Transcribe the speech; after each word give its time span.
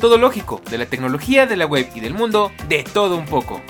Todo 0.00 0.16
lógico, 0.16 0.62
de 0.70 0.78
la 0.78 0.86
tecnología, 0.86 1.44
de 1.44 1.56
la 1.56 1.66
web 1.66 1.86
y 1.94 2.00
del 2.00 2.14
mundo, 2.14 2.50
de 2.68 2.84
todo 2.84 3.18
un 3.18 3.26
poco. 3.26 3.60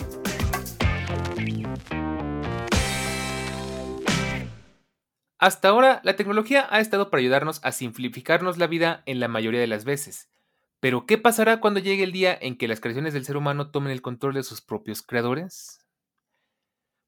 Hasta 5.40 5.70
ahora, 5.70 6.00
la 6.04 6.14
tecnología 6.14 6.68
ha 6.70 6.78
estado 6.78 7.10
para 7.10 7.20
ayudarnos 7.20 7.58
a 7.64 7.72
simplificarnos 7.72 8.58
la 8.58 8.68
vida 8.68 9.02
en 9.06 9.18
la 9.18 9.26
mayoría 9.26 9.58
de 9.58 9.66
las 9.66 9.84
veces. 9.84 10.30
Pero, 10.78 11.04
¿qué 11.04 11.18
pasará 11.18 11.58
cuando 11.58 11.80
llegue 11.80 12.04
el 12.04 12.12
día 12.12 12.38
en 12.40 12.56
que 12.56 12.68
las 12.68 12.78
creaciones 12.78 13.12
del 13.12 13.24
ser 13.24 13.36
humano 13.36 13.72
tomen 13.72 13.90
el 13.90 14.00
control 14.00 14.34
de 14.34 14.44
sus 14.44 14.60
propios 14.60 15.02
creadores? 15.02 15.84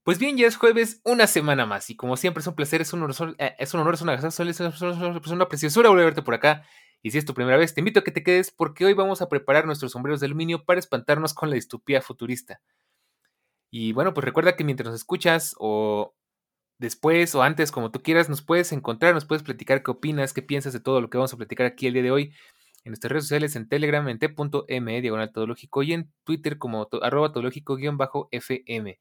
Pues 0.03 0.19
bien, 0.19 0.35
ya 0.35 0.47
es 0.47 0.57
jueves, 0.57 0.99
una 1.05 1.27
semana 1.27 1.65
más, 1.65 1.89
y 1.89 1.95
como 1.95 2.17
siempre 2.17 2.41
es 2.41 2.47
un 2.47 2.55
placer, 2.55 2.81
es 2.81 2.91
un 2.91 3.03
honor, 3.03 3.11
es, 3.37 3.73
un 3.73 3.79
honor, 3.79 3.93
es 3.93 4.01
una, 4.01 4.15
es 4.15 5.27
una 5.27 5.47
preciosura 5.47 5.87
volver 5.87 6.03
a 6.03 6.07
verte 6.07 6.23
por 6.23 6.33
acá. 6.33 6.65
Y 7.03 7.11
si 7.11 7.17
es 7.17 7.25
tu 7.25 7.33
primera 7.33 7.57
vez, 7.57 7.73
te 7.73 7.81
invito 7.81 7.99
a 7.99 8.03
que 8.03 8.11
te 8.11 8.23
quedes 8.23 8.49
porque 8.49 8.85
hoy 8.85 8.93
vamos 8.93 9.21
a 9.21 9.27
preparar 9.27 9.65
nuestros 9.65 9.91
sombreros 9.91 10.21
de 10.21 10.27
aluminio 10.27 10.63
para 10.63 10.79
espantarnos 10.79 11.33
con 11.33 11.49
la 11.49 11.55
distopía 11.55 12.01
futurista. 12.01 12.61
Y 13.69 13.91
bueno, 13.91 14.13
pues 14.13 14.23
recuerda 14.23 14.55
que 14.55 14.63
mientras 14.63 14.87
nos 14.87 15.01
escuchas 15.01 15.53
o 15.59 16.15
después 16.79 17.35
o 17.35 17.43
antes, 17.43 17.71
como 17.71 17.91
tú 17.91 18.01
quieras, 18.01 18.29
nos 18.29 18.41
puedes 18.41 18.71
encontrar, 18.71 19.13
nos 19.13 19.25
puedes 19.25 19.43
platicar 19.43 19.83
qué 19.83 19.91
opinas, 19.91 20.31
qué 20.31 20.41
piensas 20.41 20.71
de 20.71 20.79
todo 20.79 21.01
lo 21.01 21.09
que 21.09 21.17
vamos 21.17 21.33
a 21.33 21.37
platicar 21.37 21.65
aquí 21.65 21.87
el 21.87 21.93
día 21.93 22.03
de 22.03 22.11
hoy 22.11 22.33
en 22.85 22.91
nuestras 22.91 23.11
redes 23.11 23.25
sociales, 23.25 23.55
en 23.55 23.67
Telegram, 23.67 24.07
en 24.07 24.19
t.m, 24.19 25.01
diagonal 25.01 25.31
todológico, 25.31 25.83
y 25.83 25.93
en 25.93 26.11
Twitter 26.23 26.57
como 26.57 26.87
arroba 27.01 27.31
todológico-fm. 27.31 28.99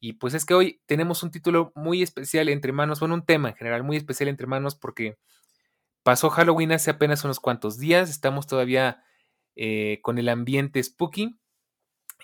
Y 0.00 0.14
pues 0.14 0.34
es 0.34 0.46
que 0.46 0.54
hoy 0.54 0.80
tenemos 0.86 1.22
un 1.22 1.30
título 1.30 1.72
muy 1.74 2.02
especial 2.02 2.48
entre 2.48 2.72
manos, 2.72 3.00
bueno, 3.00 3.14
un 3.14 3.24
tema 3.24 3.50
en 3.50 3.54
general 3.54 3.84
muy 3.84 3.96
especial 3.96 4.28
entre 4.28 4.46
manos 4.46 4.74
porque 4.74 5.18
pasó 6.02 6.30
Halloween 6.30 6.72
hace 6.72 6.90
apenas 6.90 7.24
unos 7.24 7.40
cuantos 7.40 7.78
días, 7.78 8.10
estamos 8.10 8.46
todavía 8.46 9.02
eh, 9.56 10.00
con 10.02 10.18
el 10.18 10.28
ambiente 10.28 10.82
spooky 10.82 11.38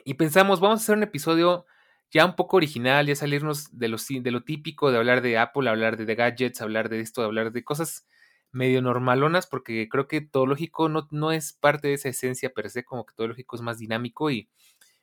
y 0.04 0.14
pensamos, 0.14 0.60
vamos 0.60 0.80
a 0.80 0.82
hacer 0.82 0.96
un 0.96 1.02
episodio 1.02 1.66
ya 2.10 2.24
un 2.24 2.36
poco 2.36 2.56
original, 2.56 3.06
ya 3.06 3.16
salirnos 3.16 3.76
de 3.76 3.88
lo, 3.88 3.96
de 3.98 4.30
lo 4.30 4.44
típico, 4.44 4.90
de 4.90 4.98
hablar 4.98 5.22
de 5.22 5.38
Apple, 5.38 5.68
hablar 5.68 5.96
de, 5.96 6.14
gadgets, 6.14 6.60
hablar 6.60 6.88
de 6.88 7.00
esto, 7.00 7.22
hablar 7.22 7.52
de 7.52 7.64
cosas 7.64 8.06
medio 8.52 8.80
normalonas, 8.80 9.46
porque 9.46 9.88
creo 9.88 10.06
que 10.06 10.20
todo 10.20 10.46
lógico 10.46 10.88
no, 10.88 11.08
no 11.10 11.32
es 11.32 11.52
parte 11.52 11.88
de 11.88 11.94
esa 11.94 12.08
esencia 12.08 12.50
per 12.54 12.70
se, 12.70 12.84
como 12.84 13.04
que 13.04 13.14
todo 13.14 13.28
lógico 13.28 13.56
es 13.56 13.62
más 13.62 13.78
dinámico 13.78 14.30
y 14.30 14.48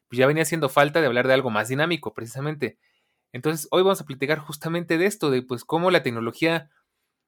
pues 0.08 0.18
ya 0.18 0.28
venía 0.28 0.44
haciendo 0.44 0.70
falta 0.70 1.02
de 1.02 1.08
hablar 1.08 1.28
de 1.28 1.34
algo 1.34 1.50
más 1.50 1.68
dinámico, 1.68 2.14
precisamente. 2.14 2.78
Entonces, 3.32 3.68
hoy 3.72 3.84
vamos 3.84 4.00
a 4.02 4.06
platicar 4.06 4.40
justamente 4.40 4.98
de 4.98 5.06
esto, 5.08 5.30
de 5.32 5.42
pues 5.42 5.66
cómo 5.66 5.92
la 5.92 6.04
tecnología, 6.04 6.70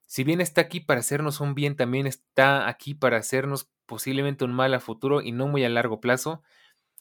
si 0.05 0.23
bien 0.23 0.41
está 0.41 0.61
aquí 0.61 0.79
para 0.79 0.99
hacernos 0.99 1.41
un 1.41 1.55
bien, 1.55 1.75
también 1.75 2.07
está 2.07 2.67
aquí 2.67 2.93
para 2.93 3.17
hacernos 3.17 3.69
posiblemente 3.85 4.45
un 4.45 4.53
mal 4.53 4.73
a 4.73 4.79
futuro 4.79 5.21
y 5.21 5.31
no 5.31 5.47
muy 5.47 5.63
a 5.63 5.69
largo 5.69 5.99
plazo. 5.99 6.43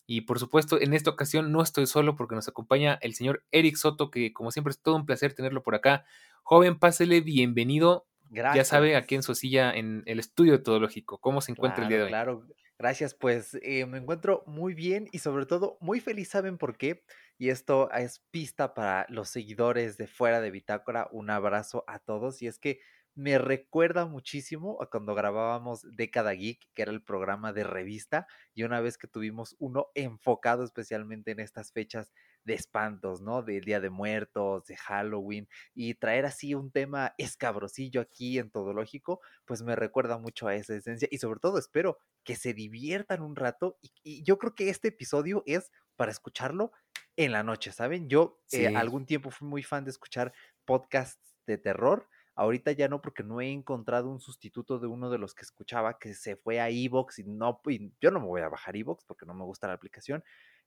Y 0.06 0.22
por 0.22 0.38
supuesto, 0.38 0.80
en 0.80 0.92
esta 0.92 1.10
ocasión 1.10 1.50
no 1.50 1.62
estoy 1.62 1.86
solo 1.86 2.14
porque 2.14 2.34
nos 2.34 2.48
acompaña 2.48 2.98
el 3.00 3.14
señor 3.14 3.44
Eric 3.50 3.76
Soto, 3.76 4.10
que 4.10 4.32
como 4.32 4.50
siempre 4.50 4.70
es 4.72 4.80
todo 4.80 4.96
un 4.96 5.06
placer 5.06 5.34
tenerlo 5.34 5.62
por 5.62 5.74
acá. 5.74 6.04
Joven, 6.42 6.78
pásele, 6.78 7.20
bienvenido. 7.20 8.06
Gracias. 8.30 8.68
Ya 8.68 8.68
sabe, 8.68 8.96
aquí 8.96 9.14
en 9.14 9.22
su 9.22 9.34
silla 9.34 9.72
en 9.72 10.02
el 10.06 10.18
estudio 10.18 10.52
de 10.52 10.58
Todológico. 10.58 11.18
¿Cómo 11.18 11.40
se 11.40 11.52
encuentra 11.52 11.84
el 11.84 11.88
día 11.88 11.98
de 11.98 12.04
hoy? 12.04 12.08
Claro, 12.10 12.46
gracias. 12.78 13.14
Pues 13.14 13.58
eh, 13.62 13.86
me 13.86 13.98
encuentro 13.98 14.42
muy 14.46 14.74
bien 14.74 15.08
y 15.12 15.20
sobre 15.20 15.46
todo 15.46 15.78
muy 15.80 16.00
feliz. 16.00 16.28
¿Saben 16.30 16.58
por 16.58 16.76
qué? 16.76 17.04
Y 17.38 17.48
esto 17.48 17.90
es 17.92 18.20
pista 18.30 18.74
para 18.74 19.06
los 19.08 19.28
seguidores 19.28 19.96
de 19.96 20.06
Fuera 20.06 20.40
de 20.40 20.50
Bitácora. 20.50 21.08
Un 21.12 21.30
abrazo 21.30 21.84
a 21.86 21.98
todos. 21.98 22.42
Y 22.42 22.46
es 22.46 22.58
que 22.58 22.80
me 23.14 23.38
recuerda 23.38 24.06
muchísimo 24.06 24.82
a 24.82 24.90
cuando 24.90 25.14
grabábamos 25.14 25.82
Década 25.96 26.32
Geek, 26.32 26.60
que 26.74 26.82
era 26.82 26.90
el 26.90 27.02
programa 27.02 27.52
de 27.52 27.62
revista, 27.62 28.26
y 28.54 28.64
una 28.64 28.80
vez 28.80 28.98
que 28.98 29.06
tuvimos 29.06 29.54
uno 29.58 29.86
enfocado 29.94 30.64
especialmente 30.64 31.30
en 31.30 31.38
estas 31.38 31.72
fechas 31.72 32.12
de 32.44 32.54
espantos, 32.54 33.20
¿no? 33.20 33.42
Del 33.42 33.64
Día 33.64 33.80
de 33.80 33.90
Muertos, 33.90 34.66
de 34.66 34.76
Halloween, 34.76 35.48
y 35.74 35.94
traer 35.94 36.26
así 36.26 36.54
un 36.54 36.72
tema 36.72 37.14
escabrosillo 37.16 38.00
aquí 38.00 38.38
en 38.38 38.50
Todo 38.50 38.72
Lógico, 38.72 39.20
pues 39.44 39.62
me 39.62 39.76
recuerda 39.76 40.18
mucho 40.18 40.48
a 40.48 40.54
esa 40.56 40.74
esencia 40.74 41.08
y 41.10 41.18
sobre 41.18 41.38
todo 41.40 41.58
espero 41.58 41.98
que 42.24 42.34
se 42.36 42.52
diviertan 42.52 43.22
un 43.22 43.36
rato 43.36 43.78
y, 43.80 44.22
yo 44.24 44.38
creo 44.38 44.54
que 44.54 44.70
este 44.70 44.88
episodio 44.88 45.42
es 45.46 45.70
para 45.96 46.10
escucharlo 46.10 46.72
en 47.16 47.32
la 47.32 47.42
noche, 47.42 47.70
¿saben? 47.70 48.08
Yo 48.08 48.40
eh, 48.50 48.68
algún 48.74 49.06
tiempo 49.06 49.30
fui 49.30 49.46
muy 49.46 49.62
fan 49.62 49.84
de 49.84 49.90
escuchar 49.90 50.32
podcasts 50.64 51.36
de 51.46 51.58
terror, 51.58 52.08
Ahorita 52.34 52.72
ya 52.72 52.88
no, 52.88 53.00
porque 53.00 53.22
no 53.22 53.40
he 53.40 53.50
encontrado 53.50 54.08
un 54.08 54.20
sustituto 54.20 54.78
de 54.78 54.86
uno 54.86 55.10
de 55.10 55.18
los 55.18 55.34
que 55.34 55.42
escuchaba 55.42 55.98
que 55.98 56.14
se 56.14 56.36
fue 56.36 56.60
a 56.60 56.68
Evox 56.68 57.20
y 57.20 57.24
no, 57.24 57.60
yo 58.00 58.10
no 58.10 58.20
me 58.20 58.26
voy 58.26 58.42
a 58.42 58.48
bajar 58.48 58.76
Evox 58.76 59.04
porque 59.04 59.26
no 59.26 59.34
me 59.34 59.44
gusta 59.44 59.68
la 59.68 59.74
aplicación. 59.74 60.22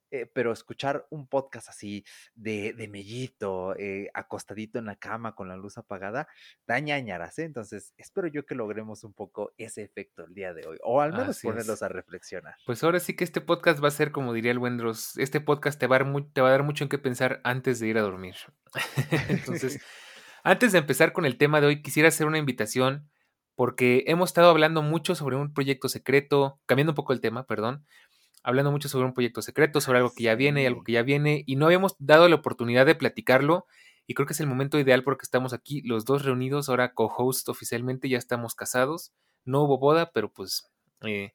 Eh, 0.10 0.26
pero 0.26 0.54
escuchar 0.54 1.06
un 1.10 1.28
podcast 1.28 1.68
así 1.68 2.06
de, 2.34 2.72
de 2.72 2.88
mellito, 2.88 3.76
eh, 3.78 4.10
acostadito 4.14 4.80
en 4.80 4.86
la 4.86 4.96
cama 4.96 5.36
con 5.36 5.50
la 5.50 5.58
luz 5.58 5.78
apagada, 5.78 6.30
daña 6.66 6.98
ñañaras, 6.98 7.38
¿eh? 7.40 7.44
Entonces, 7.44 7.94
espero 7.98 8.28
yo 8.28 8.46
que 8.46 8.56
logremos 8.56 9.04
un 9.04 9.12
poco 9.12 9.54
ese 9.58 9.84
efecto 9.84 10.24
el 10.24 10.34
día 10.34 10.54
de 10.54 10.66
hoy, 10.66 10.78
o 10.82 11.02
al 11.02 11.12
menos 11.12 11.42
ponerlos 11.42 11.84
a 11.84 11.90
reflexionar. 11.90 12.56
Pues 12.66 12.82
ahora 12.86 13.02
sí 13.02 13.18
que 13.18 13.26
este 13.26 13.42
podcast 13.42 13.84
va 13.84 13.90
a 13.90 13.92
ser, 13.92 14.14
como 14.14 14.32
diría 14.32 14.52
el 14.52 14.60
Wendros, 14.60 15.18
este 15.18 15.42
podcast 15.42 15.78
te 15.78 15.88
va 15.88 15.98
a 15.98 16.00
dar, 16.00 16.24
te 16.32 16.40
va 16.40 16.48
a 16.48 16.52
dar 16.52 16.64
mucho 16.64 16.86
en 16.86 16.90
qué 16.90 16.98
pensar 16.98 17.42
antes 17.44 17.82
de 17.82 17.88
ir 17.88 17.98
a 17.98 18.02
dormir. 18.02 18.36
Entonces... 19.28 19.82
Antes 20.48 20.72
de 20.72 20.78
empezar 20.78 21.12
con 21.12 21.26
el 21.26 21.38
tema 21.38 21.60
de 21.60 21.68
hoy, 21.68 21.82
quisiera 21.82 22.08
hacer 22.08 22.26
una 22.26 22.38
invitación 22.38 23.10
porque 23.56 24.06
hemos 24.08 24.30
estado 24.30 24.50
hablando 24.50 24.82
mucho 24.82 25.14
sobre 25.14 25.36
un 25.36 25.54
proyecto 25.54 25.90
secreto, 25.90 26.58
cambiando 26.66 26.94
un 26.94 26.96
poco 26.96 27.12
el 27.12 27.20
tema, 27.20 27.46
perdón, 27.46 27.86
hablando 28.44 28.72
mucho 28.72 28.88
sobre 28.88 29.06
un 29.08 29.14
proyecto 29.14 29.42
secreto, 29.42 29.82
sobre 29.82 29.98
algo 29.98 30.14
que 30.16 30.24
ya 30.24 30.36
viene 30.36 30.64
y 30.64 30.66
algo 30.66 30.86
que 30.86 30.94
ya 30.94 31.04
viene, 31.04 31.44
y 31.46 31.58
no 31.58 31.66
habíamos 31.66 31.98
dado 32.00 32.30
la 32.30 32.36
oportunidad 32.36 32.86
de 32.86 32.96
platicarlo, 32.96 33.66
y 34.06 34.14
creo 34.14 34.26
que 34.26 34.32
es 34.32 34.40
el 34.40 34.48
momento 34.48 34.80
ideal 34.80 35.04
porque 35.04 35.24
estamos 35.24 35.52
aquí 35.52 35.82
los 35.82 36.06
dos 36.06 36.24
reunidos, 36.24 36.70
ahora 36.70 36.94
co-host 36.94 37.50
oficialmente, 37.50 38.08
ya 38.08 38.18
estamos 38.18 38.56
casados, 38.56 39.12
no 39.44 39.64
hubo 39.64 39.80
boda, 39.80 40.12
pero 40.14 40.32
pues 40.32 40.72
eh, 41.02 41.34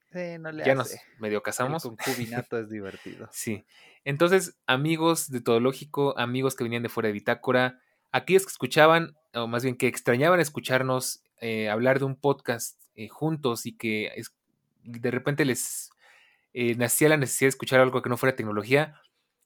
ya 0.65 0.75
nos 0.75 0.97
medio 1.19 1.43
casamos. 1.43 1.85
Un 1.85 1.97
concubinato 2.03 2.59
es 2.59 2.71
divertido. 2.71 3.29
Sí. 3.31 3.67
Entonces, 4.07 4.57
amigos 4.67 5.31
de 5.31 5.43
Todo 5.43 5.61
Lógico, 5.61 6.19
amigos 6.19 6.57
que 6.57 6.65
venían 6.65 6.83
de 6.83 6.89
fuera 6.89 7.09
de 7.09 7.13
Bitácora, 7.13 7.79
aquellos 8.13 8.45
que 8.45 8.53
escuchaban, 8.53 9.17
o 9.35 9.47
más 9.47 9.65
bien 9.65 9.77
que 9.77 9.89
extrañaban 9.89 10.41
escucharnos 10.41 11.25
eh, 11.41 11.69
hablar 11.69 11.99
de 11.99 12.05
un 12.05 12.15
podcast 12.15 12.81
eh, 12.95 13.09
juntos 13.09 13.67
y 13.67 13.77
que 13.77 14.13
de 14.85 15.11
repente 15.11 15.45
les 15.45 15.91
eh, 16.53 16.77
nacía 16.77 17.09
la 17.09 17.17
necesidad 17.17 17.47
de 17.47 17.51
escuchar 17.51 17.81
algo 17.81 18.03
que 18.03 18.09
no 18.09 18.17
fuera 18.17 18.37
tecnología, 18.37 19.01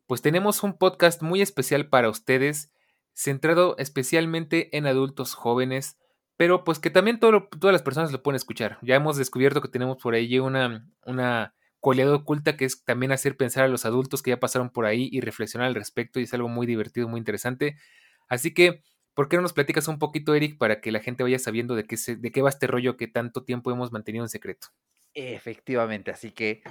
pues 0.06 0.20
tenemos 0.20 0.62
un 0.62 0.76
podcast 0.76 1.22
muy 1.22 1.40
especial 1.40 1.88
para 1.88 2.10
ustedes, 2.10 2.72
centrado 3.14 3.76
especialmente 3.78 4.76
en 4.76 4.86
adultos 4.86 5.34
jóvenes, 5.34 5.96
pero 6.36 6.64
pues 6.64 6.78
que 6.78 6.90
también 6.90 7.18
todas 7.18 7.72
las 7.72 7.82
personas 7.82 8.12
lo 8.12 8.22
pueden 8.22 8.36
escuchar. 8.36 8.78
Ya 8.82 8.96
hemos 8.96 9.16
descubierto 9.16 9.62
que 9.62 9.68
tenemos 9.68 9.96
por 9.96 10.14
ahí 10.14 10.38
una, 10.38 10.86
una 11.06 11.54
cualidad 11.80 12.12
oculta 12.12 12.56
que 12.56 12.66
es 12.66 12.84
también 12.84 13.12
hacer 13.12 13.36
pensar 13.36 13.64
a 13.64 13.68
los 13.68 13.86
adultos 13.86 14.22
que 14.22 14.30
ya 14.30 14.40
pasaron 14.40 14.70
por 14.70 14.84
ahí 14.84 15.08
y 15.10 15.20
reflexionar 15.20 15.68
al 15.68 15.74
respecto 15.74 16.20
y 16.20 16.24
es 16.24 16.34
algo 16.34 16.48
muy 16.48 16.66
divertido, 16.66 17.08
muy 17.08 17.18
interesante. 17.18 17.76
Así 18.28 18.52
que, 18.52 18.82
¿por 19.14 19.28
qué 19.28 19.36
no 19.36 19.42
nos 19.42 19.52
platicas 19.52 19.88
un 19.88 19.98
poquito, 19.98 20.34
Eric, 20.34 20.58
para 20.58 20.80
que 20.80 20.92
la 20.92 21.00
gente 21.00 21.22
vaya 21.22 21.38
sabiendo 21.38 21.74
de 21.74 21.84
qué, 21.84 21.96
de 22.16 22.32
qué 22.32 22.42
va 22.42 22.48
este 22.48 22.66
rollo 22.66 22.96
que 22.96 23.08
tanto 23.08 23.44
tiempo 23.44 23.70
hemos 23.70 23.92
mantenido 23.92 24.24
en 24.24 24.28
secreto? 24.28 24.68
Efectivamente, 25.14 26.10
así 26.10 26.30
que 26.30 26.62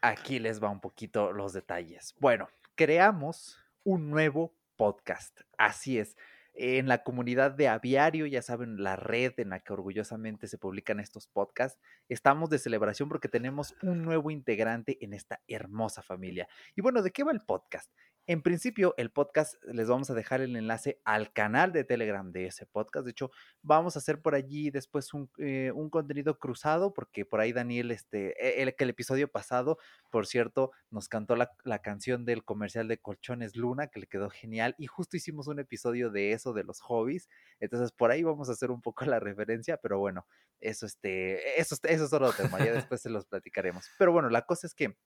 aquí 0.00 0.38
les 0.38 0.62
va 0.62 0.70
un 0.70 0.80
poquito 0.80 1.32
los 1.32 1.52
detalles. 1.52 2.14
Bueno, 2.18 2.48
creamos 2.74 3.58
un 3.84 4.10
nuevo 4.10 4.54
podcast. 4.76 5.40
Así 5.58 5.98
es. 5.98 6.16
En 6.60 6.88
la 6.88 7.04
comunidad 7.04 7.52
de 7.52 7.68
Aviario, 7.68 8.26
ya 8.26 8.42
saben, 8.42 8.82
la 8.82 8.96
red 8.96 9.32
en 9.36 9.50
la 9.50 9.60
que 9.60 9.72
orgullosamente 9.72 10.48
se 10.48 10.58
publican 10.58 10.98
estos 10.98 11.28
podcasts, 11.28 11.78
estamos 12.08 12.50
de 12.50 12.58
celebración 12.58 13.08
porque 13.08 13.28
tenemos 13.28 13.76
un 13.80 14.02
nuevo 14.02 14.32
integrante 14.32 14.98
en 15.00 15.14
esta 15.14 15.40
hermosa 15.46 16.02
familia. 16.02 16.48
Y 16.74 16.80
bueno, 16.80 17.02
¿de 17.02 17.12
qué 17.12 17.22
va 17.22 17.30
el 17.30 17.42
podcast? 17.42 17.92
En 18.28 18.42
principio, 18.42 18.92
el 18.98 19.10
podcast 19.10 19.54
les 19.64 19.88
vamos 19.88 20.10
a 20.10 20.14
dejar 20.14 20.42
el 20.42 20.54
enlace 20.54 21.00
al 21.06 21.32
canal 21.32 21.72
de 21.72 21.82
Telegram 21.82 22.30
de 22.30 22.44
ese 22.48 22.66
podcast. 22.66 23.06
De 23.06 23.12
hecho, 23.12 23.30
vamos 23.62 23.96
a 23.96 24.00
hacer 24.00 24.20
por 24.20 24.34
allí 24.34 24.70
después 24.70 25.14
un, 25.14 25.30
eh, 25.38 25.72
contenido 25.90 26.38
cruzado, 26.38 26.92
porque 26.92 27.24
por 27.24 27.40
ahí 27.40 27.54
Daniel, 27.54 27.90
este, 27.90 28.34
e, 28.38 28.62
el, 28.62 28.74
el 28.78 28.90
episodio 28.90 29.28
pasado, 29.32 29.78
por 30.10 30.26
cierto, 30.26 30.72
nos 30.90 31.08
cantó 31.08 31.36
la, 31.36 31.52
la 31.64 31.78
canción 31.80 32.26
del 32.26 32.44
comercial 32.44 32.86
de 32.86 32.98
Colchones 32.98 33.56
Luna, 33.56 33.86
que 33.86 34.00
le 34.00 34.06
quedó 34.06 34.28
genial, 34.28 34.74
y 34.76 34.88
justo 34.88 35.16
hicimos 35.16 35.46
un 35.48 35.60
episodio 35.60 36.10
de 36.10 36.32
eso, 36.32 36.52
de 36.52 36.64
los 36.64 36.82
hobbies. 36.82 37.30
Entonces, 37.60 37.92
por 37.92 38.10
ahí 38.10 38.24
vamos 38.24 38.50
a 38.50 38.52
hacer 38.52 38.70
un 38.70 38.82
poco 38.82 39.06
la 39.16 39.20
referencia, 39.20 39.78
pero 39.78 40.00
bueno, 40.00 40.26
eso, 40.60 40.84
este, 40.84 41.58
eso, 41.58 41.76
eso 41.82 42.04
es 42.04 42.12
otro 42.12 42.30
tema, 42.34 42.58
ya 42.58 42.74
después 42.74 43.00
se 43.00 43.08
los 43.08 43.24
platicaremos. 43.24 43.86
Pero 43.98 44.12
bueno, 44.12 44.28
la 44.28 44.42
cosa 44.42 44.66
es 44.66 44.74
que 44.74 44.98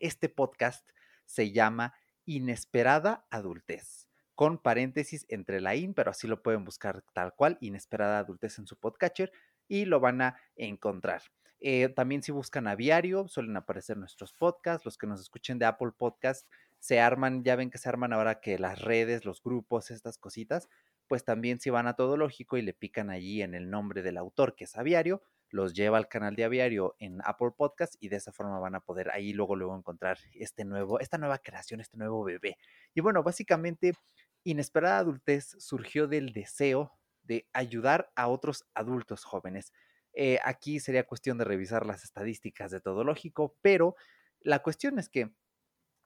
este 0.00 0.30
podcast 0.30 0.88
se 1.26 1.52
llama 1.52 1.92
inesperada 2.26 3.26
adultez, 3.30 4.08
con 4.34 4.58
paréntesis 4.58 5.24
entre 5.28 5.60
la 5.60 5.74
in, 5.74 5.94
pero 5.94 6.10
así 6.10 6.26
lo 6.26 6.42
pueden 6.42 6.64
buscar 6.64 7.02
tal 7.14 7.34
cual, 7.34 7.56
inesperada 7.60 8.18
adultez 8.18 8.58
en 8.58 8.66
su 8.66 8.76
podcatcher 8.76 9.32
y 9.68 9.86
lo 9.86 10.00
van 10.00 10.20
a 10.20 10.36
encontrar. 10.56 11.22
Eh, 11.60 11.88
también 11.88 12.22
si 12.22 12.32
buscan 12.32 12.66
aviario, 12.66 13.28
suelen 13.28 13.56
aparecer 13.56 13.96
nuestros 13.96 14.34
podcasts, 14.34 14.84
los 14.84 14.98
que 14.98 15.06
nos 15.06 15.20
escuchen 15.20 15.58
de 15.58 15.64
Apple 15.64 15.92
Podcast, 15.96 16.46
se 16.78 17.00
arman, 17.00 17.42
ya 17.44 17.56
ven 17.56 17.70
que 17.70 17.78
se 17.78 17.88
arman 17.88 18.12
ahora 18.12 18.40
que 18.40 18.58
las 18.58 18.82
redes, 18.82 19.24
los 19.24 19.42
grupos, 19.42 19.90
estas 19.90 20.18
cositas, 20.18 20.68
pues 21.08 21.24
también 21.24 21.60
si 21.60 21.70
van 21.70 21.86
a 21.86 21.94
todo 21.94 22.16
lógico 22.16 22.56
y 22.56 22.62
le 22.62 22.74
pican 22.74 23.10
allí 23.10 23.42
en 23.42 23.54
el 23.54 23.70
nombre 23.70 24.02
del 24.02 24.18
autor 24.18 24.54
que 24.54 24.64
es 24.64 24.76
aviario, 24.76 25.22
los 25.50 25.74
lleva 25.74 25.98
al 25.98 26.08
canal 26.08 26.34
de 26.36 26.44
Aviario 26.44 26.96
en 26.98 27.20
Apple 27.24 27.52
Podcast 27.56 27.94
y 28.00 28.08
de 28.08 28.16
esa 28.16 28.32
forma 28.32 28.58
van 28.58 28.74
a 28.74 28.80
poder 28.80 29.10
ahí 29.10 29.32
luego 29.32 29.56
luego 29.56 29.76
encontrar 29.76 30.18
este 30.32 30.64
nuevo, 30.64 31.00
esta 31.00 31.18
nueva 31.18 31.38
creación, 31.38 31.80
este 31.80 31.96
nuevo 31.96 32.24
bebé. 32.24 32.58
Y 32.94 33.00
bueno, 33.00 33.22
básicamente 33.22 33.92
Inesperada 34.44 34.98
Adultez 34.98 35.56
surgió 35.58 36.08
del 36.08 36.32
deseo 36.32 36.92
de 37.22 37.48
ayudar 37.52 38.10
a 38.14 38.28
otros 38.28 38.64
adultos 38.74 39.24
jóvenes. 39.24 39.72
Eh, 40.12 40.38
aquí 40.44 40.80
sería 40.80 41.06
cuestión 41.06 41.38
de 41.38 41.44
revisar 41.44 41.84
las 41.84 42.04
estadísticas 42.04 42.70
de 42.70 42.80
todo 42.80 43.04
lógico, 43.04 43.56
pero 43.60 43.96
la 44.40 44.62
cuestión 44.62 44.98
es 44.98 45.08
que 45.08 45.32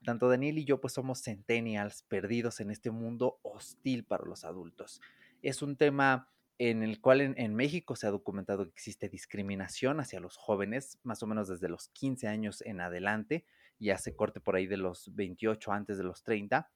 tanto 0.03 0.29
Daniel 0.29 0.57
y 0.57 0.65
yo 0.65 0.81
pues 0.81 0.93
somos 0.93 1.21
centennials 1.21 2.03
perdidos 2.03 2.59
en 2.59 2.71
este 2.71 2.91
mundo 2.91 3.39
hostil 3.43 4.03
para 4.03 4.25
los 4.25 4.43
adultos. 4.43 4.99
Es 5.41 5.61
un 5.61 5.75
tema 5.75 6.29
en 6.63 6.83
el 6.83 7.01
cual 7.01 7.21
en, 7.21 7.55
México 7.55 7.95
se 7.95 8.05
ha 8.05 8.11
documentado 8.11 8.65
que 8.65 8.69
existe 8.69 9.09
discriminación 9.09 9.99
hacia 9.99 10.19
los 10.19 10.37
jóvenes, 10.37 10.99
más 11.01 11.23
o 11.23 11.25
menos 11.25 11.47
desde 11.47 11.67
los 11.67 11.87
15 11.89 12.27
años 12.27 12.61
en 12.61 12.81
adelante, 12.81 13.45
y 13.79 13.89
hace 13.89 14.15
corte 14.15 14.39
por 14.39 14.55
ahí 14.55 14.67
de 14.67 14.77
los 14.77 15.09
28 15.15 15.71
antes 15.71 15.97
de 15.97 16.03
los 16.03 16.21
30. 16.21 16.69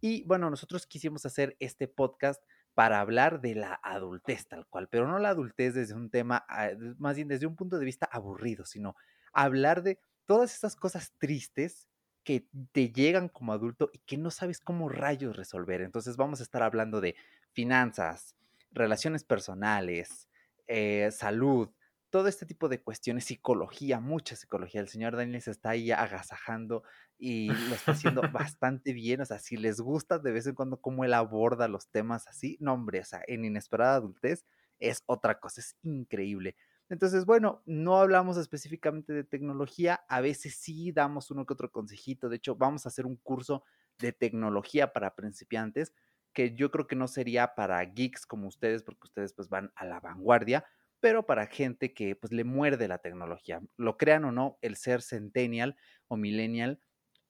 Y 0.00 0.24
bueno, 0.24 0.50
nosotros 0.50 0.88
quisimos 0.88 1.24
hacer 1.24 1.56
este 1.60 1.86
podcast 1.86 2.42
para 2.74 2.98
hablar 2.98 3.40
de 3.40 3.54
la 3.54 3.78
adultez 3.80 4.48
tal 4.48 4.66
cual, 4.66 4.88
pero 4.88 5.06
no 5.06 5.20
la 5.20 5.28
adultez 5.28 5.72
desde 5.72 5.94
un 5.94 6.10
tema, 6.10 6.44
ah, 6.48 6.70
más 6.98 7.14
bien 7.14 7.28
desde 7.28 7.46
un 7.46 7.54
punto 7.54 7.78
de 7.78 7.84
vista 7.84 8.08
aburrido, 8.10 8.64
sino 8.64 8.96
hablar 9.32 9.84
de 9.84 10.00
todas 10.26 10.52
esas 10.52 10.74
cosas 10.74 11.12
tristes 11.16 11.88
que 12.24 12.48
te 12.72 12.90
llegan 12.90 13.28
como 13.28 13.52
adulto 13.52 13.88
y 13.92 14.00
que 14.00 14.18
no 14.18 14.32
sabes 14.32 14.58
cómo 14.58 14.88
rayos 14.88 15.36
resolver. 15.36 15.80
Entonces 15.82 16.16
vamos 16.16 16.40
a 16.40 16.42
estar 16.42 16.64
hablando 16.64 17.00
de 17.00 17.14
finanzas, 17.52 18.34
relaciones 18.70 19.24
personales, 19.24 20.28
eh, 20.66 21.10
salud, 21.12 21.70
todo 22.10 22.28
este 22.28 22.46
tipo 22.46 22.68
de 22.68 22.82
cuestiones, 22.82 23.24
psicología, 23.24 24.00
mucha 24.00 24.36
psicología. 24.36 24.80
El 24.80 24.88
señor 24.88 25.16
Daniel 25.16 25.42
se 25.42 25.50
está 25.50 25.70
ahí 25.70 25.90
agasajando 25.90 26.82
y 27.18 27.48
lo 27.48 27.74
está 27.74 27.92
haciendo 27.92 28.22
bastante 28.32 28.92
bien. 28.92 29.20
O 29.20 29.24
sea, 29.26 29.38
si 29.38 29.56
les 29.56 29.80
gusta 29.80 30.18
de 30.18 30.32
vez 30.32 30.46
en 30.46 30.54
cuando 30.54 30.80
cómo 30.80 31.04
él 31.04 31.14
aborda 31.14 31.68
los 31.68 31.88
temas 31.88 32.26
así, 32.28 32.56
no, 32.60 32.74
hombre, 32.74 33.00
o 33.00 33.04
sea, 33.04 33.22
en 33.26 33.44
Inesperada 33.44 33.96
Adultez 33.96 34.44
es 34.78 35.02
otra 35.06 35.38
cosa, 35.38 35.60
es 35.60 35.76
increíble. 35.82 36.56
Entonces, 36.88 37.26
bueno, 37.26 37.62
no 37.66 37.98
hablamos 37.98 38.38
específicamente 38.38 39.12
de 39.12 39.24
tecnología, 39.24 40.04
a 40.08 40.22
veces 40.22 40.56
sí 40.58 40.90
damos 40.92 41.30
uno 41.30 41.44
que 41.44 41.52
otro 41.52 41.70
consejito. 41.70 42.30
De 42.30 42.36
hecho, 42.36 42.56
vamos 42.56 42.86
a 42.86 42.88
hacer 42.88 43.04
un 43.04 43.16
curso 43.16 43.64
de 43.98 44.12
tecnología 44.12 44.92
para 44.92 45.14
principiantes 45.14 45.92
que 46.38 46.54
yo 46.54 46.70
creo 46.70 46.86
que 46.86 46.94
no 46.94 47.08
sería 47.08 47.56
para 47.56 47.84
geeks 47.84 48.24
como 48.24 48.46
ustedes, 48.46 48.84
porque 48.84 49.06
ustedes 49.08 49.32
pues 49.34 49.48
van 49.48 49.72
a 49.74 49.84
la 49.84 49.98
vanguardia, 49.98 50.64
pero 51.00 51.26
para 51.26 51.48
gente 51.48 51.92
que 51.92 52.14
pues 52.14 52.32
le 52.32 52.44
muerde 52.44 52.86
la 52.86 52.98
tecnología. 52.98 53.60
Lo 53.76 53.96
crean 53.96 54.24
o 54.24 54.30
no, 54.30 54.56
el 54.62 54.76
ser 54.76 55.02
centennial 55.02 55.74
o 56.06 56.16
millennial 56.16 56.80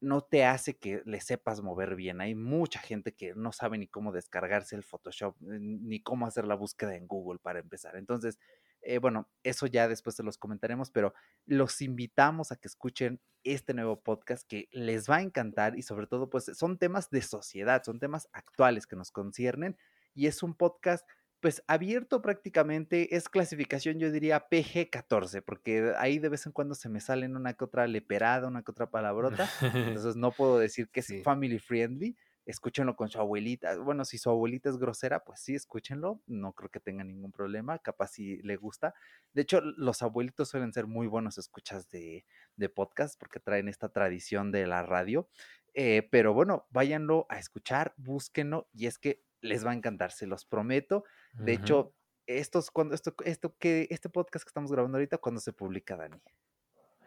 no 0.03 0.21
te 0.21 0.45
hace 0.45 0.77
que 0.79 1.01
le 1.07 1.23
sepas 1.23 1.63
mover 1.63 1.97
bien. 1.97 2.21
Hay 2.21 2.35
mucha 2.35 2.81
gente 2.81 3.15
que 3.15 3.33
no 3.35 3.51
sabe 3.51 3.79
ni 3.79 3.89
cómo 3.89 4.13
descargarse 4.13 4.77
el 4.77 4.85
Photoshop, 4.85 5.37
ni 5.41 6.03
cómo 6.03 6.27
hacer 6.27 6.47
la 6.47 6.55
búsqueda 6.55 6.95
en 6.95 7.07
Google 7.07 7.39
para 7.41 7.61
empezar. 7.61 7.97
Entonces, 7.97 8.39
eh, 8.83 8.99
bueno, 8.99 9.29
eso 9.43 9.67
ya 9.67 9.89
después 9.89 10.17
se 10.17 10.23
los 10.23 10.39
comentaremos, 10.39 10.91
pero 10.91 11.15
los 11.47 11.81
invitamos 11.83 12.53
a 12.53 12.57
que 12.57 12.69
escuchen 12.69 13.21
este 13.45 13.75
nuevo 13.75 14.03
podcast 14.03 14.47
que 14.49 14.69
les 14.73 15.09
va 15.09 15.17
a 15.17 15.23
encantar 15.23 15.77
y 15.77 15.83
sobre 15.83 16.07
todo, 16.07 16.31
pues 16.31 16.47
son 16.55 16.79
temas 16.79 17.11
de 17.11 17.23
sociedad, 17.23 17.83
son 17.85 17.99
temas 17.99 18.29
actuales 18.33 18.87
que 18.87 18.97
nos 18.97 19.11
conciernen 19.11 19.77
y 20.15 20.27
es 20.27 20.43
un 20.43 20.55
podcast 20.55 21.07
pues 21.41 21.63
abierto 21.69 22.21
prácticamente, 22.21 23.15
es 23.15 23.29
clasificación 23.29 23.99
yo 24.01 24.11
diría 24.11 24.49
PG-14, 24.49 25.43
porque 25.45 25.93
ahí 25.97 26.19
de 26.19 26.29
vez 26.29 26.47
en 26.47 26.53
cuando 26.53 26.75
se 26.75 26.89
me 26.89 27.01
salen 27.01 27.37
una 27.37 27.55
que 27.55 27.65
otra 27.65 27.87
leperada, 27.87 28.49
una 28.49 28.63
que 28.63 28.73
otra 28.73 28.91
palabrota, 28.91 29.49
entonces 30.03 30.17
no 30.17 30.33
puedo 30.33 30.59
decir 30.59 30.89
que 30.89 31.01
es 31.01 31.23
family 31.23 31.61
friendly, 31.61 32.17
escúchenlo 32.49 32.97
con 32.97 33.11
su 33.11 33.19
abuelita. 33.19 33.77
Bueno, 33.77 34.07
si 34.07 34.17
su 34.17 34.31
abuelita 34.31 34.71
es 34.71 34.79
grosera, 34.79 35.23
pues 35.23 35.41
sí, 35.41 35.55
escúchenlo. 35.55 36.23
No 36.27 36.55
creo 36.55 36.71
que 36.71 36.81
tenga 36.81 37.05
ningún 37.05 37.31
problema. 37.31 37.79
Capaz 37.79 38.13
si 38.13 38.39
le 38.39 38.57
gusta. 38.57 38.95
De 39.35 39.43
hecho, 39.43 39.61
los 39.61 40.03
abuelitos 40.03 40.49
suelen 40.49 40.73
ser 40.73 40.87
muy 40.87 41.07
buenos 41.07 41.37
escuchas 41.37 41.91
de, 41.91 42.25
de 42.57 42.69
podcast 42.71 43.21
porque 43.21 43.39
traen 43.39 43.69
esta 43.69 43.91
tradición 43.91 44.51
de 44.51 44.67
la 44.67 44.83
radio. 44.83 45.29
Eh, 45.75 46.09
pero 46.11 46.33
bueno, 46.33 46.67
váyanlo 46.71 47.27
a 47.29 47.39
escuchar, 47.39 47.93
búsquenlo 47.99 48.69
y 48.73 48.87
es 48.87 48.99
que 48.99 49.23
les 49.43 49.65
va 49.65 49.73
a 49.73 49.75
encantar, 49.75 50.11
se 50.11 50.27
los 50.27 50.47
prometo. 50.47 51.05
De 51.35 51.53
hecho, 51.53 51.95
estos, 52.27 52.71
cuando, 52.71 52.95
esto, 52.95 53.15
esto 53.25 53.55
que, 53.59 53.87
este 53.91 54.09
podcast 54.09 54.45
que 54.45 54.49
estamos 54.49 54.73
grabando 54.73 54.97
ahorita, 54.97 55.19
cuando 55.19 55.41
se 55.41 55.53
publica, 55.53 55.97
Dani? 55.97 56.21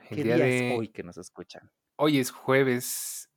¿Qué 0.08 0.24
día, 0.24 0.38
es 0.38 0.78
hoy 0.78 0.90
que 0.90 1.02
nos 1.02 1.18
escuchan? 1.18 1.72
Hoy 1.96 2.20
es 2.20 2.30
jueves 2.30 3.31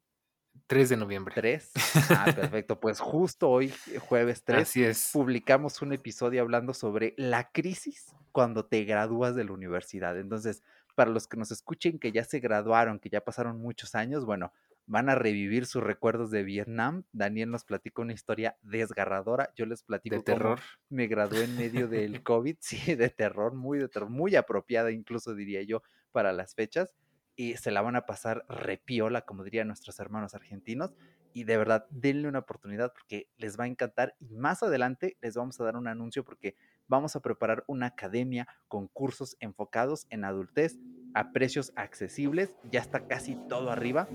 3 0.67 0.89
de 0.89 0.97
noviembre. 0.97 1.35
3. 1.35 1.71
Ah, 2.11 2.27
perfecto. 2.35 2.81
Pues 2.81 3.01
justo 3.01 3.51
hoy, 3.51 3.73
eh, 3.93 3.99
jueves 3.99 4.45
3, 4.45 4.63
Así 4.63 4.85
es. 4.85 5.11
publicamos 5.13 5.83
un 5.83 5.93
episodio 5.93 6.43
hablando 6.43 6.75
sobre 6.75 7.15
la 7.17 7.51
crisis 7.51 8.15
cuando 8.33 8.65
te 8.65 8.85
gradúas 8.85 9.35
de 9.35 9.45
la 9.45 9.53
universidad. 9.53 10.19
Entonces, 10.19 10.63
para 10.95 11.11
los 11.11 11.27
que 11.27 11.37
nos 11.37 11.51
escuchen 11.51 11.99
que 11.99 12.13
ya 12.13 12.25
se 12.25 12.41
graduaron, 12.41 12.99
que 12.99 13.11
ya 13.11 13.21
pasaron 13.23 13.61
muchos 13.61 13.95
años, 13.95 14.25
bueno, 14.25 14.53
van 14.87 15.09
a 15.09 15.15
revivir 15.15 15.67
sus 15.67 15.83
recuerdos 15.83 16.31
de 16.31 16.43
Vietnam. 16.43 17.05
Daniel 17.13 17.51
nos 17.51 17.65
platica 17.65 18.03
una 18.03 18.13
historia 18.13 18.57
desgarradora. 18.63 19.53
Yo 19.57 19.67
les 19.67 19.83
platico 19.83 20.17
de 20.17 20.23
terror. 20.23 20.61
me 20.89 21.07
gradué 21.07 21.45
en 21.45 21.57
medio 21.57 21.89
del 21.89 22.23
COVID, 22.25 22.57
sí, 22.61 22.95
de 22.95 23.11
terror, 23.11 23.55
muy 23.55 23.79
de 23.79 23.89
terror, 23.89 24.11
muy 24.11 24.37
apropiada 24.37 24.91
incluso 24.91 25.35
diría 25.35 25.63
yo 25.63 25.83
para 26.13 26.33
las 26.33 26.55
fechas 26.55 26.95
y 27.37 27.57
se 27.57 27.71
la 27.71 27.83
van 27.83 27.97
a 27.97 28.07
pasar 28.07 28.45
repiola, 28.49 29.23
como 29.23 29.45
dirían 29.45 29.69
nuestros 29.69 29.99
hermanos 30.01 30.35
argentinos. 30.35 30.95
Y 31.33 31.45
de 31.45 31.57
verdad, 31.57 31.87
denle 31.91 32.29
una 32.29 32.41
oportunidad 32.41 32.93
porque 32.93 33.29
les 33.39 33.59
va 33.59 33.65
a 33.65 33.67
encantar. 33.67 34.15
Y 34.21 34.35
más 34.37 34.63
adelante 34.63 35.17
les 35.21 35.35
vamos 35.35 35.61
a 35.61 35.65
dar 35.65 35.77
un 35.77 35.89
anuncio 35.89 36.25
porque 36.25 36.57
vamos 36.87 37.17
a 37.17 37.21
preparar 37.21 37.65
una 37.67 37.87
academia 37.87 38.47
con 38.69 38.87
cursos 38.87 39.37
enfocados 39.41 40.07
en 40.11 40.25
adultez 40.25 40.79
a 41.13 41.33
precios 41.33 41.73
accesibles. 41.75 42.55
Ya 42.71 42.81
está 42.81 43.09
casi 43.09 43.37
todo 43.49 43.71
arriba, 43.71 44.09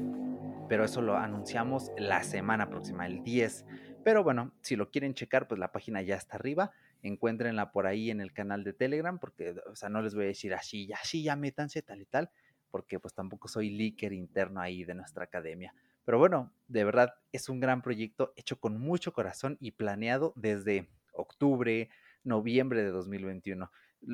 pero 0.70 0.86
eso 0.86 1.02
lo 1.02 1.18
anunciamos 1.18 1.92
la 1.98 2.24
semana 2.24 2.70
próxima, 2.70 3.06
el 3.06 3.22
10. 3.24 3.66
Pero 4.06 4.24
bueno, 4.24 4.54
si 4.62 4.78
lo 4.78 4.90
quieren 4.90 5.14
checar, 5.14 5.50
pues 5.50 5.60
la 5.60 5.74
página 5.74 6.02
ya 6.02 6.16
está 6.16 6.38
arriba. 6.38 6.72
Encuéntrenla 7.02 7.74
por 7.74 7.86
ahí 7.86 8.12
en 8.12 8.22
el 8.22 8.32
canal 8.32 8.64
de 8.64 8.72
Telegram, 8.72 9.20
porque, 9.20 9.56
o 9.70 9.76
sea, 9.76 9.90
no 9.90 10.02
les 10.02 10.16
voy 10.16 10.24
a 10.24 10.28
decir 10.28 10.54
así, 10.54 10.90
así, 10.94 11.24
ya 11.24 11.36
métanse 11.36 11.82
tal 11.82 12.02
y 12.02 12.06
tal 12.06 12.30
porque 12.70 13.00
pues 13.00 13.14
tampoco 13.14 13.48
soy 13.48 13.70
leaker 13.70 14.14
interno 14.14 14.62
ahí 14.62 14.84
de 14.84 14.96
nuestra 14.96 15.26
academia. 15.26 15.74
Pero 16.06 16.18
bueno, 16.18 16.54
de 16.68 16.84
verdad 16.84 17.14
es 17.32 17.50
un 17.50 17.60
gran 17.60 17.82
proyecto 17.82 18.34
hecho 18.36 18.60
con 18.60 18.80
mucho 18.80 19.14
corazón 19.14 19.58
y 19.60 19.72
planeado 19.72 20.34
desde 20.36 20.90
octubre, 21.14 21.90
noviembre 22.24 22.84
de 22.84 22.90
2021. 22.90 23.72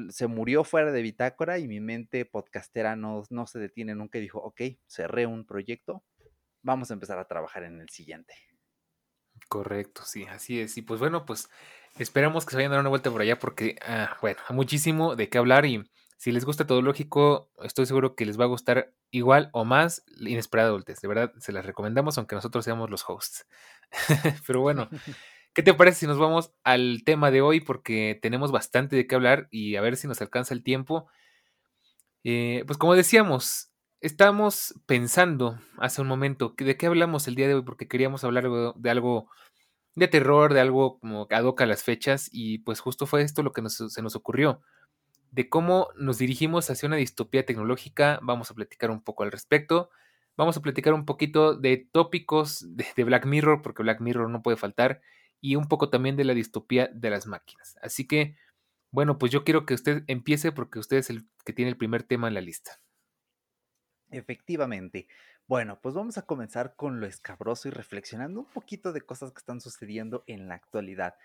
Se 0.10 0.28
murió 0.28 0.64
fuera 0.64 0.92
de 0.92 1.02
bitácora 1.02 1.60
y 1.60 1.68
mi 1.68 1.80
mente 1.80 2.26
podcastera 2.26 2.96
no, 2.96 3.24
no 3.30 3.48
se 3.48 3.60
detiene 3.60 3.96
nunca 3.96 4.18
y 4.18 4.22
dijo, 4.22 4.40
ok, 4.40 4.62
cerré 4.88 5.26
un 5.28 5.46
proyecto, 5.46 6.04
vamos 6.62 6.90
a 6.90 6.96
empezar 6.96 7.20
a 7.20 7.28
trabajar 7.28 7.64
en 7.64 7.80
el 7.80 7.90
siguiente. 7.90 8.34
Correcto, 9.48 10.02
sí, 10.06 10.26
así 10.26 10.60
es. 10.60 10.78
Y 10.78 10.82
pues 10.82 11.00
bueno, 11.00 11.26
pues 11.26 11.50
esperamos 11.98 12.46
que 12.46 12.52
se 12.52 12.58
vayan 12.58 12.72
a 12.72 12.76
dar 12.76 12.82
una 12.82 12.90
vuelta 12.90 13.12
por 13.12 13.22
allá 13.22 13.38
porque, 13.38 13.78
ah, 13.86 14.18
bueno, 14.22 14.40
hay 14.48 14.56
muchísimo 14.56 15.16
de 15.16 15.30
qué 15.30 15.38
hablar 15.38 15.66
y 15.66 15.84
si 16.18 16.32
les 16.32 16.46
gusta 16.46 16.66
todo 16.66 16.82
lógico, 16.82 17.52
estoy 17.64 17.86
seguro 17.86 18.16
que 18.16 18.26
les 18.26 18.40
va 18.40 18.46
a 18.46 18.48
gustar 18.48 18.94
igual 19.12 19.50
o 19.54 19.66
más 19.66 20.04
inesperada 20.20 20.70
adultez. 20.70 21.02
De 21.02 21.08
verdad, 21.08 21.34
se 21.40 21.52
las 21.52 21.66
recomendamos, 21.66 22.18
aunque 22.18 22.36
nosotros 22.36 22.64
seamos 22.64 22.90
los 22.90 23.04
hosts. 23.08 23.46
Pero 24.48 24.62
bueno, 24.62 24.90
¿qué 25.54 25.62
te 25.62 25.74
parece 25.74 26.00
si 26.00 26.08
nos 26.08 26.18
vamos 26.18 26.54
al 26.64 27.04
tema 27.06 27.32
de 27.32 27.42
hoy? 27.42 27.60
Porque 27.60 28.18
tenemos 28.22 28.52
bastante 28.52 28.96
de 28.96 29.08
qué 29.08 29.16
hablar 29.16 29.48
y 29.52 29.76
a 29.76 29.82
ver 29.82 29.98
si 29.98 30.08
nos 30.08 30.22
alcanza 30.22 30.54
el 30.54 30.64
tiempo. 30.64 31.08
Eh, 32.24 32.64
pues 32.66 32.78
como 32.78 32.96
decíamos, 32.96 33.72
estamos 34.00 34.74
pensando 34.86 35.60
hace 35.78 36.02
un 36.02 36.08
momento 36.08 36.56
de 36.58 36.78
qué 36.78 36.86
hablamos 36.88 37.28
el 37.28 37.36
día 37.36 37.48
de 37.48 37.56
hoy, 37.56 37.64
porque 37.64 37.88
queríamos 37.88 38.24
hablar 38.24 38.48
de 38.76 38.90
algo 38.90 39.30
de 39.96 40.08
terror, 40.08 40.54
de 40.54 40.62
algo 40.62 41.00
como 41.00 41.28
que 41.28 41.36
adoca 41.36 41.66
las 41.66 41.84
fechas, 41.84 42.30
y 42.32 42.60
pues 42.60 42.80
justo 42.80 43.06
fue 43.06 43.22
esto 43.22 43.44
lo 43.44 43.52
que 43.52 43.62
se 43.70 44.02
nos 44.02 44.16
ocurrió 44.16 44.62
de 45.36 45.50
cómo 45.50 45.90
nos 45.98 46.18
dirigimos 46.18 46.70
hacia 46.70 46.88
una 46.88 46.96
distopía 46.96 47.46
tecnológica. 47.46 48.20
Vamos 48.24 48.50
a 48.50 48.54
platicar 48.54 48.90
un 48.90 49.02
poco 49.02 49.24
al 49.24 49.34
respecto. 49.34 49.90
Vamos 50.38 50.56
a 50.56 50.62
platicar 50.62 50.94
un 50.94 51.06
poquito 51.06 51.56
de 51.56 51.90
tópicos 51.92 52.66
de, 52.78 53.04
Black 53.04 53.26
Mirror, 53.26 53.62
porque 53.62 53.84
Black 53.84 54.00
Mirror 54.00 54.30
no 54.30 54.42
puede 54.42 54.56
faltar, 54.56 55.02
y 55.42 55.58
un 55.58 55.68
poco 55.68 55.90
también 55.90 56.16
de 56.16 56.24
la 56.24 56.34
distopía 56.34 56.90
de 56.94 57.10
las 57.10 57.28
máquinas. 57.28 57.78
Así 57.82 58.08
que, 58.08 58.38
bueno, 58.92 59.18
pues 59.18 59.30
yo 59.30 59.44
quiero 59.44 59.66
que 59.66 59.74
usted 59.74 60.06
empiece 60.08 60.54
porque 60.54 60.80
usted 60.80 60.98
es 60.98 61.10
el 61.10 61.28
que 61.44 61.52
tiene 61.52 61.70
el 61.70 61.78
primer 61.78 62.04
tema 62.04 62.30
en 62.30 62.34
la 62.34 62.42
lista. 62.42 62.80
Efectivamente. 64.12 65.08
Bueno, 65.48 65.80
pues 65.82 65.96
vamos 65.96 66.18
a 66.18 66.26
comenzar 66.26 66.76
con 66.78 67.02
lo 67.02 67.08
escabroso 67.08 67.68
y 67.68 67.72
reflexionando 67.72 68.40
un 68.40 68.46
poquito 68.46 68.94
de 68.94 69.02
cosas 69.02 69.34
que 69.34 69.40
están 69.40 69.60
sucediendo 69.60 70.24
en 70.28 70.48
la 70.48 70.56
actualidad 70.56 71.16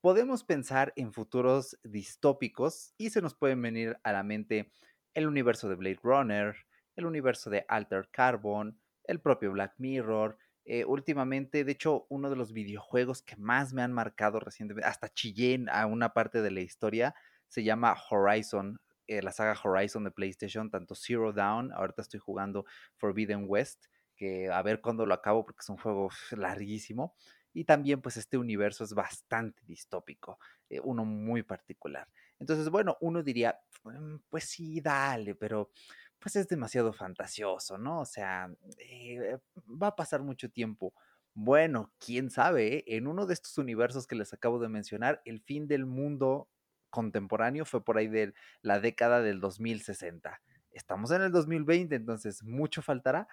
podemos 0.00 0.44
pensar 0.44 0.92
en 0.96 1.12
futuros 1.12 1.78
distópicos 1.82 2.94
y 2.98 3.10
se 3.10 3.22
nos 3.22 3.34
pueden 3.34 3.60
venir 3.62 3.98
a 4.02 4.12
la 4.12 4.22
mente 4.22 4.72
el 5.14 5.26
universo 5.26 5.68
de 5.68 5.74
Blade 5.74 6.00
Runner, 6.02 6.56
el 6.96 7.06
universo 7.06 7.50
de 7.50 7.64
Alter 7.68 8.08
Carbon, 8.10 8.78
el 9.04 9.20
propio 9.20 9.52
Black 9.52 9.74
Mirror. 9.78 10.38
Eh, 10.64 10.84
últimamente, 10.84 11.64
de 11.64 11.72
hecho, 11.72 12.06
uno 12.10 12.30
de 12.30 12.36
los 12.36 12.52
videojuegos 12.52 13.22
que 13.22 13.36
más 13.36 13.72
me 13.72 13.82
han 13.82 13.92
marcado 13.92 14.38
recientemente, 14.38 14.88
hasta 14.88 15.08
chillé 15.08 15.64
a 15.70 15.86
una 15.86 16.12
parte 16.12 16.42
de 16.42 16.50
la 16.50 16.60
historia, 16.60 17.14
se 17.48 17.64
llama 17.64 17.96
Horizon, 18.10 18.78
eh, 19.06 19.22
la 19.22 19.32
saga 19.32 19.58
Horizon 19.62 20.04
de 20.04 20.10
PlayStation, 20.10 20.70
tanto 20.70 20.94
Zero 20.94 21.32
Down, 21.32 21.72
ahorita 21.72 22.02
estoy 22.02 22.20
jugando 22.20 22.66
Forbidden 22.96 23.46
West, 23.48 23.86
que 24.14 24.50
a 24.50 24.60
ver 24.62 24.80
cuándo 24.82 25.06
lo 25.06 25.14
acabo 25.14 25.44
porque 25.44 25.60
es 25.62 25.68
un 25.70 25.78
juego 25.78 26.10
larguísimo. 26.32 27.14
Y 27.52 27.64
también 27.64 28.00
pues 28.00 28.16
este 28.16 28.38
universo 28.38 28.84
es 28.84 28.94
bastante 28.94 29.62
distópico, 29.66 30.38
eh, 30.68 30.80
uno 30.82 31.04
muy 31.04 31.42
particular. 31.42 32.08
Entonces, 32.38 32.68
bueno, 32.70 32.96
uno 33.00 33.22
diría, 33.22 33.58
mm, 33.84 34.16
pues 34.28 34.44
sí, 34.44 34.80
dale, 34.80 35.34
pero 35.34 35.70
pues 36.18 36.36
es 36.36 36.48
demasiado 36.48 36.92
fantasioso, 36.92 37.78
¿no? 37.78 38.00
O 38.00 38.04
sea, 38.04 38.50
eh, 38.78 39.38
va 39.82 39.88
a 39.88 39.96
pasar 39.96 40.22
mucho 40.22 40.50
tiempo. 40.50 40.92
Bueno, 41.34 41.92
quién 41.98 42.30
sabe, 42.30 42.78
¿eh? 42.78 42.84
en 42.88 43.06
uno 43.06 43.26
de 43.26 43.34
estos 43.34 43.58
universos 43.58 44.06
que 44.06 44.16
les 44.16 44.32
acabo 44.32 44.58
de 44.58 44.68
mencionar, 44.68 45.22
el 45.24 45.40
fin 45.40 45.68
del 45.68 45.86
mundo 45.86 46.48
contemporáneo 46.90 47.64
fue 47.64 47.84
por 47.84 47.98
ahí 47.98 48.08
de 48.08 48.34
la 48.62 48.80
década 48.80 49.20
del 49.22 49.40
2060. 49.40 50.40
Estamos 50.72 51.10
en 51.12 51.22
el 51.22 51.32
2020, 51.32 51.94
entonces 51.94 52.42
mucho 52.42 52.82
faltará, 52.82 53.28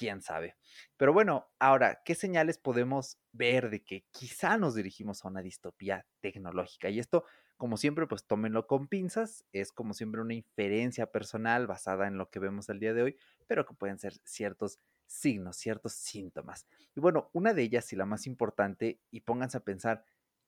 quién 0.00 0.22
sabe. 0.22 0.56
Pero 0.96 1.12
bueno, 1.12 1.50
ahora, 1.58 2.00
¿qué 2.06 2.14
señales 2.14 2.56
podemos 2.56 3.18
ver 3.32 3.68
de 3.68 3.84
que 3.84 4.06
quizá 4.10 4.56
nos 4.56 4.74
dirigimos 4.74 5.22
a 5.22 5.28
una 5.28 5.42
distopía 5.42 6.06
tecnológica? 6.20 6.88
Y 6.88 6.98
esto, 6.98 7.26
como 7.58 7.76
siempre, 7.76 8.06
pues 8.06 8.26
tómenlo 8.26 8.66
con 8.66 8.88
pinzas, 8.88 9.44
es 9.52 9.72
como 9.72 9.92
siempre 9.92 10.22
una 10.22 10.32
inferencia 10.32 11.12
personal 11.12 11.66
basada 11.66 12.08
en 12.08 12.16
lo 12.16 12.30
que 12.30 12.38
vemos 12.38 12.70
al 12.70 12.80
día 12.80 12.94
de 12.94 13.02
hoy, 13.02 13.18
pero 13.46 13.66
que 13.66 13.74
pueden 13.74 13.98
ser 13.98 14.14
ciertos 14.24 14.80
signos, 15.04 15.58
ciertos 15.58 15.92
síntomas. 15.92 16.66
Y 16.96 17.00
bueno, 17.00 17.28
una 17.34 17.52
de 17.52 17.60
ellas 17.60 17.92
y 17.92 17.96
la 17.96 18.06
más 18.06 18.26
importante, 18.26 19.02
y 19.10 19.20
pónganse 19.20 19.58
a 19.58 19.64
pensar, 19.64 20.06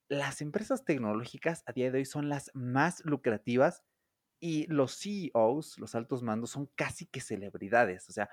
las 0.09 0.41
empresas 0.41 0.87
tecnológicas 0.87 1.63
a 1.67 1.73
día 1.73 1.91
de 1.91 1.99
hoy 1.99 2.07
son 2.07 2.31
las 2.31 2.51
más 2.55 3.05
lucrativas 3.05 3.85
y 4.41 4.67
los 4.69 4.99
CEOs, 4.99 5.79
los 5.79 5.95
altos 5.95 6.23
mandos, 6.23 6.51
son 6.51 6.71
casi 6.75 7.05
que 7.05 7.21
celebridades. 7.21 8.09
O 8.09 8.13
sea, 8.13 8.31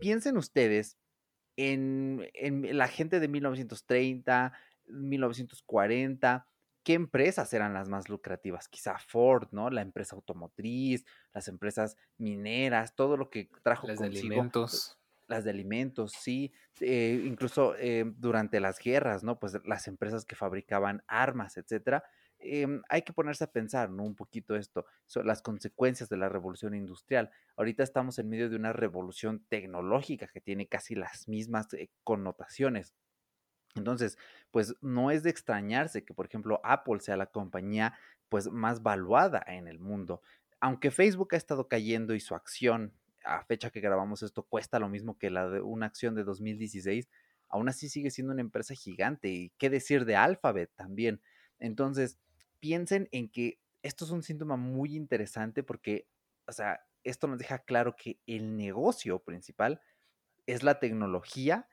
piensen 0.00 0.36
ustedes 0.36 0.96
en, 1.56 2.26
la 2.76 2.88
gente 2.88 3.20
de 3.20 3.28
1930, 3.28 4.52
1940, 4.86 6.46
¿qué 6.82 6.94
empresas 6.94 7.52
eran 7.52 7.74
las 7.74 7.88
más 7.88 8.08
lucrativas? 8.08 8.68
Quizá 8.68 8.98
Ford, 8.98 9.48
¿no? 9.52 9.70
La 9.70 9.82
empresa 9.82 10.16
automotriz, 10.16 11.04
las 11.32 11.48
empresas 11.48 11.96
mineras, 12.18 12.94
todo 12.94 13.16
lo 13.16 13.30
que 13.30 13.50
trajo 13.62 13.86
las 13.86 13.98
de 13.98 14.06
alimentos. 14.06 14.96
Las 15.28 15.44
de 15.44 15.50
alimentos, 15.50 16.12
sí. 16.12 16.52
Eh, 16.80 17.22
incluso 17.24 17.76
eh, 17.78 18.04
durante 18.16 18.58
las 18.58 18.78
guerras, 18.78 19.22
¿no? 19.22 19.38
Pues 19.38 19.56
las 19.64 19.86
empresas 19.86 20.24
que 20.24 20.34
fabricaban 20.34 21.04
armas, 21.06 21.56
etcétera. 21.56 22.02
Em, 22.42 22.82
hay 22.88 23.02
que 23.02 23.12
ponerse 23.12 23.44
a 23.44 23.52
pensar, 23.52 23.90
¿no? 23.90 24.02
Un 24.02 24.14
poquito 24.14 24.56
esto, 24.56 24.86
las 25.24 25.42
consecuencias 25.42 26.08
de 26.08 26.16
la 26.16 26.30
revolución 26.30 26.74
industrial. 26.74 27.30
Ahorita 27.56 27.82
estamos 27.82 28.18
en 28.18 28.30
medio 28.30 28.48
de 28.48 28.56
una 28.56 28.72
revolución 28.72 29.44
tecnológica 29.48 30.26
que 30.26 30.40
tiene 30.40 30.66
casi 30.66 30.94
las 30.94 31.28
mismas 31.28 31.72
eh, 31.74 31.90
connotaciones. 32.02 32.94
Entonces, 33.74 34.16
pues 34.50 34.74
no 34.80 35.10
es 35.10 35.22
de 35.22 35.30
extrañarse 35.30 36.04
que, 36.04 36.14
por 36.14 36.26
ejemplo, 36.26 36.60
Apple 36.64 37.00
sea 37.00 37.16
la 37.16 37.26
compañía 37.26 37.94
pues 38.30 38.50
más 38.50 38.82
valuada 38.82 39.44
en 39.46 39.68
el 39.68 39.78
mundo. 39.78 40.22
Aunque 40.60 40.90
Facebook 40.90 41.34
ha 41.34 41.36
estado 41.36 41.68
cayendo 41.68 42.14
y 42.14 42.20
su 42.20 42.34
acción 42.34 42.94
a 43.22 43.44
fecha 43.44 43.70
que 43.70 43.80
grabamos 43.80 44.22
esto 44.22 44.44
cuesta 44.44 44.78
lo 44.78 44.88
mismo 44.88 45.18
que 45.18 45.28
la 45.28 45.48
de 45.50 45.60
una 45.60 45.86
acción 45.86 46.14
de 46.14 46.24
2016, 46.24 47.10
aún 47.50 47.68
así 47.68 47.90
sigue 47.90 48.10
siendo 48.10 48.32
una 48.32 48.40
empresa 48.40 48.74
gigante. 48.74 49.28
Y 49.28 49.52
qué 49.58 49.68
decir 49.68 50.06
de 50.06 50.16
Alphabet 50.16 50.70
también. 50.74 51.20
Entonces, 51.58 52.18
piensen 52.60 53.08
en 53.12 53.30
que 53.30 53.60
esto 53.82 54.04
es 54.04 54.10
un 54.10 54.22
síntoma 54.22 54.56
muy 54.56 54.94
interesante 54.94 55.62
porque, 55.62 56.08
o 56.46 56.52
sea, 56.52 56.80
esto 57.04 57.26
nos 57.26 57.38
deja 57.38 57.60
claro 57.60 57.96
que 57.96 58.20
el 58.26 58.56
negocio 58.56 59.20
principal 59.20 59.80
es 60.46 60.62
la 60.62 60.78
tecnología 60.78 61.68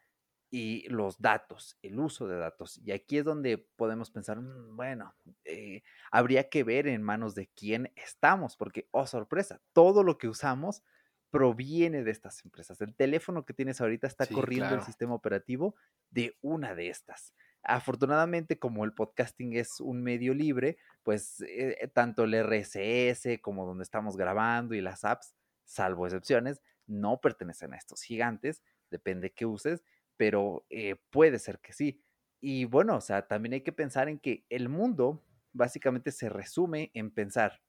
y 0.50 0.88
los 0.88 1.20
datos, 1.20 1.78
el 1.82 2.00
uso 2.00 2.28
de 2.28 2.38
datos. 2.38 2.78
Y 2.78 2.92
aquí 2.92 3.18
es 3.18 3.26
donde 3.26 3.58
podemos 3.58 4.12
pensar, 4.12 4.40
mm, 4.40 4.78
bueno, 4.78 5.14
eh, 5.44 5.84
habría 6.12 6.50
que 6.50 6.64
ver 6.64 6.88
en 6.88 7.04
manos 7.04 7.36
de 7.36 7.48
quién 7.48 7.92
estamos, 7.96 8.56
porque, 8.56 8.88
oh 8.92 9.06
sorpresa, 9.08 9.62
todo 9.74 10.04
lo 10.04 10.18
que 10.18 10.30
usamos 10.30 10.84
proviene 11.30 12.04
de 12.04 12.12
estas 12.12 12.44
empresas. 12.46 12.80
El 12.80 12.96
teléfono 12.96 13.46
que 13.46 13.54
tienes 13.54 13.82
ahorita 13.82 14.08
está 14.08 14.26
corriendo 14.28 14.74
el 14.76 14.82
sistema 14.84 15.14
operativo 15.14 15.76
de 16.10 16.38
una 16.42 16.74
de 16.74 16.90
estas. 16.90 17.34
Afortunadamente, 17.64 18.60
como 18.60 18.86
el 18.86 18.94
podcasting 18.94 19.56
es 19.58 19.80
un 19.80 20.02
medio 20.02 20.34
libre, 20.34 20.78
pues 21.04 21.44
eh, 21.48 21.90
tanto 21.94 22.24
el 22.24 22.34
RSS 22.34 23.40
como 23.42 23.66
donde 23.66 23.84
estamos 23.84 24.16
grabando 24.16 24.74
y 24.74 24.82
las 24.82 25.04
apps, 25.04 25.36
salvo 25.66 26.06
excepciones, 26.06 26.62
no 26.86 27.20
pertenecen 27.20 27.74
a 27.74 27.78
estos 27.78 28.02
gigantes, 28.02 28.64
depende 28.90 29.34
qué 29.34 29.46
uses, 29.46 29.84
pero 30.16 30.66
eh, 30.70 30.96
puede 31.10 31.40
ser 31.40 31.60
que 31.60 31.74
sí. 31.74 32.02
Y 32.40 32.66
bueno, 32.66 32.96
o 32.96 33.02
sea, 33.02 33.28
también 33.28 33.54
hay 33.54 33.62
que 33.62 33.74
pensar 33.74 34.10
en 34.10 34.20
que 34.20 34.46
el 34.50 34.70
mundo 34.70 35.24
básicamente 35.54 36.12
se 36.12 36.30
resume 36.30 36.92
en 36.94 37.12
pensar 37.12 37.62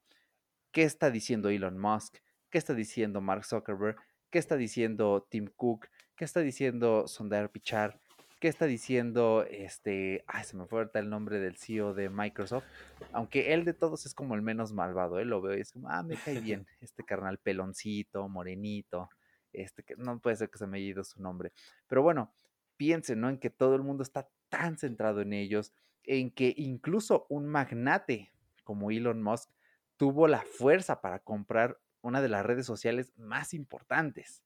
qué 0.73 0.83
está 0.83 1.11
diciendo 1.11 1.49
Elon 1.49 1.79
Musk, 1.79 2.19
qué 2.51 2.59
está 2.59 2.75
diciendo 2.75 3.21
Mark 3.21 3.45
Zuckerberg, 3.45 3.97
qué 4.31 4.39
está 4.39 4.57
diciendo 4.57 5.27
Tim 5.31 5.47
Cook, 5.57 5.89
qué 6.17 6.25
está 6.25 6.41
diciendo 6.41 7.07
Sundar 7.09 7.51
Pichar, 7.51 8.01
¿Qué 8.41 8.47
está 8.47 8.67
diciendo 8.67 9.45
este? 9.51 10.23
Ay, 10.29 10.45
se 10.45 10.57
me 10.57 10.67
fue 10.67 10.89
el 10.95 11.11
nombre 11.11 11.41
del 11.41 11.57
CEO 11.57 11.93
de 11.93 12.09
Microsoft. 12.09 12.65
Aunque 13.11 13.53
él 13.53 13.65
de 13.65 13.75
todos 13.75 14.07
es 14.07 14.15
como 14.15 14.37
el 14.37 14.43
menos 14.43 14.73
malvado, 14.73 15.19
¿eh? 15.19 15.25
Lo 15.25 15.43
veo 15.43 15.59
y 15.59 15.61
es 15.61 15.73
como, 15.73 15.91
ah, 15.91 16.05
me 16.05 16.15
cae 16.15 16.41
bien. 16.41 16.65
Este 16.81 17.03
carnal 17.03 17.39
peloncito, 17.39 18.29
morenito. 18.29 19.11
Este 19.53 19.83
que 19.83 19.97
no 19.97 20.21
puede 20.21 20.37
ser 20.37 20.51
que 20.51 20.59
se 20.59 20.69
me 20.69 20.79
haya 20.79 20.87
ido 20.87 21.03
su 21.03 21.21
nombre. 21.21 21.53
Pero 21.89 22.03
bueno, 22.03 22.33
piensen, 22.77 23.21
¿no? 23.21 23.29
En 23.29 23.39
que 23.39 23.51
todo 23.51 23.75
el 23.75 23.83
mundo 23.83 24.05
está 24.05 24.29
tan 24.51 24.79
centrado 24.79 25.21
en 25.21 25.33
ellos, 25.33 25.73
en 26.05 26.31
que 26.31 26.55
incluso 26.57 27.27
un 27.29 27.49
magnate 27.49 28.33
como 28.63 28.93
Elon 28.93 29.21
Musk 29.21 29.51
tuvo 29.97 30.29
la 30.29 30.43
fuerza 30.43 31.01
para 31.01 31.19
comprar 31.19 31.81
una 32.03 32.23
de 32.23 32.29
las 32.29 32.47
redes 32.47 32.67
sociales 32.67 33.13
más 33.17 33.53
importantes. 33.53 34.45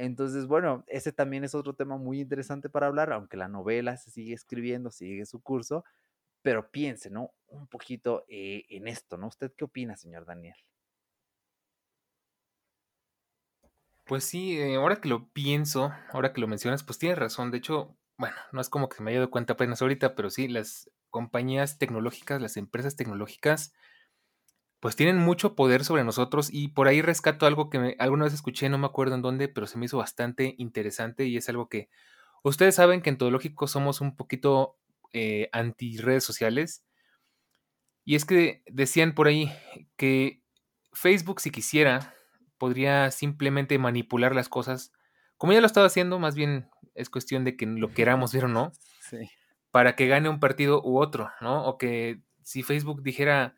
Entonces, 0.00 0.46
bueno, 0.46 0.84
ese 0.86 1.12
también 1.12 1.42
es 1.42 1.56
otro 1.56 1.74
tema 1.74 1.96
muy 1.98 2.20
interesante 2.20 2.68
para 2.70 2.86
hablar, 2.86 3.12
aunque 3.12 3.36
la 3.36 3.48
novela 3.48 3.96
se 3.96 4.12
sigue 4.12 4.32
escribiendo, 4.32 4.92
sigue 4.92 5.26
su 5.26 5.42
curso, 5.42 5.84
pero 6.42 6.70
piense, 6.70 7.10
¿no? 7.10 7.32
Un 7.48 7.66
poquito 7.66 8.24
eh, 8.28 8.64
en 8.70 8.86
esto, 8.86 9.16
¿no? 9.16 9.26
¿Usted 9.26 9.52
qué 9.56 9.64
opina, 9.64 9.96
señor 9.96 10.24
Daniel? 10.24 10.54
Pues 14.04 14.24
sí, 14.24 14.58
eh, 14.58 14.76
ahora 14.76 15.00
que 15.00 15.08
lo 15.08 15.28
pienso, 15.32 15.92
ahora 16.12 16.32
que 16.32 16.40
lo 16.40 16.46
mencionas, 16.48 16.82
pues 16.84 16.98
tienes 16.98 17.18
razón. 17.18 17.50
De 17.50 17.58
hecho, 17.58 17.96
bueno, 18.16 18.36
no 18.52 18.60
es 18.60 18.70
como 18.70 18.88
que 18.88 19.02
me 19.02 19.10
haya 19.10 19.20
dado 19.20 19.30
cuenta 19.30 19.54
apenas 19.54 19.82
ahorita, 19.82 20.14
pero 20.14 20.30
sí, 20.30 20.48
las 20.48 20.90
compañías 21.10 21.78
tecnológicas, 21.78 22.40
las 22.40 22.56
empresas 22.56 22.96
tecnológicas, 22.96 23.74
pues 24.80 24.94
tienen 24.96 25.18
mucho 25.18 25.54
poder 25.54 25.84
sobre 25.84 26.04
nosotros 26.04 26.50
y 26.52 26.68
por 26.68 26.88
ahí 26.88 27.02
rescato 27.02 27.46
algo 27.46 27.68
que 27.68 27.96
alguna 27.98 28.24
vez 28.24 28.34
escuché, 28.34 28.68
no 28.68 28.78
me 28.78 28.86
acuerdo 28.86 29.14
en 29.14 29.22
dónde, 29.22 29.48
pero 29.48 29.66
se 29.66 29.78
me 29.78 29.86
hizo 29.86 29.98
bastante 29.98 30.54
interesante 30.58 31.26
y 31.26 31.36
es 31.36 31.48
algo 31.48 31.68
que 31.68 31.88
ustedes 32.42 32.76
saben 32.76 33.02
que 33.02 33.10
en 33.10 33.18
todo 33.18 33.30
lógico 33.30 33.66
somos 33.66 34.00
un 34.00 34.16
poquito 34.16 34.76
eh, 35.12 35.48
anti 35.52 35.96
redes 35.98 36.24
sociales. 36.24 36.84
Y 38.04 38.14
es 38.14 38.24
que 38.24 38.62
decían 38.66 39.14
por 39.14 39.26
ahí 39.26 39.52
que 39.96 40.42
Facebook 40.92 41.40
si 41.40 41.50
quisiera 41.50 42.14
podría 42.56 43.10
simplemente 43.10 43.78
manipular 43.78 44.34
las 44.34 44.48
cosas, 44.48 44.92
como 45.36 45.52
ya 45.52 45.60
lo 45.60 45.66
estaba 45.66 45.86
haciendo, 45.86 46.18
más 46.18 46.34
bien 46.34 46.68
es 46.94 47.10
cuestión 47.10 47.44
de 47.44 47.56
que 47.56 47.66
lo 47.66 47.92
queramos 47.92 48.32
ver 48.32 48.46
o 48.46 48.48
no, 48.48 48.72
para 49.70 49.94
que 49.94 50.08
gane 50.08 50.28
un 50.28 50.40
partido 50.40 50.82
u 50.82 50.98
otro, 50.98 51.30
¿no? 51.40 51.64
O 51.66 51.78
que 51.78 52.20
si 52.42 52.62
Facebook 52.62 53.02
dijera, 53.02 53.54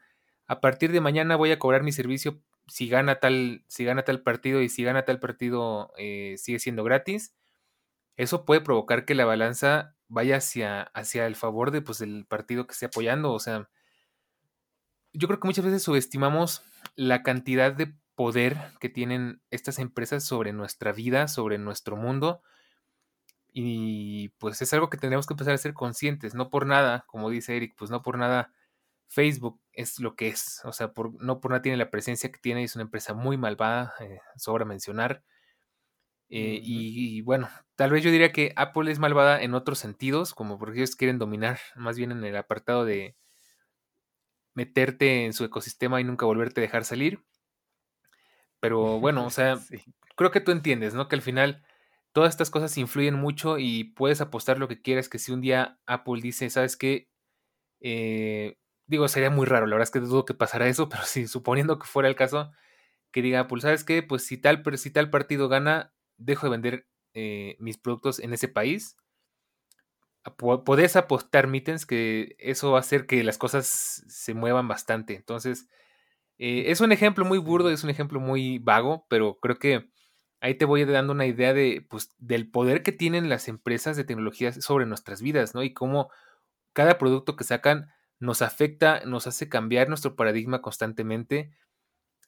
a 0.50 0.60
partir 0.60 0.90
de 0.90 1.00
mañana 1.00 1.36
voy 1.36 1.52
a 1.52 1.60
cobrar 1.60 1.84
mi 1.84 1.92
servicio 1.92 2.42
si 2.66 2.88
gana 2.88 3.20
tal, 3.20 3.64
si 3.68 3.84
gana 3.84 4.02
tal 4.02 4.20
partido 4.20 4.62
y 4.62 4.68
si 4.68 4.82
gana 4.82 5.04
tal 5.04 5.20
partido 5.20 5.92
eh, 5.96 6.34
sigue 6.38 6.58
siendo 6.58 6.82
gratis, 6.82 7.36
eso 8.16 8.44
puede 8.44 8.60
provocar 8.60 9.04
que 9.04 9.14
la 9.14 9.24
balanza 9.24 9.94
vaya 10.08 10.38
hacia, 10.38 10.82
hacia 10.82 11.28
el 11.28 11.36
favor 11.36 11.70
de, 11.70 11.82
pues, 11.82 11.98
del 11.98 12.26
partido 12.26 12.66
que 12.66 12.72
esté 12.72 12.86
apoyando. 12.86 13.32
O 13.32 13.38
sea, 13.38 13.70
yo 15.12 15.28
creo 15.28 15.38
que 15.38 15.46
muchas 15.46 15.64
veces 15.64 15.84
subestimamos 15.84 16.64
la 16.96 17.22
cantidad 17.22 17.72
de 17.72 17.94
poder 18.16 18.56
que 18.80 18.88
tienen 18.88 19.40
estas 19.52 19.78
empresas 19.78 20.24
sobre 20.24 20.52
nuestra 20.52 20.90
vida, 20.90 21.28
sobre 21.28 21.58
nuestro 21.58 21.96
mundo. 21.96 22.42
Y 23.52 24.30
pues 24.38 24.60
es 24.62 24.72
algo 24.72 24.90
que 24.90 24.98
tenemos 24.98 25.28
que 25.28 25.34
empezar 25.34 25.54
a 25.54 25.58
ser 25.58 25.74
conscientes. 25.74 26.34
No 26.34 26.50
por 26.50 26.66
nada, 26.66 27.04
como 27.06 27.30
dice 27.30 27.56
Eric, 27.56 27.76
pues 27.78 27.92
no 27.92 28.02
por 28.02 28.18
nada 28.18 28.52
Facebook 29.10 29.60
es 29.72 29.98
lo 29.98 30.14
que 30.14 30.28
es. 30.28 30.60
O 30.64 30.72
sea, 30.72 30.92
por, 30.92 31.20
no 31.22 31.40
por 31.40 31.50
nada 31.50 31.62
tiene 31.62 31.76
la 31.76 31.90
presencia 31.90 32.30
que 32.30 32.38
tiene. 32.38 32.62
Es 32.62 32.76
una 32.76 32.84
empresa 32.84 33.12
muy 33.12 33.36
malvada, 33.36 33.92
eh, 34.00 34.20
sobra 34.36 34.64
mencionar. 34.64 35.24
Eh, 36.28 36.60
y, 36.62 37.22
bueno, 37.22 37.50
tal 37.74 37.90
vez 37.90 38.04
yo 38.04 38.12
diría 38.12 38.30
que 38.30 38.52
Apple 38.54 38.90
es 38.92 39.00
malvada 39.00 39.42
en 39.42 39.54
otros 39.54 39.80
sentidos, 39.80 40.32
como 40.32 40.60
porque 40.60 40.78
ellos 40.78 40.94
quieren 40.94 41.18
dominar 41.18 41.58
más 41.74 41.98
bien 41.98 42.12
en 42.12 42.22
el 42.22 42.36
apartado 42.36 42.84
de 42.84 43.16
meterte 44.54 45.24
en 45.24 45.32
su 45.32 45.44
ecosistema 45.44 46.00
y 46.00 46.04
nunca 46.04 46.26
volverte 46.26 46.60
a 46.60 46.62
dejar 46.62 46.84
salir. 46.84 47.24
Pero 48.60 48.80
bueno, 49.00 49.26
o 49.26 49.30
sea, 49.30 49.58
creo 50.14 50.30
que 50.30 50.40
tú 50.40 50.52
entiendes, 50.52 50.94
¿no? 50.94 51.08
Que 51.08 51.16
al 51.16 51.22
final 51.22 51.64
todas 52.12 52.30
estas 52.30 52.50
cosas 52.50 52.78
influyen 52.78 53.16
mucho 53.16 53.58
y 53.58 53.84
puedes 53.84 54.20
apostar 54.20 54.56
lo 54.58 54.68
que 54.68 54.80
quieras, 54.80 55.08
que 55.08 55.18
si 55.18 55.32
un 55.32 55.40
día 55.40 55.80
Apple 55.86 56.20
dice, 56.22 56.48
¿sabes 56.48 56.76
qué? 56.76 57.08
Eh, 57.80 58.56
digo, 58.90 59.06
sería 59.08 59.30
muy 59.30 59.46
raro, 59.46 59.66
la 59.66 59.76
verdad 59.76 59.84
es 59.84 59.92
que 59.92 60.00
dudo 60.00 60.24
que 60.24 60.34
pasara 60.34 60.68
eso, 60.68 60.88
pero 60.90 61.04
si 61.04 61.26
suponiendo 61.28 61.78
que 61.78 61.86
fuera 61.86 62.08
el 62.08 62.16
caso, 62.16 62.50
que 63.12 63.22
diga 63.22 63.40
Apple, 63.40 63.60
¿sabes 63.60 63.84
qué? 63.84 64.02
Pues 64.02 64.26
si 64.26 64.36
tal, 64.36 64.62
si 64.76 64.90
tal 64.90 65.10
partido 65.10 65.48
gana, 65.48 65.94
dejo 66.16 66.46
de 66.46 66.50
vender 66.50 66.86
eh, 67.14 67.56
mis 67.60 67.78
productos 67.78 68.18
en 68.20 68.32
ese 68.32 68.48
país. 68.48 68.96
Podés 70.36 70.96
apostar, 70.96 71.46
Mittens, 71.46 71.86
que 71.86 72.36
eso 72.38 72.72
va 72.72 72.78
a 72.78 72.80
hacer 72.80 73.06
que 73.06 73.24
las 73.24 73.38
cosas 73.38 73.66
se 73.66 74.34
muevan 74.34 74.68
bastante. 74.68 75.14
Entonces, 75.14 75.66
eh, 76.38 76.64
es 76.70 76.80
un 76.82 76.92
ejemplo 76.92 77.24
muy 77.24 77.38
burdo, 77.38 77.70
es 77.70 77.84
un 77.84 77.90
ejemplo 77.90 78.20
muy 78.20 78.58
vago, 78.58 79.06
pero 79.08 79.38
creo 79.40 79.58
que 79.58 79.90
ahí 80.40 80.56
te 80.56 80.66
voy 80.66 80.84
dando 80.84 81.12
una 81.14 81.26
idea 81.26 81.54
de, 81.54 81.86
pues, 81.88 82.10
del 82.18 82.50
poder 82.50 82.82
que 82.82 82.92
tienen 82.92 83.30
las 83.30 83.48
empresas 83.48 83.96
de 83.96 84.04
tecnología 84.04 84.52
sobre 84.52 84.86
nuestras 84.86 85.22
vidas, 85.22 85.54
¿no? 85.54 85.62
Y 85.62 85.72
cómo 85.72 86.10
cada 86.74 86.98
producto 86.98 87.36
que 87.36 87.44
sacan 87.44 87.90
nos 88.20 88.42
afecta, 88.42 89.02
nos 89.06 89.26
hace 89.26 89.48
cambiar 89.48 89.88
nuestro 89.88 90.14
paradigma 90.14 90.62
constantemente. 90.62 91.50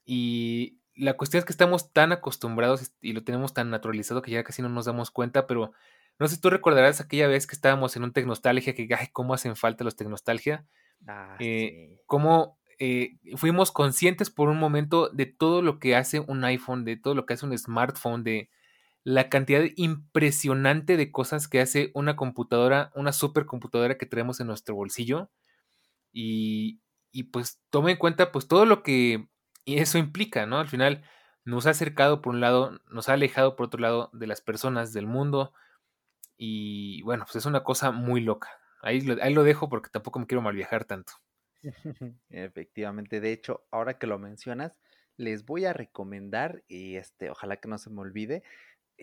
Y 0.05 0.81
la 0.97 1.17
cuestión 1.17 1.39
es 1.39 1.45
que 1.45 1.53
estamos 1.53 1.93
tan 1.93 2.13
acostumbrados 2.13 2.93
y 3.01 3.13
lo 3.13 3.23
tenemos 3.23 3.55
tan 3.55 3.71
naturalizado 3.71 4.23
que 4.23 4.33
ya 4.33 4.43
casi 4.43 4.63
no 4.63 4.69
nos 4.69 4.87
damos 4.87 5.11
cuenta, 5.11 5.47
pero 5.47 5.73
no 6.19 6.29
sé 6.29 6.37
si 6.37 6.41
tú 6.41 6.51
recordarás 6.51 7.01
aquella 7.01 7.29
vez 7.29 7.47
que 7.47 7.55
estábamos 7.55 7.97
en 7.97 8.05
un 8.05 8.13
Tecnostalgia, 8.13 8.75
que, 8.75 8.89
ay, 8.99 9.09
cómo 9.13 9.35
hacen 9.35 9.55
falta 9.55 9.85
los 9.85 9.97
Tecnostalgia. 9.97 10.67
Ah, 11.07 11.37
eh, 11.39 12.01
Cómo 12.07 12.59
eh, 12.79 13.19
fuimos 13.37 13.71
conscientes 13.71 14.31
por 14.31 14.49
un 14.49 14.59
momento 14.59 15.09
de 15.09 15.27
todo 15.27 15.63
lo 15.63 15.79
que 15.79 15.97
hace 15.97 16.21
un 16.21 16.45
iPhone, 16.45 16.85
de 16.85 16.97
todo 16.97 17.15
lo 17.15 17.27
que 17.27 17.35
hace 17.35 17.47
un 17.47 17.57
smartphone, 17.57 18.25
de 18.25 18.51
la 19.05 19.29
cantidad 19.29 19.62
impresionante 19.77 20.97
de 20.97 21.11
cosas 21.11 21.49
que 21.49 21.61
hace 21.61 21.90
una 21.95 22.16
computadora, 22.16 22.93
una 22.95 23.12
supercomputadora 23.12 23.99
que 23.99 24.07
tenemos 24.07 24.40
en 24.40 24.47
nuestro 24.47 24.75
bolsillo. 24.75 25.31
Y, 26.12 26.83
y 27.11 27.25
pues 27.25 27.61
tome 27.70 27.92
en 27.92 27.98
cuenta 27.98 28.33
pues 28.33 28.48
todo 28.48 28.66
lo 28.66 28.83
que 28.83 29.29
eso 29.66 29.98
implica, 29.98 30.46
¿no? 30.46 30.59
Al 30.59 30.68
final 30.68 31.05
nos 31.44 31.66
ha 31.66 31.70
acercado 31.70 32.22
por 32.22 32.35
un 32.35 32.40
lado, 32.40 32.81
nos 32.88 33.09
ha 33.09 33.14
alejado 33.14 33.57
por 33.57 33.66
otro 33.66 33.81
lado 33.81 34.11
de 34.12 34.27
las 34.27 34.40
personas, 34.40 34.92
del 34.92 35.07
mundo. 35.07 35.53
Y 36.37 37.03
bueno, 37.03 37.25
pues 37.25 37.37
es 37.37 37.46
una 37.46 37.64
cosa 37.64 37.90
muy 37.90 38.20
loca. 38.20 38.51
Ahí 38.83 39.01
lo, 39.01 39.22
ahí 39.22 39.33
lo 39.33 39.44
dejo 39.44 39.68
porque 39.68 39.90
tampoco 39.90 40.18
me 40.18 40.27
quiero 40.27 40.42
mal 40.42 40.55
viajar 40.55 40.85
tanto. 40.85 41.14
Efectivamente, 42.31 43.20
de 43.20 43.33
hecho, 43.33 43.64
ahora 43.70 43.98
que 43.98 44.07
lo 44.07 44.18
mencionas, 44.18 44.77
les 45.16 45.44
voy 45.44 45.64
a 45.66 45.72
recomendar, 45.72 46.64
y 46.66 46.96
este, 46.96 47.31
ojalá 47.31 47.59
que 47.59 47.68
no 47.68 47.79
se 47.79 47.90
me 47.90 48.01
olvide, 48.01 48.42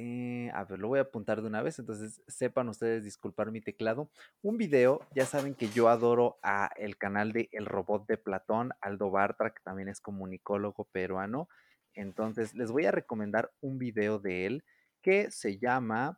eh, 0.01 0.49
a 0.53 0.63
ver, 0.63 0.79
lo 0.79 0.87
voy 0.87 0.99
a 0.99 1.01
apuntar 1.01 1.41
de 1.41 1.47
una 1.47 1.61
vez, 1.61 1.77
entonces 1.77 2.21
sepan 2.25 2.69
ustedes 2.69 3.03
disculpar 3.03 3.51
mi 3.51 3.59
teclado. 3.59 4.09
Un 4.41 4.57
video, 4.57 5.05
ya 5.13 5.25
saben 5.25 5.55
que 5.55 5.67
yo 5.67 5.89
adoro 5.89 6.39
a 6.41 6.71
el 6.77 6.97
canal 6.97 7.33
de 7.33 7.49
El 7.51 7.65
Robot 7.65 8.07
de 8.07 8.15
Platón, 8.17 8.71
Aldo 8.79 9.11
Bartra, 9.11 9.53
que 9.53 9.61
también 9.61 9.89
es 9.89 9.99
comunicólogo 9.99 10.85
peruano. 10.85 11.49
Entonces, 11.95 12.55
les 12.55 12.71
voy 12.71 12.85
a 12.85 12.91
recomendar 12.91 13.51
un 13.59 13.77
video 13.77 14.19
de 14.19 14.45
él 14.45 14.63
que 15.01 15.31
se 15.31 15.57
llama, 15.57 16.17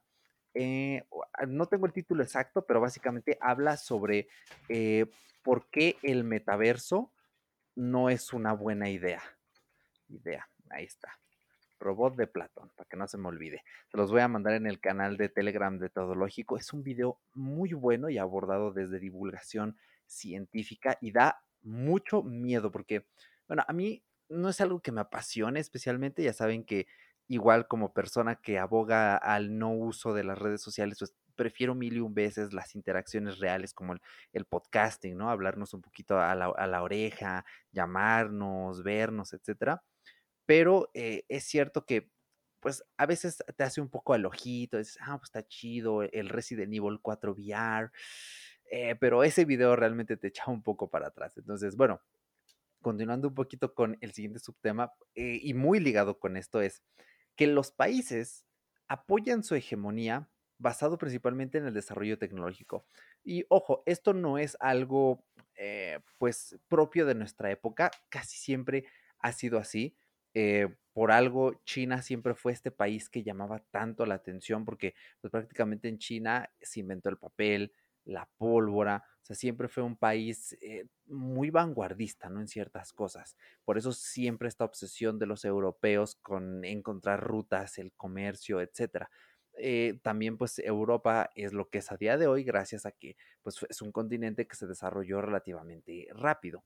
eh, 0.54 1.04
no 1.48 1.66
tengo 1.66 1.88
el 1.88 1.94
título 1.94 2.22
exacto, 2.22 2.64
pero 2.68 2.82
básicamente 2.82 3.40
habla 3.42 3.78
sobre 3.78 4.28
eh, 4.70 5.08
por 5.42 5.72
qué 5.72 5.98
el 6.04 6.24
metaverso 6.24 7.12
no 7.74 8.12
es 8.12 8.32
una 8.32 8.54
buena 8.54 8.92
idea. 8.92 9.24
Idea, 10.08 10.48
ahí 10.70 10.86
está. 10.86 11.18
Robot 11.82 12.16
de 12.16 12.28
Platón, 12.28 12.72
para 12.76 12.88
que 12.88 12.96
no 12.96 13.08
se 13.08 13.18
me 13.18 13.28
olvide. 13.28 13.64
Se 13.90 13.98
los 13.98 14.12
voy 14.12 14.22
a 14.22 14.28
mandar 14.28 14.54
en 14.54 14.68
el 14.68 14.80
canal 14.80 15.18
de 15.18 15.28
Telegram 15.28 15.78
de 15.78 15.90
Todológico. 15.90 16.58
Es 16.58 16.72
un 16.72 16.84
video 16.84 17.20
muy 17.34 17.74
bueno 17.74 18.10
y 18.10 18.18
abordado 18.18 18.72
desde 18.72 19.00
divulgación 19.00 19.78
científica 20.06 20.98
y 21.02 21.12
da 21.12 21.42
mucho 21.62 22.24
miedo 22.24 22.72
porque, 22.72 23.06
bueno, 23.48 23.64
a 23.68 23.74
mí 23.74 24.04
no 24.30 24.50
es 24.50 24.62
algo 24.62 24.82
que 24.82 24.92
me 24.92 25.02
apasione 25.02 25.60
especialmente. 25.60 26.24
Ya 26.24 26.34
saben 26.34 26.64
que 26.64 26.88
igual 27.28 27.68
como 27.68 27.94
persona 27.94 28.36
que 28.36 28.60
aboga 28.60 29.18
al 29.18 29.58
no 29.58 29.72
uso 29.74 30.14
de 30.14 30.24
las 30.24 30.38
redes 30.38 30.62
sociales, 30.62 31.00
pues 31.00 31.16
prefiero 31.36 31.76
mil 31.76 31.96
y 31.96 32.00
un 32.00 32.14
veces 32.14 32.54
las 32.54 32.76
interacciones 32.76 33.40
reales 33.40 33.74
como 33.74 33.96
el, 34.34 34.46
podcasting, 34.46 35.18
¿no? 35.18 35.30
Hablarnos 35.30 35.74
un 35.74 35.82
poquito 35.82 36.20
a 36.20 36.36
la, 36.36 36.84
oreja, 36.84 37.46
llamarnos, 37.72 38.84
vernos, 38.84 39.34
etcétera. 39.34 39.82
Pero 40.46 40.90
eh, 40.94 41.24
es 41.30 41.44
cierto 41.46 41.86
que, 41.86 42.12
pues, 42.60 42.84
a 42.98 43.06
veces 43.06 43.44
te 43.56 43.64
hace 43.64 43.82
un 43.82 43.90
poco 43.90 44.14
al 44.14 44.26
ojito, 44.26 44.78
dices, 44.78 44.98
ah, 45.02 45.18
pues 45.18 45.30
está 45.30 45.48
chido, 45.48 46.04
el 46.04 46.30
Resident 46.30 46.74
Evil 46.74 47.00
4 47.02 47.34
VR, 47.34 47.92
eh, 48.72 48.96
pero 48.96 49.24
ese 49.24 49.46
video 49.46 49.76
realmente 49.76 50.18
te 50.18 50.28
echa 50.28 50.50
un 50.52 50.64
poco 50.64 50.90
para 50.90 51.08
atrás. 51.08 51.38
Entonces, 51.38 51.76
bueno, 51.76 52.02
continuando 52.82 53.30
un 53.30 53.36
poquito 53.36 53.74
con 53.74 53.98
el 54.02 54.12
siguiente 54.14 54.40
subtema, 54.40 54.94
eh, 55.16 55.40
y 55.42 55.54
muy 55.54 55.80
ligado 55.80 56.20
con 56.20 56.38
esto, 56.38 56.62
es 56.62 56.84
que 57.36 57.48
los 57.48 57.72
países 57.72 58.46
apoyan 58.88 59.44
su 59.44 59.56
hegemonía 59.56 60.30
basado 60.60 60.98
principalmente 60.98 61.58
en 61.58 61.66
el 61.68 61.74
desarrollo 61.74 62.20
tecnológico. 62.20 62.86
Y 63.24 63.46
ojo, 63.50 63.84
esto 63.86 64.14
no 64.14 64.38
es 64.38 64.58
algo 64.60 65.26
pues 66.18 66.58
propio 66.70 67.06
de 67.06 67.14
nuestra 67.14 67.52
época, 67.52 67.92
casi 68.10 68.38
siempre 68.38 68.86
ha 69.20 69.32
sido 69.32 69.60
así. 69.60 69.96
Eh, 70.34 70.68
por 70.94 71.12
algo 71.12 71.54
China 71.66 72.02
siempre 72.02 72.36
fue 72.36 72.52
este 72.52 72.72
país 72.72 73.10
que 73.10 73.24
llamaba 73.24 73.60
tanto 73.72 74.06
la 74.06 74.16
atención 74.16 74.66
porque 74.66 74.94
pues, 75.22 75.32
prácticamente 75.32 75.88
en 75.88 75.98
China 76.00 76.50
se 76.62 76.80
inventó 76.82 77.10
el 77.10 77.18
papel, 77.18 77.74
la 78.04 78.30
pólvora, 78.38 79.04
o 79.22 79.26
sea, 79.26 79.36
siempre 79.36 79.68
fue 79.68 79.84
un 79.84 79.96
país 79.96 80.58
eh, 80.62 80.86
muy 81.06 81.50
vanguardista, 81.52 82.30
¿no? 82.30 82.42
En 82.42 82.48
ciertas 82.48 82.94
cosas. 82.94 83.38
Por 83.64 83.78
eso 83.78 83.92
siempre 83.94 84.48
esta 84.48 84.66
obsesión 84.66 85.20
de 85.20 85.28
los 85.28 85.46
europeos 85.46 86.16
con 86.16 86.66
encontrar 86.66 87.22
rutas, 87.24 87.78
el 87.78 87.94
comercio, 87.94 88.60
etcétera. 88.62 89.10
Eh, 89.58 90.00
también 90.02 90.38
pues 90.38 90.60
Europa 90.60 91.30
es 91.36 91.54
lo 91.54 91.70
que 91.70 91.80
es 91.80 91.92
a 91.92 91.98
día 91.98 92.18
de 92.18 92.26
hoy 92.28 92.44
gracias 92.44 92.86
a 92.86 92.92
que 92.92 93.18
pues 93.44 93.58
es 93.70 93.82
un 93.82 93.92
continente 93.92 94.48
que 94.48 94.56
se 94.56 94.66
desarrolló 94.66 95.22
relativamente 95.22 96.08
rápido. 96.14 96.64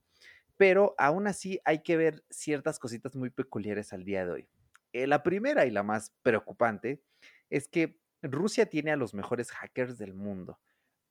Pero 0.57 0.95
aún 0.97 1.27
así 1.27 1.59
hay 1.65 1.83
que 1.83 1.97
ver 1.97 2.23
ciertas 2.29 2.79
cositas 2.79 3.15
muy 3.15 3.29
peculiares 3.29 3.93
al 3.93 4.03
día 4.05 4.25
de 4.25 4.31
hoy. 4.31 4.49
Eh, 4.93 5.07
la 5.07 5.23
primera 5.23 5.65
y 5.65 5.71
la 5.71 5.83
más 5.83 6.13
preocupante 6.23 7.03
es 7.49 7.67
que 7.67 7.99
Rusia 8.21 8.67
tiene 8.67 8.91
a 8.91 8.95
los 8.97 9.13
mejores 9.13 9.51
hackers 9.51 9.97
del 9.97 10.13
mundo. 10.13 10.59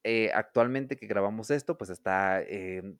eh, 0.04 0.30
actualmente 0.34 0.96
que 0.96 1.06
grabamos 1.06 1.50
esto, 1.50 1.78
pues 1.78 1.90
está 1.90 2.42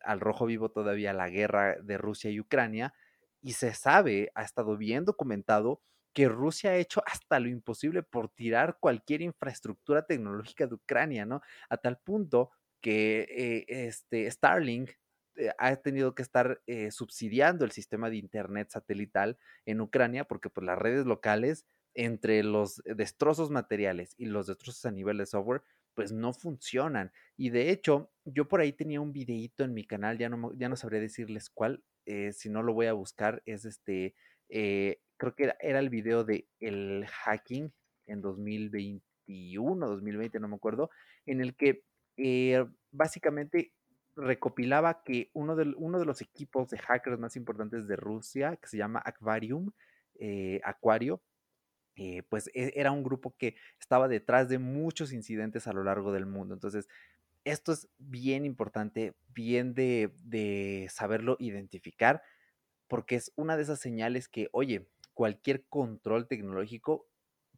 al 0.03 0.21
rojo 0.21 0.47
vivo 0.47 0.71
todavía 0.71 1.13
la 1.13 1.29
guerra 1.31 1.77
de 1.83 1.99
Rusia 1.99 2.31
y 2.31 2.41
Ucrania 2.41 2.95
y 3.43 3.53
se 3.55 3.75
sabe, 3.75 4.31
ha 4.35 4.43
estado 4.43 4.77
bien 4.77 5.05
documentado, 5.05 5.83
que 6.15 6.29
Rusia 6.29 6.71
ha 6.71 6.77
hecho 6.77 7.03
hasta 7.07 7.41
lo 7.41 7.49
imposible 7.49 8.03
por 8.03 8.31
tirar 8.31 8.79
cualquier 8.81 9.21
infraestructura 9.23 10.07
tecnológica 10.07 10.67
de 10.67 10.75
Ucrania, 10.77 11.27
¿no? 11.27 11.41
A 11.69 11.77
tal 11.77 11.99
punto 11.99 12.51
que 12.81 13.27
eh, 13.31 13.65
este 13.69 14.31
Starlink 14.31 14.91
eh, 15.37 15.51
ha 15.59 15.77
tenido 15.77 16.15
que 16.15 16.23
estar 16.23 16.61
eh, 16.67 16.91
subsidiando 16.91 17.65
el 17.65 17.73
sistema 17.73 18.11
de 18.11 18.17
internet 18.17 18.71
satelital 18.71 19.39
en 19.67 19.81
Ucrania 19.81 20.25
porque 20.25 20.51
pues 20.51 20.67
las 20.67 20.79
redes 20.79 21.07
locales 21.07 21.67
entre 21.95 22.43
los 22.43 22.83
destrozos 22.85 23.51
materiales 23.51 24.15
y 24.19 24.27
los 24.27 24.47
destrozos 24.47 24.85
a 24.87 24.91
nivel 24.91 25.19
de 25.19 25.27
software 25.27 25.63
pues 25.95 26.13
no 26.13 26.33
funcionan. 26.33 27.13
Y 27.37 27.51
de 27.51 27.71
hecho, 27.71 28.11
yo 28.25 28.49
por 28.49 28.61
ahí 28.61 28.73
tenía 28.73 29.01
un 29.01 29.13
videíto 29.13 29.65
en 29.65 29.75
mi 29.75 29.85
canal, 29.85 30.19
ya 30.19 30.29
no, 30.29 30.53
ya 30.55 30.69
no 30.69 30.77
sabría 30.77 31.01
decirles 31.01 31.51
cuál, 31.51 31.83
eh, 32.07 32.33
si 32.33 32.51
no 32.51 32.63
lo 32.63 32.75
voy 32.75 32.87
a 32.87 32.93
buscar, 32.93 33.43
es 33.47 33.65
este, 33.65 34.15
eh, 34.49 35.01
creo 35.17 35.35
que 35.35 35.55
era, 35.61 35.79
el 35.79 35.91
video 35.91 36.25
de 36.25 36.49
el 36.61 37.07
hacking 37.07 37.73
en 38.07 38.21
2021, 38.21 39.87
2020, 39.87 40.41
no 40.41 40.49
me 40.49 40.57
acuerdo, 40.57 40.91
en 41.27 41.41
el 41.41 41.57
que 41.57 41.85
eh, 42.17 42.65
básicamente 42.91 43.73
recopilaba 44.17 45.03
que 45.03 45.31
uno 45.35 45.57
de, 45.57 45.75
uno 45.77 45.99
de 45.99 46.05
los 46.05 46.21
equipos 46.21 46.71
de 46.71 46.79
hackers 46.79 47.19
más 47.19 47.37
importantes 47.37 47.87
de 47.87 47.97
Rusia, 47.97 48.57
que 48.57 48.69
se 48.69 48.77
llama 48.77 49.03
Aquarium, 49.05 49.73
Acuario, 50.63 51.21
pues 52.29 52.49
e, 52.55 52.73
era 52.77 52.93
un 52.93 53.03
grupo 53.03 53.35
que 53.37 53.57
estaba 53.81 54.09
detrás 54.09 54.49
de 54.49 54.59
muchos 54.59 55.13
incidentes 55.13 55.67
a 55.67 55.73
lo 55.73 55.85
largo 55.85 56.13
del 56.13 56.27
mundo. 56.27 56.55
Entonces, 56.55 56.89
esto 57.45 57.73
es 57.73 57.89
bien 57.99 58.45
importante, 58.45 59.15
bien 59.29 59.75
de, 59.75 60.89
saberlo 60.91 61.37
identificar, 61.39 62.23
porque 62.89 63.17
es 63.17 63.33
una 63.37 63.57
de 63.57 63.63
esas 63.63 63.81
señales 63.81 64.29
que, 64.29 64.49
oye, 64.53 64.89
cualquier 65.13 65.65
control 65.67 66.27
tecnológico 66.27 67.07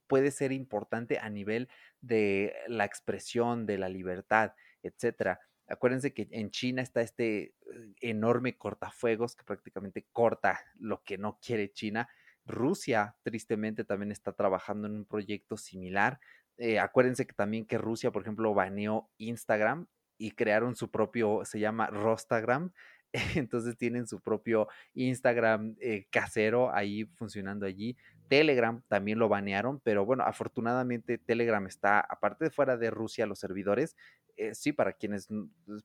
puede 0.06 0.30
ser 0.30 0.52
importante 0.52 1.18
a 1.18 1.30
nivel 1.30 1.68
de 2.00 2.54
la 2.68 2.84
expresión, 2.84 3.66
de 3.66 3.78
la 3.78 3.88
libertad, 3.88 4.52
etcétera. 4.82 5.40
Acuérdense 5.68 6.12
que 6.12 6.28
en 6.30 6.50
China 6.50 6.82
está 6.82 7.00
este 7.00 7.42
eh, 7.42 7.52
enorme 8.00 8.56
cortafuegos 8.56 9.34
que 9.34 9.44
prácticamente 9.44 10.06
corta 10.12 10.60
lo 10.78 11.02
que 11.02 11.18
no 11.18 11.38
quiere 11.40 11.72
China. 11.72 12.08
Rusia, 12.44 13.16
tristemente, 13.22 13.84
también 13.84 14.12
está 14.12 14.32
trabajando 14.32 14.86
en 14.86 14.94
un 14.94 15.04
proyecto 15.04 15.56
similar 15.56 16.20
eh, 16.58 16.78
acuérdense 16.78 17.26
que 17.26 17.34
también 17.34 17.66
que 17.66 17.78
Rusia, 17.78 18.10
por 18.10 18.22
ejemplo, 18.22 18.54
baneó 18.54 19.10
Instagram 19.18 19.86
y 20.18 20.32
crearon 20.32 20.74
su 20.76 20.90
propio, 20.90 21.44
se 21.44 21.60
llama 21.60 21.88
Rostagram. 21.88 22.72
Entonces 23.36 23.76
tienen 23.76 24.06
su 24.06 24.20
propio 24.20 24.68
Instagram 24.94 25.76
eh, 25.80 26.06
casero 26.10 26.74
ahí 26.74 27.04
funcionando 27.16 27.66
allí. 27.66 27.96
Telegram 28.28 28.82
también 28.88 29.18
lo 29.18 29.28
banearon, 29.28 29.80
pero 29.80 30.04
bueno, 30.04 30.24
afortunadamente 30.24 31.18
Telegram 31.18 31.64
está, 31.66 32.00
aparte 32.00 32.44
de 32.46 32.50
fuera 32.50 32.76
de 32.76 32.90
Rusia, 32.90 33.26
los 33.26 33.38
servidores, 33.38 33.96
eh, 34.36 34.54
sí, 34.54 34.72
para 34.72 34.92
quienes 34.92 35.28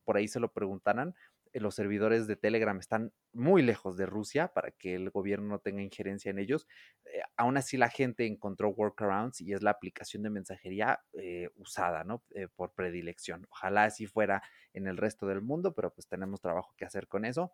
por 0.04 0.18
ahí 0.18 0.28
se 0.28 0.40
lo 0.40 0.52
preguntaran, 0.52 1.16
eh, 1.54 1.60
los 1.60 1.76
servidores 1.76 2.28
de 2.28 2.36
Telegram 2.36 2.78
están 2.80 3.14
muy 3.34 3.62
lejos 3.62 3.98
de 3.98 4.06
Rusia 4.06 4.50
para 4.50 4.72
que 4.72 4.96
el 4.96 5.10
gobierno 5.10 5.48
no 5.48 5.60
tenga 5.60 5.82
injerencia 5.82 6.30
en 6.30 6.40
ellos. 6.40 6.68
Eh, 7.06 7.22
aún 7.38 7.58
así 7.58 7.78
la 7.78 7.90
gente 7.90 8.26
encontró 8.26 8.70
workarounds 8.70 9.42
y 9.42 9.54
es 9.54 9.62
la 9.62 9.72
aplicación 9.72 10.24
de 10.24 10.30
mensajería 10.30 11.02
usada, 11.56 12.04
¿no? 12.04 12.24
por 12.56 12.74
predilección. 12.74 13.48
Ojalá 13.50 13.86
así 13.86 14.08
fuera 14.08 14.44
en 14.74 14.88
el 14.88 14.98
resto 14.98 15.28
del 15.28 15.42
mundo, 15.42 15.74
pero 15.74 15.94
pues 15.94 16.08
tenemos 16.08 16.42
trabajo 16.42 16.74
que 16.78 16.86
hacer 16.86 17.08
con 17.08 17.26
eso. 17.26 17.54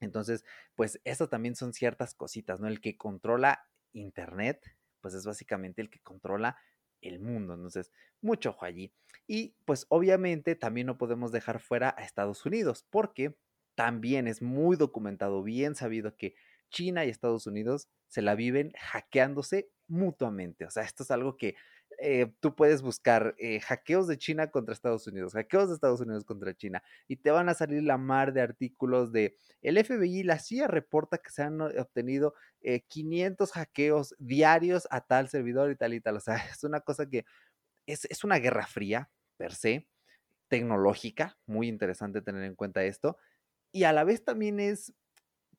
Entonces, 0.00 0.44
pues 0.74 1.00
eso 1.04 1.28
también 1.28 1.56
son 1.56 1.72
ciertas 1.72 2.14
cositas, 2.14 2.60
¿no? 2.60 2.68
El 2.68 2.80
que 2.80 2.96
controla 2.96 3.66
Internet, 3.92 4.76
pues 5.00 5.14
es 5.14 5.24
básicamente 5.24 5.82
el 5.82 5.90
que 5.90 6.00
controla 6.00 6.56
el 7.00 7.20
mundo. 7.20 7.54
Entonces, 7.54 7.90
mucho 8.20 8.50
ojo 8.50 8.64
allí. 8.64 8.92
Y 9.26 9.56
pues 9.64 9.86
obviamente 9.88 10.54
también 10.54 10.86
no 10.86 10.98
podemos 10.98 11.32
dejar 11.32 11.60
fuera 11.60 11.94
a 11.96 12.02
Estados 12.04 12.44
Unidos, 12.44 12.86
porque 12.90 13.36
también 13.74 14.28
es 14.28 14.42
muy 14.42 14.76
documentado, 14.76 15.42
bien 15.42 15.74
sabido 15.74 16.16
que 16.16 16.34
China 16.70 17.04
y 17.04 17.10
Estados 17.10 17.46
Unidos 17.46 17.88
se 18.08 18.22
la 18.22 18.34
viven 18.34 18.72
hackeándose 18.78 19.70
mutuamente. 19.86 20.64
O 20.64 20.70
sea, 20.70 20.82
esto 20.82 21.02
es 21.02 21.10
algo 21.10 21.36
que 21.36 21.56
eh, 22.06 22.30
tú 22.40 22.54
puedes 22.54 22.82
buscar 22.82 23.34
eh, 23.38 23.60
hackeos 23.60 24.06
de 24.06 24.18
China 24.18 24.50
contra 24.50 24.74
Estados 24.74 25.06
Unidos, 25.06 25.32
hackeos 25.32 25.70
de 25.70 25.74
Estados 25.74 26.02
Unidos 26.02 26.26
contra 26.26 26.54
China, 26.54 26.82
y 27.08 27.16
te 27.16 27.30
van 27.30 27.48
a 27.48 27.54
salir 27.54 27.82
la 27.82 27.96
mar 27.96 28.34
de 28.34 28.42
artículos 28.42 29.10
de 29.10 29.38
el 29.62 29.82
FBI, 29.82 30.22
la 30.22 30.38
CIA 30.38 30.68
reporta 30.68 31.16
que 31.16 31.30
se 31.30 31.42
han 31.42 31.62
obtenido 31.62 32.34
500 32.88 33.48
eh, 33.48 33.52
hackeos 33.54 34.14
diarios 34.18 34.86
a 34.90 35.00
tal 35.00 35.30
servidor 35.30 35.70
y 35.70 35.76
tal 35.76 35.94
y 35.94 36.00
tal. 36.02 36.16
O 36.16 36.20
sea, 36.20 36.36
es 36.52 36.62
una 36.62 36.80
cosa 36.80 37.08
que 37.08 37.24
es, 37.86 38.04
es 38.10 38.22
una 38.22 38.38
guerra 38.38 38.66
fría, 38.66 39.10
per 39.38 39.54
se, 39.54 39.88
tecnológica, 40.48 41.38
muy 41.46 41.68
interesante 41.68 42.20
tener 42.20 42.44
en 42.44 42.54
cuenta 42.54 42.84
esto, 42.84 43.16
y 43.72 43.84
a 43.84 43.94
la 43.94 44.04
vez 44.04 44.22
también 44.22 44.60
es 44.60 44.92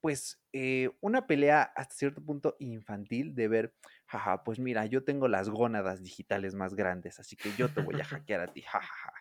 pues 0.06 0.40
eh, 0.54 0.92
una 1.02 1.26
pelea 1.26 1.64
hasta 1.64 1.96
cierto 1.96 2.24
punto 2.24 2.56
infantil 2.60 3.34
de 3.34 3.48
ver, 3.48 3.74
jaja, 4.06 4.44
pues 4.44 4.60
mira, 4.60 4.86
yo 4.86 5.04
tengo 5.04 5.28
las 5.28 5.50
gónadas 5.50 6.04
digitales 6.04 6.54
más 6.54 6.76
grandes, 6.76 7.20
así 7.20 7.36
que 7.36 7.50
yo 7.58 7.70
te 7.70 7.82
voy 7.82 8.00
a 8.00 8.04
hackear 8.24 8.42
a 8.42 8.54
ti, 8.54 8.62
jajaja. 8.62 9.14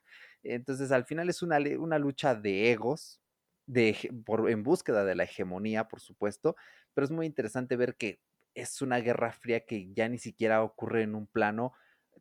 Entonces 0.42 0.92
al 0.92 1.06
final 1.06 1.30
es 1.30 1.40
una, 1.40 1.56
una 1.78 1.98
lucha 1.98 2.34
de 2.34 2.70
egos, 2.70 3.22
de, 3.64 3.96
por, 4.26 4.50
en 4.50 4.62
búsqueda 4.62 5.06
de 5.06 5.14
la 5.14 5.24
hegemonía, 5.24 5.88
por 5.88 6.00
supuesto, 6.00 6.54
pero 6.92 7.06
es 7.06 7.10
muy 7.10 7.24
interesante 7.24 7.76
ver 7.76 7.96
que 7.96 8.20
es 8.52 8.82
una 8.82 8.98
guerra 8.98 9.32
fría 9.32 9.64
que 9.64 9.90
ya 9.94 10.10
ni 10.10 10.18
siquiera 10.18 10.62
ocurre 10.62 11.00
en 11.00 11.14
un 11.14 11.26
plano 11.26 11.72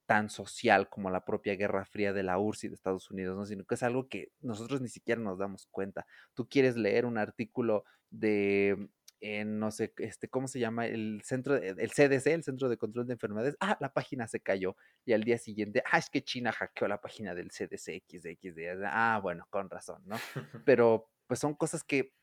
tan 0.06 0.30
social 0.30 0.89
como 0.89 1.10
la 1.10 1.26
propia 1.26 1.56
Guerra 1.56 1.86
Fría 1.86 2.13
de 2.13 2.24
la 2.24 2.38
URSS 2.38 2.66
y 2.66 2.68
de 2.70 2.76
Estados 2.76 3.10
Unidos, 3.10 3.38
¿no? 3.38 3.46
sino 3.46 3.66
que 3.66 3.76
es 3.76 3.84
algo 3.84 4.08
que 4.10 4.32
nosotros 4.42 4.82
ni 4.82 4.89
siquiera 4.89 5.22
nos 5.22 5.38
damos 5.38 5.68
cuenta. 5.68 6.06
Tú 6.34 6.48
quieres 6.50 6.76
leer 6.76 7.06
un 7.06 7.18
artículo 7.18 7.86
de, 8.10 8.89
eh, 9.26 9.46
no 9.46 9.72
sé, 9.72 9.94
este, 9.98 10.28
¿cómo 10.28 10.48
se 10.50 10.60
llama? 10.60 10.86
El 10.86 11.22
centro, 11.24 11.56
el 11.56 11.92
CDC, 11.92 12.28
el 12.28 12.44
Centro 12.44 12.68
de 12.68 12.78
Control 12.78 13.08
de 13.08 13.13
Enfermedades. 13.13 13.56
Ah, 13.62 13.78
la 13.80 13.94
página 13.94 14.28
se 14.28 14.42
cayó. 14.42 14.76
Y 15.06 15.13
al 15.13 15.24
día 15.24 15.38
siguiente, 15.38 15.82
ah, 15.89 15.98
es 15.98 16.10
que 16.10 16.24
China 16.24 16.52
hackeó 16.52 16.88
la 16.89 17.00
página 17.00 17.34
del 17.34 17.50
CDC 17.50 18.04
XD. 18.06 18.84
Ah, 18.86 19.20
bueno, 19.24 19.48
con 19.50 19.70
razón, 19.70 20.04
¿no? 20.06 20.18
Pero 20.66 21.10
pues 21.26 21.39
son 21.39 21.56
cosas 21.56 21.84
que 21.84 22.13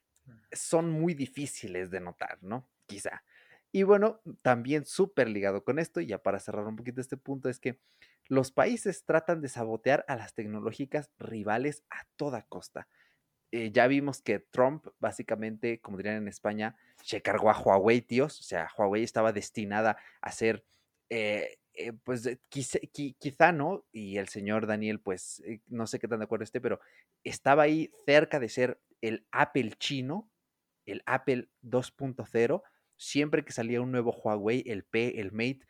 son 0.53 0.91
muy 0.91 1.15
difíciles 1.15 1.91
de 1.91 2.01
notar, 2.01 2.39
¿no? 2.43 2.69
Quizá. 2.87 3.23
Y 3.73 3.85
bueno, 3.85 4.21
también 4.43 4.85
súper 4.85 5.29
ligado 5.29 5.65
con 5.65 5.79
esto, 5.79 6.01
y 6.01 6.07
ya 6.07 6.19
para 6.19 6.41
cerrar 6.41 6.67
un 6.67 6.77
poquito 6.77 7.01
este 7.01 7.17
punto, 7.17 7.49
es 7.49 7.61
que 7.61 7.79
los 8.27 8.53
países 8.53 9.05
tratan 9.05 9.41
de 9.41 9.49
sabotear 9.49 10.05
a 10.09 10.17
las 10.17 10.35
tecnológicas 10.35 11.11
rivales 11.19 11.85
a 11.91 12.05
toda 12.17 12.43
costa. 12.43 12.89
Eh, 13.53 13.73
ya 13.73 13.89
vimos 13.89 14.23
que 14.23 14.39
Trump, 14.39 14.87
básicamente, 15.01 15.81
como 15.81 15.97
dirían 15.97 16.17
en 16.17 16.29
España, 16.29 16.77
se 17.03 17.21
cargó 17.23 17.51
a 17.51 17.59
Huawei, 17.59 18.01
tíos. 18.01 18.39
O 18.41 18.43
sea, 18.43 18.69
Huawei 18.77 19.03
estaba 19.03 19.33
destinada 19.33 19.97
a 20.21 20.31
ser, 20.31 20.65
eh, 21.09 21.59
eh, 21.75 21.93
pues 22.05 22.29
quizá, 22.49 23.53
no, 23.53 23.85
y 23.91 24.19
el 24.19 24.29
señor 24.29 24.67
Daniel, 24.67 25.01
pues 25.01 25.43
no 25.67 25.87
sé 25.87 25.99
qué 25.99 26.07
tan 26.07 26.21
de 26.21 26.25
acuerdo 26.25 26.45
esté, 26.45 26.61
pero 26.61 26.81
estaba 27.25 27.65
ahí 27.65 27.91
cerca 28.07 28.39
de 28.39 28.49
ser 28.49 28.81
el 29.01 29.27
Apple 29.33 29.73
chino, 29.79 30.31
el 30.87 31.03
Apple 31.07 31.49
2.0 31.63 32.63
siempre 33.01 33.45
que 33.45 33.53
salía 33.53 33.81
un 33.81 33.91
nuevo 33.91 34.13
Huawei, 34.13 34.63
el 34.67 34.85
P, 34.85 35.21
el 35.21 35.33
Mate, 35.33 35.61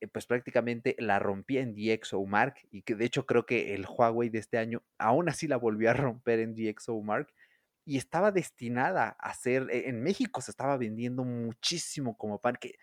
eh, 0.00 0.08
pues 0.08 0.26
prácticamente 0.26 0.96
la 0.98 1.20
rompía 1.20 1.60
en 1.60 1.74
DxOMark 1.74 2.66
y 2.72 2.82
que 2.82 2.96
de 2.96 3.04
hecho 3.04 3.26
creo 3.26 3.46
que 3.46 3.74
el 3.74 3.86
Huawei 3.86 4.28
de 4.28 4.40
este 4.40 4.58
año 4.58 4.82
aún 4.98 5.28
así 5.28 5.46
la 5.46 5.56
volvió 5.56 5.90
a 5.90 5.94
romper 5.94 6.40
en 6.40 6.54
DxOMark 6.54 7.32
y 7.84 7.96
estaba 7.96 8.32
destinada 8.32 9.10
a 9.20 9.34
ser, 9.34 9.68
e, 9.70 9.88
en 9.88 10.02
México 10.02 10.40
se 10.40 10.50
estaba 10.50 10.76
vendiendo 10.76 11.22
muchísimo 11.22 12.16
como 12.16 12.40
pan, 12.40 12.56
que 12.60 12.74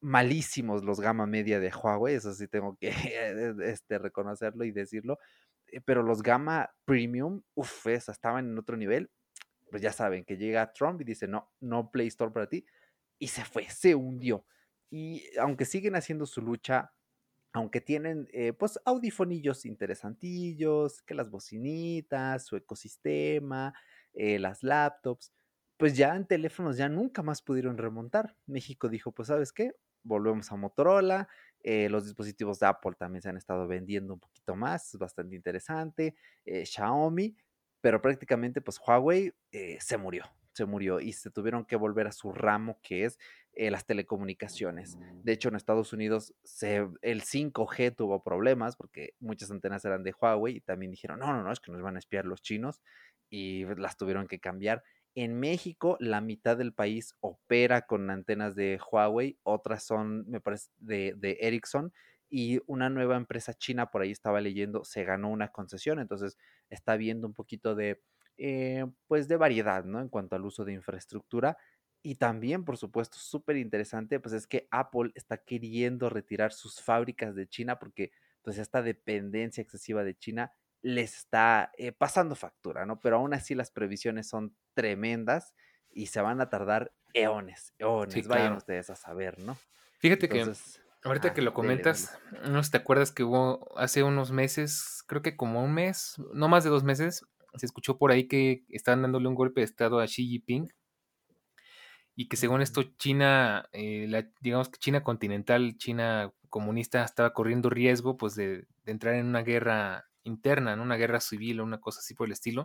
malísimos 0.00 0.82
los 0.82 1.00
gama 1.00 1.26
media 1.26 1.60
de 1.60 1.72
Huawei, 1.72 2.16
eso 2.16 2.34
sí 2.34 2.48
tengo 2.48 2.76
que 2.76 2.88
este, 3.62 3.98
reconocerlo 3.98 4.64
y 4.64 4.72
decirlo, 4.72 5.18
eh, 5.68 5.80
pero 5.80 6.02
los 6.02 6.24
gama 6.24 6.74
premium, 6.84 7.42
uff, 7.54 7.86
estaban 7.86 8.46
en 8.50 8.58
otro 8.58 8.76
nivel, 8.76 9.10
pues 9.70 9.80
ya 9.80 9.92
saben 9.92 10.24
que 10.24 10.36
llega 10.36 10.72
Trump 10.72 11.00
y 11.00 11.04
dice, 11.04 11.28
no, 11.28 11.52
no 11.60 11.92
Play 11.92 12.08
Store 12.08 12.32
para 12.32 12.48
ti, 12.48 12.66
y 13.18 13.28
se 13.28 13.44
fue, 13.44 13.68
se 13.70 13.94
hundió. 13.94 14.46
Y 14.90 15.24
aunque 15.38 15.64
siguen 15.64 15.96
haciendo 15.96 16.26
su 16.26 16.42
lucha, 16.42 16.92
aunque 17.52 17.80
tienen 17.80 18.28
eh, 18.32 18.52
pues 18.52 18.80
audifonillos 18.84 19.64
interesantillos, 19.66 21.02
que 21.02 21.14
las 21.14 21.30
bocinitas, 21.30 22.44
su 22.46 22.56
ecosistema, 22.56 23.74
eh, 24.14 24.38
las 24.38 24.62
laptops, 24.62 25.32
pues 25.76 25.96
ya 25.96 26.14
en 26.16 26.26
teléfonos 26.26 26.76
ya 26.76 26.88
nunca 26.88 27.22
más 27.22 27.42
pudieron 27.42 27.78
remontar. 27.78 28.36
México 28.46 28.88
dijo, 28.88 29.12
pues 29.12 29.28
sabes 29.28 29.52
qué, 29.52 29.72
volvemos 30.02 30.50
a 30.52 30.56
Motorola, 30.56 31.28
Eh, 31.66 31.88
los 31.88 32.04
dispositivos 32.04 32.58
de 32.60 32.66
Apple 32.66 32.92
también 32.98 33.22
se 33.22 33.30
han 33.30 33.38
estado 33.38 33.66
vendiendo 33.66 34.12
un 34.14 34.20
poquito 34.20 34.54
más, 34.54 34.92
es 34.94 34.98
bastante 35.00 35.34
interesante. 35.36 36.14
Eh, 36.44 36.66
Xiaomi, 36.66 37.36
pero 37.80 38.02
prácticamente 38.02 38.60
pues 38.60 38.78
Huawei 38.78 39.32
eh, 39.50 39.78
se 39.80 39.96
murió, 39.96 40.24
se 40.54 40.64
murió 40.64 41.00
y 41.00 41.12
se 41.12 41.30
tuvieron 41.30 41.64
que 41.64 41.76
volver 41.76 42.06
a 42.06 42.12
su 42.12 42.32
ramo 42.32 42.78
que 42.82 43.04
es 43.04 43.18
eh, 43.52 43.70
las 43.70 43.86
telecomunicaciones. 43.86 44.96
De 45.22 45.32
hecho, 45.32 45.48
en 45.48 45.56
Estados 45.56 45.92
Unidos 45.92 46.34
el 47.02 47.22
5G 47.22 47.94
tuvo 47.94 48.22
problemas 48.22 48.76
porque 48.76 49.14
muchas 49.20 49.50
antenas 49.50 49.84
eran 49.84 50.02
de 50.02 50.14
Huawei 50.18 50.56
y 50.56 50.60
también 50.60 50.90
dijeron, 50.90 51.18
no, 51.18 51.32
no, 51.32 51.42
no, 51.42 51.52
es 51.52 51.60
que 51.60 51.72
nos 51.72 51.82
van 51.82 51.96
a 51.96 51.98
espiar 51.98 52.24
los 52.24 52.42
chinos 52.42 52.82
y 53.30 53.64
las 53.76 53.96
tuvieron 53.96 54.26
que 54.26 54.40
cambiar. 54.40 54.82
En 55.16 55.38
México, 55.38 55.96
la 56.00 56.20
mitad 56.20 56.56
del 56.56 56.72
país 56.72 57.14
opera 57.20 57.82
con 57.82 58.10
antenas 58.10 58.54
de 58.54 58.80
Huawei, 58.90 59.38
otras 59.42 59.84
son, 59.84 60.28
me 60.28 60.40
parece, 60.40 60.70
de, 60.78 61.14
de 61.16 61.38
Ericsson 61.40 61.92
y 62.28 62.60
una 62.66 62.90
nueva 62.90 63.16
empresa 63.16 63.54
china, 63.54 63.90
por 63.90 64.02
ahí 64.02 64.10
estaba 64.10 64.40
leyendo, 64.40 64.84
se 64.84 65.04
ganó 65.04 65.30
una 65.30 65.48
concesión, 65.48 66.00
entonces 66.00 66.36
está 66.68 66.96
viendo 66.96 67.28
un 67.28 67.34
poquito 67.34 67.76
de, 67.76 68.00
eh, 68.38 68.86
pues 69.06 69.28
de 69.28 69.36
variedad, 69.36 69.84
¿no? 69.84 70.00
En 70.00 70.08
cuanto 70.08 70.36
al 70.36 70.44
uso 70.44 70.64
de 70.64 70.72
infraestructura. 70.72 71.56
Y 72.02 72.16
también, 72.16 72.64
por 72.64 72.76
supuesto, 72.76 73.16
súper 73.18 73.56
interesante, 73.56 74.20
pues 74.20 74.34
es 74.34 74.46
que 74.46 74.68
Apple 74.70 75.10
está 75.14 75.38
queriendo 75.38 76.10
retirar 76.10 76.52
sus 76.52 76.82
fábricas 76.82 77.34
de 77.34 77.48
China 77.48 77.78
porque 77.78 78.12
pues 78.42 78.58
esta 78.58 78.82
dependencia 78.82 79.62
excesiva 79.62 80.04
de 80.04 80.14
China 80.16 80.52
les 80.82 81.16
está 81.16 81.72
eh, 81.78 81.92
pasando 81.92 82.34
factura, 82.36 82.84
¿no? 82.84 83.00
Pero 83.00 83.16
aún 83.16 83.32
así 83.32 83.54
las 83.54 83.70
previsiones 83.70 84.28
son 84.28 84.54
tremendas 84.74 85.54
y 85.90 86.06
se 86.06 86.20
van 86.20 86.40
a 86.42 86.50
tardar 86.50 86.92
eones, 87.14 87.74
eones, 87.78 88.22
Sí, 88.22 88.22
vayan 88.26 88.54
claro. 88.54 88.56
ustedes 88.56 88.90
a 88.90 88.96
saber, 88.96 89.38
¿no? 89.38 89.62
Fíjate 89.98 90.28
que 90.28 90.44
Entonces, 90.44 90.82
ahorita 91.02 91.32
ajá, 91.32 91.34
que 91.34 91.42
lo 91.42 91.54
dele, 91.58 91.84
comentas, 91.84 92.10
dele. 92.30 92.44
no 92.48 92.62
sé 92.62 92.66
si 92.66 92.70
te 92.72 92.76
acuerdas 92.78 93.12
que 93.12 93.24
hubo 93.24 93.76
hace 93.78 94.02
unos 94.02 94.32
meses, 94.32 95.02
creo 95.06 95.22
que 95.22 95.36
como 95.36 95.62
un 95.64 95.72
mes, 95.74 96.16
no 96.32 96.48
más 96.48 96.64
de 96.64 96.70
dos 96.70 96.84
meses, 96.84 97.24
se 97.56 97.66
escuchó 97.66 97.98
por 97.98 98.10
ahí 98.12 98.26
que 98.28 98.64
estaban 98.68 99.02
dándole 99.02 99.28
un 99.28 99.34
golpe 99.34 99.60
de 99.60 99.64
estado 99.66 100.00
a 100.00 100.06
Xi 100.06 100.26
Jinping 100.26 100.68
y 102.16 102.28
que 102.28 102.36
según 102.36 102.62
esto 102.62 102.82
China, 102.98 103.68
eh, 103.72 104.06
la- 104.08 104.28
digamos 104.40 104.68
que 104.68 104.78
China 104.78 105.02
continental, 105.02 105.76
China 105.78 106.32
comunista 106.48 107.04
estaba 107.04 107.32
corriendo 107.34 107.70
riesgo 107.70 108.16
pues 108.16 108.36
de, 108.36 108.66
de 108.84 108.92
entrar 108.92 109.14
en 109.14 109.26
una 109.26 109.42
guerra 109.42 110.04
interna, 110.22 110.72
en 110.72 110.80
una 110.80 110.96
guerra 110.96 111.20
civil 111.20 111.60
o 111.60 111.64
una 111.64 111.80
cosa 111.80 111.98
así 112.00 112.14
por 112.14 112.26
el 112.28 112.32
estilo. 112.32 112.64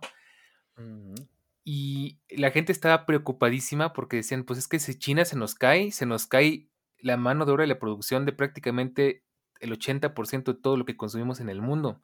Y 1.64 2.20
la 2.30 2.52
gente 2.52 2.72
estaba 2.72 3.06
preocupadísima 3.06 3.94
porque 3.94 4.18
decían, 4.18 4.44
pues 4.44 4.58
es 4.60 4.68
que 4.68 4.80
si 4.80 4.98
China 4.98 5.26
se 5.26 5.36
nos 5.38 5.56
cae, 5.56 5.92
se 5.92 6.06
nos 6.06 6.26
cae 6.26 6.70
la 7.00 7.18
mano 7.18 7.46
de 7.46 7.52
obra 7.52 7.66
y 7.66 7.68
la 7.68 7.80
producción 7.80 8.26
de 8.26 8.34
prácticamente 8.34 9.24
el 9.60 9.72
80% 9.74 10.54
de 10.54 10.62
todo 10.62 10.78
lo 10.78 10.86
que 10.86 10.98
consumimos 10.98 11.40
en 11.42 11.50
el 11.50 11.62
mundo. 11.62 12.02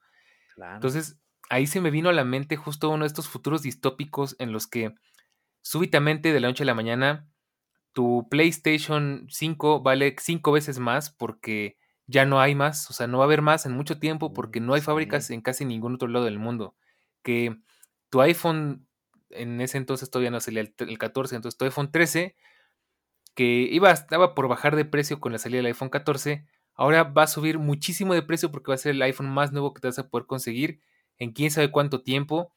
Claro. 0.55 0.75
Entonces, 0.75 1.19
ahí 1.49 1.67
se 1.67 1.81
me 1.81 1.91
vino 1.91 2.09
a 2.09 2.13
la 2.13 2.23
mente 2.23 2.55
justo 2.55 2.89
uno 2.89 3.03
de 3.03 3.07
estos 3.07 3.27
futuros 3.27 3.61
distópicos 3.61 4.35
en 4.39 4.51
los 4.51 4.67
que 4.67 4.93
súbitamente 5.61 6.33
de 6.33 6.39
la 6.39 6.47
noche 6.47 6.63
a 6.63 6.67
la 6.67 6.75
mañana 6.75 7.27
tu 7.93 8.27
PlayStation 8.29 9.25
5 9.29 9.81
vale 9.81 10.15
cinco 10.19 10.51
veces 10.51 10.79
más 10.79 11.09
porque 11.09 11.77
ya 12.07 12.25
no 12.25 12.39
hay 12.39 12.55
más, 12.55 12.89
o 12.89 12.93
sea, 12.93 13.07
no 13.07 13.19
va 13.19 13.23
a 13.23 13.27
haber 13.27 13.41
más 13.41 13.65
en 13.65 13.73
mucho 13.73 13.99
tiempo 13.99 14.29
Mm, 14.29 14.33
porque 14.33 14.59
no 14.59 14.73
hay 14.73 14.81
fábricas 14.81 15.29
en 15.31 15.41
casi 15.41 15.65
ningún 15.65 15.95
otro 15.95 16.07
lado 16.07 16.25
del 16.25 16.39
mundo. 16.39 16.75
Que 17.23 17.57
tu 18.09 18.21
iPhone, 18.21 18.87
en 19.29 19.61
ese 19.61 19.77
entonces 19.77 20.09
todavía 20.11 20.31
no 20.31 20.39
salía 20.39 20.61
el, 20.61 20.73
el 20.79 20.97
14, 20.97 21.35
entonces 21.35 21.57
tu 21.57 21.65
iPhone 21.65 21.91
13, 21.91 22.35
que 23.35 23.45
iba, 23.71 23.91
estaba 23.91 24.35
por 24.35 24.47
bajar 24.47 24.75
de 24.75 24.85
precio 24.85 25.19
con 25.19 25.31
la 25.31 25.39
salida 25.39 25.59
del 25.59 25.67
iPhone 25.67 25.89
14, 25.89 26.47
ahora 26.75 27.03
va 27.03 27.23
a 27.23 27.27
subir 27.27 27.59
muchísimo 27.59 28.13
de 28.13 28.21
precio 28.21 28.51
porque 28.51 28.71
va 28.71 28.75
a 28.75 28.77
ser 28.77 28.95
el 28.95 29.01
iPhone 29.01 29.29
más 29.29 29.51
nuevo 29.51 29.73
que 29.73 29.81
te 29.81 29.87
vas 29.87 29.99
a 29.99 30.09
poder 30.09 30.27
conseguir 30.27 30.81
en 31.19 31.31
quién 31.33 31.51
sabe 31.51 31.71
cuánto 31.71 32.01
tiempo. 32.03 32.53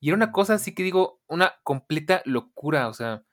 Y 0.00 0.08
era 0.08 0.16
una 0.16 0.32
cosa 0.32 0.54
así 0.54 0.74
que 0.74 0.82
digo, 0.82 1.22
una 1.28 1.54
completa 1.64 2.22
locura. 2.24 2.88
O 2.88 2.94
sea, 2.94 3.24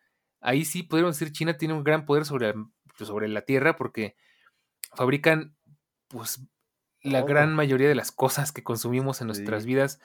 ahí 0.41 0.65
sí 0.65 0.83
podríamos 0.83 1.19
decir 1.19 1.33
China 1.33 1.57
tiene 1.57 1.73
un 1.75 1.83
gran 1.83 2.05
poder 2.05 2.25
sobre, 2.25 2.53
sobre 2.97 3.27
la 3.29 3.41
Tierra 3.43 3.75
porque 3.75 4.15
fabrican 4.95 5.55
pues 6.07 6.41
la 7.01 7.21
gran 7.23 7.53
mayoría 7.55 7.87
de 7.89 7.95
las 7.95 8.11
cosas 8.11 8.51
que 8.51 8.63
consumimos 8.63 9.21
en 9.21 9.27
nuestras 9.27 9.63
Sí. 9.63 9.67
vidas, 9.67 10.01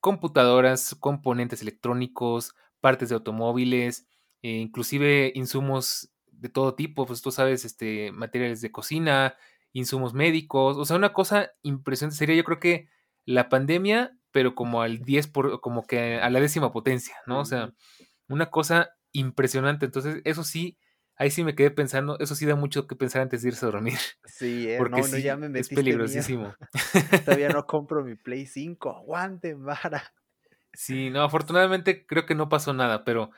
computadoras, 0.00 0.94
componentes 1.00 1.62
electrónicos, 1.62 2.54
partes 2.80 3.08
de 3.08 3.16
automóviles, 3.16 4.06
eh, 4.42 4.58
inclusive 4.58 5.32
insumos 5.34 6.10
de 6.26 6.48
todo 6.50 6.74
tipo, 6.74 7.06
pues 7.06 7.22
tú 7.22 7.30
sabes, 7.32 7.64
este, 7.64 8.12
materiales 8.12 8.60
de 8.60 8.70
cocina, 8.72 9.36
insumos 9.72 10.14
médicos, 10.14 10.76
o 10.76 10.84
sea, 10.84 10.96
una 10.96 11.12
cosa 11.12 11.50
impresionante 11.62 12.16
sería 12.18 12.36
yo 12.36 12.44
creo 12.44 12.60
que 12.60 12.88
la 13.24 13.48
pandemia, 13.48 14.16
pero 14.30 14.54
como 14.54 14.82
al 14.82 14.98
10 14.98 15.28
por, 15.28 15.60
como 15.60 15.86
que 15.86 16.16
a 16.16 16.28
la 16.30 16.40
décima 16.40 16.72
potencia, 16.72 17.14
¿no? 17.26 17.40
O 17.40 17.44
sea, 17.44 17.72
una 18.28 18.50
cosa 18.50 18.90
impresionante. 19.12 19.86
Entonces, 19.86 20.20
eso 20.24 20.44
sí, 20.44 20.78
ahí 21.16 21.30
sí 21.30 21.44
me 21.44 21.54
quedé 21.54 21.70
pensando, 21.70 22.18
eso 22.18 22.34
sí 22.34 22.46
da 22.46 22.56
mucho 22.56 22.86
que 22.86 22.96
pensar 22.96 23.22
antes 23.22 23.42
de 23.42 23.48
irse 23.48 23.64
a 23.64 23.70
dormir, 23.70 23.98
sí, 24.24 24.68
eh, 24.68 24.76
porque 24.78 25.00
no, 25.00 25.08
no, 25.08 25.18
ya 25.18 25.36
me 25.36 25.58
es 25.58 25.68
peligrosísimo. 25.68 26.54
Todavía 27.24 27.48
no 27.48 27.66
compro 27.66 28.04
mi 28.04 28.16
Play 28.16 28.46
5, 28.46 28.90
aguanten, 28.90 29.64
vara. 29.64 30.12
Sí, 30.72 31.10
no, 31.10 31.22
afortunadamente 31.22 32.04
creo 32.06 32.26
que 32.26 32.34
no 32.34 32.48
pasó 32.48 32.72
nada, 32.72 33.04
pero 33.04 33.30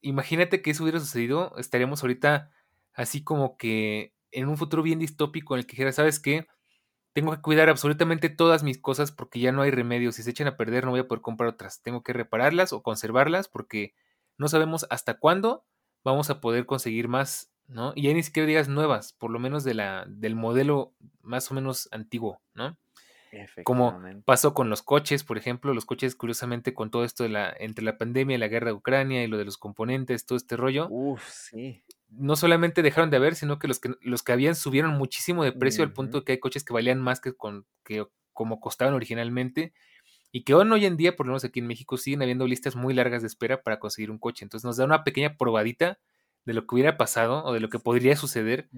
imagínate 0.00 0.60
que 0.60 0.72
eso 0.72 0.82
hubiera 0.82 0.98
sucedido, 0.98 1.54
estaríamos 1.56 2.02
ahorita 2.02 2.50
así 2.92 3.22
como 3.22 3.56
que 3.56 4.12
en 4.32 4.48
un 4.48 4.56
futuro 4.56 4.82
bien 4.82 4.98
distópico 4.98 5.54
en 5.54 5.60
el 5.60 5.66
que 5.66 5.72
dijera, 5.72 5.92
¿sabes 5.92 6.18
qué? 6.18 6.46
Tengo 7.14 7.32
que 7.32 7.40
cuidar 7.40 7.68
absolutamente 7.68 8.28
todas 8.28 8.62
mis 8.62 8.78
cosas 8.78 9.12
porque 9.12 9.40
ya 9.40 9.52
no 9.52 9.62
hay 9.62 9.70
remedio. 9.70 10.12
Si 10.12 10.22
se 10.22 10.30
echan 10.30 10.48
a 10.48 10.56
perder, 10.56 10.84
no 10.84 10.90
voy 10.90 11.00
a 11.00 11.08
poder 11.08 11.22
comprar 11.22 11.48
otras. 11.48 11.80
Tengo 11.80 12.02
que 12.02 12.12
repararlas 12.12 12.72
o 12.72 12.82
conservarlas 12.82 13.48
porque 13.48 13.94
no 14.36 14.48
sabemos 14.48 14.86
hasta 14.90 15.14
cuándo 15.14 15.64
vamos 16.02 16.28
a 16.30 16.40
poder 16.40 16.66
conseguir 16.66 17.08
más, 17.08 17.52
¿no? 17.68 17.92
Y 17.94 18.02
ya 18.02 18.12
ni 18.12 18.22
siquiera 18.22 18.46
digas 18.46 18.68
nuevas, 18.68 19.12
por 19.14 19.30
lo 19.30 19.38
menos 19.38 19.64
de 19.64 19.74
la, 19.74 20.04
del 20.08 20.34
modelo 20.34 20.92
más 21.22 21.50
o 21.50 21.54
menos 21.54 21.88
antiguo, 21.92 22.42
¿no? 22.52 22.76
Como 23.64 24.00
pasó 24.24 24.54
con 24.54 24.70
los 24.70 24.82
coches, 24.82 25.24
por 25.24 25.38
ejemplo, 25.38 25.74
los 25.74 25.86
coches, 25.86 26.14
curiosamente, 26.14 26.72
con 26.72 26.90
todo 26.90 27.04
esto 27.04 27.24
de 27.24 27.30
la, 27.30 27.54
entre 27.58 27.84
la 27.84 27.98
pandemia, 27.98 28.38
la 28.38 28.48
guerra 28.48 28.68
de 28.68 28.74
Ucrania 28.74 29.24
y 29.24 29.26
lo 29.26 29.38
de 29.38 29.44
los 29.44 29.58
componentes, 29.58 30.26
todo 30.26 30.36
este 30.36 30.56
rollo, 30.56 30.88
Uf, 30.88 31.28
sí. 31.28 31.82
No 32.16 32.36
solamente 32.36 32.82
dejaron 32.82 33.10
de 33.10 33.16
haber, 33.16 33.34
sino 33.34 33.58
que 33.58 33.68
los 33.68 33.80
que, 33.80 33.94
los 34.00 34.22
que 34.22 34.32
habían 34.32 34.54
subieron 34.54 34.92
muchísimo 34.92 35.44
de 35.44 35.52
precio 35.52 35.84
al 35.84 35.92
punto 35.92 36.20
de 36.20 36.24
que 36.24 36.32
hay 36.32 36.40
coches 36.40 36.64
que 36.64 36.72
valían 36.72 37.00
más 37.00 37.20
que, 37.20 37.34
con, 37.34 37.66
que 37.84 38.06
como 38.32 38.60
costaban 38.60 38.94
originalmente 38.94 39.72
y 40.32 40.42
que 40.42 40.52
aún 40.52 40.72
hoy 40.72 40.84
en 40.84 40.96
día, 40.96 41.14
por 41.14 41.26
lo 41.26 41.32
menos 41.32 41.44
aquí 41.44 41.60
en 41.60 41.66
México, 41.66 41.96
siguen 41.96 42.22
habiendo 42.22 42.46
listas 42.46 42.74
muy 42.74 42.92
largas 42.92 43.22
de 43.22 43.28
espera 43.28 43.62
para 43.62 43.78
conseguir 43.78 44.10
un 44.10 44.18
coche. 44.18 44.44
Entonces 44.44 44.64
nos 44.64 44.76
da 44.76 44.84
una 44.84 45.04
pequeña 45.04 45.36
probadita 45.36 45.98
de 46.44 46.54
lo 46.54 46.66
que 46.66 46.74
hubiera 46.74 46.96
pasado 46.96 47.44
o 47.44 47.52
de 47.52 47.60
lo 47.60 47.68
que 47.68 47.78
podría 47.78 48.16
suceder 48.16 48.68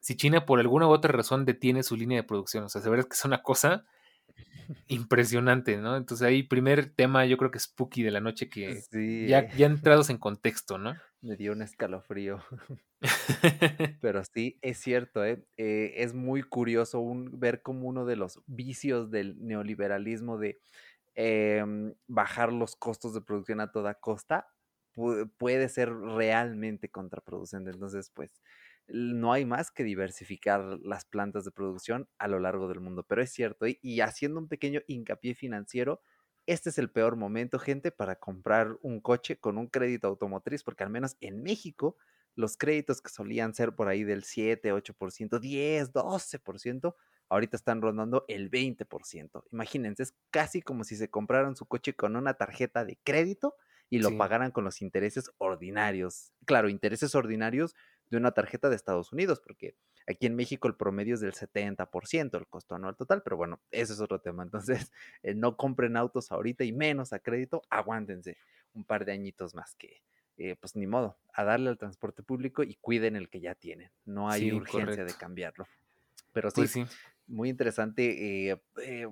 si 0.00 0.16
China 0.16 0.46
por 0.46 0.60
alguna 0.60 0.86
u 0.86 0.90
otra 0.90 1.12
razón 1.12 1.44
detiene 1.44 1.82
su 1.82 1.96
línea 1.96 2.18
de 2.18 2.22
producción. 2.22 2.64
O 2.64 2.68
sea, 2.68 2.80
de 2.80 2.88
verdad 2.88 3.06
que 3.06 3.14
es 3.14 3.24
una 3.24 3.42
cosa 3.42 3.84
impresionante, 4.88 5.76
¿no? 5.78 5.96
Entonces 5.96 6.26
ahí 6.26 6.42
primer 6.44 6.94
tema 6.94 7.26
yo 7.26 7.36
creo 7.36 7.50
que 7.50 7.58
spooky 7.58 8.02
de 8.02 8.10
la 8.10 8.20
noche 8.20 8.48
que 8.48 8.80
Sí, 8.80 9.26
ya, 9.26 9.50
ya 9.54 9.66
entrados 9.66 10.10
en 10.10 10.18
contexto, 10.18 10.78
¿no? 10.78 10.96
Me 11.22 11.36
dio 11.36 11.52
un 11.52 11.62
escalofrío. 11.62 12.40
Pero 14.00 14.22
sí, 14.32 14.58
es 14.62 14.78
cierto, 14.78 15.24
¿eh? 15.24 15.44
Eh, 15.56 15.94
es 15.96 16.14
muy 16.14 16.42
curioso 16.42 17.00
un, 17.00 17.38
ver 17.40 17.62
como 17.62 17.88
uno 17.88 18.04
de 18.04 18.16
los 18.16 18.40
vicios 18.46 19.10
del 19.10 19.36
neoliberalismo 19.44 20.38
de 20.38 20.60
em, 21.14 21.94
bajar 22.08 22.52
los 22.52 22.76
costos 22.76 23.14
de 23.14 23.22
producción 23.22 23.60
a 23.60 23.72
toda 23.72 23.94
costa 23.94 24.48
pu- 24.94 25.30
puede 25.38 25.68
ser 25.68 25.92
realmente 25.94 26.90
contraproducente. 26.90 27.70
Entonces, 27.70 28.10
pues 28.14 28.42
no 28.88 29.32
hay 29.32 29.44
más 29.44 29.70
que 29.70 29.84
diversificar 29.84 30.60
las 30.82 31.04
plantas 31.04 31.44
de 31.44 31.50
producción 31.52 32.08
a 32.18 32.28
lo 32.28 32.40
largo 32.40 32.68
del 32.68 32.80
mundo. 32.80 33.04
Pero 33.08 33.22
es 33.22 33.32
cierto, 33.32 33.66
y, 33.66 33.78
y 33.82 34.00
haciendo 34.00 34.40
un 34.40 34.48
pequeño 34.48 34.80
hincapié 34.86 35.34
financiero, 35.34 36.00
este 36.48 36.70
es 36.70 36.78
el 36.78 36.90
peor 36.90 37.16
momento, 37.16 37.58
gente, 37.58 37.92
para 37.92 38.16
comprar 38.16 38.76
un 38.82 39.00
coche 39.00 39.38
con 39.38 39.58
un 39.58 39.68
crédito 39.68 40.08
automotriz, 40.08 40.64
porque 40.64 40.84
al 40.84 40.90
menos 40.90 41.16
en 41.20 41.42
México 41.42 41.96
los 42.34 42.56
créditos 42.56 43.02
que 43.02 43.10
solían 43.10 43.54
ser 43.54 43.74
por 43.74 43.88
ahí 43.88 44.04
del 44.04 44.24
7, 44.24 44.72
8%, 44.72 45.38
10, 45.40 45.92
12%, 45.92 46.96
ahorita 47.28 47.56
están 47.56 47.82
rondando 47.82 48.24
el 48.28 48.48
20%. 48.48 49.44
Imagínense, 49.52 50.02
es 50.04 50.14
casi 50.30 50.62
como 50.62 50.84
si 50.84 50.96
se 50.96 51.10
compraran 51.10 51.56
su 51.56 51.66
coche 51.66 51.94
con 51.94 52.16
una 52.16 52.34
tarjeta 52.34 52.84
de 52.84 52.98
crédito 53.04 53.54
y 53.90 53.98
lo 53.98 54.16
Sí, 54.16 54.16
pagaran 54.16 54.50
con 54.52 54.64
los 54.64 54.82
intereses 54.82 55.30
ordinarios. 55.38 56.32
Claro, 56.46 56.68
intereses 56.68 57.14
ordinarios 57.14 57.74
de 58.10 58.16
una 58.16 58.32
tarjeta 58.32 58.68
de 58.68 58.76
Estados 58.76 59.12
Unidos, 59.12 59.40
porque 59.40 59.74
aquí 60.06 60.26
en 60.26 60.34
México 60.34 60.68
el 60.68 60.76
promedio 60.76 61.14
es 61.14 61.20
del 61.20 61.32
70% 61.34 62.38
el 62.38 62.46
costo 62.46 62.74
anual 62.74 62.96
total, 62.96 63.22
pero 63.22 63.36
bueno, 63.36 63.60
ese 63.70 63.92
es 63.92 64.00
otro 64.00 64.20
tema. 64.20 64.42
Entonces, 64.42 64.92
eh, 65.22 65.34
no 65.34 65.56
compren 65.56 65.96
autos 65.96 66.32
ahorita 66.32 66.64
y 66.64 66.72
menos 66.72 67.12
a 67.12 67.18
crédito, 67.18 67.62
aguántense 67.70 68.38
un 68.74 68.84
par 68.84 69.04
de 69.04 69.12
añitos 69.12 69.54
más 69.54 69.74
que, 69.74 70.02
eh, 70.36 70.56
pues 70.60 70.76
ni 70.76 70.86
modo, 70.86 71.18
a 71.32 71.44
darle 71.44 71.70
al 71.70 71.78
transporte 71.78 72.22
público 72.22 72.62
y 72.62 72.76
cuiden 72.76 73.16
el 73.16 73.28
que 73.28 73.40
ya 73.40 73.54
tienen. 73.54 73.90
No 74.04 74.30
hay 74.30 74.50
sí, 74.50 74.52
urgencia 74.52 75.04
de 75.04 75.14
cambiarlo. 75.14 75.66
Pero 76.32 76.50
sí, 76.50 76.56
Pues 76.56 76.72
sí. 76.72 76.84
muy 77.26 77.48
interesante 77.48 78.50
eh, 78.50 79.08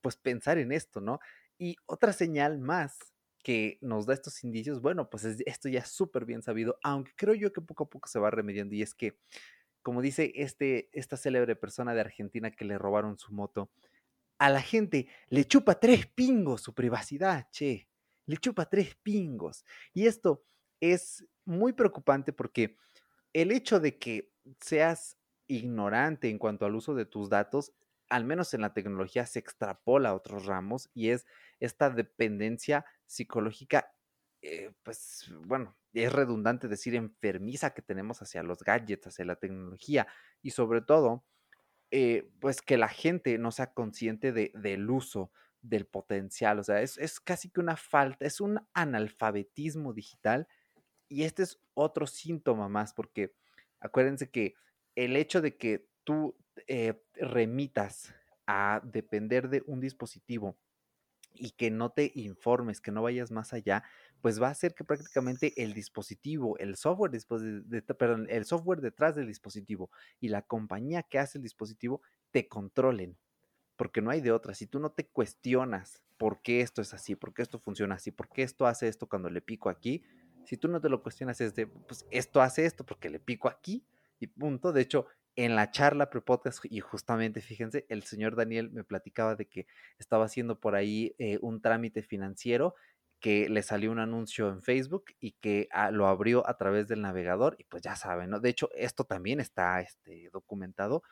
pues 0.00 0.16
pensar 0.16 0.58
en 0.58 0.72
esto, 0.72 1.00
¿no? 1.00 1.20
Y 1.58 1.76
otra 1.86 2.12
señal 2.12 2.58
más 2.58 2.98
que 3.46 3.78
nos 3.80 4.06
da 4.06 4.14
estos 4.14 4.42
indicios, 4.42 4.80
bueno, 4.82 5.08
pues 5.08 5.24
es- 5.24 5.42
esto 5.46 5.68
ya 5.68 5.78
es 5.80 5.88
súper 5.88 6.24
bien 6.24 6.42
sabido, 6.42 6.78
aunque 6.82 7.12
creo 7.16 7.34
yo 7.34 7.52
que 7.52 7.60
poco 7.60 7.84
a 7.84 7.90
poco 7.90 8.08
se 8.08 8.18
va 8.18 8.28
remediando 8.32 8.74
y 8.74 8.82
es 8.82 8.92
que, 8.92 9.20
como 9.82 10.02
dice 10.02 10.32
este, 10.34 10.90
esta 10.98 11.16
célebre 11.16 11.56
persona 11.56 11.94
de 11.94 12.00
Argentina 12.00 12.50
que 12.50 12.64
le 12.64 12.78
robaron 12.78 13.18
su 13.18 13.32
moto, 13.32 13.70
a 14.38 14.50
la 14.50 14.62
gente 14.62 15.08
le 15.28 15.44
chupa 15.46 15.80
tres 15.80 16.06
pingos 16.06 16.62
su 16.62 16.74
privacidad, 16.74 17.48
che, 17.52 17.88
le 18.26 18.36
chupa 18.38 18.66
tres 18.68 18.96
pingos. 18.96 19.64
Y 19.94 20.06
esto 20.06 20.44
es 20.80 21.26
muy 21.44 21.72
preocupante 21.72 22.32
porque 22.32 22.76
el 23.32 23.52
hecho 23.52 23.80
de 23.80 23.98
que 23.98 24.32
seas 24.60 25.18
ignorante 25.48 26.30
en 26.30 26.38
cuanto 26.38 26.66
al 26.66 26.74
uso 26.74 26.94
de 26.94 27.06
tus 27.06 27.28
datos, 27.30 27.72
al 28.08 28.24
menos 28.24 28.54
en 28.54 28.60
la 28.62 28.72
tecnología, 28.72 29.26
se 29.26 29.38
extrapola 29.38 30.10
a 30.10 30.14
otros 30.14 30.46
ramos 30.46 30.90
y 30.94 31.10
es 31.10 31.26
esta 31.60 31.90
dependencia 31.90 32.84
psicológica, 33.06 33.92
eh, 34.42 34.72
pues 34.82 35.32
bueno, 35.40 35.76
es 35.92 36.12
redundante 36.12 36.68
decir 36.68 36.94
enfermiza 36.94 37.74
que 37.74 37.82
tenemos 37.82 38.22
hacia 38.22 38.42
los 38.42 38.62
gadgets, 38.62 39.08
hacia 39.08 39.24
la 39.24 39.36
tecnología 39.36 40.06
y 40.42 40.50
sobre 40.50 40.82
todo, 40.82 41.24
eh, 41.90 42.28
pues 42.40 42.62
que 42.62 42.76
la 42.78 42.88
gente 42.88 43.38
no 43.38 43.52
sea 43.52 43.72
consciente 43.72 44.32
de, 44.32 44.52
del 44.54 44.90
uso 44.90 45.32
del 45.62 45.86
potencial, 45.86 46.58
o 46.60 46.64
sea, 46.64 46.82
es, 46.82 46.98
es 46.98 47.20
casi 47.20 47.50
que 47.50 47.60
una 47.60 47.76
falta, 47.76 48.26
es 48.26 48.40
un 48.40 48.60
analfabetismo 48.74 49.92
digital 49.92 50.48
y 51.08 51.24
este 51.24 51.42
es 51.44 51.60
otro 51.74 52.06
síntoma 52.06 52.68
más, 52.68 52.94
porque 52.94 53.34
acuérdense 53.80 54.30
que 54.30 54.54
el 54.94 55.16
hecho 55.16 55.40
de 55.40 55.56
que 55.56 55.88
tú 56.06 56.36
eh, 56.68 57.02
remitas 57.14 58.14
a 58.46 58.80
depender 58.84 59.50
de 59.50 59.62
un 59.66 59.80
dispositivo 59.80 60.56
y 61.34 61.50
que 61.50 61.70
no 61.70 61.90
te 61.90 62.12
informes, 62.14 62.80
que 62.80 62.92
no 62.92 63.02
vayas 63.02 63.30
más 63.30 63.52
allá, 63.52 63.82
pues 64.22 64.40
va 64.40 64.48
a 64.48 64.52
hacer 64.52 64.74
que 64.74 64.84
prácticamente 64.84 65.52
el 65.62 65.74
dispositivo, 65.74 66.56
el 66.58 66.76
software, 66.76 67.10
de, 67.10 67.82
perdón, 67.82 68.26
el 68.30 68.46
software 68.46 68.80
detrás 68.80 69.16
del 69.16 69.26
dispositivo 69.26 69.90
y 70.20 70.28
la 70.28 70.42
compañía 70.42 71.02
que 71.02 71.18
hace 71.18 71.38
el 71.38 71.42
dispositivo 71.42 72.00
te 72.30 72.48
controlen, 72.48 73.18
porque 73.76 74.00
no 74.00 74.10
hay 74.10 74.20
de 74.20 74.32
otra. 74.32 74.54
Si 74.54 74.66
tú 74.66 74.78
no 74.78 74.92
te 74.92 75.08
cuestionas 75.08 76.02
por 76.16 76.40
qué 76.40 76.60
esto 76.60 76.80
es 76.80 76.94
así, 76.94 77.16
por 77.16 77.34
qué 77.34 77.42
esto 77.42 77.58
funciona 77.58 77.96
así, 77.96 78.12
por 78.12 78.28
qué 78.30 78.42
esto 78.42 78.66
hace 78.66 78.88
esto 78.88 79.08
cuando 79.08 79.28
le 79.28 79.42
pico 79.42 79.68
aquí, 79.68 80.02
si 80.44 80.56
tú 80.56 80.68
no 80.68 80.80
te 80.80 80.88
lo 80.88 81.02
cuestionas 81.02 81.40
es 81.40 81.54
de, 81.54 81.66
pues 81.66 82.06
esto 82.10 82.40
hace 82.40 82.64
esto 82.64 82.86
porque 82.86 83.10
le 83.10 83.18
pico 83.18 83.48
aquí 83.48 83.84
y 84.20 84.28
punto. 84.28 84.72
De 84.72 84.80
hecho, 84.80 85.06
en 85.36 85.54
la 85.54 85.70
charla 85.70 86.10
pre-podcast, 86.10 86.64
y 86.64 86.80
justamente 86.80 87.40
fíjense, 87.40 87.86
el 87.88 88.02
señor 88.02 88.36
Daniel 88.36 88.70
me 88.70 88.84
platicaba 88.84 89.36
de 89.36 89.46
que 89.46 89.66
estaba 89.98 90.24
haciendo 90.24 90.58
por 90.58 90.74
ahí 90.74 91.14
eh, 91.18 91.38
un 91.42 91.60
trámite 91.60 92.02
financiero 92.02 92.74
que 93.20 93.48
le 93.48 93.62
salió 93.62 93.92
un 93.92 93.98
anuncio 93.98 94.48
en 94.50 94.62
Facebook 94.62 95.06
y 95.20 95.32
que 95.32 95.68
ah, 95.72 95.90
lo 95.90 96.06
abrió 96.06 96.48
a 96.48 96.56
través 96.56 96.88
del 96.88 97.02
navegador 97.02 97.56
y 97.58 97.64
pues 97.64 97.82
ya 97.82 97.96
saben, 97.96 98.30
¿no? 98.30 98.40
De 98.40 98.48
hecho, 98.50 98.70
esto 98.74 99.04
también 99.04 99.40
está 99.40 99.80
este, 99.80 100.30
documentado, 100.32 101.02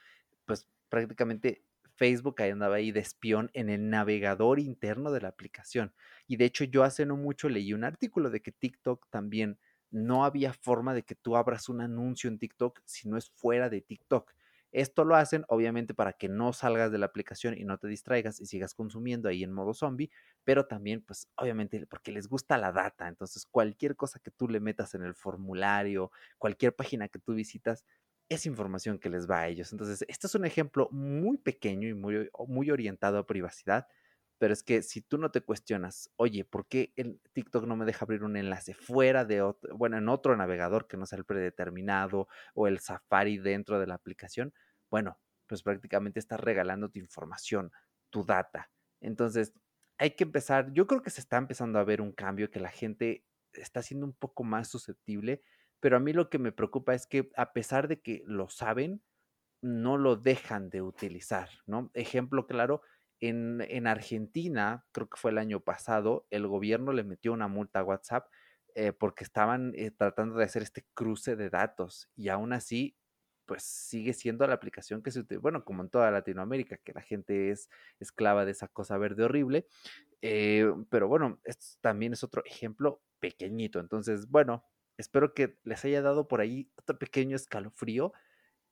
pues 0.45 0.69
prácticamente 0.89 1.65
Facebook 1.97 2.41
andaba 2.43 2.77
ahí 2.77 2.93
de 2.93 3.01
espión 3.01 3.51
en 3.55 3.69
el 3.71 3.89
navegador 3.89 4.59
interno 4.59 5.13
de 5.13 5.21
la 5.21 5.29
aplicación. 5.29 5.95
Y 6.27 6.37
de 6.37 6.47
hecho 6.47 6.65
yo 6.65 6.83
hace 6.83 7.07
no 7.07 7.17
mucho 7.17 7.49
leí 7.49 7.73
un 7.73 7.85
artículo 7.85 8.31
de 8.31 8.41
que 8.41 8.53
TikTok 8.53 9.09
también 9.11 9.59
no 9.95 10.25
había 10.25 10.53
forma 10.53 10.93
de 10.95 11.05
que 11.05 11.15
tú 11.15 11.37
abras 11.37 11.69
un 11.69 11.81
anuncio 11.81 12.29
en 12.29 12.39
TikTok 12.39 12.81
si 12.85 13.09
no 13.09 13.17
es 13.17 13.31
fuera 13.31 13.71
de 13.71 13.81
TikTok. 13.81 14.33
Esto 14.73 15.05
lo 15.05 15.15
hacen 15.15 15.45
obviamente 15.49 15.95
para 15.95 16.15
que 16.15 16.29
no 16.29 16.53
salgas 16.53 16.91
de 16.91 16.99
la 16.99 17.07
aplicación 17.07 17.57
y 17.57 17.65
no 17.65 17.79
te 17.79 17.87
distraigas 17.87 18.41
y 18.41 18.47
sigas 18.47 18.75
consumiendo 18.75 19.29
ahí 19.29 19.45
en 19.45 19.53
modo 19.53 19.73
zombie, 19.73 20.11
pero 20.43 20.67
también 20.67 21.01
pues 21.01 21.29
obviamente 21.37 21.87
porque 21.87 22.11
les 22.11 22.29
gusta 22.29 22.59
la 22.59 22.73
data. 22.73 23.07
Entonces 23.07 23.47
cualquier 23.47 23.95
cosa 23.95 24.19
que 24.19 24.33
tú 24.33 24.49
le 24.49 24.59
metas 24.59 24.95
en 24.97 25.05
el 25.05 25.15
formulario, 25.15 26.11
cualquier 26.39 26.75
página 26.75 27.09
que 27.09 27.21
tú 27.21 27.35
visitas, 27.35 27.85
es 28.29 28.47
información 28.47 28.99
que 28.99 29.11
les 29.11 29.31
va 29.31 29.41
a 29.41 29.49
ellos. 29.49 29.73
Entonces, 29.73 30.05
este 30.09 30.27
es 30.27 30.35
un 30.35 30.45
ejemplo 30.45 30.89
muy 30.91 31.39
pequeño 31.39 31.89
y 31.89 31.95
muy, 31.95 32.29
muy 32.49 32.71
orientado 32.71 33.19
a 33.19 33.27
privacidad, 33.27 33.87
pero 34.38 34.53
es 34.53 34.62
que 34.62 34.83
si 34.83 35.01
tú 35.03 35.18
no 35.18 35.31
te 35.31 35.40
cuestionas, 35.42 36.11
oye, 36.16 36.44
¿por 36.44 36.66
qué 36.66 36.92
el 36.97 37.20
TikTok 37.33 37.66
no 37.66 37.77
me 37.77 37.85
deja 37.85 38.05
abrir 38.05 38.25
un 38.25 38.37
enlace 38.37 38.75
fuera 38.75 39.25
de 39.25 39.42
otro, 39.42 39.77
bueno, 39.77 39.97
en 39.99 40.09
otro 40.09 40.37
navegador 40.37 40.87
que 40.88 40.97
no 40.97 41.07
sea 41.07 41.18
el 41.18 41.25
predeterminado 41.25 42.29
o 42.55 42.68
el 42.68 42.81
Safari 42.81 43.38
dentro 43.38 43.79
de 43.81 43.87
la 43.87 43.94
aplicación? 43.94 44.53
Bueno, 44.90 45.18
pues 45.47 45.62
prácticamente 45.62 46.18
estás 46.20 46.40
regalando 46.40 46.90
tu 46.90 46.99
información, 46.99 47.73
tu 48.11 48.25
data. 48.25 48.70
Entonces, 49.01 49.55
hay 49.99 50.12
que 50.12 50.25
empezar, 50.25 50.73
yo 50.73 50.87
creo 50.87 51.03
que 51.03 51.11
se 51.11 51.20
está 51.20 51.37
empezando 51.37 51.79
a 51.79 51.85
ver 51.85 52.01
un 52.01 52.12
cambio, 52.12 52.51
que 52.51 52.61
la 52.61 52.70
gente 52.70 53.25
está 53.53 53.83
siendo 53.83 54.07
un 54.07 54.14
poco 54.14 54.42
más 54.44 54.68
susceptible 54.68 55.42
pero 55.85 55.99
a 55.99 56.01
mí 56.01 56.14
lo 56.14 56.31
que 56.31 56.38
me 56.38 56.51
preocupa 56.51 56.94
es 56.94 57.07
que 57.07 57.31
a 57.37 57.53
pesar 57.53 57.88
de 57.88 58.01
que 58.01 58.23
lo 58.25 58.49
saben, 58.49 59.03
no 59.61 59.99
lo 59.99 60.16
dejan 60.16 60.70
de 60.70 60.81
utilizar, 60.81 61.51
¿no? 61.66 61.90
Ejemplo 61.92 62.47
claro, 62.47 62.81
en, 63.29 63.65
en 63.69 63.87
Argentina, 63.87 64.85
creo 64.93 65.09
que 65.09 65.19
fue 65.19 65.31
el 65.31 65.39
año 65.39 65.61
pasado, 65.61 66.27
el 66.31 66.47
gobierno 66.47 66.93
le 66.93 67.05
metió 67.05 67.33
una 67.33 67.49
multa 67.49 67.81
a 67.81 67.85
WhatsApp 67.85 68.29
eh, 68.75 68.93
porque 68.93 69.25
estaban 69.25 69.73
eh, 69.77 69.91
tratando 69.91 70.37
de 70.37 70.45
hacer 70.45 70.63
este 70.63 70.85
cruce 70.95 71.37
de 71.37 71.51
datos 71.51 72.11
y 72.17 72.29
aún 72.29 72.53
así, 72.53 72.97
pues 73.47 73.63
sigue 73.63 74.15
siendo 74.15 74.47
la 74.47 74.55
aplicación 74.55 75.03
que 75.03 75.11
se 75.11 75.21
utiliza, 75.21 75.43
bueno, 75.43 75.65
como 75.65 75.83
en 75.83 75.91
toda 75.91 76.11
Latinoamérica, 76.11 76.79
que 76.79 76.93
la 76.93 77.03
gente 77.03 77.51
es 77.51 77.69
esclava 78.01 78.45
de 78.45 78.53
esa 78.53 78.69
cosa 78.69 78.97
verde 78.99 79.25
horrible, 79.25 79.67
eh, 80.23 80.67
pero 80.91 81.09
bueno, 81.09 81.41
esto 81.45 81.67
también 81.81 82.15
es 82.15 82.25
otro 82.25 82.43
ejemplo 82.45 83.03
pequeñito, 83.21 83.81
entonces, 83.81 84.29
bueno, 84.29 84.65
Espero 84.97 85.35
que 85.35 85.59
les 85.65 85.85
haya 85.85 86.03
dado 86.03 86.29
por 86.29 86.41
ahí 86.41 86.71
otro 86.77 86.99
pequeño 86.99 87.37
escalofrío. 87.37 88.13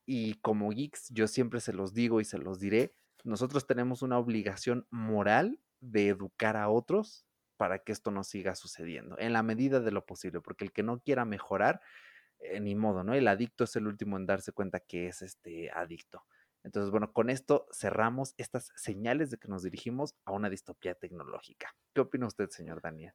Y 0.06 0.34
como 0.34 0.70
geeks, 0.70 1.08
yo 1.10 1.28
siempre 1.28 1.60
se 1.60 1.72
los 1.72 1.94
digo 1.94 2.20
y 2.20 2.24
se 2.24 2.38
los 2.38 2.58
diré, 2.58 2.96
nosotros 3.24 3.66
tenemos 3.66 4.02
una 4.02 4.18
obligación 4.18 4.86
moral 4.90 5.58
de 5.80 6.08
educar 6.08 6.56
a 6.56 6.68
otros 6.68 7.26
para 7.56 7.78
que 7.80 7.92
esto 7.92 8.10
no 8.10 8.24
siga 8.24 8.54
sucediendo, 8.54 9.16
en 9.18 9.32
la 9.32 9.42
medida 9.42 9.80
de 9.80 9.92
lo 9.92 10.04
posible, 10.04 10.40
porque 10.40 10.64
el 10.64 10.72
que 10.72 10.82
no 10.82 11.00
quiera 11.00 11.24
mejorar, 11.24 11.80
eh, 12.40 12.60
ni 12.60 12.74
modo, 12.74 13.04
¿no? 13.04 13.14
El 13.14 13.28
adicto 13.28 13.64
es 13.64 13.76
el 13.76 13.86
último 13.86 14.16
en 14.16 14.26
darse 14.26 14.52
cuenta 14.52 14.80
que 14.80 15.06
es 15.06 15.22
este 15.22 15.70
adicto. 15.70 16.24
Entonces, 16.64 16.90
bueno, 16.90 17.12
con 17.12 17.30
esto 17.30 17.66
cerramos 17.72 18.34
estas 18.36 18.72
señales 18.76 19.30
de 19.30 19.38
que 19.38 19.48
nos 19.48 19.62
dirigimos 19.62 20.14
a 20.24 20.32
una 20.32 20.48
distopía 20.48 20.94
tecnológica. 20.94 21.74
¿Qué 21.92 22.00
opina 22.00 22.26
usted, 22.26 22.50
señor 22.50 22.80
Daniel? 22.80 23.12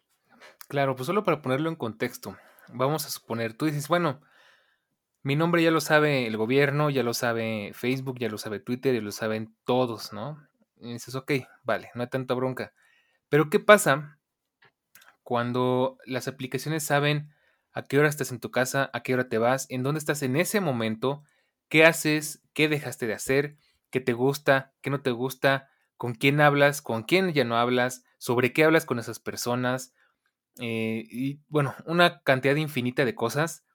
Claro, 0.68 0.96
pues 0.96 1.08
solo 1.08 1.24
para 1.24 1.42
ponerlo 1.42 1.70
en 1.70 1.76
contexto, 1.76 2.38
vamos 2.74 3.06
a 3.06 3.10
suponer, 3.10 3.54
tú 3.54 3.66
dices, 3.66 3.88
bueno, 3.88 4.22
mi 5.28 5.36
nombre 5.36 5.62
ya 5.62 5.72
lo 5.72 5.82
sabe 5.82 6.26
el 6.26 6.38
gobierno, 6.38 6.90
ya 6.90 7.04
lo 7.04 7.14
sabe 7.14 7.72
Facebook, 7.74 8.18
ya 8.18 8.30
lo 8.30 8.38
sabe 8.38 8.62
Twitter, 8.62 8.96
ya 8.96 9.02
lo 9.02 9.12
saben 9.12 9.54
todos, 9.66 10.14
¿no? 10.14 10.42
Y 10.78 10.94
dices, 10.94 11.16
ok, 11.16 11.34
vale, 11.64 11.92
no 11.96 12.04
hay 12.04 12.08
tanta 12.08 12.34
bronca. 12.34 12.72
Pero 13.28 13.50
¿qué 13.50 13.60
pasa 13.60 14.20
cuando 15.24 15.98
las 16.06 16.30
aplicaciones 16.30 16.86
saben 16.86 17.34
a 17.74 17.84
qué 17.84 18.00
hora 18.00 18.08
estás 18.08 18.32
en 18.32 18.40
tu 18.40 18.52
casa, 18.52 18.90
a 18.94 19.04
qué 19.04 19.16
hora 19.16 19.28
te 19.28 19.38
vas, 19.38 19.66
en 19.70 19.84
dónde 19.84 20.00
estás 20.00 20.24
en 20.24 20.38
ese 20.38 20.62
momento, 20.62 21.26
qué 21.68 21.84
haces, 21.84 22.42
qué 22.54 22.70
dejaste 22.70 23.06
de 23.06 23.14
hacer, 23.14 23.58
qué 23.90 24.00
te 24.00 24.14
gusta, 24.14 24.72
qué 24.80 24.92
no 24.92 25.02
te 25.02 25.12
gusta, 25.12 25.70
con 25.98 26.16
quién 26.16 26.40
hablas, 26.40 26.82
con 26.82 27.04
quién 27.04 27.34
ya 27.34 27.44
no 27.44 27.58
hablas, 27.58 28.06
sobre 28.18 28.54
qué 28.54 28.64
hablas 28.64 28.86
con 28.86 28.98
esas 28.98 29.20
personas, 29.20 29.94
eh, 30.62 31.04
y 31.12 31.42
bueno, 31.50 31.76
una 31.86 32.22
cantidad 32.22 32.56
infinita 32.56 33.04
de 33.04 33.14
cosas. 33.14 33.66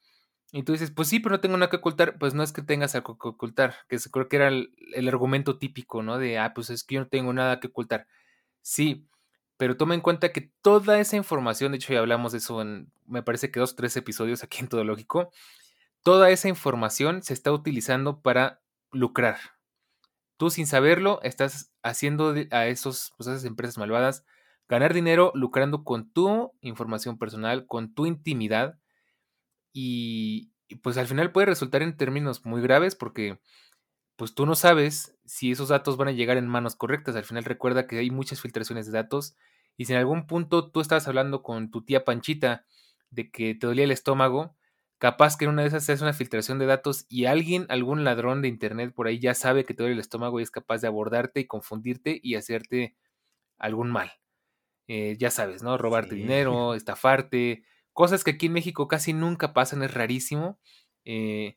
Y 0.54 0.64
tú 0.64 0.72
dices, 0.72 0.90
pues 0.90 1.08
sí, 1.08 1.18
pero 1.18 1.36
no 1.36 1.40
tengo 1.40 1.56
nada 1.56 1.70
que 1.70 1.76
ocultar. 1.76 2.18
Pues 2.18 2.34
no 2.34 2.42
es 2.42 2.52
que 2.52 2.60
tengas 2.62 2.94
algo 2.94 3.18
que 3.18 3.28
ocultar, 3.28 3.74
que 3.88 3.98
creo 3.98 4.28
que 4.28 4.36
era 4.36 4.48
el, 4.48 5.08
argumento 5.08 5.58
típico, 5.58 6.02
¿no? 6.02 6.18
De, 6.18 6.38
ah, 6.38 6.52
pues 6.54 6.68
es 6.68 6.84
que 6.84 6.96
yo 6.96 7.00
no 7.00 7.08
tengo 7.08 7.32
nada 7.32 7.58
que 7.58 7.68
ocultar. 7.68 8.06
Sí, 8.60 9.08
pero 9.56 9.76
toma 9.78 9.94
en 9.94 10.02
cuenta 10.02 10.30
que 10.32 10.52
toda 10.62 11.00
esa 11.00 11.16
información, 11.16 11.72
de 11.72 11.78
hecho 11.78 11.94
ya 11.94 12.00
hablamos 12.00 12.32
de 12.32 12.38
eso 12.38 12.60
en, 12.60 12.92
me 13.06 13.22
parece 13.22 13.50
que 13.50 13.60
dos, 13.60 13.76
tres 13.76 13.96
episodios 13.96 14.44
aquí 14.44 14.58
en 14.60 14.68
Todo 14.68 14.84
Lógico, 14.84 15.30
toda 16.02 16.30
esa 16.30 16.48
información 16.48 17.22
se 17.22 17.32
está 17.32 17.50
utilizando 17.52 18.20
para 18.20 18.60
lucrar. 18.90 19.38
Tú 20.36 20.50
sin 20.50 20.66
saberlo 20.66 21.20
estás 21.22 21.72
haciendo 21.82 22.34
a, 22.50 22.66
esos, 22.66 23.14
pues, 23.16 23.28
a 23.28 23.32
esas 23.32 23.44
empresas 23.44 23.78
malvadas 23.78 24.24
ganar 24.68 24.94
dinero 24.94 25.32
lucrando 25.34 25.84
con 25.84 26.10
tu 26.12 26.52
información 26.60 27.18
personal, 27.18 27.66
con 27.66 27.94
tu 27.94 28.06
intimidad 28.06 28.78
y, 29.72 30.52
pues 30.82 30.96
al 30.96 31.06
final 31.06 31.32
puede 31.32 31.46
resultar 31.46 31.82
en 31.82 31.96
términos 31.96 32.44
muy 32.44 32.62
graves 32.62 32.94
porque 32.94 33.38
pues 34.16 34.34
tú 34.34 34.46
no 34.46 34.54
sabes 34.54 35.16
si 35.24 35.52
esos 35.52 35.68
datos 35.68 35.96
van 35.96 36.08
a 36.08 36.12
llegar 36.12 36.36
en 36.36 36.46
manos 36.46 36.76
correctas. 36.76 37.16
Al 37.16 37.24
final 37.24 37.44
recuerda 37.44 37.86
que 37.86 37.98
hay 37.98 38.10
muchas 38.10 38.40
filtraciones 38.40 38.86
de 38.86 38.92
datos 38.92 39.36
y 39.76 39.86
si 39.86 39.92
en 39.92 39.98
algún 39.98 40.26
punto 40.26 40.70
tú 40.70 40.80
estabas 40.80 41.08
hablando 41.08 41.42
con 41.42 41.70
tu 41.70 41.84
tía 41.84 42.04
Panchita 42.04 42.64
de 43.10 43.30
que 43.30 43.54
te 43.54 43.66
dolía 43.66 43.84
el 43.84 43.90
estómago, 43.90 44.56
capaz 44.98 45.36
que 45.36 45.44
en 45.44 45.50
una 45.50 45.62
de 45.62 45.68
esas 45.68 45.84
se 45.84 45.92
hace 45.92 46.04
una 46.04 46.12
filtración 46.12 46.58
de 46.58 46.66
datos 46.66 47.06
y 47.08 47.24
alguien, 47.24 47.66
algún 47.68 48.04
ladrón 48.04 48.42
de 48.42 48.48
internet 48.48 48.94
por 48.94 49.06
ahí 49.06 49.18
ya 49.18 49.34
sabe 49.34 49.64
que 49.64 49.74
te 49.74 49.82
duele 49.82 49.94
el 49.94 50.00
estómago 50.00 50.40
y 50.40 50.42
es 50.42 50.50
capaz 50.50 50.80
de 50.80 50.88
abordarte 50.88 51.40
y 51.40 51.46
confundirte 51.46 52.20
y 52.22 52.36
hacerte 52.36 52.96
algún 53.58 53.90
mal. 53.90 54.12
Eh, 54.88 55.16
ya 55.18 55.30
sabes, 55.30 55.62
¿no? 55.62 55.78
Robarte 55.78 56.14
dinero, 56.14 56.74
estafarte, 56.74 57.64
cosas 57.92 58.24
que 58.24 58.32
aquí 58.32 58.46
en 58.46 58.52
México 58.52 58.88
casi 58.88 59.12
nunca 59.12 59.52
pasan, 59.52 59.82
es 59.82 59.92
rarísimo. 59.94 60.58
Eh, 61.04 61.56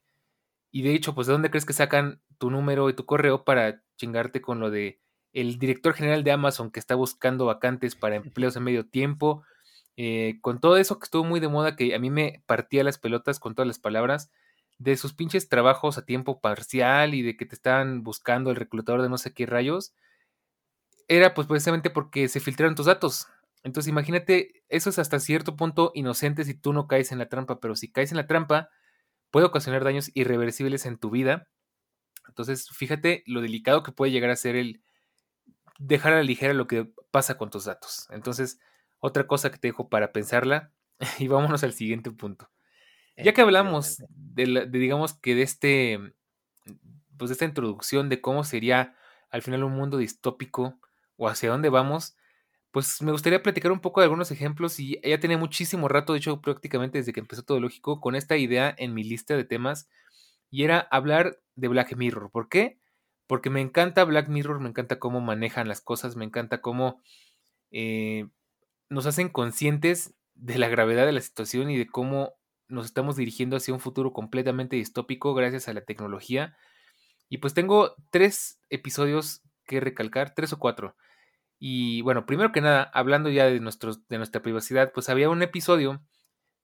y 0.72 0.82
de 0.82 0.94
hecho, 0.94 1.16
pues, 1.16 1.28
¿de 1.28 1.34
dónde 1.34 1.50
crees 1.50 1.66
que 1.66 1.74
sacan 1.74 2.22
tu 2.38 2.50
número 2.50 2.90
y 2.90 2.94
tu 2.94 3.06
correo 3.06 3.46
para 3.46 3.82
chingarte 3.98 4.42
con 4.42 4.60
lo 4.60 4.72
de 4.72 5.00
el 5.34 5.60
director 5.60 5.94
general 5.94 6.24
de 6.24 6.32
Amazon 6.32 6.72
que 6.72 6.80
está 6.80 6.96
buscando 6.96 7.46
vacantes 7.46 7.96
para 7.96 8.16
empleos 8.18 8.58
a 8.58 8.60
medio 8.60 8.86
tiempo? 8.88 9.44
Eh, 9.98 10.40
con 10.42 10.60
todo 10.60 10.78
eso 10.78 11.00
que 11.00 11.06
estuvo 11.06 11.24
muy 11.24 11.40
de 11.40 11.48
moda, 11.48 11.76
que 11.76 11.96
a 11.96 12.00
mí 12.00 12.10
me 12.10 12.44
partía 12.46 12.84
las 12.84 12.98
pelotas 12.98 13.40
con 13.40 13.56
todas 13.56 13.68
las 13.68 13.80
palabras, 13.80 14.32
de 14.78 14.98
sus 14.98 15.14
pinches 15.14 15.48
trabajos 15.48 15.98
a 15.98 16.06
tiempo 16.06 16.42
parcial 16.42 17.14
y 17.14 17.22
de 17.22 17.38
que 17.38 17.46
te 17.46 17.56
estaban 17.56 18.04
buscando 18.04 18.50
el 18.50 18.58
reclutador 18.58 19.02
de 19.02 19.10
no 19.10 19.18
sé 19.18 19.34
qué 19.34 19.46
rayos, 19.46 19.94
era 21.08 21.34
pues 21.34 21.48
precisamente 21.48 21.90
porque 21.90 22.28
se 22.28 22.40
filtraron 22.40 22.76
tus 22.76 22.88
datos. 22.88 23.28
Entonces 23.66 23.90
imagínate, 23.90 24.64
eso 24.70 24.92
es 24.92 25.00
hasta 25.00 25.20
cierto 25.20 25.56
punto 25.56 25.92
inocente 25.96 26.44
si 26.46 26.54
tú 26.54 26.72
no 26.72 26.88
caes 26.88 27.12
en 27.12 27.18
la 27.18 27.30
trampa, 27.30 27.60
pero 27.60 27.76
si 27.76 27.92
caes 27.92 28.12
en 28.12 28.18
la 28.18 28.28
trampa, 28.28 28.70
puede 29.32 29.48
ocasionar 29.48 29.84
daños 29.84 30.12
irreversibles 30.14 30.86
en 30.86 31.00
tu 31.00 31.10
vida. 31.10 31.48
Entonces, 32.28 32.70
fíjate 32.70 33.24
lo 33.26 33.42
delicado 33.42 33.82
que 33.82 33.92
puede 33.92 34.12
llegar 34.12 34.30
a 34.30 34.36
ser 34.36 34.56
el 34.56 34.84
dejar 35.80 36.14
a 36.14 36.18
la 36.18 36.24
ligera 36.24 36.54
lo 36.54 36.68
que 36.68 36.92
pasa 37.10 37.40
con 37.40 37.50
tus 37.50 37.66
datos. 37.66 38.08
Entonces, 38.12 38.60
otra 39.00 39.26
cosa 39.26 39.50
que 39.50 39.58
te 39.58 39.70
dejo 39.70 39.90
para 39.90 40.12
pensarla 40.12 40.72
y 41.18 41.28
vámonos 41.28 41.64
al 41.64 41.74
siguiente 41.74 42.12
punto. 42.12 42.52
Ya 43.18 43.34
que 43.34 43.42
hablamos 43.42 44.04
de, 44.10 44.68
digamos 44.70 45.16
que 45.16 45.34
de 45.34 45.42
este, 45.42 46.14
pues 47.18 47.30
de 47.30 47.34
esta 47.34 47.46
introducción 47.46 48.10
de 48.10 48.22
cómo 48.22 48.44
sería 48.44 48.96
al 49.32 49.42
final 49.42 49.64
un 49.64 49.74
mundo 49.74 49.98
distópico 49.98 50.80
o 51.18 51.28
hacia 51.28 51.50
dónde 51.50 51.70
vamos, 51.70 52.16
pues 52.76 53.02
me 53.02 53.14
gustaría 53.14 53.42
platicar 53.42 53.72
un 53.72 53.80
poco 53.80 54.02
de 54.02 54.06
algunos 54.08 54.32
ejemplos 54.32 54.82
y 54.82 55.00
ya 55.02 55.18
tenía 55.18 55.38
muchísimo 55.38 55.88
rato, 55.88 56.12
de 56.12 56.20
hecho 56.20 56.42
prácticamente 56.42 56.98
desde 56.98 57.14
que 57.14 57.22
empezó 57.22 57.42
todo 57.42 57.62
lógico, 57.62 58.02
con 58.02 58.16
esta 58.16 58.36
idea 58.36 58.76
en 58.78 58.94
mi 58.94 59.02
lista 59.02 59.38
de 59.38 59.46
temas 59.46 59.88
y 60.52 60.66
era 60.66 60.80
hablar 60.92 61.40
de 61.56 61.70
Black 61.70 61.96
Mirror. 61.96 62.32
¿Por 62.32 62.50
qué? 62.50 62.78
Porque 63.28 63.50
me 63.50 63.62
encanta 63.62 64.04
Black 64.04 64.28
Mirror, 64.28 64.60
me 64.60 64.68
encanta 64.68 65.00
cómo 65.00 65.22
manejan 65.22 65.70
las 65.70 65.80
cosas, 65.80 66.18
me 66.18 66.26
encanta 66.26 66.60
cómo 66.60 67.02
eh, 67.72 68.28
nos 68.90 69.06
hacen 69.06 69.30
conscientes 69.30 70.14
de 70.34 70.58
la 70.58 70.68
gravedad 70.68 71.06
de 71.06 71.14
la 71.14 71.22
situación 71.22 71.70
y 71.70 71.78
de 71.78 71.88
cómo 71.88 72.34
nos 72.68 72.88
estamos 72.88 73.16
dirigiendo 73.16 73.56
hacia 73.56 73.74
un 73.74 73.80
futuro 73.80 74.12
completamente 74.12 74.76
distópico 74.76 75.34
gracias 75.34 75.70
a 75.70 75.74
la 75.74 75.86
tecnología. 75.86 76.58
Y 77.30 77.38
pues 77.38 77.54
tengo 77.54 77.96
tres 78.12 78.60
episodios 78.70 79.44
que 79.64 79.80
recalcar, 79.80 80.36
tres 80.36 80.52
o 80.52 80.60
cuatro. 80.60 80.98
Y 81.60 82.02
bueno, 82.02 82.26
primero 82.26 82.52
que 82.52 82.62
nada, 82.62 82.84
hablando 82.94 83.30
ya 83.30 83.46
de, 83.46 83.60
nuestros, 83.60 84.08
de 84.08 84.18
nuestra 84.18 84.42
privacidad, 84.42 84.92
pues 84.94 85.10
había 85.10 85.30
un 85.30 85.42
episodio 85.42 86.02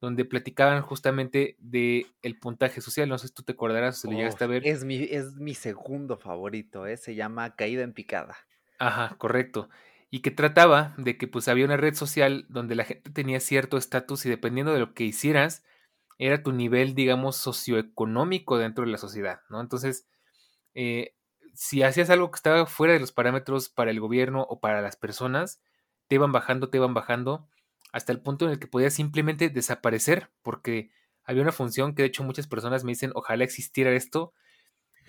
donde 0.01 0.25
platicaban 0.25 0.81
justamente 0.81 1.55
de 1.59 2.07
el 2.23 2.39
puntaje 2.39 2.81
social. 2.81 3.07
No 3.07 3.17
sé 3.17 3.27
si 3.27 3.33
tú 3.33 3.43
te 3.43 3.53
acordarás 3.53 3.97
o 3.97 4.01
si 4.01 4.07
lo 4.11 4.17
llegaste 4.17 4.43
a 4.43 4.47
ver. 4.47 4.65
Es 4.65 4.83
mi, 4.83 5.03
es 5.03 5.35
mi 5.35 5.53
segundo 5.53 6.17
favorito, 6.17 6.87
¿eh? 6.87 6.97
se 6.97 7.15
llama 7.15 7.55
Caída 7.55 7.83
en 7.83 7.93
Picada. 7.93 8.35
Ajá, 8.79 9.15
correcto. 9.17 9.69
Y 10.09 10.21
que 10.21 10.31
trataba 10.31 10.95
de 10.97 11.17
que 11.17 11.27
pues 11.27 11.47
había 11.47 11.65
una 11.65 11.77
red 11.77 11.93
social 11.93 12.45
donde 12.49 12.75
la 12.75 12.83
gente 12.83 13.11
tenía 13.11 13.39
cierto 13.39 13.77
estatus 13.77 14.25
y 14.25 14.29
dependiendo 14.29 14.73
de 14.73 14.79
lo 14.79 14.93
que 14.93 15.03
hicieras, 15.03 15.63
era 16.17 16.43
tu 16.43 16.51
nivel, 16.51 16.95
digamos, 16.95 17.37
socioeconómico 17.37 18.57
dentro 18.57 18.83
de 18.85 18.91
la 18.91 18.97
sociedad, 18.97 19.41
¿no? 19.49 19.61
Entonces, 19.61 20.07
eh, 20.73 21.15
si 21.53 21.83
hacías 21.83 22.09
algo 22.09 22.31
que 22.31 22.37
estaba 22.37 22.65
fuera 22.65 22.93
de 22.93 22.99
los 22.99 23.11
parámetros 23.11 23.69
para 23.69 23.91
el 23.91 23.99
gobierno 23.99 24.45
o 24.49 24.59
para 24.59 24.81
las 24.81 24.95
personas, 24.95 25.61
te 26.07 26.15
iban 26.15 26.31
bajando, 26.31 26.69
te 26.69 26.77
iban 26.77 26.93
bajando, 26.93 27.47
hasta 27.91 28.11
el 28.11 28.21
punto 28.21 28.45
en 28.45 28.51
el 28.51 28.59
que 28.59 28.67
podías 28.67 28.93
simplemente 28.93 29.49
desaparecer, 29.49 30.31
porque 30.41 30.91
había 31.23 31.41
una 31.41 31.51
función 31.51 31.93
que 31.93 32.03
de 32.03 32.07
hecho 32.07 32.23
muchas 32.23 32.47
personas 32.47 32.83
me 32.83 32.91
dicen, 32.91 33.11
ojalá 33.15 33.43
existiera 33.43 33.91
esto, 33.91 34.33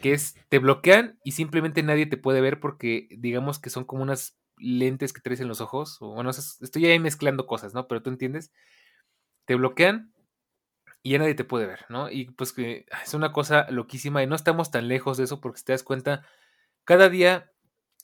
que 0.01 0.13
es, 0.13 0.37
te 0.49 0.59
bloquean 0.59 1.19
y 1.25 1.33
simplemente 1.33 1.83
nadie 1.83 2.07
te 2.07 2.17
puede 2.17 2.41
ver 2.41 2.61
porque 2.61 3.09
digamos 3.19 3.59
que 3.59 3.71
son 3.71 3.85
como 3.85 4.03
unas 4.03 4.37
lentes 4.59 5.13
que 5.13 5.21
traes 5.21 5.41
en 5.41 5.49
los 5.49 5.61
ojos, 5.61 5.99
o 6.01 6.15
bueno, 6.15 6.31
estoy 6.31 6.87
ahí 6.87 6.99
mezclando 6.99 7.47
cosas, 7.47 7.75
¿no? 7.75 7.89
Pero 7.89 8.03
tú 8.03 8.11
entiendes, 8.11 8.53
te 9.45 9.55
bloquean 9.55 10.12
y 11.03 11.13
ya 11.13 11.19
nadie 11.19 11.35
te 11.35 11.45
puede 11.45 11.67
ver, 11.67 11.87
¿no? 11.89 12.11
Y 12.11 12.27
pues 12.33 12.53
que 12.53 12.87
es 13.03 13.15
una 13.15 13.33
cosa 13.33 13.71
loquísima 13.71 14.23
y 14.23 14.27
no 14.27 14.37
estamos 14.37 14.71
tan 14.71 14.89
lejos 14.89 15.17
de 15.17 15.25
eso 15.25 15.41
porque 15.41 15.59
si 15.59 15.65
te 15.65 15.73
das 15.73 15.83
cuenta, 15.83 16.27
cada 16.85 17.09
día 17.09 17.53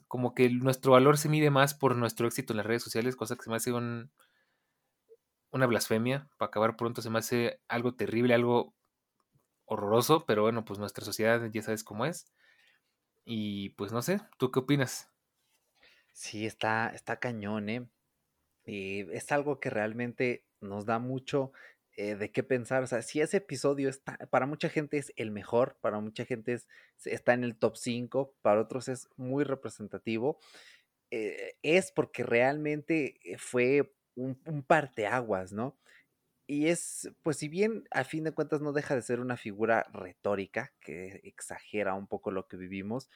como 0.08 0.34
que 0.34 0.50
nuestro 0.50 0.92
valor 0.92 1.18
se 1.18 1.28
mide 1.28 1.50
más 1.50 1.74
por 1.74 1.96
nuestro 1.96 2.26
éxito 2.26 2.52
en 2.52 2.58
las 2.58 2.66
redes 2.66 2.82
sociales, 2.82 3.16
cosa 3.16 3.36
que 3.36 3.42
se 3.44 3.50
me 3.50 3.56
hace 3.56 3.72
un, 3.72 4.10
una 5.50 5.66
blasfemia, 5.66 6.28
para 6.38 6.48
acabar 6.48 6.76
pronto 6.76 7.02
se 7.02 7.10
me 7.10 7.18
hace 7.18 7.60
algo 7.68 7.94
terrible, 7.94 8.34
algo 8.34 8.74
horroroso, 9.66 10.26
pero 10.26 10.42
bueno, 10.42 10.64
pues 10.64 10.78
nuestra 10.78 11.04
sociedad 11.04 11.42
ya 11.52 11.62
sabes 11.62 11.84
cómo 11.84 12.06
es. 12.06 12.32
Y 13.24 13.70
pues 13.70 13.92
no 13.92 14.02
sé, 14.02 14.20
¿tú 14.38 14.50
qué 14.50 14.60
opinas? 14.60 15.10
Sí, 16.12 16.46
está, 16.46 16.88
está 16.90 17.18
cañón, 17.20 17.68
¿eh? 17.68 17.88
Y 18.66 19.00
es 19.12 19.32
algo 19.32 19.60
que 19.60 19.70
realmente 19.70 20.44
nos 20.60 20.86
da 20.86 20.98
mucho 20.98 21.52
eh, 22.00 22.14
de 22.14 22.30
qué 22.30 22.44
pensar. 22.44 22.84
O 22.84 22.86
sea, 22.86 23.02
si 23.02 23.20
ese 23.20 23.38
episodio 23.38 23.88
está, 23.88 24.16
para 24.30 24.46
mucha 24.46 24.68
gente 24.68 24.98
es 24.98 25.12
el 25.16 25.32
mejor, 25.32 25.78
para 25.80 25.98
mucha 25.98 26.24
gente 26.24 26.52
es, 26.52 26.68
está 27.04 27.34
en 27.34 27.42
el 27.42 27.58
top 27.58 27.76
5, 27.76 28.36
para 28.40 28.60
otros 28.60 28.86
es 28.86 29.08
muy 29.16 29.42
representativo, 29.42 30.38
eh, 31.10 31.56
es 31.62 31.90
porque 31.90 32.22
realmente 32.22 33.18
eh, 33.24 33.36
fue 33.38 33.96
un, 34.14 34.40
un 34.46 34.62
parteaguas, 34.62 35.52
¿no? 35.52 35.76
Y 36.46 36.68
es, 36.68 37.10
pues 37.24 37.38
si 37.38 37.48
bien 37.48 37.84
a 37.90 38.04
fin 38.04 38.22
de 38.22 38.32
cuentas 38.32 38.60
no 38.62 38.72
deja 38.72 38.94
de 38.94 39.02
ser 39.02 39.18
una 39.18 39.36
figura 39.36 39.84
retórica 39.92 40.72
que 40.80 41.20
exagera 41.24 41.94
un 41.94 42.06
poco 42.06 42.30
lo 42.30 42.46
que 42.46 42.56
vivimos, 42.56 43.10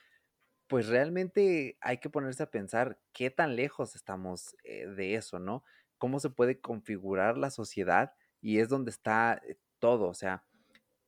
pues 0.66 0.88
realmente 0.88 1.78
hay 1.80 1.98
que 1.98 2.10
ponerse 2.10 2.42
a 2.42 2.50
pensar 2.50 3.00
qué 3.12 3.30
tan 3.30 3.56
lejos 3.56 3.94
estamos 3.96 4.56
de 4.64 5.14
eso, 5.14 5.38
¿no? 5.38 5.64
¿Cómo 5.98 6.20
se 6.20 6.30
puede 6.30 6.60
configurar 6.60 7.38
la 7.38 7.50
sociedad 7.50 8.14
y 8.42 8.58
es 8.58 8.68
donde 8.68 8.90
está 8.90 9.40
eh, 9.48 9.56
todo. 9.78 10.08
O 10.08 10.14
sea, 10.14 10.44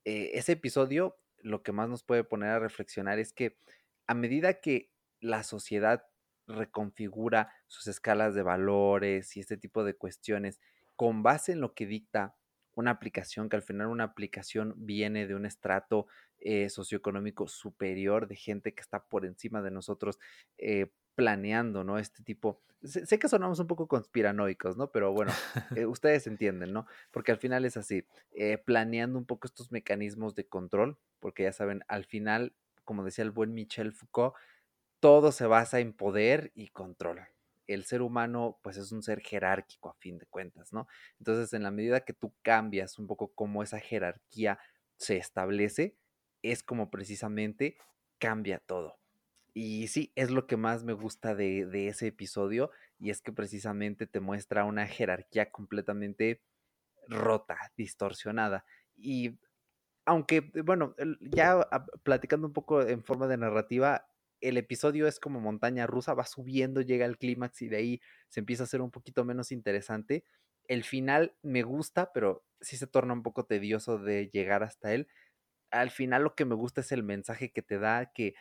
eh, 0.05 0.31
ese 0.35 0.53
episodio 0.53 1.19
lo 1.43 1.63
que 1.63 1.73
más 1.73 1.91
nos 1.91 2.03
puede 2.03 2.25
poner 2.25 2.49
a 2.51 2.59
reflexionar 2.59 3.19
es 3.19 3.35
que 3.35 3.59
a 4.07 4.15
medida 4.15 4.61
que 4.61 4.91
la 5.21 5.43
sociedad 5.43 6.07
reconfigura 6.47 7.53
sus 7.67 7.87
escalas 7.87 8.35
de 8.35 8.43
valores 8.43 9.37
y 9.37 9.41
este 9.41 9.57
tipo 9.57 9.85
de 9.85 9.95
cuestiones 9.95 10.61
con 10.97 11.23
base 11.23 11.53
en 11.53 11.61
lo 11.61 11.75
que 11.75 11.87
dicta 11.87 12.37
una 12.75 12.93
aplicación, 12.93 13.49
que 13.49 13.57
al 13.57 13.63
final 13.63 13.89
una 13.89 14.05
aplicación 14.05 14.75
viene 14.77 15.27
de 15.27 15.35
un 15.35 15.47
estrato 15.47 16.07
eh, 16.39 16.69
socioeconómico 16.69 17.47
superior 17.47 18.27
de 18.27 18.37
gente 18.37 18.75
que 18.75 18.81
está 18.81 19.05
por 19.05 19.25
encima 19.25 19.63
de 19.63 19.71
nosotros, 19.71 20.19
planeando, 21.15 21.85
¿no? 21.85 21.99
Este 21.99 22.23
tipo, 22.23 22.61
sé, 22.83 23.19
que 23.19 23.29
sonamos 23.29 23.59
un 23.61 23.67
poco 23.67 23.89
conspiranoicos, 23.89 24.77
¿no? 24.77 24.91
Pero 24.91 25.13
bueno, 25.13 25.33
eh, 25.77 25.87
ustedes 25.87 26.27
entienden, 26.27 26.73
¿no? 26.73 26.87
Porque 27.11 27.33
al 27.33 27.39
final 27.39 27.65
es 27.65 27.77
así, 27.77 28.07
eh, 28.33 28.59
planeando 28.59 29.19
un 29.19 29.27
poco 29.27 29.47
estos 29.47 29.73
mecanismos 29.73 30.35
de 30.35 30.47
control, 30.47 30.99
porque 31.21 31.45
ya 31.45 31.53
saben, 31.53 31.83
al 31.89 32.05
final, 32.05 32.55
como 32.85 33.05
decía 33.05 33.25
el 33.25 33.31
buen 33.31 33.55
Michel 33.55 33.93
Foucault, 33.93 34.35
todo 35.01 35.33
se 35.33 35.47
basa 35.47 35.81
en 35.81 35.93
poder 35.93 36.53
y 36.55 36.69
control. 36.69 37.21
El 37.67 37.85
ser 37.85 38.03
humano, 38.03 38.59
pues 38.63 38.77
es 38.77 38.93
un 38.93 39.03
ser 39.03 39.21
jerárquico 39.21 39.89
a 39.89 39.95
fin 39.95 40.19
de 40.19 40.27
cuentas, 40.27 40.73
¿no? 40.73 40.87
Entonces, 41.19 41.53
en 41.55 41.63
la 41.63 41.71
medida 41.71 42.01
que 42.01 42.13
tú 42.13 42.35
cambias 42.43 42.99
un 42.99 43.07
poco 43.07 43.33
cómo 43.35 43.63
esa 43.63 43.81
jerarquía 43.81 44.59
se 44.97 45.17
establece, 45.17 45.97
es 46.43 46.63
como 46.63 46.91
precisamente 46.91 47.77
cambia 48.19 48.59
todo. 48.59 48.99
Y 49.57 49.87
sí, 49.87 50.13
es 50.17 50.33
lo 50.33 50.49
que 50.49 50.57
más 50.57 50.83
me 50.83 50.93
gusta 50.95 51.37
de, 51.37 51.87
ese 51.87 52.09
episodio 52.09 52.73
y 52.99 53.11
es 53.11 53.23
que 53.23 53.33
precisamente 53.33 54.09
te 54.09 54.19
muestra 54.19 54.65
una 54.65 54.89
jerarquía 54.89 55.53
completamente 55.53 56.43
rota, 57.07 57.57
distorsionada. 57.77 58.65
Y 58.97 59.39
aunque, 60.05 60.51
bueno, 60.65 60.97
ya 61.21 61.69
platicando 62.03 62.49
un 62.49 62.53
poco 62.53 62.83
en 62.83 63.05
forma 63.05 63.29
de 63.29 63.37
narrativa, 63.37 64.09
el 64.41 64.57
episodio 64.57 65.07
es 65.07 65.21
como 65.21 65.41
montaña 65.41 65.87
rusa, 65.87 66.15
va 66.15 66.27
subiendo, 66.27 66.81
llega 66.81 67.07
al 67.07 67.17
clímax 67.17 67.63
y 67.63 67.69
de 67.69 67.77
ahí 67.77 68.01
se 68.29 68.41
empieza 68.41 68.65
a 68.65 68.67
hacer 68.67 68.81
un 68.81 68.91
poquito 68.91 69.25
menos 69.25 69.53
interesante. 69.53 70.25
El 70.67 70.83
final 70.83 71.37
me 71.43 71.63
gusta, 71.63 72.13
pero 72.13 72.45
sí 72.61 72.77
se 72.77 72.89
torna 72.89 73.15
un 73.15 73.23
poco 73.23 73.47
tedioso 73.47 73.99
de 73.99 74.31
llegar 74.33 74.65
hasta 74.65 74.93
él. 74.93 75.07
Al 75.71 75.91
final 75.91 76.25
lo 76.25 76.35
que 76.35 76.45
me 76.45 76.57
gusta 76.57 76.81
es 76.81 76.91
el 76.91 77.05
mensaje 77.05 77.53
que 77.53 77.63
te 77.63 77.79
da, 77.79 78.13
que 78.13 78.35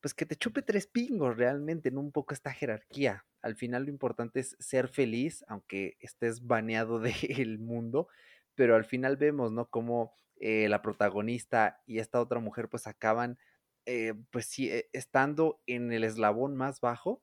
pues 0.00 0.14
que 0.14 0.26
te 0.26 0.36
chupe 0.36 0.62
tres 0.62 0.86
pingos 0.86 1.36
realmente, 1.36 1.88
en 1.88 1.98
un 1.98 2.12
poco 2.12 2.34
esta 2.34 2.52
jerarquía. 2.52 3.24
Al 3.42 3.56
final 3.56 3.84
lo 3.84 3.90
importante 3.90 4.40
es 4.40 4.56
ser 4.60 4.88
feliz, 4.88 5.44
aunque 5.48 5.96
estés 6.00 6.46
baneado 6.46 7.00
del 7.46 7.58
mundo, 7.58 8.08
pero 8.54 8.76
al 8.76 8.84
final 8.84 9.16
vemos, 9.16 9.52
¿no? 9.52 9.68
Cómo 9.68 10.14
eh, 10.36 10.68
la 10.68 10.82
protagonista 10.82 11.82
y 11.86 11.98
esta 11.98 12.20
otra 12.20 12.40
mujer 12.40 12.68
pues 12.68 12.86
acaban, 12.86 13.38
eh, 13.86 14.14
pues 14.30 14.46
sí, 14.46 14.70
eh, 14.70 14.88
estando 14.92 15.60
en 15.66 15.92
el 15.92 16.04
eslabón 16.04 16.56
más 16.56 16.80
bajo, 16.80 17.22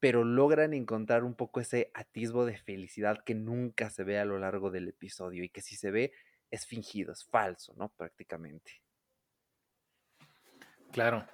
pero 0.00 0.24
logran 0.24 0.74
encontrar 0.74 1.24
un 1.24 1.34
poco 1.34 1.60
ese 1.60 1.90
atisbo 1.94 2.44
de 2.46 2.56
felicidad 2.56 3.24
que 3.24 3.34
nunca 3.34 3.90
se 3.90 4.04
ve 4.04 4.18
a 4.18 4.24
lo 4.24 4.38
largo 4.38 4.70
del 4.70 4.88
episodio 4.88 5.44
y 5.44 5.48
que 5.48 5.62
si 5.62 5.76
se 5.76 5.90
ve 5.90 6.12
es 6.50 6.66
fingido, 6.66 7.12
es 7.12 7.24
falso, 7.24 7.74
¿no? 7.76 7.88
Prácticamente. 7.90 8.82
Claro. 10.92 11.26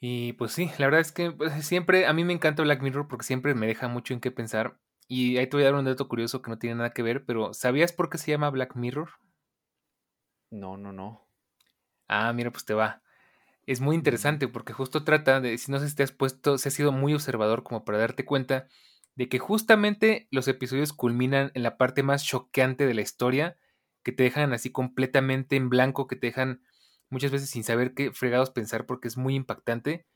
Y 0.00 0.32
pues 0.34 0.52
sí, 0.52 0.70
la 0.78 0.86
verdad 0.86 1.00
es 1.00 1.12
que 1.12 1.30
pues, 1.30 1.52
siempre, 1.64 2.06
a 2.06 2.12
mí 2.12 2.24
me 2.24 2.32
encanta 2.32 2.62
Black 2.62 2.82
Mirror 2.82 3.06
porque 3.08 3.24
siempre 3.24 3.54
me 3.54 3.66
deja 3.66 3.88
mucho 3.88 4.14
en 4.14 4.20
qué 4.20 4.30
pensar. 4.30 4.78
Y 5.08 5.36
ahí 5.36 5.46
te 5.46 5.56
voy 5.56 5.64
a 5.64 5.66
dar 5.66 5.74
un 5.74 5.84
dato 5.84 6.08
curioso 6.08 6.40
que 6.42 6.50
no 6.50 6.58
tiene 6.58 6.76
nada 6.76 6.90
que 6.90 7.02
ver, 7.02 7.24
pero 7.24 7.52
¿sabías 7.52 7.92
por 7.92 8.08
qué 8.10 8.18
se 8.18 8.30
llama 8.30 8.50
Black 8.50 8.76
Mirror? 8.76 9.10
No, 10.50 10.76
no, 10.76 10.92
no. 10.92 11.26
Ah, 12.08 12.32
mira, 12.32 12.50
pues 12.50 12.64
te 12.64 12.74
va. 12.74 13.02
Es 13.66 13.80
muy 13.80 13.96
interesante 13.96 14.48
porque 14.48 14.72
justo 14.72 15.04
trata 15.04 15.40
de, 15.40 15.58
si 15.58 15.72
no 15.72 15.80
sé 15.80 15.88
si 15.88 15.96
te 15.96 16.02
has 16.02 16.12
puesto, 16.12 16.58
si 16.58 16.68
has 16.68 16.74
sido 16.74 16.92
muy 16.92 17.14
observador 17.14 17.62
como 17.62 17.84
para 17.84 17.98
darte 17.98 18.24
cuenta 18.24 18.68
de 19.16 19.28
que 19.28 19.38
justamente 19.38 20.28
los 20.30 20.48
episodios 20.48 20.92
culminan 20.92 21.52
en 21.54 21.62
la 21.62 21.76
parte 21.78 22.02
más 22.02 22.24
choqueante 22.24 22.86
de 22.86 22.94
la 22.94 23.02
historia, 23.02 23.58
que 24.02 24.12
te 24.12 24.24
dejan 24.24 24.52
así 24.52 24.72
completamente 24.72 25.56
en 25.56 25.68
blanco, 25.70 26.06
que 26.06 26.16
te 26.16 26.28
dejan 26.28 26.62
muchas 27.10 27.30
veces 27.32 27.50
sin 27.50 27.64
saber 27.64 27.94
qué 27.94 28.12
fregados 28.12 28.50
pensar 28.50 28.86
porque 28.86 29.08
es 29.08 29.16
muy 29.16 29.34
impactante, 29.34 30.06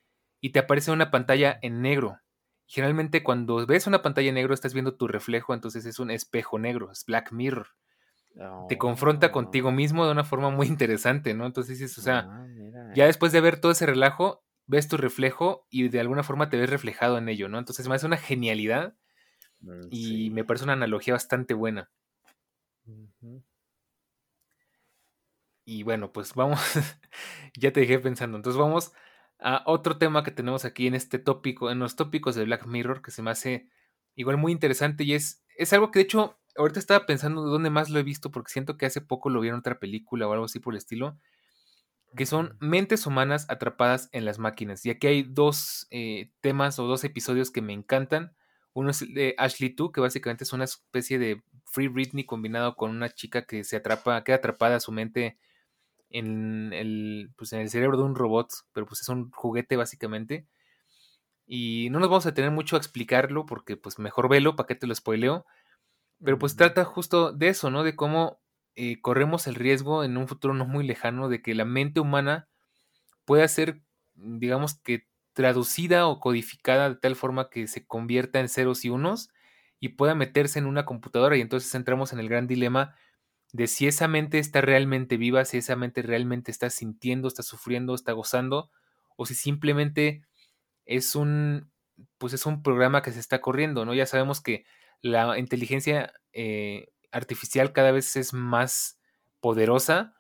y 0.41 0.51
te 0.53 0.61
aparece 0.61 0.91
una 0.93 1.11
pantalla 1.11 1.59
en 1.63 1.83
negro. 1.83 2.21
Generalmente 2.67 3.23
cuando 3.23 3.67
ves 3.67 3.87
una 3.87 4.03
pantalla 4.03 4.29
en 4.31 4.35
negro 4.37 4.55
estás 4.55 4.75
viendo 4.75 4.97
tu 4.97 5.09
reflejo, 5.09 5.55
entonces 5.55 5.87
es 5.87 5.99
un 5.99 6.11
espejo 6.11 6.59
negro, 6.59 6.91
es 6.93 7.05
Black 7.07 7.33
Mirror. 7.33 7.69
Te 8.67 8.79
confronta 8.79 9.31
contigo 9.33 9.71
Oh, 9.71 9.73
mismo 9.73 10.07
de 10.07 10.13
una 10.13 10.25
forma 10.25 10.51
muy 10.51 10.67
interesante, 10.69 11.35
¿no? 11.35 11.47
Entonces 11.47 11.79
dices, 11.79 11.99
o 11.99 12.03
sea, 12.03 12.31
ah, 12.31 12.47
ya 12.95 13.07
después 13.07 13.33
de 13.33 13.41
ver 13.43 13.61
todo 13.61 13.73
ese 13.73 13.87
relajo, 13.87 14.45
ves 14.67 14.89
tu 14.89 14.97
reflejo 14.99 15.67
y 15.71 15.89
de 15.89 16.01
alguna 16.01 16.23
forma 16.25 16.51
te 16.51 16.59
ves 16.59 16.71
reflejado 16.71 17.19
en 17.19 17.29
ello, 17.29 17.49
¿no? 17.49 17.59
Entonces 17.59 17.89
me 17.89 17.95
hace 17.97 18.07
una 18.07 18.17
genialidad 18.19 18.97
Mm, 19.63 19.91
y 19.91 20.31
Sí. 20.31 20.33
me 20.33 20.45
parece 20.45 20.65
una 20.65 20.75
analogía 20.75 21.15
bastante 21.15 21.55
buena. 21.55 21.93
Y 25.65 25.83
bueno, 25.83 26.13
pues 26.13 26.35
vamos, 26.35 26.61
ya 27.57 27.73
te 27.73 27.81
dejé 27.81 27.99
pensando. 27.99 28.37
Entonces 28.37 28.59
vamos 28.59 28.93
a 29.39 29.63
otro 29.67 29.99
tema 29.99 30.23
que 30.23 30.31
tenemos 30.31 30.65
aquí 30.65 30.87
en 30.87 30.95
este 30.95 31.19
tópico, 31.19 31.71
en 31.71 31.79
los 31.79 31.97
tópicos 31.97 32.35
de 32.35 32.45
Black 32.45 32.67
Mirror, 32.67 33.03
que 33.03 33.11
se 33.11 33.23
me 33.23 33.31
hace 33.31 33.69
igual 34.15 34.37
muy 34.37 34.53
interesante 34.53 35.05
y 35.05 35.15
es, 35.15 35.45
es 35.57 35.73
algo 35.73 35.91
que 35.91 35.99
de 35.99 36.05
hecho 36.05 36.39
ahorita 36.57 36.79
estaba 36.79 37.07
pensando 37.07 37.43
dónde 37.43 37.71
más 37.71 37.91
lo 37.91 37.99
he 37.99 38.03
visto 38.05 38.31
porque 38.31 38.53
siento 38.53 38.77
que 38.77 38.87
hace 38.87 39.01
poco 39.01 39.29
lo 39.29 39.41
vi 39.41 39.49
en 39.49 39.55
otra 39.55 39.79
película 39.81 40.29
o 40.29 40.33
algo 40.33 40.45
así 40.45 40.61
por 40.61 40.75
el 40.75 40.79
estilo, 40.79 41.19
que 42.17 42.27
son 42.27 42.57
mentes 42.61 43.07
humanas 43.07 43.47
atrapadas 43.49 44.09
en 44.13 44.25
las 44.25 44.39
máquinas. 44.39 44.87
Y 44.87 44.91
aquí 44.91 45.07
hay 45.09 45.23
dos 45.25 45.89
eh, 45.91 46.31
temas 46.41 46.79
o 46.79 46.87
dos 46.87 47.03
episodios 47.05 47.51
que 47.51 47.61
me 47.61 47.73
encantan. 47.73 48.37
Uno 48.73 48.91
es 48.91 49.01
de 49.13 49.35
Ashley 49.37 49.71
2, 49.71 49.93
que 49.93 50.01
básicamente 50.01 50.45
es 50.45 50.53
una 50.53 50.65
especie 50.65 51.19
de 51.19 51.43
Free 51.65 51.89
Britney 51.89 52.25
combinado 52.25 52.77
con 52.77 52.91
una 52.91 53.11
chica 53.11 53.47
que 53.47 53.65
se 53.65 53.77
atrapa, 53.77 54.23
queda 54.23 54.37
atrapada 54.37 54.77
a 54.77 54.81
su 54.81 54.93
mente 54.93 55.39
en 56.15 56.73
el, 56.73 57.33
pues 57.37 57.53
en 57.53 57.61
el 57.61 57.69
cerebro 57.71 57.97
de 57.99 58.05
un 58.05 58.15
robot, 58.15 58.49
pero 58.73 58.87
pues 58.87 59.01
es 59.01 59.09
un 59.09 59.31
juguete 59.33 59.77
básicamente. 59.77 60.47
Y 61.47 61.89
no 61.91 61.99
nos 61.99 62.09
vamos 62.09 62.27
a 62.27 62.35
tener 62.35 62.53
mucho 62.53 62.77
a 62.77 62.79
explicarlo 62.79 63.47
porque 63.47 63.77
pues 63.77 63.99
mejor 63.99 64.29
velo, 64.29 64.55
para 64.55 64.69
qué 64.69 64.77
te 64.77 64.87
lo 64.87 64.95
spoileo. 64.95 65.45
Pero 66.25 66.39
pues 66.39 66.57
trata 66.57 66.85
justo 66.85 67.33
de 67.33 67.49
eso, 67.49 67.71
¿no? 67.71 67.83
De 67.83 67.97
cómo 67.97 68.41
eh, 68.77 69.01
corremos 69.01 69.49
el 69.49 69.57
riesgo 69.57 70.05
en 70.05 70.17
un 70.17 70.29
futuro 70.29 70.55
no 70.55 70.67
muy 70.67 70.87
lejano 70.87 71.29
de 71.29 71.43
que 71.43 71.55
la 71.55 71.65
mente 71.65 71.99
humana 72.01 72.49
pueda 73.25 73.49
ser, 73.49 73.83
digamos 74.15 74.75
que 74.81 75.09
traducida 75.33 76.07
o 76.07 76.21
codificada 76.21 76.91
de 76.91 76.97
tal 76.97 77.17
forma 77.17 77.51
que 77.51 77.67
se 77.67 77.87
convierta 77.87 78.39
en 78.39 78.49
ceros 78.49 78.85
y 78.85 78.91
unos 78.91 79.31
y 79.81 79.91
pueda 79.91 80.15
meterse 80.15 80.61
en 80.61 80.67
una 80.67 80.85
computadora 80.85 81.37
y 81.37 81.41
entonces 81.41 81.75
entramos 81.75 82.13
en 82.13 82.21
el 82.21 82.29
gran 82.29 82.47
dilema 82.47 82.95
de 83.55 83.69
si 83.69 83.87
esa 83.87 84.09
mente 84.09 84.41
está 84.41 84.63
realmente 84.63 85.17
viva, 85.17 85.45
si 85.45 85.59
esa 85.59 85.77
mente 85.77 86.03
realmente 86.03 86.51
está 86.51 86.71
sintiendo, 86.71 87.29
está 87.29 87.45
sufriendo, 87.45 87.95
está 87.95 88.11
gozando, 88.11 88.69
o 89.17 89.27
si 89.27 89.37
simplemente 89.37 90.25
es 90.87 91.15
un, 91.15 91.71
pues 92.19 92.33
es 92.33 92.47
un 92.47 92.65
programa 92.65 93.01
que 93.01 93.13
se 93.13 93.21
está 93.21 93.41
corriendo, 93.41 93.85
¿no? 93.85 93.95
Ya 93.95 94.07
sabemos 94.07 94.41
que 94.41 94.65
la 95.03 95.39
inteligencia 95.39 96.13
eh, 96.33 96.89
artificial 97.13 97.73
cada 97.73 97.93
vez 97.93 98.17
es 98.17 98.33
más 98.33 98.99
poderosa, 99.39 100.17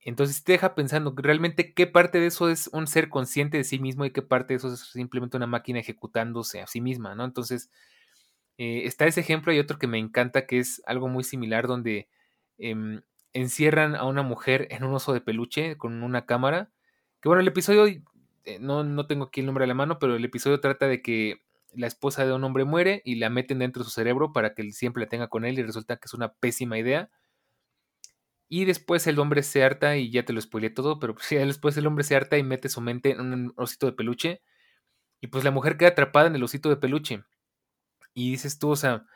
entonces 0.00 0.42
te 0.42 0.52
deja 0.52 0.74
pensando 0.74 1.14
realmente 1.18 1.74
qué 1.74 1.86
parte 1.86 2.18
de 2.18 2.28
eso 2.28 2.48
es 2.48 2.68
un 2.72 2.86
ser 2.86 3.10
consciente 3.10 3.58
de 3.58 3.64
sí 3.64 3.78
mismo 3.78 4.06
y 4.06 4.10
qué 4.10 4.22
parte 4.22 4.54
de 4.54 4.56
eso 4.58 4.72
es 4.72 4.80
simplemente 4.80 5.36
una 5.36 5.46
máquina 5.46 5.80
ejecutándose 5.80 6.62
a 6.62 6.66
sí 6.66 6.80
misma, 6.80 7.14
¿no? 7.14 7.26
Entonces, 7.26 7.70
eh, 8.56 8.86
está 8.86 9.04
ese 9.04 9.20
ejemplo 9.20 9.52
y 9.52 9.58
otro 9.58 9.78
que 9.78 9.86
me 9.86 9.98
encanta 9.98 10.46
que 10.46 10.60
es 10.60 10.80
algo 10.86 11.08
muy 11.08 11.24
similar 11.24 11.66
donde 11.66 12.08
em, 12.58 13.02
encierran 13.32 13.96
a 13.96 14.04
una 14.04 14.22
mujer 14.22 14.68
en 14.70 14.84
un 14.84 14.94
oso 14.94 15.12
de 15.12 15.20
peluche 15.20 15.76
con 15.76 16.02
una 16.02 16.26
cámara. 16.26 16.70
Que 17.20 17.28
bueno, 17.28 17.40
el 17.40 17.48
episodio, 17.48 17.86
eh, 18.44 18.58
no, 18.60 18.84
no 18.84 19.06
tengo 19.06 19.24
aquí 19.26 19.40
el 19.40 19.46
nombre 19.46 19.64
a 19.64 19.66
la 19.68 19.74
mano, 19.74 19.98
pero 19.98 20.16
el 20.16 20.24
episodio 20.24 20.60
trata 20.60 20.86
de 20.86 21.02
que 21.02 21.42
la 21.72 21.86
esposa 21.86 22.24
de 22.26 22.32
un 22.32 22.44
hombre 22.44 22.64
muere 22.64 23.02
y 23.04 23.16
la 23.16 23.30
meten 23.30 23.58
dentro 23.58 23.82
de 23.82 23.84
su 23.88 23.90
cerebro 23.90 24.32
para 24.32 24.54
que 24.54 24.62
él 24.62 24.72
siempre 24.72 25.02
la 25.02 25.08
tenga 25.08 25.28
con 25.28 25.44
él 25.44 25.58
y 25.58 25.62
resulta 25.62 25.96
que 25.96 26.06
es 26.06 26.14
una 26.14 26.32
pésima 26.34 26.78
idea. 26.78 27.10
Y 28.48 28.66
después 28.66 29.06
el 29.06 29.18
hombre 29.18 29.42
se 29.42 29.64
harta 29.64 29.96
y 29.96 30.10
ya 30.10 30.24
te 30.24 30.32
lo 30.32 30.40
spoileé 30.40 30.70
todo, 30.70 31.00
pero 31.00 31.14
pues, 31.14 31.28
ya 31.30 31.44
después 31.44 31.76
el 31.76 31.86
hombre 31.86 32.04
se 32.04 32.16
harta 32.16 32.38
y 32.38 32.42
mete 32.42 32.68
su 32.68 32.80
mente 32.80 33.10
en 33.12 33.20
un 33.20 33.52
osito 33.56 33.86
de 33.86 33.92
peluche 33.92 34.42
y 35.20 35.28
pues 35.28 35.42
la 35.44 35.50
mujer 35.50 35.76
queda 35.76 35.90
atrapada 35.90 36.26
en 36.26 36.36
el 36.36 36.42
osito 36.42 36.68
de 36.68 36.76
peluche. 36.76 37.24
Y 38.14 38.32
dices 38.32 38.58
tú, 38.58 38.70
o 38.70 38.76
sea, 38.76 39.06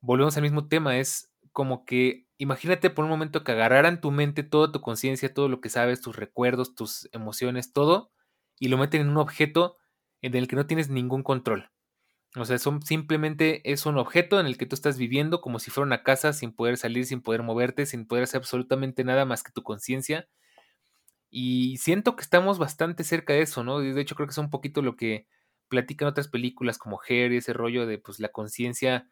volvemos 0.00 0.36
al 0.36 0.42
mismo 0.42 0.68
tema, 0.68 0.98
es 0.98 1.30
como 1.52 1.84
que 1.86 2.23
imagínate 2.38 2.90
por 2.90 3.04
un 3.04 3.10
momento 3.10 3.44
que 3.44 3.52
agarraran 3.52 4.00
tu 4.00 4.10
mente, 4.10 4.42
toda 4.42 4.72
tu 4.72 4.80
conciencia, 4.80 5.32
todo 5.32 5.48
lo 5.48 5.60
que 5.60 5.70
sabes, 5.70 6.00
tus 6.00 6.16
recuerdos, 6.16 6.74
tus 6.74 7.08
emociones, 7.12 7.72
todo, 7.72 8.12
y 8.58 8.68
lo 8.68 8.78
meten 8.78 9.02
en 9.02 9.08
un 9.10 9.18
objeto 9.18 9.76
en 10.22 10.34
el 10.34 10.48
que 10.48 10.56
no 10.56 10.66
tienes 10.66 10.88
ningún 10.88 11.22
control. 11.22 11.70
O 12.36 12.44
sea, 12.44 12.58
son, 12.58 12.82
simplemente 12.82 13.62
es 13.72 13.86
un 13.86 13.98
objeto 13.98 14.40
en 14.40 14.46
el 14.46 14.58
que 14.58 14.66
tú 14.66 14.74
estás 14.74 14.98
viviendo 14.98 15.40
como 15.40 15.60
si 15.60 15.70
fuera 15.70 15.86
una 15.86 16.02
casa 16.02 16.32
sin 16.32 16.52
poder 16.52 16.76
salir, 16.76 17.06
sin 17.06 17.22
poder 17.22 17.42
moverte, 17.44 17.86
sin 17.86 18.06
poder 18.06 18.24
hacer 18.24 18.38
absolutamente 18.38 19.04
nada 19.04 19.24
más 19.24 19.42
que 19.44 19.52
tu 19.52 19.62
conciencia. 19.62 20.28
Y 21.30 21.76
siento 21.78 22.16
que 22.16 22.22
estamos 22.22 22.58
bastante 22.58 23.04
cerca 23.04 23.32
de 23.32 23.42
eso, 23.42 23.64
¿no? 23.64 23.80
De 23.80 24.00
hecho, 24.00 24.14
creo 24.14 24.26
que 24.26 24.32
es 24.32 24.38
un 24.38 24.50
poquito 24.50 24.82
lo 24.82 24.96
que 24.96 25.26
platican 25.68 26.08
otras 26.08 26.28
películas 26.28 26.78
como 26.78 27.00
y 27.08 27.36
ese 27.36 27.52
rollo 27.52 27.86
de 27.86 27.98
pues 27.98 28.20
la 28.20 28.28
conciencia 28.28 29.10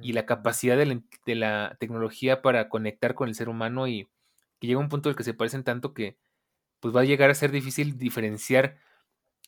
y 0.00 0.12
la 0.12 0.26
capacidad 0.26 0.76
de 0.76 0.86
la, 0.86 1.00
de 1.26 1.34
la, 1.34 1.76
tecnología 1.78 2.42
para 2.42 2.68
conectar 2.68 3.14
con 3.14 3.28
el 3.28 3.34
ser 3.34 3.48
humano 3.48 3.86
y 3.86 4.08
que 4.58 4.66
llega 4.66 4.80
un 4.80 4.88
punto 4.88 5.08
en 5.08 5.12
el 5.12 5.16
que 5.16 5.24
se 5.24 5.34
parecen 5.34 5.64
tanto 5.64 5.94
que 5.94 6.16
pues 6.80 6.94
va 6.94 7.00
a 7.00 7.04
llegar 7.04 7.30
a 7.30 7.34
ser 7.34 7.50
difícil 7.50 7.96
diferenciar 7.96 8.78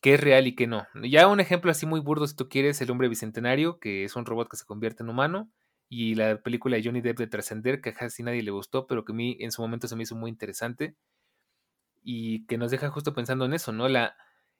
qué 0.01 0.15
es 0.15 0.21
real 0.21 0.47
y 0.47 0.55
qué 0.55 0.67
no. 0.67 0.87
Ya 1.03 1.29
un 1.29 1.41
ejemplo 1.41 1.71
así 1.71 1.87
muy 1.87 2.01
burdo, 2.01 2.27
si 2.27 2.37
tú 2.37 2.49
quieres, 2.49 2.81
el 2.81 2.91
hombre 2.91 3.09
bicentenario, 3.09 3.79
que 3.79 4.05
es 4.05 4.17
un 4.17 4.25
robot 4.25 4.49
que 4.49 4.57
se 4.57 4.65
convierte 4.65 5.03
en 5.03 5.09
humano, 5.09 5.51
y 5.89 6.15
la 6.15 6.41
película 6.43 6.77
de 6.77 6.85
Johnny 6.85 7.01
Depp 7.01 7.19
de 7.19 7.27
Trascender, 7.27 7.81
que 7.81 7.93
casi 7.93 8.23
nadie 8.23 8.43
le 8.43 8.51
gustó, 8.51 8.87
pero 8.87 9.05
que 9.05 9.13
a 9.13 9.15
mí 9.15 9.37
en 9.41 9.53
su 9.53 9.63
momento 9.63 9.89
se 9.89 9.97
me 9.97 10.03
hizo 10.03 10.17
muy 10.17 10.31
interesante, 10.31 10.97
y 12.03 12.47
que 12.47 12.57
nos 12.57 12.71
deja 12.71 12.89
justo 12.89 13.15
pensando 13.15 13.45
en 13.45 13.53
eso, 13.53 13.73
¿no? 13.73 13.89
La, 13.89 14.17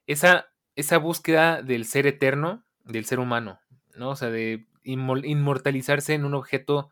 esa, 0.07 0.49
esa 0.75 0.99
búsqueda 0.99 1.63
del 1.63 1.85
ser 1.85 2.07
eterno, 2.07 2.67
del 2.85 3.05
ser 3.05 3.21
humano, 3.21 3.61
¿no? 3.97 4.11
O 4.11 4.17
sea, 4.17 4.31
de 4.31 4.67
inmortalizarse 4.87 6.15
en 6.15 6.25
un 6.25 6.35
objeto 6.35 6.91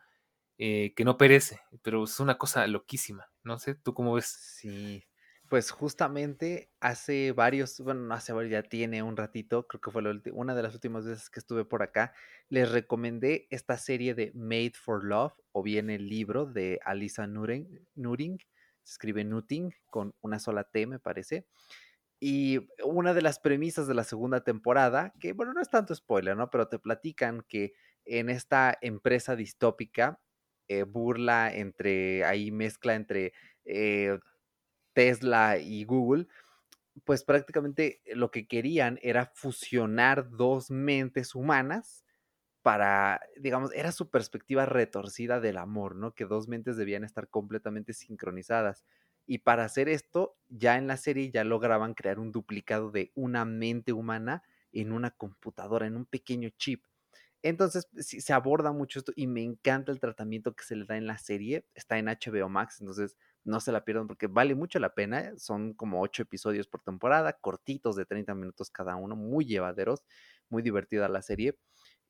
eh, 0.58 0.92
que 0.94 1.04
no 1.04 1.16
perece, 1.16 1.60
pero 1.82 2.04
es 2.04 2.20
una 2.20 2.38
cosa 2.38 2.66
loquísima, 2.66 3.30
no 3.42 3.58
sé, 3.58 3.74
¿tú 3.74 3.94
cómo 3.94 4.14
ves? 4.14 4.26
Sí, 4.26 5.04
pues 5.48 5.70
justamente 5.70 6.70
hace 6.80 7.32
varios, 7.32 7.80
bueno, 7.80 8.00
no 8.00 8.14
hace 8.14 8.32
varios, 8.32 8.52
ya 8.52 8.62
tiene 8.62 9.02
un 9.02 9.16
ratito, 9.16 9.66
creo 9.66 9.80
que 9.80 9.90
fue 9.90 10.02
una 10.32 10.54
de 10.54 10.62
las 10.62 10.74
últimas 10.74 11.06
veces 11.06 11.30
que 11.30 11.40
estuve 11.40 11.64
por 11.64 11.82
acá, 11.82 12.12
les 12.48 12.70
recomendé 12.70 13.46
esta 13.50 13.78
serie 13.78 14.14
de 14.14 14.32
Made 14.34 14.72
for 14.74 15.04
Love, 15.04 15.34
o 15.52 15.62
bien 15.62 15.90
el 15.90 16.08
libro 16.08 16.46
de 16.46 16.80
Alisa 16.84 17.26
Nuring, 17.26 17.86
Nuring, 17.94 18.38
se 18.84 18.92
escribe 18.92 19.24
Nuting 19.24 19.74
con 19.86 20.14
una 20.20 20.38
sola 20.38 20.64
T, 20.64 20.86
me 20.86 20.98
parece. 20.98 21.46
Y 22.20 22.68
una 22.84 23.12
de 23.12 23.22
las 23.22 23.38
premisas 23.38 23.86
de 23.86 23.94
la 23.94 24.04
segunda 24.04 24.44
temporada, 24.44 25.12
que 25.20 25.32
bueno, 25.32 25.52
no 25.52 25.60
es 25.60 25.68
tanto 25.68 25.94
spoiler, 25.94 26.36
¿no? 26.36 26.48
Pero 26.50 26.68
te 26.68 26.78
platican 26.78 27.44
que 27.48 27.74
en 28.04 28.30
esta 28.30 28.76
empresa 28.80 29.36
distópica, 29.36 30.20
eh, 30.68 30.82
burla 30.84 31.52
entre, 31.54 32.24
ahí 32.24 32.50
mezcla 32.50 32.94
entre 32.94 33.32
eh, 33.64 34.18
Tesla 34.94 35.58
y 35.58 35.84
Google, 35.84 36.28
pues 37.04 37.24
prácticamente 37.24 38.00
lo 38.14 38.30
que 38.30 38.46
querían 38.46 38.98
era 39.02 39.32
fusionar 39.34 40.30
dos 40.30 40.70
mentes 40.70 41.34
humanas 41.34 42.04
para, 42.62 43.20
digamos, 43.38 43.72
era 43.74 43.92
su 43.92 44.10
perspectiva 44.10 44.66
retorcida 44.66 45.40
del 45.40 45.58
amor, 45.58 45.96
¿no? 45.96 46.14
Que 46.14 46.24
dos 46.26 46.48
mentes 46.48 46.76
debían 46.76 47.04
estar 47.04 47.28
completamente 47.28 47.92
sincronizadas. 47.92 48.84
Y 49.26 49.38
para 49.38 49.64
hacer 49.64 49.88
esto, 49.88 50.38
ya 50.48 50.76
en 50.78 50.86
la 50.86 50.96
serie 50.96 51.30
ya 51.30 51.44
lograban 51.44 51.94
crear 51.94 52.18
un 52.18 52.32
duplicado 52.32 52.90
de 52.90 53.12
una 53.14 53.44
mente 53.44 53.92
humana 53.92 54.42
en 54.72 54.92
una 54.92 55.10
computadora, 55.10 55.86
en 55.86 55.96
un 55.96 56.06
pequeño 56.06 56.50
chip. 56.58 56.84
Entonces, 57.44 57.86
se 57.98 58.32
aborda 58.32 58.72
mucho 58.72 58.98
esto 58.98 59.12
y 59.14 59.26
me 59.26 59.42
encanta 59.42 59.92
el 59.92 60.00
tratamiento 60.00 60.56
que 60.56 60.64
se 60.64 60.76
le 60.76 60.86
da 60.86 60.96
en 60.96 61.06
la 61.06 61.18
serie. 61.18 61.66
Está 61.74 61.98
en 61.98 62.08
HBO 62.08 62.48
Max, 62.48 62.80
entonces 62.80 63.18
no 63.44 63.60
se 63.60 63.70
la 63.70 63.84
pierdan 63.84 64.06
porque 64.06 64.28
vale 64.28 64.54
mucho 64.54 64.78
la 64.78 64.94
pena. 64.94 65.34
Son 65.36 65.74
como 65.74 66.00
ocho 66.00 66.22
episodios 66.22 66.66
por 66.68 66.80
temporada, 66.80 67.34
cortitos 67.34 67.96
de 67.96 68.06
30 68.06 68.34
minutos 68.34 68.70
cada 68.70 68.96
uno, 68.96 69.14
muy 69.14 69.44
llevaderos, 69.44 70.04
muy 70.48 70.62
divertida 70.62 71.06
la 71.10 71.20
serie. 71.20 71.58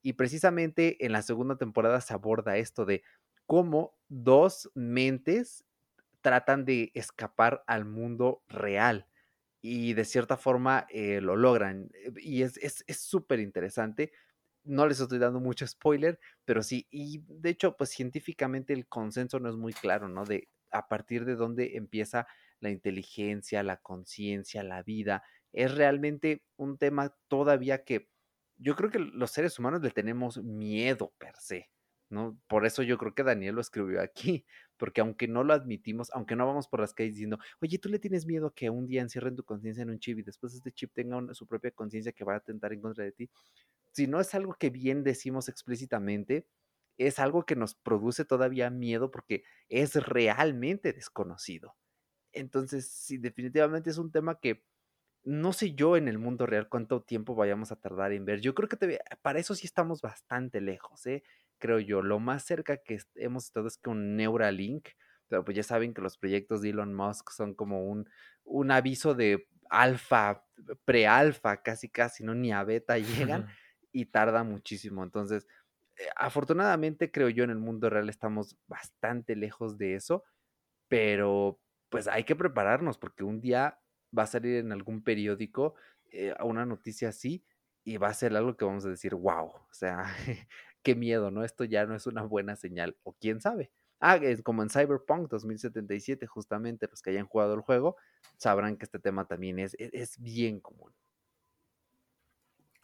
Y 0.03 0.13
precisamente 0.13 1.05
en 1.05 1.11
la 1.11 1.23
segunda 1.23 1.57
temporada 1.57 2.01
se 2.01 2.15
aborda 2.15 2.57
esto 2.57 2.85
de 2.85 3.03
cómo 3.45 3.99
dos 4.07 4.71
mentes 4.77 5.65
tratan 6.21 6.65
de 6.65 6.93
escapar 6.95 7.65
al 7.67 7.87
mundo 7.87 8.45
real 8.47 9.09
y 9.61 9.95
de 9.95 10.05
cierta 10.05 10.37
forma 10.37 10.87
eh, 10.91 11.21
lo 11.21 11.35
logran. 11.35 11.91
Y 12.19 12.43
es 12.43 12.55
súper 12.89 13.41
es, 13.41 13.45
interesante 13.45 14.13
no 14.65 14.87
les 14.87 15.01
estoy 15.01 15.19
dando 15.19 15.41
mucho 15.41 15.67
spoiler, 15.67 16.19
pero 16.45 16.63
sí, 16.63 16.87
y 16.91 17.23
de 17.29 17.51
hecho, 17.51 17.77
pues 17.77 17.91
científicamente 17.91 18.73
el 18.73 18.87
consenso 18.89 19.39
no 19.41 19.49
es 19.49 19.57
muy 19.57 19.73
claro, 19.73 20.09
¿no? 20.09 20.25
De 20.25 20.49
a 20.71 20.89
partir 20.89 21.25
de 21.25 21.37
dónde 21.37 21.77
empieza 21.77 22.27
la 22.61 22.71
inteligencia, 22.71 23.63
la 23.63 23.77
conciencia, 23.79 24.63
la 24.65 24.83
vida. 24.83 25.23
Es 25.53 25.75
realmente 25.75 26.45
un 26.57 26.79
tema 26.79 27.15
todavía 27.29 27.85
que 27.85 28.11
yo 28.57 28.77
creo 28.77 28.91
que 28.91 28.99
los 28.99 29.31
seres 29.31 29.59
humanos 29.59 29.83
le 29.83 29.91
tenemos 29.91 30.43
miedo 30.43 31.13
per 31.19 31.37
se, 31.37 31.71
¿no? 32.11 32.39
Por 32.49 32.67
eso 32.67 32.83
yo 32.83 32.99
creo 32.99 33.15
que 33.15 33.23
Daniel 33.25 33.57
lo 33.57 33.61
escribió 33.61 34.01
aquí, 34.01 34.47
porque 34.77 35.01
aunque 35.01 35.29
no 35.29 35.45
lo 35.45 35.55
admitimos, 35.55 36.11
aunque 36.13 36.37
no 36.37 36.47
vamos 36.47 36.69
por 36.69 36.81
las 36.81 36.95
calles 36.95 37.15
diciendo, 37.15 37.39
oye, 37.61 37.79
tú 37.79 37.89
le 37.89 37.99
tienes 37.99 38.27
miedo 38.27 38.53
que 38.55 38.71
un 38.71 38.87
día 38.87 39.03
encierren 39.03 39.37
tu 39.37 39.45
conciencia 39.45 39.83
en 39.83 39.91
un 39.91 39.99
chip 39.99 40.19
y 40.19 40.23
después 40.23 40.55
este 40.55 40.73
chip 40.73 40.93
tenga 40.95 41.35
su 41.35 41.47
propia 41.47 41.71
conciencia 41.73 42.13
que 42.13 42.25
va 42.25 42.35
a 42.35 42.39
atentar 42.39 42.73
en 42.73 42.81
contra 42.81 43.05
de 43.05 43.13
ti, 43.13 43.31
si 43.95 44.09
no 44.09 44.21
es 44.21 44.35
algo 44.35 44.55
que 44.55 44.71
bien 44.71 45.05
decimos 45.05 45.49
explícitamente, 45.49 46.49
es 46.99 47.19
algo 47.21 47.47
que 47.47 47.57
nos 47.57 47.75
produce 47.75 48.25
todavía 48.25 48.69
miedo 48.71 49.11
porque 49.11 49.45
es 49.69 49.95
realmente 49.95 50.93
desconocido. 50.93 51.77
Entonces, 52.33 52.89
sí, 52.89 53.19
definitivamente 53.19 53.91
es 53.91 53.99
un 53.99 54.11
tema 54.11 54.41
que 54.41 54.65
no 55.23 55.53
sé 55.53 55.75
yo 55.75 55.97
en 55.97 56.09
el 56.09 56.19
mundo 56.19 56.45
real 56.45 56.69
cuánto 56.69 57.03
tiempo 57.03 57.35
vayamos 57.37 57.71
a 57.73 57.77
tardar 57.77 58.13
en 58.13 58.25
ver. 58.25 58.41
Yo 58.41 58.55
creo 58.55 58.69
que 58.69 58.99
para 59.23 59.39
eso 59.39 59.55
sí 59.55 59.67
estamos 59.67 60.03
bastante 60.03 60.61
lejos, 60.61 61.07
¿eh? 61.07 61.23
creo 61.59 61.79
yo. 61.79 62.03
Lo 62.03 62.19
más 62.19 62.45
cerca 62.45 62.79
que 62.79 62.99
hemos 63.15 63.45
estado 63.47 63.69
es 63.69 63.79
con 63.79 64.17
Neuralink, 64.17 64.89
pero 65.29 65.45
pues 65.45 65.57
ya 65.57 65.63
saben 65.63 65.95
que 65.95 66.03
los 66.03 66.19
proyectos 66.19 66.63
de 66.63 66.71
Elon 66.71 66.95
Musk 66.95 67.31
son 67.31 67.55
como 67.55 67.87
un, 67.87 68.11
un 68.43 68.71
aviso 68.73 69.15
de 69.15 69.49
alfa, 69.71 70.45
pre-alfa, 70.85 71.63
casi 71.63 71.89
casi, 71.89 72.25
¿no? 72.25 72.35
Ni 72.35 72.53
a 72.53 72.65
beta 72.65 72.99
llegan 72.99 73.47
y 73.95 74.07
tarda 74.07 74.43
muchísimo. 74.45 75.05
Entonces, 75.05 75.47
eh, 75.97 76.09
afortunadamente 76.17 77.11
creo 77.11 77.29
yo 77.31 77.45
en 77.45 77.51
el 77.51 77.59
mundo 77.59 77.89
real 77.89 78.09
estamos 78.11 78.59
bastante 78.67 79.37
lejos 79.37 79.79
de 79.79 79.95
eso, 79.95 80.25
pero 80.89 81.61
pues 81.89 82.09
hay 82.09 82.25
que 82.25 82.37
prepararnos 82.37 82.99
porque 82.99 83.25
un 83.25 83.41
día 83.41 83.81
va 84.17 84.25
a 84.25 84.27
salir 84.27 84.57
en 84.57 84.73
algún 84.73 85.03
periódico 85.05 85.75
eh, 86.11 86.35
una 86.43 86.67
noticia 86.67 87.11
así 87.11 87.45
y 87.85 87.99
va 87.99 88.09
a 88.09 88.15
ser 88.15 88.37
algo 88.37 88.57
que 88.57 88.65
vamos 88.65 88.85
a 88.87 88.91
decir, 88.91 89.15
wow, 89.15 89.47
o 89.47 89.69
sea, 89.73 90.05
qué 90.83 90.97
miedo, 90.97 91.31
¿no? 91.31 91.45
Esto 91.45 91.65
ya 91.65 91.87
no 91.87 91.95
es 91.95 92.07
una 92.07 92.23
buena 92.23 92.57
señal, 92.57 92.97
o 93.05 93.15
quién 93.15 93.41
sabe. 93.41 93.71
Ah, 94.01 94.17
es 94.17 94.43
como 94.43 94.63
en 94.63 94.71
Cyberpunk 94.71 95.31
2077, 95.31 96.27
justamente 96.27 96.89
los 96.91 97.01
que 97.01 97.11
hayan 97.11 97.27
jugado 97.27 97.55
el 97.55 97.61
juego 97.61 97.97
sabrán 98.39 98.77
que 98.77 98.85
este 98.87 98.99
tema 98.99 99.27
también 99.27 99.59
es, 99.61 99.75
e-, 99.75 99.91
es 99.93 100.19
bien 100.21 100.61
común. 100.61 100.93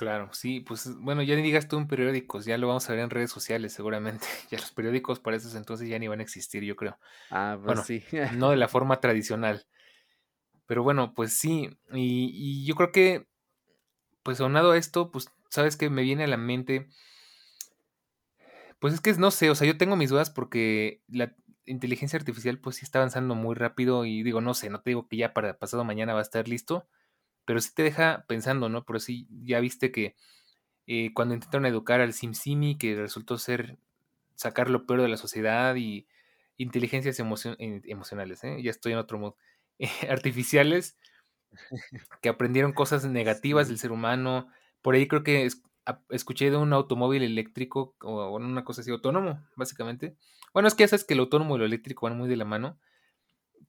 Claro, 0.00 0.30
sí, 0.32 0.60
pues 0.60 0.96
bueno, 0.96 1.20
ya 1.20 1.36
ni 1.36 1.42
digas 1.42 1.68
tú 1.68 1.76
en 1.76 1.86
periódicos, 1.86 2.46
ya 2.46 2.56
lo 2.56 2.66
vamos 2.68 2.88
a 2.88 2.94
ver 2.94 3.02
en 3.02 3.10
redes 3.10 3.30
sociales 3.30 3.74
seguramente. 3.74 4.26
Ya 4.50 4.56
los 4.56 4.72
periódicos 4.72 5.20
para 5.20 5.36
esos 5.36 5.54
entonces 5.54 5.90
ya 5.90 5.98
ni 5.98 6.08
van 6.08 6.20
a 6.20 6.22
existir, 6.22 6.64
yo 6.64 6.74
creo. 6.74 6.98
Ah, 7.30 7.58
pues 7.62 7.66
bueno, 7.66 7.84
sí. 7.84 8.02
no 8.38 8.48
de 8.48 8.56
la 8.56 8.66
forma 8.68 8.98
tradicional. 8.98 9.66
Pero 10.64 10.82
bueno, 10.82 11.12
pues 11.12 11.34
sí, 11.34 11.68
y, 11.92 12.30
y 12.32 12.64
yo 12.64 12.76
creo 12.76 12.92
que, 12.92 13.26
pues 14.22 14.40
aunado 14.40 14.70
a 14.70 14.78
esto, 14.78 15.10
pues 15.10 15.30
sabes 15.50 15.76
que 15.76 15.90
me 15.90 16.00
viene 16.00 16.24
a 16.24 16.28
la 16.28 16.38
mente, 16.38 16.88
pues 18.78 18.94
es 18.94 19.02
que 19.02 19.12
no 19.12 19.30
sé, 19.30 19.50
o 19.50 19.54
sea, 19.54 19.66
yo 19.66 19.76
tengo 19.76 19.96
mis 19.96 20.08
dudas 20.08 20.30
porque 20.30 21.02
la 21.08 21.36
inteligencia 21.66 22.18
artificial 22.18 22.58
pues 22.58 22.76
sí 22.76 22.86
está 22.86 23.00
avanzando 23.00 23.34
muy 23.34 23.54
rápido 23.54 24.06
y 24.06 24.22
digo, 24.22 24.40
no 24.40 24.54
sé, 24.54 24.70
no 24.70 24.80
te 24.80 24.88
digo 24.92 25.08
que 25.08 25.18
ya 25.18 25.34
para 25.34 25.58
pasado 25.58 25.84
mañana 25.84 26.14
va 26.14 26.20
a 26.20 26.22
estar 26.22 26.48
listo, 26.48 26.88
pero 27.44 27.60
sí 27.60 27.70
te 27.74 27.82
deja 27.82 28.24
pensando, 28.28 28.68
¿no? 28.68 28.84
Pero 28.84 29.00
sí, 29.00 29.26
ya 29.42 29.60
viste 29.60 29.90
que 29.92 30.14
eh, 30.86 31.12
cuando 31.14 31.34
intentaron 31.34 31.66
educar 31.66 32.00
al 32.00 32.12
SimSimi, 32.12 32.76
que 32.78 32.96
resultó 32.96 33.38
ser 33.38 33.78
sacar 34.34 34.70
lo 34.70 34.86
peor 34.86 35.02
de 35.02 35.08
la 35.08 35.16
sociedad 35.16 35.76
y 35.76 36.06
inteligencias 36.56 37.18
emocionales, 37.20 38.44
¿eh? 38.44 38.62
ya 38.62 38.70
estoy 38.70 38.92
en 38.92 38.98
otro 38.98 39.18
modo, 39.18 39.36
artificiales, 40.08 40.98
que 42.20 42.28
aprendieron 42.28 42.72
cosas 42.72 43.04
negativas 43.04 43.68
del 43.68 43.78
ser 43.78 43.92
humano. 43.92 44.48
Por 44.82 44.94
ahí 44.94 45.08
creo 45.08 45.22
que 45.22 45.48
escuché 46.10 46.50
de 46.50 46.56
un 46.56 46.72
automóvil 46.72 47.22
eléctrico 47.22 47.94
o 48.02 48.36
una 48.36 48.64
cosa 48.64 48.82
así, 48.82 48.90
autónomo, 48.90 49.42
básicamente. 49.56 50.16
Bueno, 50.52 50.68
es 50.68 50.74
que 50.74 50.86
ya 50.86 51.04
que 51.04 51.14
el 51.14 51.20
autónomo 51.20 51.56
y 51.56 51.58
lo 51.58 51.64
eléctrico 51.64 52.06
van 52.06 52.18
muy 52.18 52.28
de 52.28 52.36
la 52.36 52.44
mano 52.44 52.78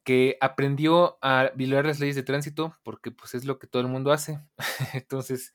que 0.04 0.38
aprendió 0.42 1.18
a 1.22 1.52
violar 1.56 1.86
las 1.86 2.00
leyes 2.00 2.16
de 2.16 2.24
tránsito 2.24 2.76
porque 2.84 3.12
pues 3.12 3.36
es 3.36 3.46
lo 3.46 3.60
que 3.60 3.68
todo 3.68 3.82
el 3.82 3.88
mundo 3.88 4.12
hace. 4.12 4.40
Entonces, 4.94 5.54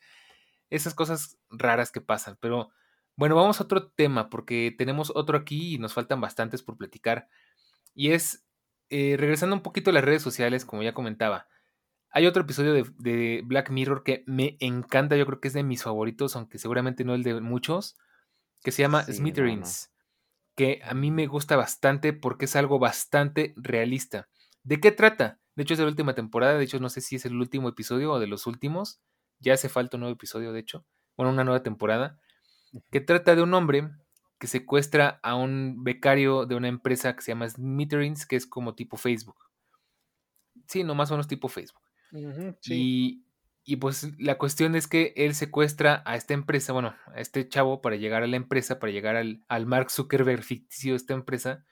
esas 0.70 0.94
cosas 0.94 1.38
raras 1.50 1.90
que 1.92 2.00
pasan. 2.00 2.36
Pero 2.40 2.70
bueno, 3.16 3.34
vamos 3.34 3.60
a 3.60 3.64
otro 3.64 3.88
tema 3.88 4.30
porque 4.30 4.74
tenemos 4.76 5.12
otro 5.14 5.38
aquí 5.38 5.74
y 5.74 5.78
nos 5.78 5.94
faltan 5.94 6.20
bastantes 6.20 6.62
por 6.62 6.76
platicar. 6.76 7.28
Y 7.94 8.12
es, 8.12 8.46
eh, 8.90 9.16
regresando 9.18 9.56
un 9.56 9.62
poquito 9.62 9.90
a 9.90 9.94
las 9.94 10.04
redes 10.04 10.22
sociales, 10.22 10.64
como 10.64 10.82
ya 10.82 10.94
comentaba, 10.94 11.48
hay 12.10 12.26
otro 12.26 12.42
episodio 12.42 12.72
de, 12.98 13.42
Black 13.44 13.70
Mirror 13.70 14.02
que 14.02 14.24
me 14.26 14.56
encanta, 14.60 15.16
yo 15.16 15.26
creo 15.26 15.40
que 15.40 15.48
es 15.48 15.54
de 15.54 15.62
mis 15.62 15.82
favoritos, 15.82 16.36
aunque 16.36 16.58
seguramente 16.58 17.04
no 17.04 17.14
el 17.14 17.22
de 17.22 17.40
muchos, 17.40 17.96
que 18.62 18.72
se 18.72 18.82
llama 18.82 19.04
Smithereens. 19.04 19.92
Que 20.54 20.80
a 20.84 20.94
mí 20.94 21.10
me 21.10 21.26
gusta 21.26 21.56
bastante 21.56 22.14
porque 22.14 22.46
es 22.46 22.56
algo 22.56 22.78
bastante 22.78 23.52
realista. 23.56 24.28
¿De 24.66 24.80
qué 24.80 24.90
trata? 24.90 25.40
De 25.54 25.62
hecho, 25.62 25.74
es 25.74 25.78
de 25.78 25.84
la 25.84 25.90
última 25.90 26.14
temporada. 26.16 26.58
De 26.58 26.64
hecho, 26.64 26.80
no 26.80 26.88
sé 26.88 27.00
si 27.00 27.14
es 27.16 27.24
el 27.24 27.36
último 27.36 27.68
episodio 27.68 28.12
o 28.12 28.18
de 28.18 28.26
los 28.26 28.48
últimos. 28.48 29.00
Ya 29.38 29.54
hace 29.54 29.68
falta 29.68 29.96
un 29.96 30.00
nuevo 30.00 30.14
episodio, 30.14 30.52
de 30.52 30.58
hecho. 30.58 30.84
Bueno, 31.16 31.32
una 31.32 31.44
nueva 31.44 31.62
temporada. 31.62 32.18
Que 32.90 33.00
trata 33.00 33.36
de 33.36 33.42
un 33.42 33.54
hombre 33.54 33.88
que 34.40 34.48
secuestra 34.48 35.20
a 35.22 35.36
un 35.36 35.84
becario 35.84 36.46
de 36.46 36.56
una 36.56 36.66
empresa 36.66 37.14
que 37.14 37.22
se 37.22 37.30
llama 37.30 37.48
Smithereens, 37.48 38.26
que 38.26 38.34
es 38.34 38.44
como 38.44 38.74
tipo 38.74 38.96
Facebook. 38.96 39.36
Sí, 40.66 40.82
no 40.82 40.96
más 40.96 41.12
o 41.12 41.14
menos 41.14 41.28
tipo 41.28 41.48
Facebook. 41.48 41.82
y, 42.64 43.24
y, 43.62 43.76
pues 43.76 44.18
la 44.18 44.36
cuestión 44.36 44.74
es 44.74 44.88
que 44.88 45.14
él 45.16 45.36
secuestra 45.36 46.02
a 46.04 46.16
esta 46.16 46.34
empresa, 46.34 46.72
bueno, 46.72 46.96
a 47.14 47.20
este 47.20 47.48
chavo 47.48 47.80
para 47.80 47.94
llegar 47.94 48.24
a 48.24 48.26
la 48.26 48.36
empresa, 48.36 48.80
para 48.80 48.92
llegar 48.92 49.14
al, 49.14 49.44
al 49.46 49.64
Mark 49.64 49.92
Zuckerberg 49.92 50.42
ficticio 50.42 50.94
de 50.94 50.96
esta 50.96 51.14
empresa 51.14 51.64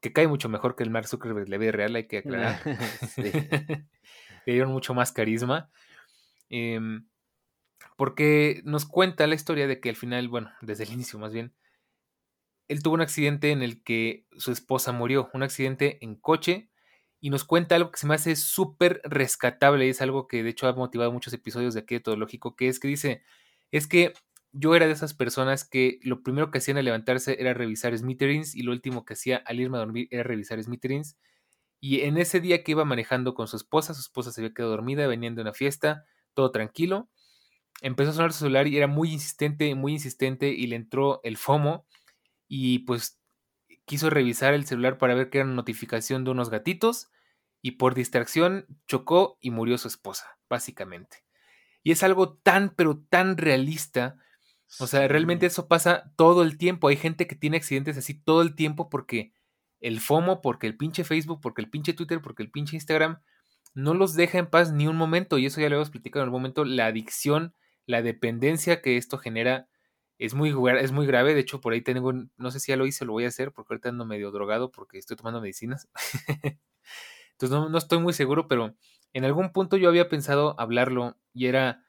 que 0.00 0.12
cae 0.12 0.26
mucho 0.26 0.48
mejor 0.48 0.76
que 0.76 0.82
el 0.82 0.90
Mark 0.90 1.08
Zuckerberg 1.08 1.44
de 1.44 1.50
la 1.50 1.58
vida 1.58 1.72
real, 1.72 1.94
hay 1.94 2.06
que 2.06 2.18
aclarar. 2.18 2.60
Le 4.46 4.52
dieron 4.52 4.72
mucho 4.72 4.94
más 4.94 5.12
carisma. 5.12 5.70
Em, 6.48 7.06
porque 7.96 8.62
nos 8.64 8.86
cuenta 8.86 9.26
la 9.26 9.34
historia 9.34 9.66
de 9.66 9.80
que 9.80 9.90
al 9.90 9.96
final, 9.96 10.28
bueno, 10.28 10.50
desde 10.62 10.84
el 10.84 10.92
inicio 10.92 11.18
más 11.18 11.32
bien, 11.32 11.54
él 12.68 12.82
tuvo 12.82 12.94
un 12.94 13.00
accidente 13.00 13.50
en 13.50 13.62
el 13.62 13.82
que 13.82 14.26
su 14.36 14.52
esposa 14.52 14.92
murió, 14.92 15.28
un 15.34 15.42
accidente 15.42 15.98
en 16.00 16.14
coche, 16.14 16.70
y 17.20 17.28
nos 17.28 17.44
cuenta 17.44 17.74
algo 17.74 17.90
que 17.90 17.98
se 17.98 18.06
me 18.06 18.14
hace 18.14 18.36
súper 18.36 19.02
rescatable, 19.04 19.86
y 19.86 19.90
es 19.90 20.00
algo 20.00 20.28
que 20.28 20.42
de 20.42 20.50
hecho 20.50 20.68
ha 20.68 20.72
motivado 20.72 21.12
muchos 21.12 21.32
episodios 21.34 21.74
de 21.74 21.80
aquí 21.80 21.96
de 21.96 22.00
Todo 22.00 22.16
Lógico, 22.16 22.56
que 22.56 22.68
es 22.68 22.80
que 22.80 22.88
dice, 22.88 23.22
es 23.72 23.86
que 23.86 24.14
yo 24.52 24.74
era 24.74 24.86
de 24.86 24.92
esas 24.92 25.14
personas 25.14 25.64
que 25.64 26.00
lo 26.02 26.22
primero 26.22 26.50
que 26.50 26.58
hacían 26.58 26.76
al 26.76 26.84
levantarse 26.84 27.40
era 27.40 27.54
revisar 27.54 27.96
Smithereens 27.96 28.54
y 28.54 28.62
lo 28.62 28.72
último 28.72 29.04
que 29.04 29.14
hacía 29.14 29.36
al 29.46 29.60
irme 29.60 29.76
a 29.76 29.80
dormir 29.80 30.08
era 30.10 30.22
revisar 30.22 30.62
Smithereens. 30.62 31.16
Y 31.80 32.00
en 32.02 32.18
ese 32.18 32.40
día 32.40 32.62
que 32.62 32.72
iba 32.72 32.84
manejando 32.84 33.34
con 33.34 33.48
su 33.48 33.56
esposa, 33.56 33.94
su 33.94 34.00
esposa 34.00 34.32
se 34.32 34.40
había 34.40 34.52
quedado 34.52 34.72
dormida, 34.72 35.06
venían 35.06 35.34
de 35.34 35.42
una 35.42 35.52
fiesta, 35.52 36.04
todo 36.34 36.50
tranquilo. 36.50 37.08
Empezó 37.80 38.10
a 38.10 38.14
sonar 38.14 38.32
su 38.32 38.40
celular 38.40 38.66
y 38.66 38.76
era 38.76 38.86
muy 38.86 39.12
insistente, 39.12 39.74
muy 39.74 39.92
insistente 39.92 40.48
y 40.48 40.66
le 40.66 40.76
entró 40.76 41.20
el 41.22 41.36
FOMO 41.36 41.86
y 42.48 42.80
pues 42.80 43.18
quiso 43.86 44.10
revisar 44.10 44.54
el 44.54 44.66
celular 44.66 44.98
para 44.98 45.14
ver 45.14 45.30
que 45.30 45.38
era 45.38 45.46
una 45.46 45.54
notificación 45.54 46.24
de 46.24 46.32
unos 46.32 46.50
gatitos 46.50 47.10
y 47.62 47.72
por 47.72 47.94
distracción 47.94 48.66
chocó 48.86 49.38
y 49.40 49.50
murió 49.50 49.78
su 49.78 49.88
esposa, 49.88 50.38
básicamente. 50.48 51.24
Y 51.82 51.92
es 51.92 52.02
algo 52.02 52.34
tan, 52.34 52.74
pero 52.74 52.98
tan 53.08 53.36
realista 53.36 54.18
o 54.78 54.86
sea, 54.86 55.08
realmente 55.08 55.46
eso 55.46 55.68
pasa 55.68 56.12
todo 56.16 56.42
el 56.42 56.56
tiempo. 56.58 56.88
Hay 56.88 56.96
gente 56.96 57.26
que 57.26 57.34
tiene 57.34 57.56
accidentes 57.56 57.96
así 57.96 58.14
todo 58.14 58.42
el 58.42 58.54
tiempo 58.54 58.88
porque 58.88 59.32
el 59.80 60.00
FOMO, 60.00 60.42
porque 60.42 60.66
el 60.66 60.76
pinche 60.76 61.04
Facebook, 61.04 61.40
porque 61.40 61.62
el 61.62 61.70
pinche 61.70 61.94
Twitter, 61.94 62.20
porque 62.22 62.42
el 62.42 62.50
pinche 62.50 62.76
Instagram 62.76 63.20
no 63.74 63.94
los 63.94 64.14
deja 64.14 64.38
en 64.38 64.48
paz 64.48 64.72
ni 64.72 64.86
un 64.86 64.96
momento. 64.96 65.38
Y 65.38 65.46
eso 65.46 65.60
ya 65.60 65.68
lo 65.68 65.76
hemos 65.76 65.90
platicado 65.90 66.22
en 66.22 66.28
algún 66.28 66.42
momento. 66.42 66.64
La 66.64 66.86
adicción, 66.86 67.54
la 67.86 68.02
dependencia 68.02 68.82
que 68.82 68.96
esto 68.96 69.18
genera 69.18 69.68
es 70.18 70.34
muy, 70.34 70.54
es 70.78 70.92
muy 70.92 71.06
grave. 71.06 71.34
De 71.34 71.40
hecho, 71.40 71.60
por 71.60 71.72
ahí 71.72 71.80
tengo, 71.80 72.12
no 72.12 72.50
sé 72.50 72.60
si 72.60 72.72
ya 72.72 72.76
lo 72.76 72.86
hice, 72.86 73.04
lo 73.04 73.12
voy 73.12 73.24
a 73.24 73.28
hacer, 73.28 73.52
porque 73.52 73.72
ahorita 73.72 73.88
ando 73.88 74.04
medio 74.04 74.30
drogado 74.30 74.70
porque 74.70 74.98
estoy 74.98 75.16
tomando 75.16 75.40
medicinas. 75.40 75.88
Entonces 77.32 77.58
no, 77.58 77.70
no, 77.70 77.78
estoy 77.78 77.98
muy 78.00 78.12
seguro, 78.12 78.46
pero 78.46 78.76
en 79.14 79.24
algún 79.24 79.50
punto 79.52 79.78
yo 79.78 79.88
había 79.88 80.10
pensado 80.10 80.54
hablarlo 80.60 81.16
y 81.32 81.46
era, 81.46 81.82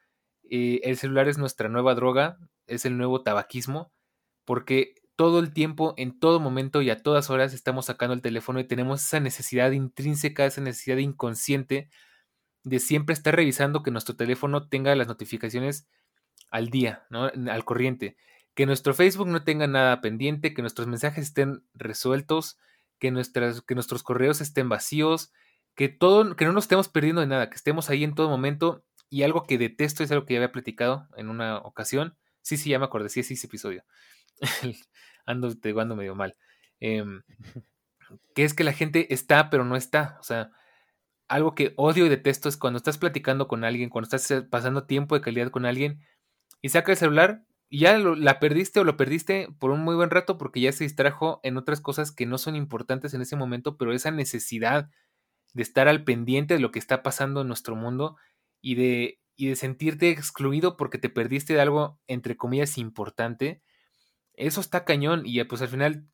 eh, 0.49 0.79
el 0.83 0.95
celular 0.97 1.27
es 1.27 1.37
nuestra 1.37 1.67
nueva 1.67 1.93
droga, 1.93 2.39
es 2.67 2.85
el 2.85 2.97
nuevo 2.97 3.23
tabaquismo, 3.23 3.91
porque 4.45 4.95
todo 5.15 5.39
el 5.39 5.53
tiempo, 5.53 5.93
en 5.97 6.19
todo 6.19 6.39
momento 6.39 6.81
y 6.81 6.89
a 6.89 7.01
todas 7.01 7.29
horas 7.29 7.53
estamos 7.53 7.85
sacando 7.85 8.13
el 8.13 8.21
teléfono 8.21 8.59
y 8.59 8.63
tenemos 8.63 9.03
esa 9.03 9.19
necesidad 9.19 9.71
intrínseca, 9.71 10.45
esa 10.45 10.61
necesidad 10.61 10.97
inconsciente 10.97 11.89
de 12.63 12.79
siempre 12.79 13.13
estar 13.13 13.35
revisando 13.35 13.83
que 13.83 13.91
nuestro 13.91 14.15
teléfono 14.15 14.67
tenga 14.67 14.95
las 14.95 15.07
notificaciones 15.07 15.87
al 16.49 16.69
día, 16.69 17.05
¿no? 17.09 17.25
al 17.25 17.65
corriente, 17.65 18.17
que 18.53 18.65
nuestro 18.65 18.93
Facebook 18.93 19.27
no 19.27 19.43
tenga 19.43 19.67
nada 19.67 20.01
pendiente, 20.01 20.53
que 20.53 20.61
nuestros 20.61 20.87
mensajes 20.87 21.25
estén 21.25 21.63
resueltos, 21.73 22.59
que, 22.99 23.11
nuestras, 23.11 23.61
que 23.61 23.75
nuestros 23.75 24.03
correos 24.03 24.41
estén 24.41 24.69
vacíos, 24.69 25.31
que 25.75 25.89
todo, 25.89 26.35
que 26.35 26.45
no 26.45 26.53
nos 26.53 26.65
estemos 26.65 26.89
perdiendo 26.89 27.21
de 27.21 27.27
nada, 27.27 27.49
que 27.49 27.55
estemos 27.55 27.89
ahí 27.89 28.03
en 28.03 28.15
todo 28.15 28.29
momento. 28.29 28.83
Y 29.09 29.23
algo 29.23 29.43
que 29.43 29.57
detesto 29.57 30.03
es 30.03 30.11
algo 30.11 30.25
que 30.25 30.35
ya 30.35 30.39
había 30.39 30.51
platicado 30.51 31.07
en 31.17 31.29
una 31.29 31.57
ocasión. 31.57 32.15
Sí, 32.41 32.57
sí, 32.57 32.69
ya 32.69 32.79
me 32.79 32.85
acordé, 32.85 33.09
sí, 33.09 33.23
sí, 33.23 33.35
ese 33.35 33.47
episodio. 33.47 33.83
ando, 35.25 35.55
te 35.57 35.69
ando 35.79 35.95
medio 35.95 36.15
mal. 36.15 36.35
Em, 36.79 37.21
que 38.35 38.43
es 38.43 38.53
que 38.53 38.63
la 38.63 38.73
gente 38.73 39.13
está, 39.13 39.49
pero 39.49 39.63
no 39.65 39.75
está. 39.75 40.17
O 40.19 40.23
sea, 40.23 40.51
algo 41.27 41.55
que 41.55 41.73
odio 41.77 42.05
y 42.05 42.09
detesto 42.09 42.49
es 42.49 42.57
cuando 42.57 42.77
estás 42.77 42.97
platicando 42.97 43.47
con 43.47 43.63
alguien, 43.63 43.89
cuando 43.89 44.05
estás 44.05 44.29
eh, 44.31 44.41
pasando 44.41 44.85
tiempo 44.85 45.15
de 45.15 45.21
calidad 45.21 45.49
con 45.49 45.65
alguien 45.65 46.01
y 46.61 46.69
saca 46.69 46.91
el 46.91 46.97
celular 46.97 47.45
y 47.69 47.79
ya 47.79 47.97
la 47.97 48.39
perdiste 48.39 48.81
o 48.81 48.83
lo 48.83 48.97
perdiste 48.97 49.47
por 49.57 49.71
un 49.71 49.79
muy 49.79 49.95
buen 49.95 50.09
rato 50.09 50.37
porque 50.37 50.59
ya 50.59 50.73
se 50.73 50.83
distrajo 50.83 51.39
en 51.43 51.55
otras 51.55 51.79
cosas 51.79 52.11
que 52.11 52.25
no 52.25 52.37
son 52.37 52.57
importantes 52.57 53.13
en 53.13 53.21
ese 53.21 53.37
momento, 53.37 53.77
pero 53.77 53.93
esa 53.93 54.11
necesidad 54.11 54.89
de 55.53 55.63
estar 55.63 55.87
al 55.87 56.03
pendiente 56.03 56.55
de 56.55 56.59
lo 56.59 56.71
que 56.71 56.79
está 56.79 57.01
pasando 57.01 57.41
en 57.41 57.47
nuestro 57.47 57.77
mundo 57.77 58.17
y 58.61 58.75
de, 58.75 59.19
y 59.41 59.47
de 59.47 59.55
sentirte 59.55 60.11
excluido 60.11 60.77
porque 60.77 60.99
te 60.99 61.09
perdiste 61.09 61.55
de 61.55 61.61
algo, 61.61 61.99
entre 62.05 62.37
comillas, 62.37 62.77
importante, 62.77 63.63
eso 64.35 64.61
está 64.61 64.85
cañón 64.85 65.23
y 65.25 65.43
pues 65.45 65.63
al 65.63 65.67
final, 65.67 66.05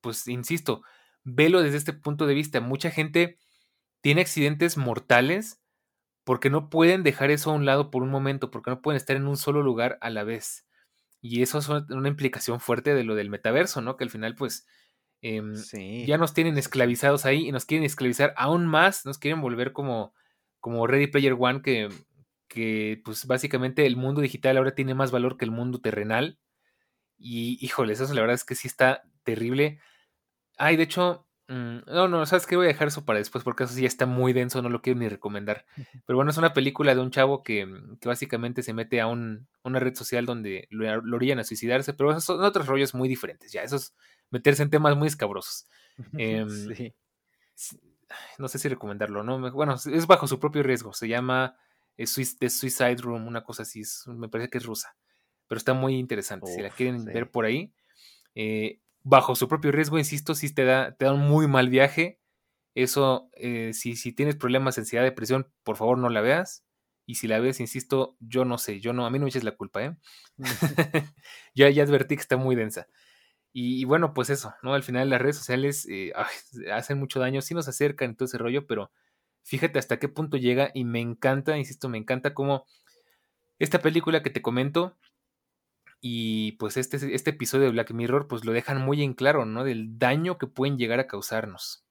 pues 0.00 0.26
insisto, 0.26 0.82
velo 1.22 1.62
desde 1.62 1.76
este 1.76 1.92
punto 1.92 2.26
de 2.26 2.34
vista. 2.34 2.60
Mucha 2.60 2.90
gente 2.90 3.38
tiene 4.00 4.22
accidentes 4.22 4.76
mortales 4.76 5.62
porque 6.24 6.50
no 6.50 6.70
pueden 6.70 7.04
dejar 7.04 7.30
eso 7.30 7.52
a 7.52 7.54
un 7.54 7.66
lado 7.66 7.92
por 7.92 8.02
un 8.02 8.10
momento, 8.10 8.50
porque 8.50 8.70
no 8.70 8.82
pueden 8.82 8.96
estar 8.96 9.14
en 9.16 9.28
un 9.28 9.36
solo 9.36 9.62
lugar 9.62 9.96
a 10.00 10.10
la 10.10 10.24
vez. 10.24 10.66
Y 11.20 11.42
eso 11.42 11.58
es 11.58 11.68
una 11.68 12.08
implicación 12.08 12.58
fuerte 12.58 12.94
de 12.94 13.04
lo 13.04 13.14
del 13.14 13.30
metaverso, 13.30 13.80
¿no? 13.80 13.96
Que 13.96 14.02
al 14.02 14.10
final, 14.10 14.34
pues, 14.34 14.66
em, 15.20 15.54
ya 16.04 16.18
nos 16.18 16.34
tienen 16.34 16.58
esclavizados 16.58 17.26
ahí 17.26 17.46
y 17.46 17.52
nos 17.52 17.64
quieren 17.64 17.84
esclavizar 17.84 18.34
aún 18.36 18.66
más, 18.66 19.06
nos 19.06 19.18
quieren 19.18 19.40
volver 19.40 19.72
como, 19.72 20.14
como 20.58 20.88
Ready 20.88 21.06
Player 21.06 21.36
One, 21.38 21.62
que, 21.62 21.88
que 22.52 23.00
pues 23.02 23.26
básicamente 23.26 23.86
el 23.86 23.96
mundo 23.96 24.20
digital 24.20 24.58
ahora 24.58 24.74
tiene 24.74 24.94
más 24.94 25.10
valor 25.10 25.38
que 25.38 25.46
el 25.46 25.50
mundo 25.50 25.80
terrenal. 25.80 26.38
Y 27.16 27.56
híjole, 27.64 27.94
eso 27.94 28.04
la 28.12 28.20
verdad 28.20 28.34
es 28.34 28.44
que 28.44 28.54
sí 28.54 28.68
está 28.68 29.04
terrible. 29.22 29.80
Ay, 30.58 30.76
de 30.76 30.82
hecho, 30.82 31.26
mm, 31.48 31.78
no, 31.86 32.08
no, 32.08 32.26
sabes 32.26 32.46
que 32.46 32.56
voy 32.56 32.66
a 32.66 32.68
dejar 32.68 32.88
eso 32.88 33.06
para 33.06 33.20
después 33.20 33.42
porque 33.42 33.64
eso 33.64 33.72
sí 33.72 33.82
ya 33.82 33.88
está 33.88 34.04
muy 34.04 34.34
denso, 34.34 34.60
no 34.60 34.68
lo 34.68 34.82
quiero 34.82 34.98
ni 34.98 35.08
recomendar. 35.08 35.64
Pero 36.04 36.16
bueno, 36.16 36.30
es 36.30 36.36
una 36.36 36.52
película 36.52 36.94
de 36.94 37.00
un 37.00 37.10
chavo 37.10 37.42
que, 37.42 37.64
mm, 37.64 37.96
que 37.98 38.08
básicamente 38.08 38.62
se 38.62 38.74
mete 38.74 39.00
a 39.00 39.06
un, 39.06 39.48
una 39.62 39.78
red 39.78 39.94
social 39.94 40.26
donde 40.26 40.68
lo, 40.70 41.00
lo, 41.00 41.16
orillan 41.16 41.38
a 41.38 41.44
suicidarse, 41.44 41.94
pero 41.94 42.10
esos 42.10 42.24
son 42.24 42.44
otros 42.44 42.66
rollos 42.66 42.94
muy 42.94 43.08
diferentes, 43.08 43.50
ya, 43.50 43.62
eso 43.62 43.76
es 43.76 43.94
meterse 44.30 44.62
en 44.62 44.70
temas 44.70 44.94
muy 44.96 45.08
escabrosos. 45.08 45.68
Em, 46.18 46.48
sí. 46.74 46.94
No 48.38 48.48
sé 48.48 48.58
si 48.58 48.68
recomendarlo, 48.68 49.22
¿no? 49.22 49.52
Bueno, 49.52 49.74
es 49.74 50.06
bajo 50.06 50.26
su 50.26 50.38
propio 50.38 50.62
riesgo, 50.62 50.92
se 50.92 51.08
llama 51.08 51.56
eh, 51.96 52.06
The 52.38 52.50
Suicide 52.50 52.96
Room, 52.96 53.26
una 53.26 53.42
cosa 53.42 53.62
así, 53.62 53.82
me 54.06 54.28
parece 54.28 54.50
que 54.50 54.58
es 54.58 54.64
rusa 54.64 54.96
pero 55.52 55.58
está 55.58 55.74
muy 55.74 55.98
interesante. 55.98 56.50
si 56.50 56.62
la 56.62 56.70
quieren 56.70 57.04
ver 57.04 57.30
por 57.30 57.44
ahí, 57.44 57.74
eh, 58.34 58.80
bajo 59.02 59.34
su 59.34 59.48
propio 59.48 59.70
riesgo, 59.70 59.98
insisto, 59.98 60.34
si 60.34 60.50
te 60.54 60.64
da, 60.64 60.96
te 60.96 61.04
da 61.04 61.12
un 61.12 61.28
muy 61.28 61.46
mal 61.46 61.68
viaje. 61.68 62.18
Eso, 62.74 63.28
eh, 63.34 63.74
si, 63.74 63.96
si 63.96 64.14
tienes 64.14 64.34
problemas 64.34 64.76
de 64.76 64.80
ansiedad, 64.80 65.04
depresión, 65.04 65.52
por 65.62 65.76
favor 65.76 65.98
no 65.98 66.08
la 66.08 66.22
veas. 66.22 66.64
Y 67.04 67.16
si 67.16 67.28
la 67.28 67.38
ves, 67.38 67.60
insisto, 67.60 68.16
yo 68.18 68.46
no 68.46 68.56
sé, 68.56 68.80
yo 68.80 68.94
no, 68.94 69.04
a 69.04 69.10
mí 69.10 69.18
no 69.18 69.24
me 69.24 69.28
eches 69.28 69.44
la 69.44 69.54
culpa, 69.54 69.84
¿eh? 69.84 69.94
ya, 71.54 71.68
ya 71.68 71.82
advertí 71.82 72.16
que 72.16 72.22
está 72.22 72.38
muy 72.38 72.56
densa. 72.56 72.86
Y, 73.52 73.84
bueno, 73.84 74.14
pues 74.14 74.30
eso, 74.30 74.54
¿no? 74.62 74.72
Al 74.72 74.84
final 74.84 75.10
las 75.10 75.20
redes 75.20 75.36
sociales 75.36 75.86
eh, 75.90 76.14
hacen 76.72 76.98
mucho 76.98 77.20
daño, 77.20 77.42
sí 77.42 77.52
nos 77.52 77.68
acercan 77.68 78.12
y 78.12 78.14
todo 78.14 78.24
ese 78.24 78.38
rollo, 78.38 78.66
pero 78.66 78.90
fíjate 79.42 79.78
hasta 79.78 79.98
qué 79.98 80.08
punto 80.08 80.36
llega 80.36 80.70
y 80.74 80.84
me 80.84 81.00
encanta, 81.00 81.56
insisto, 81.56 81.88
me 81.88 81.98
encanta 81.98 82.34
cómo 82.34 82.66
esta 83.58 83.80
película 83.80 84.22
que 84.22 84.30
te 84.30 84.42
comento 84.42 84.96
y 86.00 86.52
pues 86.52 86.76
este, 86.76 87.14
este 87.14 87.30
episodio 87.30 87.66
de 87.66 87.72
Black 87.72 87.92
Mirror 87.92 88.26
pues 88.26 88.44
lo 88.44 88.52
dejan 88.52 88.82
muy 88.82 89.02
en 89.02 89.14
claro, 89.14 89.44
¿no? 89.44 89.62
Del 89.62 89.98
daño 89.98 90.36
que 90.36 90.48
pueden 90.48 90.76
llegar 90.76 90.98
a 90.98 91.06
causarnos. 91.06 91.84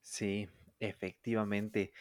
Sí, 0.00 0.48
efectivamente. 0.78 1.92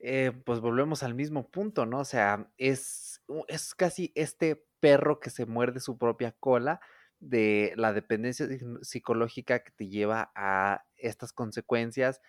Eh, 0.00 0.32
pues 0.44 0.60
volvemos 0.60 1.02
al 1.02 1.14
mismo 1.14 1.48
punto, 1.50 1.86
¿no? 1.86 2.00
O 2.00 2.04
sea, 2.04 2.50
es, 2.58 3.22
es 3.48 3.74
casi 3.74 4.12
este 4.14 4.66
perro 4.80 5.18
que 5.18 5.30
se 5.30 5.46
muerde 5.46 5.80
su 5.80 5.96
propia 5.96 6.32
cola 6.32 6.80
de 7.20 7.72
la 7.76 7.94
dependencia 7.94 8.46
psicológica 8.82 9.60
que 9.60 9.70
te 9.70 9.88
lleva 9.88 10.30
a 10.34 10.84
estas 10.96 11.32
consecuencias 11.32 12.20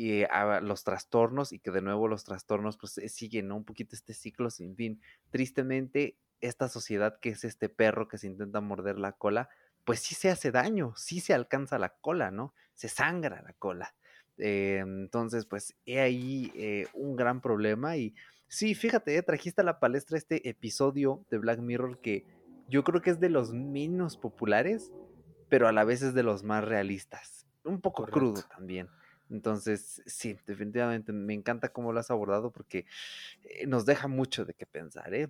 y 0.00 0.24
a 0.24 0.62
los 0.62 0.82
trastornos 0.82 1.52
y 1.52 1.58
que 1.58 1.70
de 1.70 1.82
nuevo 1.82 2.08
los 2.08 2.24
trastornos 2.24 2.78
pues 2.78 2.92
siguen 3.12 3.48
¿no? 3.48 3.56
un 3.56 3.66
poquito 3.66 3.94
este 3.94 4.14
ciclo 4.14 4.48
sin 4.48 4.74
fin. 4.74 4.98
Tristemente 5.28 6.16
esta 6.40 6.70
sociedad 6.70 7.20
que 7.20 7.28
es 7.28 7.44
este 7.44 7.68
perro 7.68 8.08
que 8.08 8.16
se 8.16 8.26
intenta 8.26 8.62
morder 8.62 8.98
la 8.98 9.12
cola, 9.12 9.50
pues 9.84 10.00
sí 10.00 10.14
se 10.14 10.30
hace 10.30 10.52
daño, 10.52 10.94
sí 10.96 11.20
se 11.20 11.34
alcanza 11.34 11.78
la 11.78 11.90
cola, 11.90 12.30
¿no? 12.30 12.54
Se 12.72 12.88
sangra 12.88 13.42
la 13.42 13.52
cola. 13.52 13.94
Eh, 14.38 14.78
entonces, 14.78 15.44
pues 15.44 15.76
he 15.84 16.00
ahí 16.00 16.50
eh, 16.54 16.86
un 16.94 17.14
gran 17.14 17.42
problema 17.42 17.98
y 17.98 18.14
sí, 18.48 18.74
fíjate, 18.74 19.14
eh, 19.18 19.22
trajiste 19.22 19.60
a 19.60 19.64
la 19.64 19.80
palestra 19.80 20.16
este 20.16 20.48
episodio 20.48 21.26
de 21.30 21.36
Black 21.36 21.60
Mirror 21.60 22.00
que 22.00 22.24
yo 22.70 22.84
creo 22.84 23.02
que 23.02 23.10
es 23.10 23.20
de 23.20 23.28
los 23.28 23.52
menos 23.52 24.16
populares, 24.16 24.90
pero 25.50 25.68
a 25.68 25.72
la 25.72 25.84
vez 25.84 26.00
es 26.00 26.14
de 26.14 26.22
los 26.22 26.42
más 26.42 26.64
realistas. 26.64 27.46
Un 27.64 27.82
poco 27.82 28.06
crudo 28.06 28.40
también. 28.48 28.88
Entonces, 29.30 30.02
sí, 30.06 30.36
definitivamente 30.46 31.12
me 31.12 31.34
encanta 31.34 31.72
cómo 31.72 31.92
lo 31.92 32.00
has 32.00 32.10
abordado 32.10 32.50
porque 32.50 32.86
eh, 33.44 33.66
nos 33.66 33.86
deja 33.86 34.08
mucho 34.08 34.44
de 34.44 34.54
qué 34.54 34.66
pensar, 34.66 35.14
¿eh? 35.14 35.28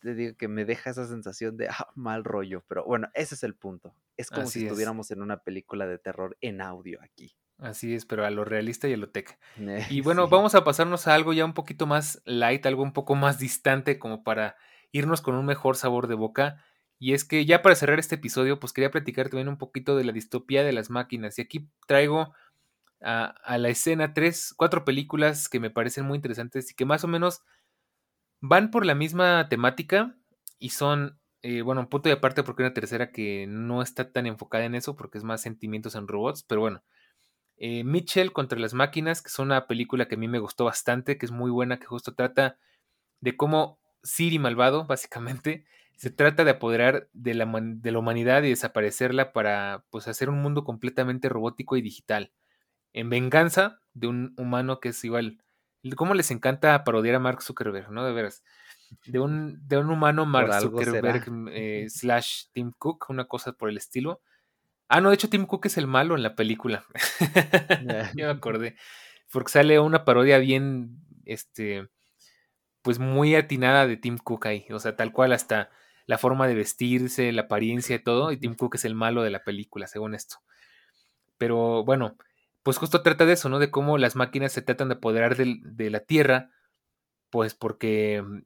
te 0.00 0.14
digo 0.14 0.36
que 0.36 0.48
me 0.48 0.64
deja 0.64 0.90
esa 0.90 1.06
sensación 1.06 1.56
de 1.56 1.68
ah, 1.68 1.88
mal 1.94 2.24
rollo, 2.24 2.64
pero 2.68 2.84
bueno, 2.84 3.08
ese 3.14 3.34
es 3.34 3.42
el 3.42 3.54
punto. 3.54 3.94
Es 4.16 4.30
como 4.30 4.46
si 4.46 4.64
estuviéramos 4.64 5.10
en 5.10 5.22
una 5.22 5.38
película 5.38 5.86
de 5.86 5.98
terror 5.98 6.36
en 6.40 6.60
audio 6.60 7.00
aquí. 7.02 7.36
Así 7.58 7.94
es, 7.94 8.04
pero 8.04 8.24
a 8.24 8.30
lo 8.30 8.44
realista 8.44 8.86
y 8.86 8.92
a 8.92 8.96
lo 8.96 9.08
tech. 9.08 9.38
y 9.90 10.00
bueno, 10.02 10.28
vamos 10.28 10.54
a 10.54 10.64
pasarnos 10.64 11.06
a 11.06 11.14
algo 11.14 11.32
ya 11.32 11.44
un 11.44 11.54
poquito 11.54 11.86
más 11.86 12.22
light, 12.24 12.64
algo 12.66 12.82
un 12.82 12.92
poco 12.92 13.14
más 13.14 13.38
distante, 13.38 13.98
como 13.98 14.22
para 14.22 14.56
irnos 14.92 15.20
con 15.20 15.34
un 15.34 15.46
mejor 15.46 15.76
sabor 15.76 16.06
de 16.06 16.14
boca. 16.14 16.62
Y 16.98 17.12
es 17.12 17.24
que 17.24 17.44
ya 17.44 17.60
para 17.60 17.74
cerrar 17.74 17.98
este 17.98 18.14
episodio, 18.14 18.58
pues 18.58 18.72
quería 18.72 18.90
platicar 18.90 19.28
también 19.28 19.48
un 19.48 19.58
poquito 19.58 19.96
de 19.96 20.04
la 20.04 20.12
distopía 20.12 20.64
de 20.64 20.72
las 20.72 20.88
máquinas. 20.90 21.38
Y 21.38 21.42
aquí 21.42 21.68
traigo 21.86 22.34
a, 23.00 23.58
la 23.58 23.68
escena 23.68 24.14
tres, 24.14 24.54
cuatro 24.56 24.84
películas 24.84 25.48
que 25.48 25.60
me 25.60 25.70
parecen 25.70 26.06
muy 26.06 26.16
interesantes 26.16 26.70
y 26.70 26.74
que 26.74 26.84
más 26.84 27.04
o 27.04 27.08
menos 27.08 27.42
van 28.40 28.70
por 28.70 28.86
la 28.86 28.94
misma 28.94 29.48
temática 29.48 30.16
y 30.58 30.70
son, 30.70 31.18
eh, 31.42 31.62
bueno, 31.62 31.82
un 31.82 31.88
punto 31.88 32.08
de 32.08 32.14
aparte 32.14 32.42
porque 32.42 32.62
una 32.62 32.74
tercera 32.74 33.12
que 33.12 33.46
no 33.48 33.82
está 33.82 34.12
tan 34.12 34.26
enfocada 34.26 34.64
en 34.64 34.74
eso 34.74 34.96
porque 34.96 35.18
es 35.18 35.24
más 35.24 35.42
sentimientos 35.42 35.94
en 35.94 36.08
robots, 36.08 36.42
pero 36.42 36.60
bueno. 36.60 36.82
Eh, 37.58 37.84
Mitchell 37.84 38.32
contra 38.32 38.58
las 38.58 38.74
máquinas, 38.74 39.22
que 39.22 39.28
es 39.28 39.38
una 39.38 39.66
película 39.66 40.08
que 40.08 40.16
a 40.16 40.18
mí 40.18 40.28
me 40.28 40.38
gustó 40.38 40.66
bastante, 40.66 41.16
que 41.16 41.24
es 41.24 41.32
muy 41.32 41.50
buena, 41.50 41.78
que 41.78 41.86
justo 41.86 42.14
trata 42.14 42.58
de 43.20 43.34
cómo 43.36 43.80
Siri 44.02 44.38
malvado, 44.38 44.84
básicamente, 44.86 45.64
se 45.96 46.10
trata 46.10 46.44
de 46.44 46.50
apoderar 46.50 47.08
de 47.14 47.32
la, 47.32 47.46
de 47.46 47.92
la 47.92 47.98
humanidad 47.98 48.42
y 48.42 48.50
desaparecerla 48.50 49.32
para 49.32 49.86
pues 49.90 50.06
hacer 50.06 50.28
un 50.28 50.42
mundo 50.42 50.64
completamente 50.64 51.30
robótico 51.30 51.78
y 51.78 51.82
digital 51.82 52.30
en 52.96 53.10
venganza 53.10 53.78
de 53.92 54.08
un 54.08 54.34
humano 54.38 54.80
que 54.80 54.88
es 54.88 55.04
igual. 55.04 55.38
¿Cómo 55.96 56.14
les 56.14 56.30
encanta 56.30 56.82
parodiar 56.82 57.16
a 57.16 57.20
Mark 57.20 57.42
Zuckerberg, 57.42 57.90
no? 57.92 58.04
De 58.04 58.12
veras. 58.12 58.42
De 59.04 59.18
un, 59.18 59.60
de 59.68 59.76
un 59.76 59.90
humano 59.90 60.24
Mark 60.24 60.60
Zuckerberg 60.60 61.26
eh, 61.52 61.86
slash 61.90 62.46
Tim 62.52 62.72
Cook, 62.76 63.10
una 63.10 63.26
cosa 63.26 63.52
por 63.52 63.68
el 63.68 63.76
estilo. 63.76 64.22
Ah, 64.88 65.00
no, 65.00 65.10
de 65.10 65.16
hecho 65.16 65.28
Tim 65.28 65.44
Cook 65.44 65.66
es 65.66 65.76
el 65.76 65.86
malo 65.86 66.16
en 66.16 66.22
la 66.22 66.34
película. 66.34 66.86
ya 68.14 68.24
me 68.24 68.24
acordé. 68.30 68.76
Porque 69.30 69.52
sale 69.52 69.78
una 69.78 70.04
parodia 70.06 70.38
bien, 70.38 71.02
este, 71.26 71.88
pues 72.80 72.98
muy 72.98 73.34
atinada 73.34 73.86
de 73.86 73.98
Tim 73.98 74.16
Cook 74.16 74.46
ahí. 74.46 74.66
O 74.70 74.78
sea, 74.78 74.96
tal 74.96 75.12
cual 75.12 75.32
hasta 75.32 75.68
la 76.06 76.16
forma 76.16 76.48
de 76.48 76.54
vestirse, 76.54 77.30
la 77.32 77.42
apariencia 77.42 77.96
y 77.96 78.02
todo. 78.02 78.32
Y 78.32 78.38
Tim 78.38 78.54
Cook 78.54 78.76
es 78.76 78.86
el 78.86 78.94
malo 78.94 79.22
de 79.22 79.30
la 79.30 79.44
película, 79.44 79.86
según 79.86 80.14
esto. 80.14 80.36
Pero 81.36 81.84
bueno, 81.84 82.16
pues 82.66 82.78
justo 82.78 83.00
trata 83.02 83.24
de 83.26 83.34
eso, 83.34 83.48
¿no? 83.48 83.60
De 83.60 83.70
cómo 83.70 83.96
las 83.96 84.16
máquinas 84.16 84.50
se 84.50 84.60
tratan 84.60 84.88
de 84.88 84.96
apoderar 84.96 85.36
de 85.36 85.88
la 85.88 86.00
Tierra, 86.00 86.50
pues 87.30 87.54
porque 87.54 88.20
mm, 88.20 88.42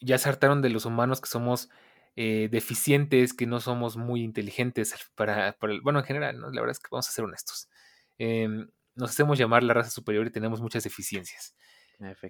ya 0.00 0.16
se 0.16 0.30
hartaron 0.30 0.62
de 0.62 0.70
los 0.70 0.86
humanos 0.86 1.20
que 1.20 1.28
somos 1.28 1.68
eh, 2.16 2.48
deficientes, 2.50 3.34
que 3.34 3.44
no 3.44 3.60
somos 3.60 3.98
muy 3.98 4.22
inteligentes 4.22 4.94
para, 5.14 5.54
el, 5.60 5.82
bueno, 5.82 5.98
en 5.98 6.06
general, 6.06 6.40
¿no? 6.40 6.50
La 6.50 6.62
verdad 6.62 6.70
es 6.70 6.78
que 6.78 6.88
vamos 6.90 7.06
a 7.10 7.12
ser 7.12 7.22
honestos. 7.22 7.68
Em, 8.16 8.70
nos 8.94 9.10
hacemos 9.10 9.36
llamar 9.36 9.62
la 9.62 9.74
raza 9.74 9.90
superior 9.90 10.26
y 10.26 10.30
tenemos 10.30 10.62
muchas 10.62 10.82
deficiencias. 10.84 11.54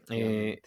Eh, 0.09 0.61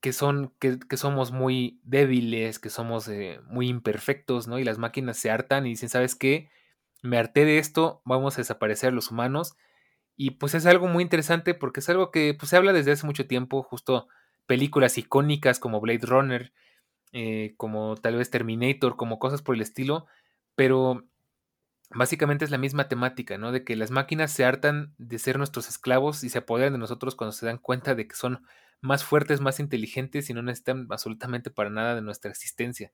que 0.00 0.12
son, 0.12 0.54
que, 0.60 0.78
somos 0.96 1.32
muy 1.32 1.80
débiles, 1.82 2.60
que 2.60 2.70
somos 2.70 3.08
eh, 3.08 3.40
muy 3.46 3.68
imperfectos, 3.68 4.46
¿no? 4.46 4.60
Y 4.60 4.64
las 4.64 4.78
máquinas 4.78 5.16
se 5.16 5.32
hartan 5.32 5.66
y 5.66 5.70
dicen, 5.70 5.88
¿sabes 5.88 6.14
qué? 6.14 6.50
Me 7.02 7.18
harté 7.18 7.44
de 7.44 7.58
esto, 7.58 8.00
vamos 8.04 8.36
a 8.36 8.42
desaparecer 8.42 8.92
los 8.92 9.10
humanos. 9.10 9.56
Y 10.16 10.32
pues 10.32 10.54
es 10.54 10.66
algo 10.66 10.88
muy 10.88 11.02
interesante 11.02 11.54
porque 11.54 11.80
es 11.80 11.88
algo 11.88 12.10
que 12.10 12.34
pues, 12.34 12.50
se 12.50 12.56
habla 12.56 12.72
desde 12.72 12.92
hace 12.92 13.06
mucho 13.06 13.26
tiempo, 13.26 13.62
justo 13.62 14.08
películas 14.46 14.98
icónicas 14.98 15.58
como 15.58 15.80
Blade 15.80 16.06
Runner, 16.06 16.52
eh, 17.12 17.54
como 17.56 17.96
tal 17.96 18.16
vez 18.16 18.30
Terminator, 18.30 18.96
como 18.96 19.18
cosas 19.18 19.42
por 19.42 19.54
el 19.54 19.62
estilo, 19.62 20.06
pero 20.54 21.04
básicamente 21.94 22.44
es 22.44 22.50
la 22.50 22.58
misma 22.58 22.88
temática, 22.88 23.38
¿no? 23.38 23.52
De 23.52 23.64
que 23.64 23.76
las 23.76 23.90
máquinas 23.90 24.32
se 24.32 24.44
hartan 24.44 24.94
de 24.98 25.18
ser 25.18 25.38
nuestros 25.38 25.68
esclavos 25.68 26.24
y 26.24 26.28
se 26.30 26.38
apoderan 26.38 26.72
de 26.72 26.78
nosotros 26.78 27.14
cuando 27.14 27.32
se 27.32 27.46
dan 27.46 27.58
cuenta 27.58 27.94
de 27.94 28.06
que 28.08 28.16
son 28.16 28.44
más 28.80 29.04
fuertes, 29.04 29.40
más 29.40 29.60
inteligentes 29.60 30.28
y 30.30 30.34
no 30.34 30.42
necesitan 30.42 30.86
absolutamente 30.90 31.50
para 31.50 31.70
nada 31.70 31.94
de 31.94 32.02
nuestra 32.02 32.30
existencia. 32.30 32.92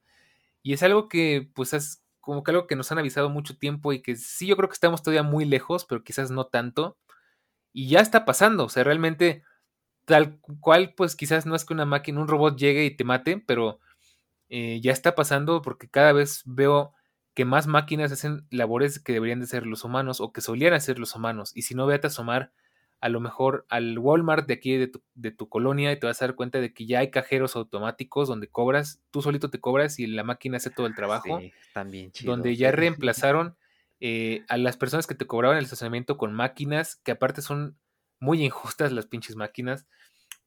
Y 0.62 0.72
es 0.74 0.82
algo 0.82 1.08
que, 1.08 1.50
pues, 1.54 1.72
es 1.74 2.02
como 2.20 2.42
que 2.42 2.50
algo 2.50 2.66
que 2.66 2.76
nos 2.76 2.92
han 2.92 2.98
avisado 2.98 3.30
mucho 3.30 3.56
tiempo 3.58 3.92
y 3.92 4.02
que 4.02 4.16
sí, 4.16 4.46
yo 4.46 4.56
creo 4.56 4.68
que 4.68 4.74
estamos 4.74 5.02
todavía 5.02 5.22
muy 5.22 5.44
lejos, 5.44 5.86
pero 5.86 6.04
quizás 6.04 6.30
no 6.30 6.46
tanto. 6.46 6.98
Y 7.78 7.86
ya 7.86 8.00
está 8.00 8.24
pasando, 8.24 8.64
o 8.64 8.68
sea, 8.68 8.82
realmente 8.82 9.44
tal 10.04 10.40
cual, 10.58 10.94
pues 10.96 11.14
quizás 11.14 11.46
no 11.46 11.54
es 11.54 11.64
que 11.64 11.74
una 11.74 11.84
máquina, 11.84 12.20
un 12.20 12.26
robot 12.26 12.58
llegue 12.58 12.84
y 12.84 12.90
te 12.90 13.04
mate, 13.04 13.40
pero 13.46 13.78
eh, 14.48 14.80
ya 14.82 14.90
está 14.90 15.14
pasando 15.14 15.62
porque 15.62 15.88
cada 15.88 16.10
vez 16.10 16.42
veo 16.44 16.92
que 17.34 17.44
más 17.44 17.68
máquinas 17.68 18.10
hacen 18.10 18.48
labores 18.50 18.98
que 18.98 19.12
deberían 19.12 19.38
de 19.38 19.46
ser 19.46 19.64
los 19.64 19.84
humanos 19.84 20.20
o 20.20 20.32
que 20.32 20.40
solían 20.40 20.74
hacer 20.74 20.98
los 20.98 21.14
humanos. 21.14 21.52
Y 21.54 21.62
si 21.62 21.76
no, 21.76 21.86
vete 21.86 22.08
a 22.08 22.10
asomar 22.10 22.50
a 23.00 23.08
lo 23.08 23.20
mejor 23.20 23.64
al 23.68 23.96
Walmart 23.96 24.48
de 24.48 24.54
aquí 24.54 24.76
de 24.76 25.30
tu, 25.30 25.48
colonia 25.48 25.92
y 25.92 26.00
te 26.00 26.06
vas 26.08 26.20
a 26.20 26.26
dar 26.26 26.34
cuenta 26.34 26.60
de 26.60 26.74
que 26.74 26.84
ya 26.84 26.98
hay 26.98 27.12
cajeros 27.12 27.54
automáticos 27.54 28.26
donde 28.26 28.48
cobras, 28.48 29.00
tú 29.12 29.22
solito 29.22 29.50
te 29.50 29.60
cobras 29.60 30.00
y 30.00 30.08
la 30.08 30.24
máquina 30.24 30.56
hace 30.56 30.70
todo 30.70 30.88
el 30.88 30.96
trabajo. 30.96 31.38
Sí, 31.38 31.52
también 31.72 32.10
chido. 32.10 32.32
Donde 32.32 32.56
ya 32.56 32.72
reemplazaron 32.72 33.56
eh, 34.00 34.44
a 34.48 34.56
las 34.56 34.76
personas 34.76 35.06
que 35.06 35.14
te 35.14 35.26
cobraban 35.26 35.58
el 35.58 35.64
estacionamiento 35.64 36.16
con 36.16 36.34
máquinas, 36.34 36.96
que 36.96 37.12
aparte 37.12 37.42
son 37.42 37.78
muy 38.20 38.44
injustas 38.44 38.92
las 38.92 39.06
pinches 39.06 39.36
máquinas 39.36 39.86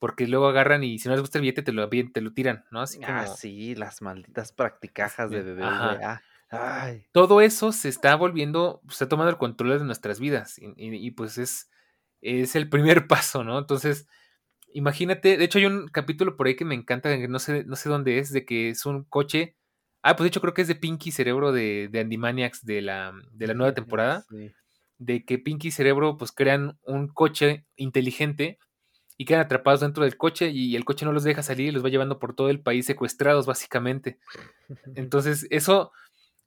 porque 0.02 0.26
luego 0.26 0.48
agarran 0.48 0.82
y 0.82 0.98
si 0.98 1.06
no 1.06 1.14
les 1.14 1.20
gusta 1.20 1.38
el 1.38 1.42
billete 1.42 1.62
te 1.62 1.70
lo, 1.70 1.88
te 1.88 2.20
lo 2.20 2.32
tiran, 2.32 2.64
¿no? 2.72 2.80
Así 2.80 2.98
Ah, 3.04 3.28
sí, 3.28 3.76
las 3.76 4.02
malditas 4.02 4.50
practicajas 4.50 5.30
de 5.30 5.42
bebé. 5.42 5.62
Ah, 5.64 6.20
Todo 7.12 7.40
eso 7.40 7.70
se 7.70 7.88
está 7.88 8.16
volviendo, 8.16 8.82
se 8.88 8.94
está 8.94 9.08
tomando 9.08 9.30
el 9.30 9.38
control 9.38 9.78
de 9.78 9.84
nuestras 9.84 10.18
vidas 10.18 10.56
y, 10.58 11.12
pues 11.12 11.38
es, 11.38 11.70
es 12.20 12.56
el 12.56 12.68
primer 12.68 13.06
paso, 13.06 13.44
¿no? 13.44 13.56
Entonces, 13.60 14.08
imagínate, 14.74 15.36
de 15.36 15.44
hecho 15.44 15.60
hay 15.60 15.66
un 15.66 15.86
capítulo 15.86 16.36
por 16.36 16.48
ahí 16.48 16.56
que 16.56 16.64
me 16.64 16.74
encanta, 16.74 17.16
que 17.16 17.28
no 17.28 17.38
sé, 17.38 17.62
no 17.62 17.76
sé 17.76 17.88
dónde 17.88 18.18
es, 18.18 18.32
de 18.32 18.44
que 18.44 18.70
es 18.70 18.84
un 18.84 19.04
coche. 19.04 19.56
Ah, 20.02 20.16
pues 20.16 20.24
de 20.24 20.28
hecho 20.28 20.40
creo 20.40 20.54
que 20.54 20.62
es 20.62 20.68
de 20.68 20.74
Pinky 20.74 21.12
Cerebro 21.12 21.52
de, 21.52 21.88
de 21.90 22.04
de 22.04 22.82
la, 22.82 23.12
de 23.32 23.46
la 23.46 23.54
nueva 23.54 23.72
temporada. 23.74 24.24
De 24.98 25.24
que 25.24 25.38
Pinky 25.38 25.68
y 25.68 25.70
Cerebro 25.70 26.16
pues 26.16 26.32
crean 26.32 26.78
un 26.84 27.08
coche 27.08 27.64
inteligente 27.76 28.58
y 29.16 29.24
quedan 29.24 29.42
atrapados 29.42 29.80
dentro 29.80 30.04
del 30.04 30.16
coche 30.16 30.50
y 30.50 30.74
el 30.74 30.84
coche 30.84 31.04
no 31.04 31.12
los 31.12 31.24
deja 31.24 31.42
salir 31.42 31.68
y 31.68 31.70
los 31.72 31.84
va 31.84 31.88
llevando 31.88 32.18
por 32.18 32.34
todo 32.34 32.50
el 32.50 32.60
país 32.60 32.86
secuestrados 32.86 33.46
básicamente. 33.46 34.18
Entonces 34.96 35.46
eso 35.50 35.92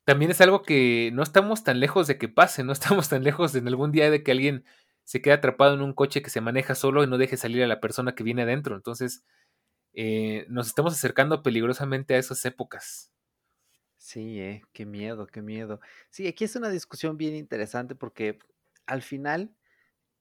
también 0.06 0.32
es 0.32 0.42
algo 0.42 0.62
que 0.64 1.12
no 1.14 1.24
estamos 1.24 1.64
tan 1.64 1.80
lejos 1.80 2.08
de 2.08 2.18
que 2.18 2.30
pase, 2.30 2.64
no 2.64 2.74
estamos 2.74 3.10
tan 3.10 3.24
lejos 3.24 3.54
de 3.54 3.60
en 3.60 3.68
algún 3.68 3.92
día 3.92 4.12
de 4.12 4.24
que 4.24 4.32
alguien 4.32 4.66
se 5.04 5.22
quede 5.22 5.34
atrapado 5.36 5.76
en 5.76 5.82
un 5.82 5.94
coche 5.94 6.22
que 6.22 6.30
se 6.30 6.42
maneja 6.42 6.76
solo 6.76 7.04
y 7.04 7.08
no 7.08 7.18
deje 7.18 7.38
salir 7.38 7.64
a 7.64 7.68
la 7.68 7.80
persona 7.80 8.16
que 8.16 8.24
viene 8.24 8.44
adentro. 8.44 8.76
Entonces 8.76 9.24
eh, 9.94 10.46
nos 10.50 10.68
estamos 10.68 10.94
acercando 10.94 11.44
peligrosamente 11.44 12.16
a 12.16 12.20
esas 12.20 12.44
épocas. 12.46 13.12
Sí, 14.06 14.40
eh, 14.40 14.62
qué 14.72 14.86
miedo, 14.86 15.26
qué 15.26 15.42
miedo. 15.42 15.80
Sí, 16.12 16.28
aquí 16.28 16.44
es 16.44 16.56
una 16.56 16.70
discusión 16.70 17.18
bien 17.18 17.36
interesante 17.36 17.96
porque 17.96 18.38
al 18.86 19.02
final, 19.02 19.56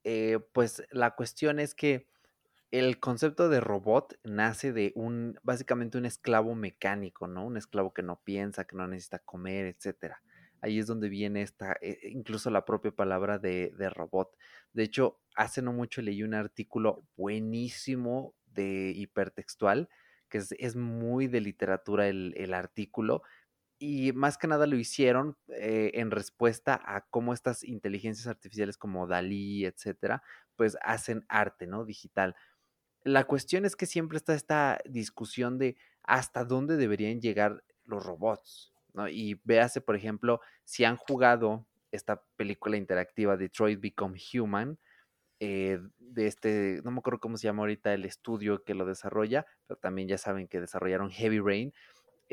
eh, 0.05 0.39
pues 0.55 0.82
la 0.91 1.14
cuestión 1.14 1.61
es 1.61 1.74
que 1.74 2.09
el 2.70 2.99
concepto 2.99 3.51
de 3.51 3.61
robot 3.61 4.18
nace 4.24 4.72
de 4.72 4.93
un, 4.97 5.39
básicamente 5.43 5.99
un 5.99 6.07
esclavo 6.07 6.55
mecánico, 6.55 7.26
¿no? 7.26 7.45
Un 7.45 7.59
esclavo 7.59 7.93
que 7.93 8.03
no 8.03 8.22
piensa, 8.24 8.64
que 8.64 8.74
no 8.74 8.89
necesita 8.89 9.18
comer, 9.18 9.66
etcétera. 9.66 10.22
Ahí 10.62 10.78
es 10.78 10.87
donde 10.87 11.11
viene 11.11 11.43
esta, 11.43 11.76
eh, 11.82 11.99
incluso 12.05 12.49
la 12.49 12.64
propia 12.64 12.91
palabra 12.91 13.39
de, 13.39 13.70
robot. 13.95 14.35
De 14.72 14.85
hecho, 14.85 15.20
hace 15.37 15.61
no 15.61 15.74
mucho 15.74 16.01
leí 16.01 16.22
un 16.22 16.32
artículo 16.32 17.05
buenísimo 17.18 18.35
de 18.47 18.95
hipertextual, 18.97 19.91
que 20.30 20.39
es, 20.39 20.74
muy 20.74 21.28
de 21.28 21.41
literatura 21.43 22.09
el, 22.09 22.55
artículo, 22.55 23.22
y 23.79 24.12
más 24.12 24.39
que 24.39 24.47
nada 24.47 24.66
lo 24.66 24.77
hicieron 24.77 25.37
eh, 25.49 25.93
en 25.95 26.11
respuesta 26.11 26.81
a 26.85 27.03
cómo 27.11 27.35
estas 27.35 27.64
inteligencias 27.64 28.27
artificiales 28.27 28.79
como 28.79 29.07
Dalí, 29.07 29.66
etcétera, 29.66 30.22
pues 30.57 30.77
hacen 30.83 31.25
arte, 31.29 31.66
¿no? 31.66 31.85
Digital 31.85 32.35
la 33.05 33.25
cuestión 33.25 33.64
es 33.64 33.77
que 33.77 33.87
siempre 33.87 34.16
está 34.16 34.35
esta 34.35 34.81
discusión 34.87 35.59
de 35.59 35.77
hasta 36.03 36.45
dónde 36.45 36.77
deberían 36.77 37.20
llegar 37.20 37.62
los 37.85 38.05
robots, 38.05 38.72
¿no? 38.95 39.09
Y 39.09 39.41
véase, 39.45 39.81
por 39.81 39.95
ejemplo, 39.95 40.41
si 40.64 40.85
han 40.85 40.97
jugado 40.97 41.66
esta 41.93 42.25
película 42.37 42.77
interactiva 42.77 43.37
Detroit 43.37 43.81
Become 43.81 44.18
Human, 44.33 44.79
eh, 45.39 45.79
de 45.99 46.27
este, 46.27 46.81
no 46.83 46.91
me 46.91 46.99
acuerdo 46.99 47.20
cómo 47.20 47.37
se 47.37 47.45
llama 47.45 47.62
ahorita 47.62 47.93
el 47.93 48.07
estudio 48.07 48.64
que 48.64 48.75
lo 48.75 48.87
desarrolla, 48.87 49.47
pero 49.66 49.79
también 49.79 50.09
ya 50.09 50.16
saben 50.16 50.49
que 50.49 50.61
desarrollaron 50.61 51.11
Heavy 51.11 51.41
Rain, 51.41 51.75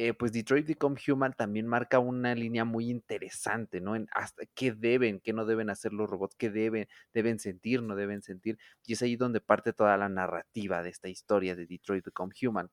eh, 0.08 0.14
pues 0.16 0.32
Detroit 0.34 0.66
Become 0.68 0.98
Human 1.08 1.34
también 1.34 1.68
marca 1.68 2.00
una 2.00 2.34
línea 2.36 2.66
muy 2.66 2.90
interesante, 2.90 3.82
¿no? 3.82 3.96
En 3.96 4.08
hasta 4.14 4.46
qué 4.56 4.72
deben, 4.72 5.20
qué 5.20 5.32
no 5.34 5.46
deben 5.46 5.70
hacer 5.70 5.94
los 5.94 6.10
robots, 6.10 6.36
qué 6.36 6.50
deben, 6.50 6.88
deben 7.14 7.40
sentir, 7.40 7.84
no 7.84 7.96
deben 7.96 8.22
sentir. 8.24 8.58
Y 8.86 8.94
es 8.94 9.02
ahí 9.04 9.16
donde 9.16 9.42
parte 9.42 9.74
toda 9.74 9.98
la 9.98 10.10
narrativa 10.10 10.82
de 10.84 10.90
esta 10.90 11.08
historia 11.10 11.56
de 11.56 11.68
Detroit 11.68 12.06
Become 12.06 12.34
Human. 12.42 12.72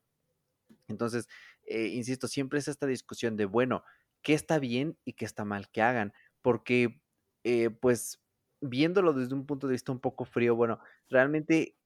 Entonces, 0.89 1.29
eh, 1.67 1.87
insisto, 1.89 2.29
siempre 2.29 2.59
es 2.61 2.69
esta 2.69 2.87
discusión 2.87 3.37
de, 3.37 3.45
bueno, 3.47 3.85
¿qué 4.23 4.35
está 4.35 4.59
bien 4.59 4.99
y 5.05 5.15
qué 5.15 5.25
está 5.25 5.45
mal 5.45 5.71
que 5.71 5.83
hagan? 5.83 6.13
Porque, 6.43 7.01
eh, 7.45 7.71
pues, 7.71 8.21
viéndolo 8.61 9.13
desde 9.13 9.35
un 9.35 9.47
punto 9.47 9.67
de 9.69 9.73
vista 9.73 9.93
un 9.93 10.01
poco 10.01 10.25
frío, 10.25 10.57
bueno, 10.57 10.81
realmente 11.11 11.77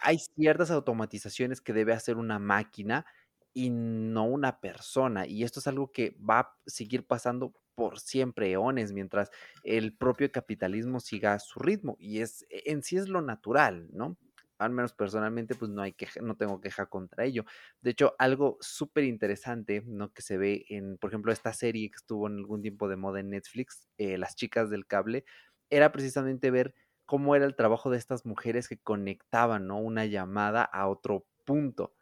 hay 0.00 0.18
ciertas 0.18 0.70
automatizaciones 0.70 1.60
que 1.60 1.72
debe 1.72 1.92
hacer 1.92 2.16
una 2.16 2.38
máquina 2.38 3.06
y 3.54 3.70
no 3.70 4.24
una 4.24 4.60
persona. 4.60 5.26
Y 5.26 5.44
esto 5.44 5.60
es 5.60 5.66
algo 5.66 5.92
que 5.92 6.16
va 6.18 6.40
a 6.40 6.56
seguir 6.66 7.06
pasando 7.06 7.54
por 7.74 8.00
siempre, 8.00 8.50
eones, 8.50 8.92
mientras 8.92 9.30
el 9.62 9.96
propio 9.96 10.30
capitalismo 10.32 11.00
siga 11.00 11.38
su 11.38 11.60
ritmo. 11.60 11.96
Y 12.00 12.20
es 12.20 12.44
e, 12.50 12.72
en 12.72 12.82
sí 12.82 12.96
es 12.96 13.08
lo 13.08 13.22
natural, 13.22 13.88
¿no? 13.92 14.18
Al 14.58 14.72
menos 14.72 14.92
personalmente, 14.92 15.54
pues 15.54 15.70
no 15.70 15.82
hay 15.82 15.92
queja, 15.92 16.20
no 16.20 16.36
tengo 16.36 16.60
queja 16.60 16.86
contra 16.86 17.24
ello. 17.24 17.44
De 17.80 17.90
hecho, 17.90 18.16
algo 18.18 18.58
súper 18.60 19.04
interesante, 19.04 19.82
¿no? 19.86 20.12
Que 20.12 20.22
se 20.22 20.36
ve 20.38 20.64
en, 20.68 20.98
por 20.98 21.10
ejemplo, 21.10 21.30
esta 21.32 21.52
serie 21.52 21.90
que 21.90 21.96
estuvo 21.96 22.26
en 22.26 22.38
algún 22.38 22.62
tiempo 22.62 22.88
de 22.88 22.96
moda 22.96 23.20
en 23.20 23.30
Netflix, 23.30 23.88
eh, 23.98 24.18
Las 24.18 24.34
chicas 24.34 24.70
del 24.70 24.86
cable, 24.86 25.24
era 25.70 25.92
precisamente 25.92 26.50
ver 26.50 26.74
cómo 27.06 27.36
era 27.36 27.44
el 27.46 27.54
trabajo 27.54 27.90
de 27.90 27.98
estas 27.98 28.26
mujeres 28.26 28.68
que 28.68 28.78
conectaban, 28.78 29.68
¿no? 29.68 29.78
Una 29.78 30.06
llamada 30.06 30.64
a 30.64 30.88
otro 30.88 31.26
punto 31.44 31.94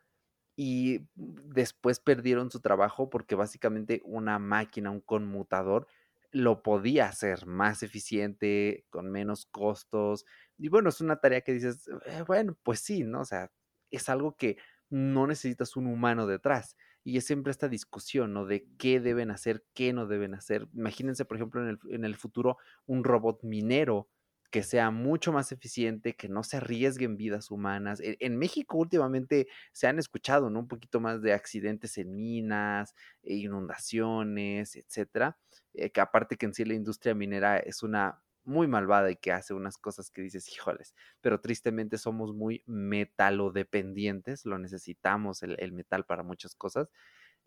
y 0.57 1.03
después 1.15 2.01
perdieron 2.01 2.51
su 2.51 2.61
trabajo 2.61 3.11
porque 3.11 3.35
básicamente 3.35 4.01
una 4.05 4.39
máquina, 4.39 4.91
un 4.91 5.01
conmutador, 5.03 5.87
lo 6.33 6.63
podía 6.63 7.07
hacer 7.07 7.47
más 7.47 7.83
eficiente, 7.83 8.87
con 8.91 9.11
menos 9.11 9.47
costos. 9.47 10.25
Y 10.59 10.69
bueno, 10.69 10.89
es 10.89 11.01
una 11.01 11.17
tarea 11.21 11.43
que 11.43 11.53
dices, 11.53 11.89
eh, 12.07 12.25
bueno, 12.27 12.57
pues 12.63 12.81
sí, 12.81 13.05
¿no? 13.05 13.21
O 13.21 13.25
sea, 13.25 13.51
es 13.91 14.09
algo 14.09 14.37
que 14.37 14.57
no 14.91 15.27
necesitas 15.27 15.77
un 15.77 15.87
humano 15.87 16.27
detrás. 16.27 16.77
y 17.05 17.19
es 17.19 17.25
siempre 17.27 17.53
esta 17.53 17.69
discusión, 17.69 18.33
¿no? 18.33 18.47
De 18.47 18.67
qué 18.79 18.99
deben 19.01 19.31
hacer, 19.31 19.65
qué 19.75 19.93
no 19.93 20.07
deben 20.09 20.35
hacer. 20.35 20.67
Imagínense, 20.75 21.25
por 21.25 21.37
ejemplo, 21.37 21.63
en 21.63 21.69
el, 21.69 21.79
en 21.95 22.05
el 22.05 22.17
futuro, 22.17 22.59
un 22.87 23.05
robot 23.05 23.45
minero 23.45 24.09
que 24.51 24.63
sea 24.63 24.91
mucho 24.91 25.33
más 25.33 25.53
eficiente, 25.53 26.15
que 26.17 26.29
no 26.29 26.43
se 26.43 26.59
arriesguen 26.59 27.17
vidas 27.17 27.51
humanas. 27.51 28.01
En, 28.01 28.17
en 28.21 28.37
México 28.39 28.79
últimamente 28.79 29.49
se 29.73 29.87
han 29.87 29.99
escuchado, 29.99 30.51
¿no? 30.51 30.61
Un 30.61 30.69
poquito 30.69 31.01
más 31.01 31.23
de 31.23 31.33
accidentes 31.33 31.99
en 31.99 32.15
minas, 32.17 32.95
e 33.23 33.35
inundaciones, 33.37 34.77
etcétera. 34.77 35.39
Eh, 35.75 35.91
que 35.91 36.01
aparte 36.01 36.37
que 36.37 36.47
en 36.47 36.55
sí 36.55 36.65
la 36.65 36.75
industria 36.75 37.15
minera 37.15 37.59
es 37.59 37.83
una 37.83 38.23
muy 38.45 38.69
malvada 38.69 39.11
y 39.11 39.17
que 39.17 39.33
hace 39.33 39.55
unas 39.55 39.77
cosas 39.77 40.11
que 40.11 40.23
dices, 40.23 40.49
híjoles, 40.53 40.95
pero 41.21 41.41
tristemente 41.41 41.99
somos 41.99 42.33
muy 42.33 42.63
metalodependientes, 42.67 44.47
lo 44.47 44.59
necesitamos 44.59 45.43
el, 45.43 45.57
el 45.59 45.73
metal 45.73 46.05
para 46.07 46.23
muchas 46.23 46.55
cosas. 46.55 46.89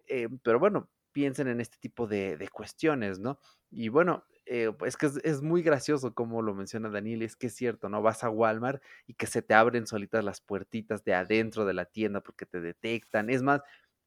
Eh, 0.08 0.30
pero 0.43 0.60
bueno, 0.60 0.89
piensen 1.12 1.47
en 1.47 1.62
este 1.62 1.78
tipo 1.80 2.07
de, 2.07 2.38
de 2.38 2.47
cuestiones, 2.49 3.20
¿no? 3.20 3.39
Y 3.72 3.89
bueno, 3.89 4.26
eh, 4.45 4.72
es 4.86 4.97
que 4.97 5.05
es, 5.07 5.18
es, 5.24 5.41
muy 5.41 5.62
gracioso 5.62 6.14
como 6.14 6.41
lo 6.41 6.55
menciona 6.55 6.89
Daniel, 6.89 7.22
es 7.22 7.36
que 7.36 7.47
es 7.47 7.55
cierto, 7.55 7.89
¿no? 7.89 8.01
Vas 8.01 8.24
a 8.24 8.30
Walmart 8.30 8.82
y 9.07 9.14
que 9.14 9.28
se 9.28 9.41
te 9.41 9.53
abren 9.53 9.88
solitas 9.88 10.24
las 10.24 10.41
puertitas 10.41 11.03
de 11.03 11.14
adentro 11.14 11.66
de 11.66 11.74
la 11.74 11.86
tienda 11.86 12.22
porque 12.22 12.45
te 12.45 12.60
detectan. 12.62 13.30
Es 13.30 13.43
más, 13.43 13.62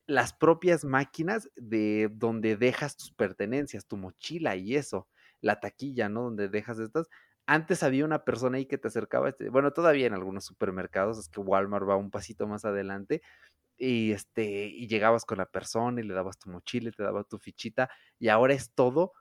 las 0.07 0.33
propias 0.33 0.85
máquinas 0.85 1.51
de 1.57 2.11
donde 2.13 2.57
dejas 2.57 2.97
tus 2.97 3.13
pertenencias, 3.13 3.87
tu 3.87 3.97
mochila 3.97 4.57
y 4.57 4.77
eso 4.77 5.09
la 5.41 5.61
taquilla, 5.61 6.09
¿no? 6.09 6.23
Donde 6.23 6.49
dejas 6.49 6.79
estas. 6.79 7.09
Antes 7.47 7.83
había 7.83 8.05
una 8.05 8.25
persona 8.25 8.59
ahí 8.59 8.67
que 8.67 8.79
te 8.79 8.89
acercaba, 8.89 9.29
este, 9.29 9.49
bueno, 9.51 9.73
todavía 9.73 10.07
en 10.07 10.15
algunos 10.15 10.45
supermercados, 10.45 11.19
es 11.19 11.29
que 11.29 11.41
Walmart 11.41 11.89
va 11.89 11.97
un 11.97 12.11
pasito 12.11 12.47
más 12.47 12.65
adelante, 12.65 13.21
y 13.79 14.13
este, 14.13 14.67
y 14.67 14.87
llegabas 14.89 15.25
con 15.25 15.39
la 15.39 15.47
persona 15.47 16.01
y 16.01 16.05
le 16.05 16.15
dabas 16.15 16.39
tu 16.39 16.51
mochila, 16.51 16.91
te 16.93 17.03
daba 17.03 17.25
tu 17.25 17.39
fichita, 17.39 17.91
y 18.19 18.29
ahora 18.29 18.55
es 18.55 18.73
todo 18.75 19.13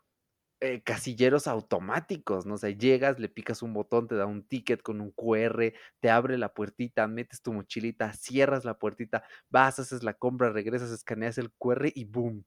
eh, 0.61 0.83
casilleros 0.83 1.47
automáticos, 1.47 2.45
¿no? 2.45 2.53
O 2.55 2.57
sea, 2.57 2.69
llegas, 2.69 3.19
le 3.19 3.29
picas 3.29 3.63
un 3.63 3.73
botón, 3.73 4.07
te 4.07 4.15
da 4.15 4.27
un 4.27 4.43
ticket 4.47 4.83
con 4.83 5.01
un 5.01 5.11
QR, 5.11 5.73
te 5.99 6.09
abre 6.11 6.37
la 6.37 6.53
puertita, 6.53 7.07
metes 7.07 7.41
tu 7.41 7.51
mochilita, 7.53 8.13
cierras 8.13 8.63
la 8.63 8.77
puertita, 8.77 9.23
vas, 9.49 9.79
haces 9.79 10.03
la 10.03 10.13
compra, 10.13 10.51
regresas, 10.51 10.91
escaneas 10.91 11.39
el 11.39 11.51
QR 11.53 11.91
y 11.95 12.05
boom, 12.05 12.45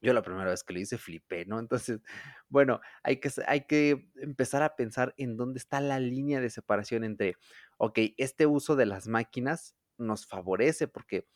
yo 0.00 0.12
la 0.12 0.22
primera 0.22 0.50
vez 0.50 0.62
que 0.64 0.74
lo 0.74 0.80
hice 0.80 0.98
flipé, 0.98 1.44
¿no? 1.46 1.58
Entonces, 1.58 2.00
bueno, 2.48 2.80
hay 3.02 3.18
que, 3.20 3.30
hay 3.46 3.66
que 3.66 4.10
empezar 4.16 4.62
a 4.62 4.76
pensar 4.76 5.14
en 5.16 5.36
dónde 5.36 5.58
está 5.58 5.80
la 5.80 5.98
línea 6.00 6.40
de 6.40 6.50
separación 6.50 7.04
entre, 7.04 7.36
ok, 7.78 7.98
este 8.18 8.46
uso 8.46 8.76
de 8.76 8.86
las 8.86 9.08
máquinas 9.08 9.74
nos 9.98 10.26
favorece 10.26 10.88
porque 10.88 11.28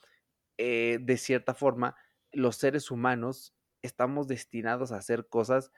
eh, 0.59 0.99
de 1.03 1.17
cierta 1.17 1.55
forma 1.55 1.97
los 2.33 2.57
seres 2.57 2.91
humanos 2.91 3.55
estamos 3.83 4.29
destinados 4.29 4.93
a 4.93 4.97
hacer 4.99 5.29
cosas 5.29 5.73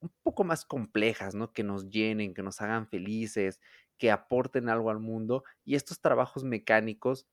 un 0.00 0.12
poco 0.22 0.44
más 0.44 0.64
complejas, 0.64 1.34
¿no? 1.34 1.52
Que 1.52 1.64
nos 1.64 1.90
llenen, 1.90 2.34
que 2.34 2.42
nos 2.42 2.60
hagan 2.60 2.88
felices, 2.88 3.60
que 3.98 4.10
aporten 4.10 4.68
algo 4.68 4.90
al 4.90 5.00
mundo 5.00 5.44
y 5.64 5.74
estos 5.74 6.00
trabajos 6.00 6.44
mecánicos 6.44 7.26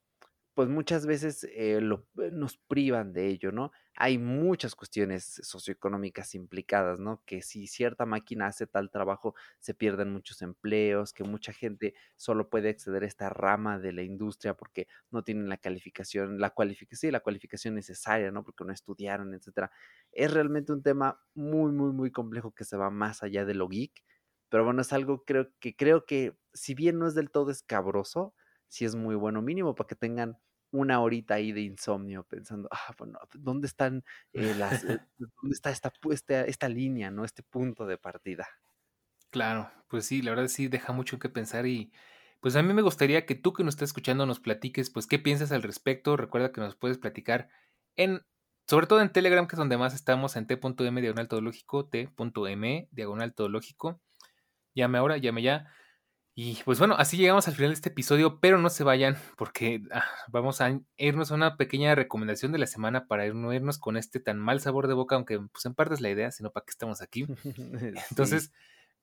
pues 0.56 0.70
muchas 0.70 1.06
veces 1.06 1.43
eh, 1.43 1.78
eh, 1.78 2.32
nos 2.32 2.58
privan 2.58 3.14
de 3.14 3.28
ello, 3.28 3.51
¿no? 3.51 3.72
Hay 3.97 4.18
muchas 4.18 4.74
cuestiones 4.76 5.41
socioeconómicas 5.43 6.34
implicadas, 6.34 6.99
¿no? 6.99 7.22
Que 7.26 7.41
si 7.41 7.68
cierta 7.68 8.06
máquina 8.06 8.47
hace 8.47 8.66
tal 8.66 8.89
trabajo, 8.89 9.36
se 9.60 9.74
pierden 9.74 10.14
muchos 10.14 10.41
empleos, 10.41 11.14
que 11.14 11.26
mucha 11.26 11.51
gente 11.53 11.93
solo 12.16 12.49
puede 12.49 12.70
acceder 12.70 13.03
a 13.03 13.08
esta 13.08 13.30
rama 13.30 13.80
de 13.80 13.91
la 13.93 14.03
industria 14.03 14.56
porque 14.56 14.88
no 15.12 15.24
tienen 15.24 15.49
la 15.49 15.58
calificación, 15.58 16.39
la 16.39 16.51
cualificación, 16.51 17.10
sí, 17.10 17.12
la 17.12 17.20
cualificación 17.20 17.76
necesaria, 17.76 18.32
¿no? 18.32 18.43
Porque 18.45 18.64
no 18.64 18.72
estudiaron, 18.72 19.34
etcétera. 19.34 19.72
Es 20.14 20.34
realmente 20.34 20.72
un 20.72 20.84
tema 20.84 21.22
muy, 21.34 21.72
muy, 21.74 21.91
muy 21.91 22.12
complejo 22.12 22.53
que 22.56 22.64
se 22.64 22.78
va 22.78 22.89
más 22.89 23.24
allá 23.24 23.45
de 23.45 23.56
lo 23.56 23.68
geek, 23.68 24.03
pero 24.49 24.64
bueno, 24.64 24.82
es 24.82 24.93
algo 24.93 25.26
que 25.26 25.76
creo 25.76 26.06
que 26.06 26.38
si 26.53 26.76
bien 26.76 26.97
no 26.99 27.08
es 27.08 27.16
del 27.16 27.30
todo 27.32 27.51
escabroso, 27.51 28.34
sí 28.68 28.86
es 28.86 28.95
muy 28.95 29.16
bueno, 29.16 29.41
mínimo 29.41 29.76
para 29.76 29.88
que 29.88 29.95
tengan 29.95 30.38
una 30.72 30.99
horita 30.99 31.36
ahí 31.36 31.51
de 31.51 31.61
insomnio 31.61 32.24
pensando, 32.24 32.68
ah, 32.72 32.93
bueno, 32.97 33.20
¿dónde 33.34 33.68
están 33.68 34.03
eh, 34.34 34.53
las, 34.57 34.84
eh, 34.84 34.99
dónde 35.18 35.53
está 35.53 35.72
esta, 35.72 35.93
esta, 36.11 36.41
esta 36.45 36.70
línea, 36.70 37.11
¿no? 37.11 37.24
Este 37.24 37.43
punto 37.43 37.86
de 37.86 37.97
partida. 37.97 38.47
Claro, 39.32 39.72
pues 39.88 40.05
sí, 40.05 40.22
la 40.22 40.32
verdad 40.32 40.47
sí 40.47 40.68
deja 40.68 40.93
mucho 40.93 41.20
que 41.20 41.30
pensar 41.30 41.66
y 41.66 41.91
pues 42.39 42.55
a 42.55 42.61
mí 42.61 42.74
me 42.74 42.82
gustaría 42.82 43.26
que 43.26 43.36
tú 43.36 43.53
que 43.53 43.63
nos 43.63 43.74
estás 43.74 43.89
escuchando 43.89 44.26
nos 44.26 44.39
platiques, 44.39 44.89
pues 44.89 45.07
qué 45.07 45.20
piensas 45.20 45.51
al 45.51 45.63
respecto. 45.63 46.16
Recuerda 46.16 46.51
que 46.51 46.61
nos 46.61 46.76
puedes 46.76 46.97
platicar 46.97 47.49
en, 47.95 48.22
sobre 48.68 48.88
todo 48.88 49.01
en 49.01 49.11
Telegram, 49.11 49.47
que 49.47 49.55
es 49.55 49.57
donde 49.57 49.78
más 49.78 49.93
estamos, 49.93 50.36
en 50.36 50.47
t.m 50.47 51.01
diagonal 51.01 51.28
todológico, 51.28 51.88
t.m 51.89 52.88
diagonal 52.91 53.34
todológico. 53.34 53.99
Llame 54.76 54.97
ahora, 54.97 55.18
llame 55.18 55.41
ya. 55.41 55.72
Y 56.38 56.61
pues 56.65 56.79
bueno, 56.79 56.95
así 56.97 57.15
llegamos 57.15 57.47
al 57.47 57.55
final 57.55 57.69
de 57.69 57.75
este 57.75 57.88
episodio, 57.88 58.41
pero 58.41 58.57
no 58.57 58.69
se 58.69 58.83
vayan 58.83 59.17
porque 59.38 59.81
ah, 59.91 60.03
vamos 60.27 60.59
a 60.59 60.77
irnos 60.97 61.31
a 61.31 61.36
una 61.36 61.55
pequeña 61.55 61.95
recomendación 61.95 62.51
de 62.51 62.57
la 62.57 62.67
semana 62.67 63.07
para 63.07 63.25
no 63.33 63.53
irnos 63.53 63.77
con 63.77 63.95
este 63.95 64.19
tan 64.19 64.38
mal 64.38 64.59
sabor 64.59 64.89
de 64.89 64.95
boca, 64.95 65.15
aunque 65.15 65.39
pues 65.39 65.65
en 65.65 65.73
parte 65.73 65.93
es 65.93 66.01
la 66.01 66.09
idea, 66.09 66.31
sino 66.31 66.51
para 66.51 66.65
que 66.65 66.71
estamos 66.71 67.01
aquí. 67.01 67.25
Entonces, 68.11 68.51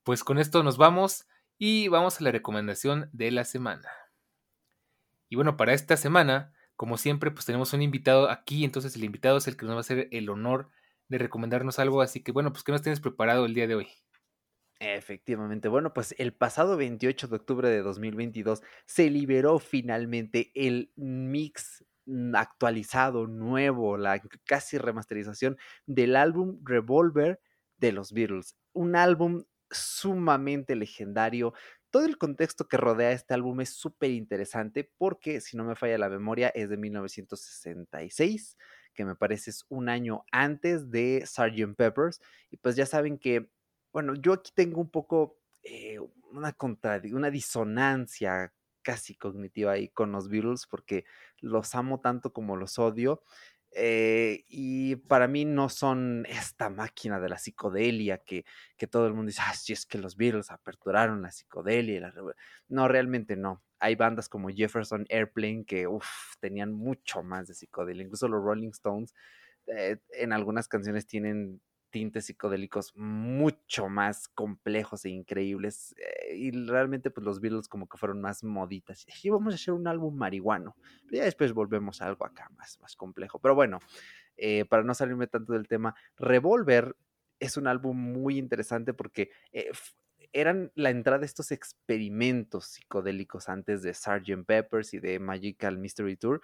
pues 0.03 0.24
con 0.24 0.39
esto 0.39 0.62
nos 0.62 0.76
vamos 0.76 1.26
y 1.57 1.89
vamos 1.89 2.20
a 2.20 2.24
la 2.24 2.33
recomendación 2.33 3.09
de 3.12 3.30
la 3.30 3.45
semana. 3.45 3.89
Y 5.30 5.37
bueno, 5.37 5.57
para 5.57 5.72
esta 5.72 5.97
semana, 5.97 6.53
como 6.76 6.99
siempre, 6.99 7.30
pues 7.30 7.47
tenemos 7.47 7.72
un 7.72 7.80
invitado 7.80 8.28
aquí, 8.28 8.62
entonces 8.62 8.95
el 8.95 9.05
invitado 9.05 9.39
es 9.39 9.49
el 9.49 9.57
que 9.57 9.64
nos 9.64 9.74
va 9.74 9.78
a 9.78 9.80
hacer 9.80 10.07
el 10.11 10.28
honor 10.28 10.68
de 11.09 11.16
recomendarnos 11.16 11.78
algo, 11.78 12.03
así 12.03 12.22
que 12.22 12.33
bueno, 12.33 12.53
pues 12.53 12.62
¿qué 12.62 12.72
nos 12.72 12.83
tienes 12.83 13.01
preparado 13.01 13.47
el 13.47 13.55
día 13.55 13.66
de 13.66 13.76
hoy? 13.76 13.89
Efectivamente. 14.85 15.68
Bueno, 15.68 15.95
pues 15.95 16.12
el 16.18 16.35
pasado 16.35 16.76
28 16.76 17.28
de 17.28 17.37
octubre 17.37 17.68
de 17.68 17.83
2022 17.83 18.62
se 18.85 19.11
liberó 19.11 19.61
finalmente 19.61 20.51
el 20.57 20.91
mix 20.97 21.85
actualizado, 22.35 23.28
nuevo, 23.28 23.97
la 23.97 24.20
casi 24.45 24.78
remasterización 24.78 25.57
del 25.87 26.16
álbum 26.16 26.59
Revolver 26.64 27.41
de 27.76 27.93
los 27.93 28.12
Beatles. 28.12 28.57
Un 28.72 28.97
álbum 28.97 29.45
sumamente 29.70 30.74
legendario. 30.74 31.55
Todo 31.91 32.05
el 32.05 32.18
contexto 32.18 32.66
que 32.66 32.76
rodea 32.76 33.12
este 33.12 33.35
álbum 33.35 33.61
es 33.61 33.70
súper 33.70 34.11
interesante 34.11 34.91
porque, 34.99 35.41
si 35.41 35.57
no 35.57 35.62
me 35.62 35.76
falla 35.76 35.97
la 35.97 36.09
memoria, 36.09 36.49
es 36.49 36.68
de 36.68 36.76
1966, 36.76 38.57
que 38.95 39.05
me 39.05 39.14
parece 39.14 39.51
es 39.51 39.64
un 39.68 39.89
año 39.89 40.24
antes 40.33 40.91
de 40.91 41.22
Sgt. 41.24 41.76
Peppers. 41.76 42.20
Y 42.51 42.57
pues 42.57 42.74
ya 42.74 42.85
saben 42.85 43.16
que 43.16 43.49
bueno, 43.93 44.14
yo 44.14 44.32
aquí 44.32 44.53
tengo 44.55 44.80
un 44.80 44.90
poco 44.90 45.38
eh, 45.62 45.99
una, 46.32 46.57
una 47.12 47.30
disonancia 47.30 48.53
casi 48.82 49.14
cognitiva 49.14 49.72
ahí 49.72 49.88
con 49.88 50.12
los 50.12 50.28
Beatles 50.28 50.66
porque 50.66 51.05
los 51.40 51.74
amo 51.74 52.01
tanto 52.01 52.32
como 52.32 52.57
los 52.57 52.78
odio. 52.78 53.22
Eh, 53.74 54.45
y 54.49 54.97
para 54.97 55.28
mí 55.28 55.47
no 55.47 55.70
son 55.70 56.26
esta 56.28 56.68
máquina 56.68 57.18
de 57.20 57.30
la 57.30 57.38
psicodelia 57.38 58.18
que, 58.18 58.45
que 58.76 58.86
todo 58.86 59.07
el 59.07 59.14
mundo 59.14 59.28
dice, 59.28 59.40
ah, 59.45 59.55
sí, 59.55 59.72
es 59.72 59.86
que 59.86 59.99
los 59.99 60.16
Beatles 60.16 60.51
aperturaron 60.51 61.22
la 61.22 61.30
psicodelia. 61.30 62.01
La... 62.01 62.14
No, 62.68 62.88
realmente 62.88 63.36
no. 63.36 63.62
Hay 63.78 63.95
bandas 63.95 64.28
como 64.28 64.51
Jefferson 64.51 65.07
Airplane 65.09 65.64
que 65.64 65.88
tenían 66.40 66.72
mucho 66.72 67.22
más 67.22 67.49
de 67.49 67.55
psicodelia. 67.55 68.05
Incluso 68.05 68.28
los 68.28 68.43
Rolling 68.43 68.70
Stones 68.70 69.14
eh, 69.66 69.99
en 70.11 70.32
algunas 70.32 70.68
canciones 70.68 71.07
tienen 71.07 71.61
tintes 71.93 72.26
psicodélicos 72.26 72.93
mucho 72.97 73.88
más 73.88 74.26
complejos 74.26 75.05
e 75.05 75.11
increíbles. 75.11 75.95
Eh, 75.99 76.36
y 76.36 76.51
realmente, 76.51 77.12
pues 77.12 77.24
los 77.24 77.40
Beatles 77.40 77.68
como 77.68 77.88
que 77.88 77.99
fueron 77.99 78.20
más 78.20 78.43
moditas. 78.43 79.07
Y 79.22 79.30
vamos 79.30 79.55
a 79.55 79.57
hacer 79.57 79.74
un 79.74 79.86
álbum 79.86 80.16
marihuano. 80.16 80.74
Pero 81.05 81.18
ya 81.18 81.24
después 81.24 81.53
volvemos 81.53 82.03
a 82.03 82.07
algo 82.07 82.26
acá 82.26 82.51
más, 82.57 82.80
más 82.80 82.97
complejo. 82.97 83.38
Pero 83.38 83.55
bueno, 83.55 83.78
eh, 84.36 84.64
para 84.64 84.82
no 84.82 84.95
salirme 84.95 85.28
tanto 85.28 85.53
del 85.53 85.68
tema, 85.68 85.95
Revolver 86.16 86.97
es 87.38 87.57
un 87.57 87.68
álbum 87.68 87.97
muy 87.97 88.38
interesante 88.38 88.95
porque 88.95 89.30
eh, 89.53 89.70
eran 90.32 90.72
la 90.74 90.90
entrada 90.90 91.20
de 91.20 91.26
estos 91.26 91.53
experimentos 91.53 92.66
psicodélicos 92.66 93.49
antes 93.49 93.82
de 93.82 93.93
Sgt. 93.95 94.47
Peppers 94.47 94.95
y 94.95 94.99
de 94.99 95.18
Magical 95.18 95.78
Mystery 95.78 96.16
Tour. 96.16 96.40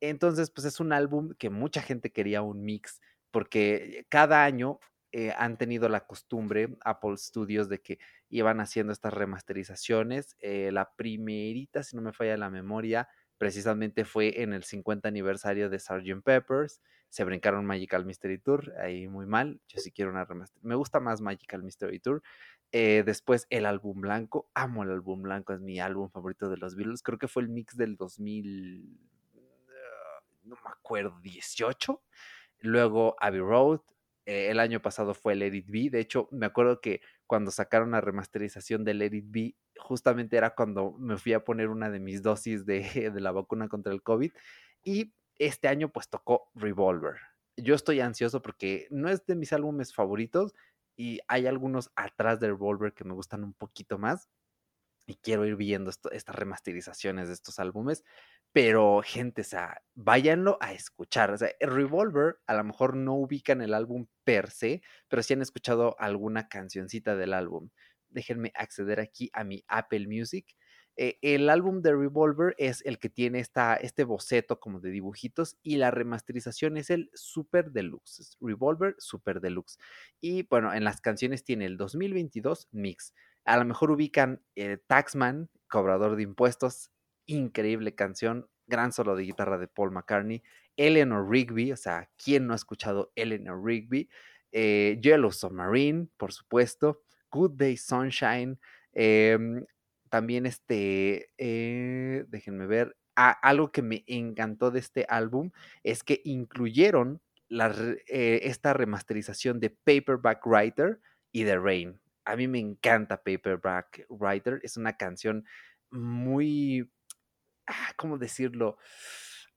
Entonces, 0.00 0.50
pues 0.50 0.64
es 0.66 0.80
un 0.80 0.92
álbum 0.92 1.34
que 1.38 1.50
mucha 1.50 1.82
gente 1.82 2.10
quería 2.10 2.42
un 2.42 2.62
mix 2.62 3.00
porque 3.30 4.06
cada 4.08 4.44
año 4.44 4.78
eh, 5.12 5.32
han 5.36 5.56
tenido 5.56 5.88
la 5.88 6.06
costumbre, 6.06 6.76
Apple 6.84 7.16
Studios, 7.16 7.68
de 7.68 7.80
que 7.80 7.98
iban 8.28 8.60
haciendo 8.60 8.92
estas 8.92 9.14
remasterizaciones. 9.14 10.36
Eh, 10.40 10.70
la 10.72 10.92
primerita, 10.94 11.82
si 11.82 11.96
no 11.96 12.02
me 12.02 12.12
falla 12.12 12.36
la 12.36 12.50
memoria, 12.50 13.08
precisamente 13.38 14.04
fue 14.04 14.42
en 14.42 14.52
el 14.52 14.64
50 14.64 15.08
aniversario 15.08 15.70
de 15.70 15.78
Sgt. 15.78 16.22
Peppers. 16.24 16.80
Se 17.08 17.24
brincaron 17.24 17.64
Magical 17.64 18.04
Mystery 18.04 18.38
Tour, 18.38 18.74
ahí 18.82 19.08
muy 19.08 19.24
mal. 19.24 19.60
Yo 19.68 19.80
sí 19.80 19.90
quiero 19.92 20.10
una 20.10 20.26
remasterización. 20.26 20.68
Me 20.68 20.74
gusta 20.74 21.00
más 21.00 21.22
Magical 21.22 21.62
Mystery 21.62 22.00
Tour. 22.00 22.22
Eh, 22.70 23.02
después 23.06 23.46
el 23.48 23.64
álbum 23.64 24.02
blanco. 24.02 24.50
Amo 24.52 24.82
el 24.82 24.90
álbum 24.90 25.22
blanco, 25.22 25.54
es 25.54 25.60
mi 25.60 25.80
álbum 25.80 26.10
favorito 26.10 26.50
de 26.50 26.58
los 26.58 26.76
Beatles. 26.76 27.02
Creo 27.02 27.18
que 27.18 27.28
fue 27.28 27.42
el 27.42 27.48
mix 27.48 27.76
del 27.78 27.96
2000 27.96 28.98
no 30.48 30.56
me 30.64 30.70
acuerdo, 30.70 31.18
18. 31.20 32.02
Luego 32.60 33.16
Abbey 33.20 33.40
Road. 33.40 33.80
Eh, 34.26 34.50
el 34.50 34.60
año 34.60 34.82
pasado 34.82 35.14
fue 35.14 35.34
Let 35.34 35.54
It 35.54 35.66
Be. 35.68 35.90
De 35.90 36.00
hecho, 36.00 36.28
me 36.30 36.46
acuerdo 36.46 36.80
que 36.80 37.00
cuando 37.26 37.50
sacaron 37.50 37.92
la 37.92 38.00
remasterización 38.00 38.84
de 38.84 38.94
Let 38.94 39.14
It 39.14 39.56
justamente 39.78 40.36
era 40.36 40.54
cuando 40.54 40.92
me 40.98 41.16
fui 41.16 41.32
a 41.32 41.44
poner 41.44 41.68
una 41.68 41.90
de 41.90 42.00
mis 42.00 42.22
dosis 42.22 42.66
de 42.66 43.20
la 43.20 43.32
vacuna 43.32 43.68
contra 43.68 43.92
el 43.92 44.02
COVID. 44.02 44.32
Y 44.82 45.14
este 45.38 45.68
año 45.68 45.90
pues 45.90 46.08
tocó 46.08 46.50
Revolver. 46.54 47.16
Yo 47.56 47.74
estoy 47.74 48.00
ansioso 48.00 48.42
porque 48.42 48.86
no 48.90 49.08
es 49.08 49.24
de 49.26 49.34
mis 49.34 49.52
álbumes 49.52 49.94
favoritos 49.94 50.54
y 50.96 51.20
hay 51.28 51.46
algunos 51.46 51.90
atrás 51.96 52.40
de 52.40 52.48
Revolver 52.48 52.92
que 52.92 53.04
me 53.04 53.14
gustan 53.14 53.44
un 53.44 53.54
poquito 53.54 53.98
más 53.98 54.28
y 55.06 55.14
quiero 55.16 55.46
ir 55.46 55.56
viendo 55.56 55.90
estas 55.90 56.36
remasterizaciones 56.36 57.28
de 57.28 57.34
estos 57.34 57.58
álbumes, 57.58 58.04
pero 58.52 59.02
gente, 59.04 59.42
o 59.42 59.44
sea, 59.44 59.82
váyanlo 59.94 60.58
a 60.60 60.72
escuchar. 60.72 61.30
O 61.30 61.38
sea, 61.38 61.50
Revolver 61.60 62.38
a 62.46 62.54
lo 62.54 62.64
mejor 62.64 62.96
no 62.96 63.14
ubican 63.14 63.60
el 63.62 63.74
álbum 63.74 64.06
per 64.24 64.50
se, 64.50 64.82
pero 65.08 65.22
sí 65.22 65.34
han 65.34 65.42
escuchado 65.42 65.96
alguna 65.98 66.48
cancioncita 66.48 67.16
del 67.16 67.34
álbum. 67.34 67.70
Déjenme 68.10 68.52
acceder 68.54 69.00
aquí 69.00 69.30
a 69.32 69.44
mi 69.44 69.64
Apple 69.68 70.06
Music 70.08 70.56
eh, 71.00 71.16
el 71.22 71.48
álbum 71.48 71.80
de 71.80 71.94
Revolver 71.94 72.56
es 72.58 72.82
el 72.84 72.98
que 72.98 73.08
tiene 73.08 73.38
esta, 73.38 73.76
este 73.76 74.02
boceto 74.02 74.58
como 74.58 74.80
de 74.80 74.90
dibujitos 74.90 75.56
y 75.62 75.76
la 75.76 75.92
remasterización 75.92 76.76
es 76.76 76.90
el 76.90 77.08
Super 77.14 77.70
Deluxe, 77.70 78.36
Revolver 78.40 78.96
Super 78.98 79.40
Deluxe. 79.40 79.78
Y 80.20 80.42
bueno, 80.48 80.74
en 80.74 80.82
las 80.82 81.00
canciones 81.00 81.44
tiene 81.44 81.66
el 81.66 81.76
2022 81.76 82.66
mix. 82.72 83.14
A 83.44 83.56
lo 83.58 83.64
mejor 83.64 83.92
ubican 83.92 84.42
eh, 84.56 84.78
Taxman, 84.88 85.48
cobrador 85.68 86.16
de 86.16 86.24
impuestos, 86.24 86.90
increíble 87.28 87.94
canción, 87.94 88.48
gran 88.66 88.92
solo 88.92 89.14
de 89.14 89.22
guitarra 89.22 89.58
de 89.58 89.68
Paul 89.68 89.92
McCartney, 89.92 90.42
Eleanor 90.76 91.30
Rigby, 91.30 91.70
o 91.72 91.76
sea, 91.76 92.10
¿quién 92.22 92.46
no 92.46 92.52
ha 92.52 92.56
escuchado 92.56 93.12
Eleanor 93.14 93.64
Rigby? 93.64 94.08
Eh, 94.52 94.98
Yellow 95.00 95.30
Submarine, 95.30 96.08
por 96.16 96.32
supuesto, 96.32 97.02
Good 97.30 97.52
Day 97.52 97.76
Sunshine, 97.76 98.58
em, 98.92 99.64
también 100.08 100.46
este, 100.46 101.30
eh, 101.38 102.24
déjenme 102.28 102.66
ver, 102.66 102.96
algo 103.14 103.72
que 103.72 103.82
me 103.82 104.04
encantó 104.06 104.70
de 104.70 104.78
este 104.78 105.04
álbum 105.08 105.50
es 105.82 106.04
que 106.04 106.20
incluyeron 106.24 107.20
eh, 107.50 108.40
esta 108.44 108.72
remasterización 108.74 109.58
de 109.58 109.70
Paperback 109.70 110.46
Writer 110.46 111.00
y 111.32 111.44
The 111.44 111.58
Rain. 111.58 112.00
A 112.24 112.36
mí 112.36 112.46
me 112.46 112.60
encanta 112.60 113.22
Paperback 113.22 114.06
Writer, 114.08 114.60
es 114.62 114.76
una 114.76 114.96
canción 114.96 115.44
muy, 115.90 116.90
ah, 117.68 117.92
¿cómo 117.96 118.18
decirlo? 118.18 118.78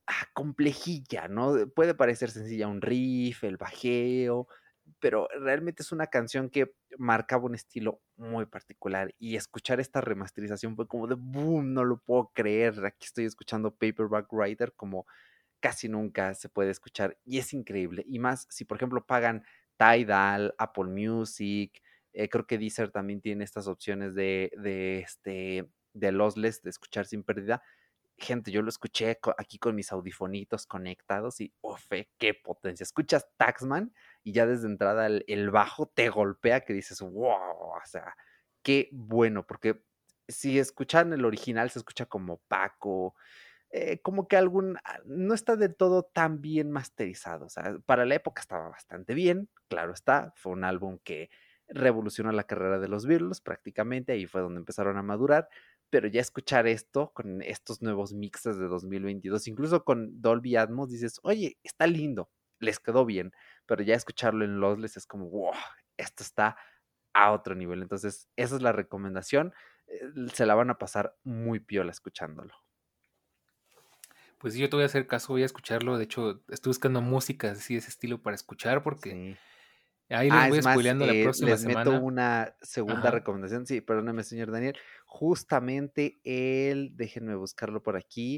Ah, 0.08 0.28
complejilla, 0.34 1.28
¿no? 1.28 1.68
Puede 1.76 1.96
parecer 1.96 2.32
sencilla 2.32 2.68
un 2.68 2.82
riff, 2.82 3.44
el 3.44 3.58
bajeo, 3.58 4.48
pero 5.00 5.28
realmente 5.40 5.84
es 5.84 5.92
una 5.92 6.08
canción 6.08 6.50
que 6.50 6.74
marcaba 6.98 7.46
un 7.46 7.56
estilo 7.56 8.02
muy 8.18 8.46
particular 8.46 9.14
y 9.20 9.36
escuchar 9.36 9.80
esta 9.80 10.02
remasterización 10.02 10.76
fue 10.76 10.88
como 10.88 11.08
de 11.08 11.16
boom, 11.16 11.74
no 11.74 11.86
lo 11.86 12.00
puedo 12.00 12.32
creer, 12.34 12.86
aquí 12.86 13.06
estoy 13.06 13.26
escuchando 13.26 13.72
Paperback 13.72 14.32
Writer 14.34 14.74
como 14.76 15.06
casi 15.62 15.90
nunca 15.90 16.34
se 16.36 16.50
puede 16.50 16.72
escuchar 16.72 17.18
y 17.26 17.38
es 17.40 17.54
increíble 17.54 18.04
y 18.08 18.20
más 18.20 18.48
si 18.50 18.66
por 18.66 18.78
ejemplo 18.78 19.06
pagan 19.06 19.44
Tidal, 19.78 20.54
Apple 20.58 20.86
Music, 20.86 21.82
eh, 22.14 22.30
creo 22.30 22.46
que 22.46 22.58
Deezer 22.58 22.92
también 22.92 23.22
tiene 23.22 23.44
estas 23.44 23.68
opciones 23.68 24.14
de, 24.16 24.52
de 24.58 25.00
este 25.00 25.70
de 25.94 26.12
de 26.14 26.70
escuchar 26.70 27.06
sin 27.06 27.24
pérdida, 27.24 27.62
gente, 28.22 28.52
yo 28.52 28.62
lo 28.62 28.70
escuché 28.70 29.20
aquí 29.38 29.58
con 29.58 29.76
mis 29.76 29.92
audifonitos 29.92 30.66
conectados 30.66 31.42
y, 31.42 31.54
ofe, 31.62 32.10
qué 32.18 32.34
potencia. 32.34 32.84
Escuchas 32.84 33.28
Taxman 33.38 33.94
y 34.24 34.34
ya 34.34 34.46
desde 34.46 34.68
entrada 34.68 35.08
el, 35.08 35.52
bajo 35.52 35.88
te 35.88 36.10
golpea 36.10 36.62
que 36.62 36.74
dices, 36.74 37.02
wow, 37.02 37.34
o 37.34 37.82
sea, 37.86 38.16
qué 38.64 38.90
bueno, 38.92 39.46
porque 39.46 39.84
si 40.28 40.60
escuchan 40.60 41.14
el 41.14 41.26
original 41.26 41.70
se 41.70 41.80
escucha 41.80 42.06
como 42.06 42.38
Paco, 42.48 43.16
eh, 43.72 44.00
como 44.02 44.28
que 44.28 44.38
algún, 44.38 44.78
ah, 44.86 45.00
no 45.06 45.34
está 45.34 45.56
del 45.56 45.76
todo 45.76 46.04
tan 46.04 46.42
bien 46.42 46.72
masterizado, 46.72 47.46
o 47.46 47.50
sea, 47.50 47.78
para 47.86 48.06
la 48.06 48.16
época 48.16 48.42
estaba 48.42 48.70
bastante 48.70 49.14
bien, 49.14 49.50
claro 49.68 49.94
está, 49.94 50.34
fue 50.36 50.52
un 50.52 50.64
álbum 50.64 51.00
que 51.04 51.30
revolucionó 51.74 52.32
la 52.32 52.44
carrera 52.44 52.80
de 52.80 52.88
los 52.88 53.06
Beatles 53.06 53.42
prácticamente, 53.42 54.12
ahí 54.12 54.26
fue 54.26 54.42
donde 54.42 54.60
empezaron 54.60 54.98
a 54.98 55.04
madurar, 55.04 55.48
pero 55.92 56.08
ya 56.08 56.22
escuchar 56.22 56.66
esto 56.68 57.12
con 57.14 57.42
estos 57.44 57.82
nuevos 57.82 58.14
mixes 58.14 58.58
de 58.58 58.68
2022, 58.68 59.48
incluso 59.48 59.84
con 59.84 60.22
Dolby 60.22 60.56
Atmos, 60.56 60.90
dices, 60.90 61.20
oye, 61.22 61.58
está 61.64 61.86
lindo, 61.86 62.32
les 62.60 62.80
quedó 62.80 63.06
bien, 63.06 63.34
pero 63.66 63.84
ya 63.84 63.94
escucharlo 63.94 64.46
en 64.46 64.60
Lossless 64.60 64.98
es 64.98 65.06
como, 65.06 65.30
wow, 65.30 65.54
esto 65.98 66.24
está 66.24 66.58
a 67.14 67.32
otro 67.32 67.56
nivel. 67.56 67.82
Entonces, 67.82 68.30
esa 68.38 68.56
es 68.56 68.62
la 68.62 68.72
recomendación. 68.72 69.54
Eh, 69.88 70.00
se 70.34 70.46
la 70.46 70.56
van 70.56 70.70
a 70.70 70.78
pasar 70.78 71.16
muy 71.24 71.60
piola 71.60 71.92
escuchándolo. 71.92 72.54
Pues 74.38 74.56
yo 74.56 74.70
te 74.70 74.76
voy 74.76 74.84
a 74.84 74.88
hacer 74.88 75.06
caso, 75.08 75.34
voy 75.34 75.44
a 75.44 75.46
escucharlo. 75.46 75.98
De 75.98 76.06
hecho, 76.06 76.42
estoy 76.48 76.72
buscando 76.72 77.02
música 77.02 77.52
así 77.52 77.76
de 77.76 77.80
ese 77.80 77.90
estilo 77.90 78.22
para 78.22 78.36
escuchar 78.36 78.82
porque 78.82 79.38
Ahí 80.12 80.30
les 80.30 80.40
ah, 80.40 80.50
voy 80.50 80.62
spoileando 80.62 81.06
la 81.06 81.14
eh, 81.14 81.24
próxima 81.24 81.52
les 81.52 81.66
meto 81.66 82.00
una 82.00 82.56
segunda 82.62 83.12
recomendación. 83.12 83.66
Sí, 83.66 83.82
perdóneme, 83.82 84.24
señor 84.24 84.52
Daniel. 84.52 84.78
Justamente 85.06 86.20
él, 86.24 86.92
déjenme 86.96 87.36
buscarlo 87.36 87.82
por 87.82 87.96
aquí. 87.96 88.38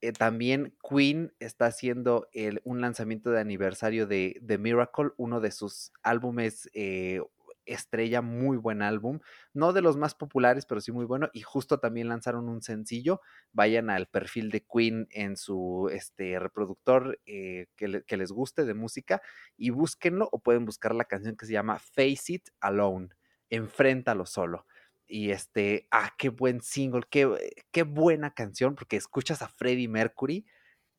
Eh, 0.00 0.12
también 0.12 0.76
Queen 0.86 1.32
está 1.40 1.66
haciendo 1.66 2.28
el, 2.32 2.60
un 2.64 2.80
lanzamiento 2.80 3.30
de 3.30 3.40
aniversario 3.40 4.06
de 4.06 4.40
The 4.46 4.58
Miracle, 4.58 5.10
uno 5.16 5.40
de 5.40 5.50
sus 5.50 5.92
álbumes 6.02 6.68
eh, 6.74 7.20
estrella, 7.66 8.22
muy 8.22 8.56
buen 8.56 8.82
álbum, 8.82 9.20
no 9.52 9.72
de 9.72 9.82
los 9.82 9.96
más 9.96 10.14
populares, 10.14 10.66
pero 10.66 10.80
sí 10.80 10.92
muy 10.92 11.04
bueno, 11.04 11.28
y 11.32 11.40
justo 11.40 11.78
también 11.78 12.08
lanzaron 12.08 12.48
un 12.48 12.62
sencillo, 12.62 13.20
vayan 13.52 13.90
al 13.90 14.06
perfil 14.06 14.50
de 14.50 14.64
Queen 14.64 15.06
en 15.10 15.36
su 15.36 15.90
este, 15.92 16.38
reproductor 16.38 17.20
eh, 17.26 17.66
que, 17.76 18.16
les 18.16 18.32
guste 18.32 18.64
de 18.64 18.74
música 18.74 19.20
y 19.56 19.70
búsquenlo 19.70 20.28
o 20.32 20.38
pueden 20.38 20.64
buscar 20.64 20.94
la 20.94 21.04
canción 21.04 21.36
que 21.36 21.46
se 21.46 21.52
llama 21.52 21.78
Face 21.78 22.34
It 22.34 22.48
Alone, 22.60 23.08
enfréntalo 23.50 24.26
solo. 24.26 24.66
Y 25.06 25.30
este, 25.32 25.86
ah, 25.90 26.12
qué 26.16 26.30
buen 26.30 26.62
single, 26.62 27.02
qué, 27.10 27.28
qué 27.70 27.82
buena 27.82 28.32
canción, 28.32 28.74
porque 28.74 28.96
escuchas 28.96 29.42
a 29.42 29.48
Freddie 29.48 29.88
Mercury 29.88 30.46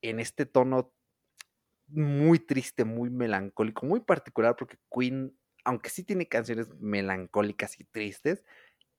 en 0.02 0.20
este 0.20 0.46
tono 0.46 0.94
muy 1.88 2.40
triste, 2.40 2.84
muy 2.86 3.10
melancólico, 3.10 3.86
muy 3.86 4.00
particular, 4.00 4.56
porque 4.56 4.78
Queen 4.92 5.38
aunque 5.66 5.90
sí 5.90 6.04
tiene 6.04 6.28
canciones 6.28 6.70
melancólicas 6.80 7.80
y 7.80 7.84
tristes, 7.84 8.44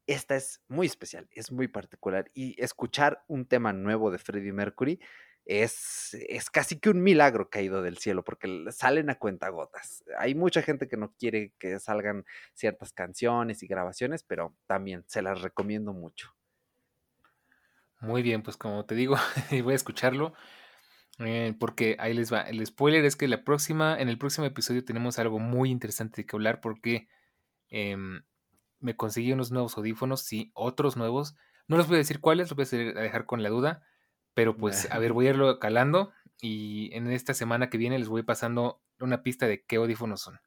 esta 0.06 0.36
es 0.36 0.62
muy 0.68 0.86
especial, 0.86 1.28
es 1.32 1.50
muy 1.50 1.68
particular. 1.68 2.30
Y 2.34 2.60
escuchar 2.62 3.24
un 3.28 3.46
tema 3.46 3.72
nuevo 3.72 4.10
de 4.10 4.18
Freddie 4.18 4.52
Mercury 4.52 5.00
es, 5.44 6.14
es 6.28 6.50
casi 6.50 6.78
que 6.78 6.90
un 6.90 7.02
milagro 7.02 7.48
caído 7.50 7.82
del 7.82 7.98
cielo, 7.98 8.24
porque 8.24 8.66
salen 8.70 9.10
a 9.10 9.18
cuentagotas. 9.18 10.04
Hay 10.18 10.34
mucha 10.34 10.60
gente 10.62 10.88
que 10.88 10.96
no 10.96 11.14
quiere 11.14 11.54
que 11.58 11.78
salgan 11.78 12.24
ciertas 12.52 12.92
canciones 12.92 13.62
y 13.62 13.66
grabaciones, 13.66 14.22
pero 14.24 14.56
también 14.66 15.04
se 15.06 15.22
las 15.22 15.40
recomiendo 15.40 15.92
mucho. 15.92 16.34
Muy 18.00 18.22
bien, 18.22 18.42
pues 18.42 18.56
como 18.56 18.84
te 18.84 18.94
digo, 18.94 19.16
voy 19.62 19.72
a 19.72 19.76
escucharlo. 19.76 20.34
Eh, 21.18 21.54
porque 21.58 21.96
ahí 21.98 22.12
les 22.12 22.32
va. 22.32 22.42
El 22.42 22.64
spoiler 22.66 23.04
es 23.04 23.16
que 23.16 23.28
la 23.28 23.42
próxima, 23.42 23.98
en 23.98 24.08
el 24.08 24.18
próximo 24.18 24.46
episodio 24.46 24.84
tenemos 24.84 25.18
algo 25.18 25.38
muy 25.38 25.70
interesante 25.70 26.22
de 26.22 26.26
que 26.26 26.36
hablar 26.36 26.60
porque 26.60 27.08
em, 27.68 28.22
me 28.80 28.96
conseguí 28.96 29.32
unos 29.32 29.50
nuevos 29.50 29.76
audífonos, 29.78 30.22
sí, 30.22 30.50
otros 30.54 30.96
nuevos. 30.96 31.34
No 31.68 31.78
les 31.78 31.86
voy 31.86 31.96
a 31.96 31.98
decir 31.98 32.20
cuáles, 32.20 32.50
los 32.50 32.70
voy 32.70 32.80
a 32.80 33.00
dejar 33.00 33.26
con 33.26 33.42
la 33.42 33.48
duda. 33.48 33.82
Pero 34.34 34.56
pues, 34.56 34.90
a 34.90 34.98
ver, 34.98 35.14
voy 35.14 35.26
a 35.26 35.30
irlo 35.30 35.58
calando 35.58 36.12
y 36.42 36.94
en 36.94 37.10
esta 37.10 37.32
semana 37.32 37.70
que 37.70 37.78
viene 37.78 37.98
les 37.98 38.08
voy 38.08 38.22
pasando 38.22 38.82
una 39.00 39.22
pista 39.22 39.46
de 39.46 39.64
qué 39.64 39.76
audífonos 39.76 40.20
son. 40.20 40.38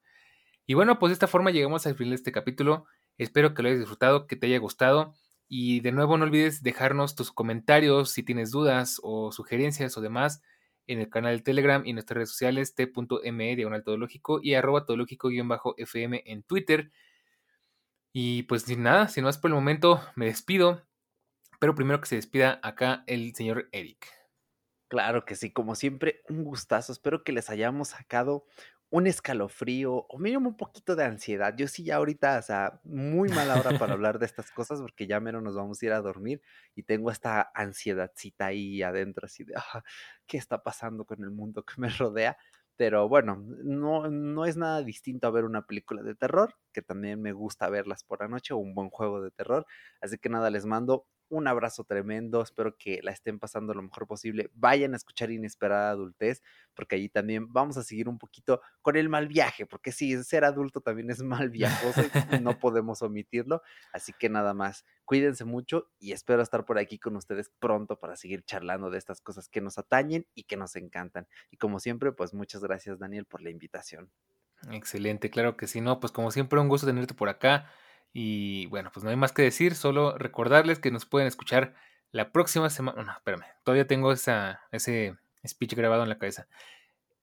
Y 0.67 0.75
bueno, 0.75 0.99
pues 0.99 1.09
de 1.09 1.13
esta 1.13 1.25
forma 1.25 1.49
llegamos 1.49 1.87
al 1.87 1.95
final 1.95 2.11
de 2.11 2.17
este 2.17 2.31
capítulo. 2.31 2.85
Espero 3.17 3.55
que 3.55 3.63
lo 3.63 3.69
hayas 3.69 3.79
disfrutado, 3.79 4.27
que 4.27 4.35
te 4.35 4.45
haya 4.45 4.59
gustado. 4.59 5.15
Y 5.47 5.79
de 5.79 5.91
nuevo 5.91 6.15
no 6.19 6.25
olvides 6.25 6.61
dejarnos 6.61 7.15
tus 7.15 7.31
comentarios 7.31 8.11
si 8.11 8.21
tienes 8.21 8.51
dudas 8.51 8.99
o 9.01 9.31
sugerencias 9.31 9.97
o 9.97 10.01
demás 10.01 10.43
en 10.89 10.99
el 10.99 11.09
canal 11.09 11.37
de 11.37 11.43
Telegram 11.43 11.85
y 11.85 11.91
en 11.91 11.95
nuestras 11.95 12.15
redes 12.15 12.29
sociales 12.31 12.73
t.me 12.75 13.55
diagonal 13.55 13.83
todológico 13.83 14.39
y 14.41 14.55
arroba 14.55 14.85
todológico-fm 14.85 16.23
en 16.25 16.43
Twitter. 16.43 16.91
Y 18.11 18.43
pues 18.43 18.67
nada, 18.75 19.07
sin 19.07 19.23
más 19.23 19.37
por 19.37 19.51
el 19.51 19.55
momento, 19.55 20.01
me 20.15 20.25
despido. 20.25 20.81
Pero 21.59 21.75
primero 21.75 22.01
que 22.01 22.07
se 22.07 22.15
despida 22.15 22.59
acá 22.63 23.03
el 23.05 23.35
señor 23.35 23.69
Eric. 23.71 24.07
Claro 24.87 25.25
que 25.25 25.35
sí, 25.35 25.53
como 25.53 25.75
siempre, 25.75 26.21
un 26.27 26.43
gustazo. 26.43 26.91
Espero 26.91 27.23
que 27.23 27.33
les 27.33 27.51
hayamos 27.51 27.89
sacado 27.89 28.45
un 28.91 29.05
escalofrío 29.07 29.93
o 30.09 30.17
mínimo 30.17 30.49
un 30.49 30.57
poquito 30.57 30.95
de 30.95 31.03
ansiedad. 31.03 31.55
Yo 31.55 31.67
sí 31.67 31.83
ya 31.83 31.97
ahorita, 31.97 32.39
o 32.39 32.41
sea, 32.41 32.79
muy 32.83 33.29
mala 33.29 33.59
hora 33.59 33.77
para 33.77 33.93
hablar 33.93 34.19
de 34.19 34.25
estas 34.25 34.51
cosas 34.51 34.81
porque 34.81 35.07
ya 35.07 35.19
menos 35.19 35.43
nos 35.43 35.55
vamos 35.55 35.81
a 35.81 35.85
ir 35.85 35.91
a 35.93 36.01
dormir 36.01 36.41
y 36.75 36.83
tengo 36.83 37.11
esta 37.11 37.51
ansiedadcita 37.53 38.47
ahí 38.47 38.81
adentro, 38.81 39.25
así 39.25 39.43
de, 39.43 39.53
ah, 39.57 39.83
¿qué 40.27 40.37
está 40.37 40.63
pasando 40.63 41.05
con 41.05 41.23
el 41.23 41.31
mundo 41.31 41.63
que 41.63 41.75
me 41.77 41.89
rodea? 41.89 42.37
Pero 42.77 43.09
bueno, 43.09 43.43
no, 43.63 44.09
no 44.09 44.45
es 44.45 44.55
nada 44.57 44.81
distinto 44.83 45.27
a 45.27 45.31
ver 45.31 45.43
una 45.43 45.65
película 45.67 46.01
de 46.01 46.15
terror, 46.15 46.55
que 46.73 46.81
también 46.81 47.21
me 47.21 47.33
gusta 47.33 47.69
verlas 47.69 48.03
por 48.05 48.21
la 48.21 48.29
noche, 48.29 48.53
o 48.53 48.57
un 48.57 48.73
buen 48.73 48.89
juego 48.89 49.21
de 49.21 49.31
terror. 49.31 49.65
Así 50.01 50.17
que 50.17 50.29
nada, 50.29 50.49
les 50.49 50.65
mando 50.65 51.05
un 51.29 51.47
abrazo 51.47 51.83
tremendo, 51.83 52.41
espero 52.41 52.75
que 52.77 52.99
la 53.03 53.11
estén 53.11 53.39
pasando 53.39 53.73
lo 53.73 53.81
mejor 53.81 54.07
posible. 54.07 54.49
Vayan 54.53 54.93
a 54.93 54.97
escuchar 54.97 55.31
Inesperada 55.31 55.91
Adultez, 55.91 56.41
porque 56.73 56.95
allí 56.95 57.09
también 57.09 57.51
vamos 57.51 57.77
a 57.77 57.83
seguir 57.83 58.09
un 58.09 58.17
poquito 58.17 58.61
con 58.81 58.95
el 58.95 59.09
mal 59.09 59.27
viaje, 59.27 59.65
porque 59.65 59.91
sí, 59.91 60.21
ser 60.23 60.43
adulto 60.43 60.81
también 60.81 61.09
es 61.09 61.21
mal 61.21 61.49
viajoso 61.49 62.01
y 62.01 62.09
no 62.43 62.59
podemos 62.59 63.01
omitirlo. 63.01 63.61
Así 63.93 64.13
que 64.13 64.29
nada 64.29 64.53
más, 64.53 64.85
cuídense 65.05 65.45
mucho 65.45 65.89
y 65.99 66.11
espero 66.11 66.41
estar 66.41 66.65
por 66.65 66.77
aquí 66.77 66.99
con 66.99 67.15
ustedes 67.15 67.51
pronto 67.59 67.99
para 67.99 68.15
seguir 68.15 68.43
charlando 68.43 68.89
de 68.89 68.97
estas 68.97 69.21
cosas 69.21 69.49
que 69.49 69.61
nos 69.61 69.77
atañen 69.77 70.27
y 70.33 70.43
que 70.43 70.57
nos 70.57 70.75
encantan. 70.75 71.27
Y 71.51 71.57
como 71.57 71.79
siempre, 71.79 72.11
pues 72.11 72.33
muchas 72.33 72.61
gracias 72.61 72.99
Daniel 72.99 73.25
por 73.25 73.41
la 73.41 73.49
invitación. 73.49 74.11
Excelente, 74.71 75.29
claro 75.29 75.55
que 75.55 75.67
sí, 75.67 75.79
no, 75.79 75.99
pues 75.99 76.11
como 76.11 76.31
siempre 76.31 76.59
un 76.59 76.67
gusto 76.67 76.87
tenerte 76.87 77.13
por 77.13 77.29
acá. 77.29 77.71
Y 78.13 78.65
bueno, 78.67 78.89
pues 78.93 79.03
no 79.03 79.09
hay 79.09 79.15
más 79.15 79.31
que 79.31 79.41
decir, 79.41 79.75
solo 79.75 80.17
recordarles 80.17 80.79
que 80.79 80.91
nos 80.91 81.05
pueden 81.05 81.27
escuchar 81.27 81.75
la 82.11 82.31
próxima 82.31 82.69
semana. 82.69 83.03
No, 83.03 83.11
espérame, 83.11 83.45
todavía 83.63 83.87
tengo 83.87 84.11
esa, 84.11 84.61
ese 84.71 85.15
speech 85.47 85.75
grabado 85.75 86.03
en 86.03 86.09
la 86.09 86.17
cabeza. 86.17 86.47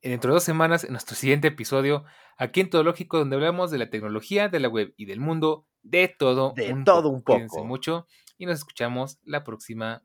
Dentro 0.03 0.31
de 0.31 0.35
dos 0.35 0.45
semanas, 0.45 0.85
en 0.85 0.93
nuestro 0.93 1.17
siguiente 1.17 1.49
episodio, 1.49 2.05
aquí 2.37 2.61
en 2.61 2.71
Todo 2.71 2.85
Lógico, 2.85 3.19
donde 3.19 3.35
hablamos 3.35 3.71
de 3.71 3.79
la 3.79 3.91
tecnología, 3.91 4.49
de 4.49 4.61
la 4.61 4.69
web 4.69 4.95
y 4.97 5.07
del 5.07 5.19
mundo, 5.19 5.67
de 5.83 6.09
todo. 6.09 6.53
De 6.55 6.75
todo 6.85 7.09
un 7.09 7.23
poco. 7.23 7.39
Cuídense 7.39 7.63
mucho 7.63 8.07
y 8.39 8.47
nos 8.47 8.59
escuchamos 8.59 9.19
la 9.25 9.43
próxima 9.43 10.05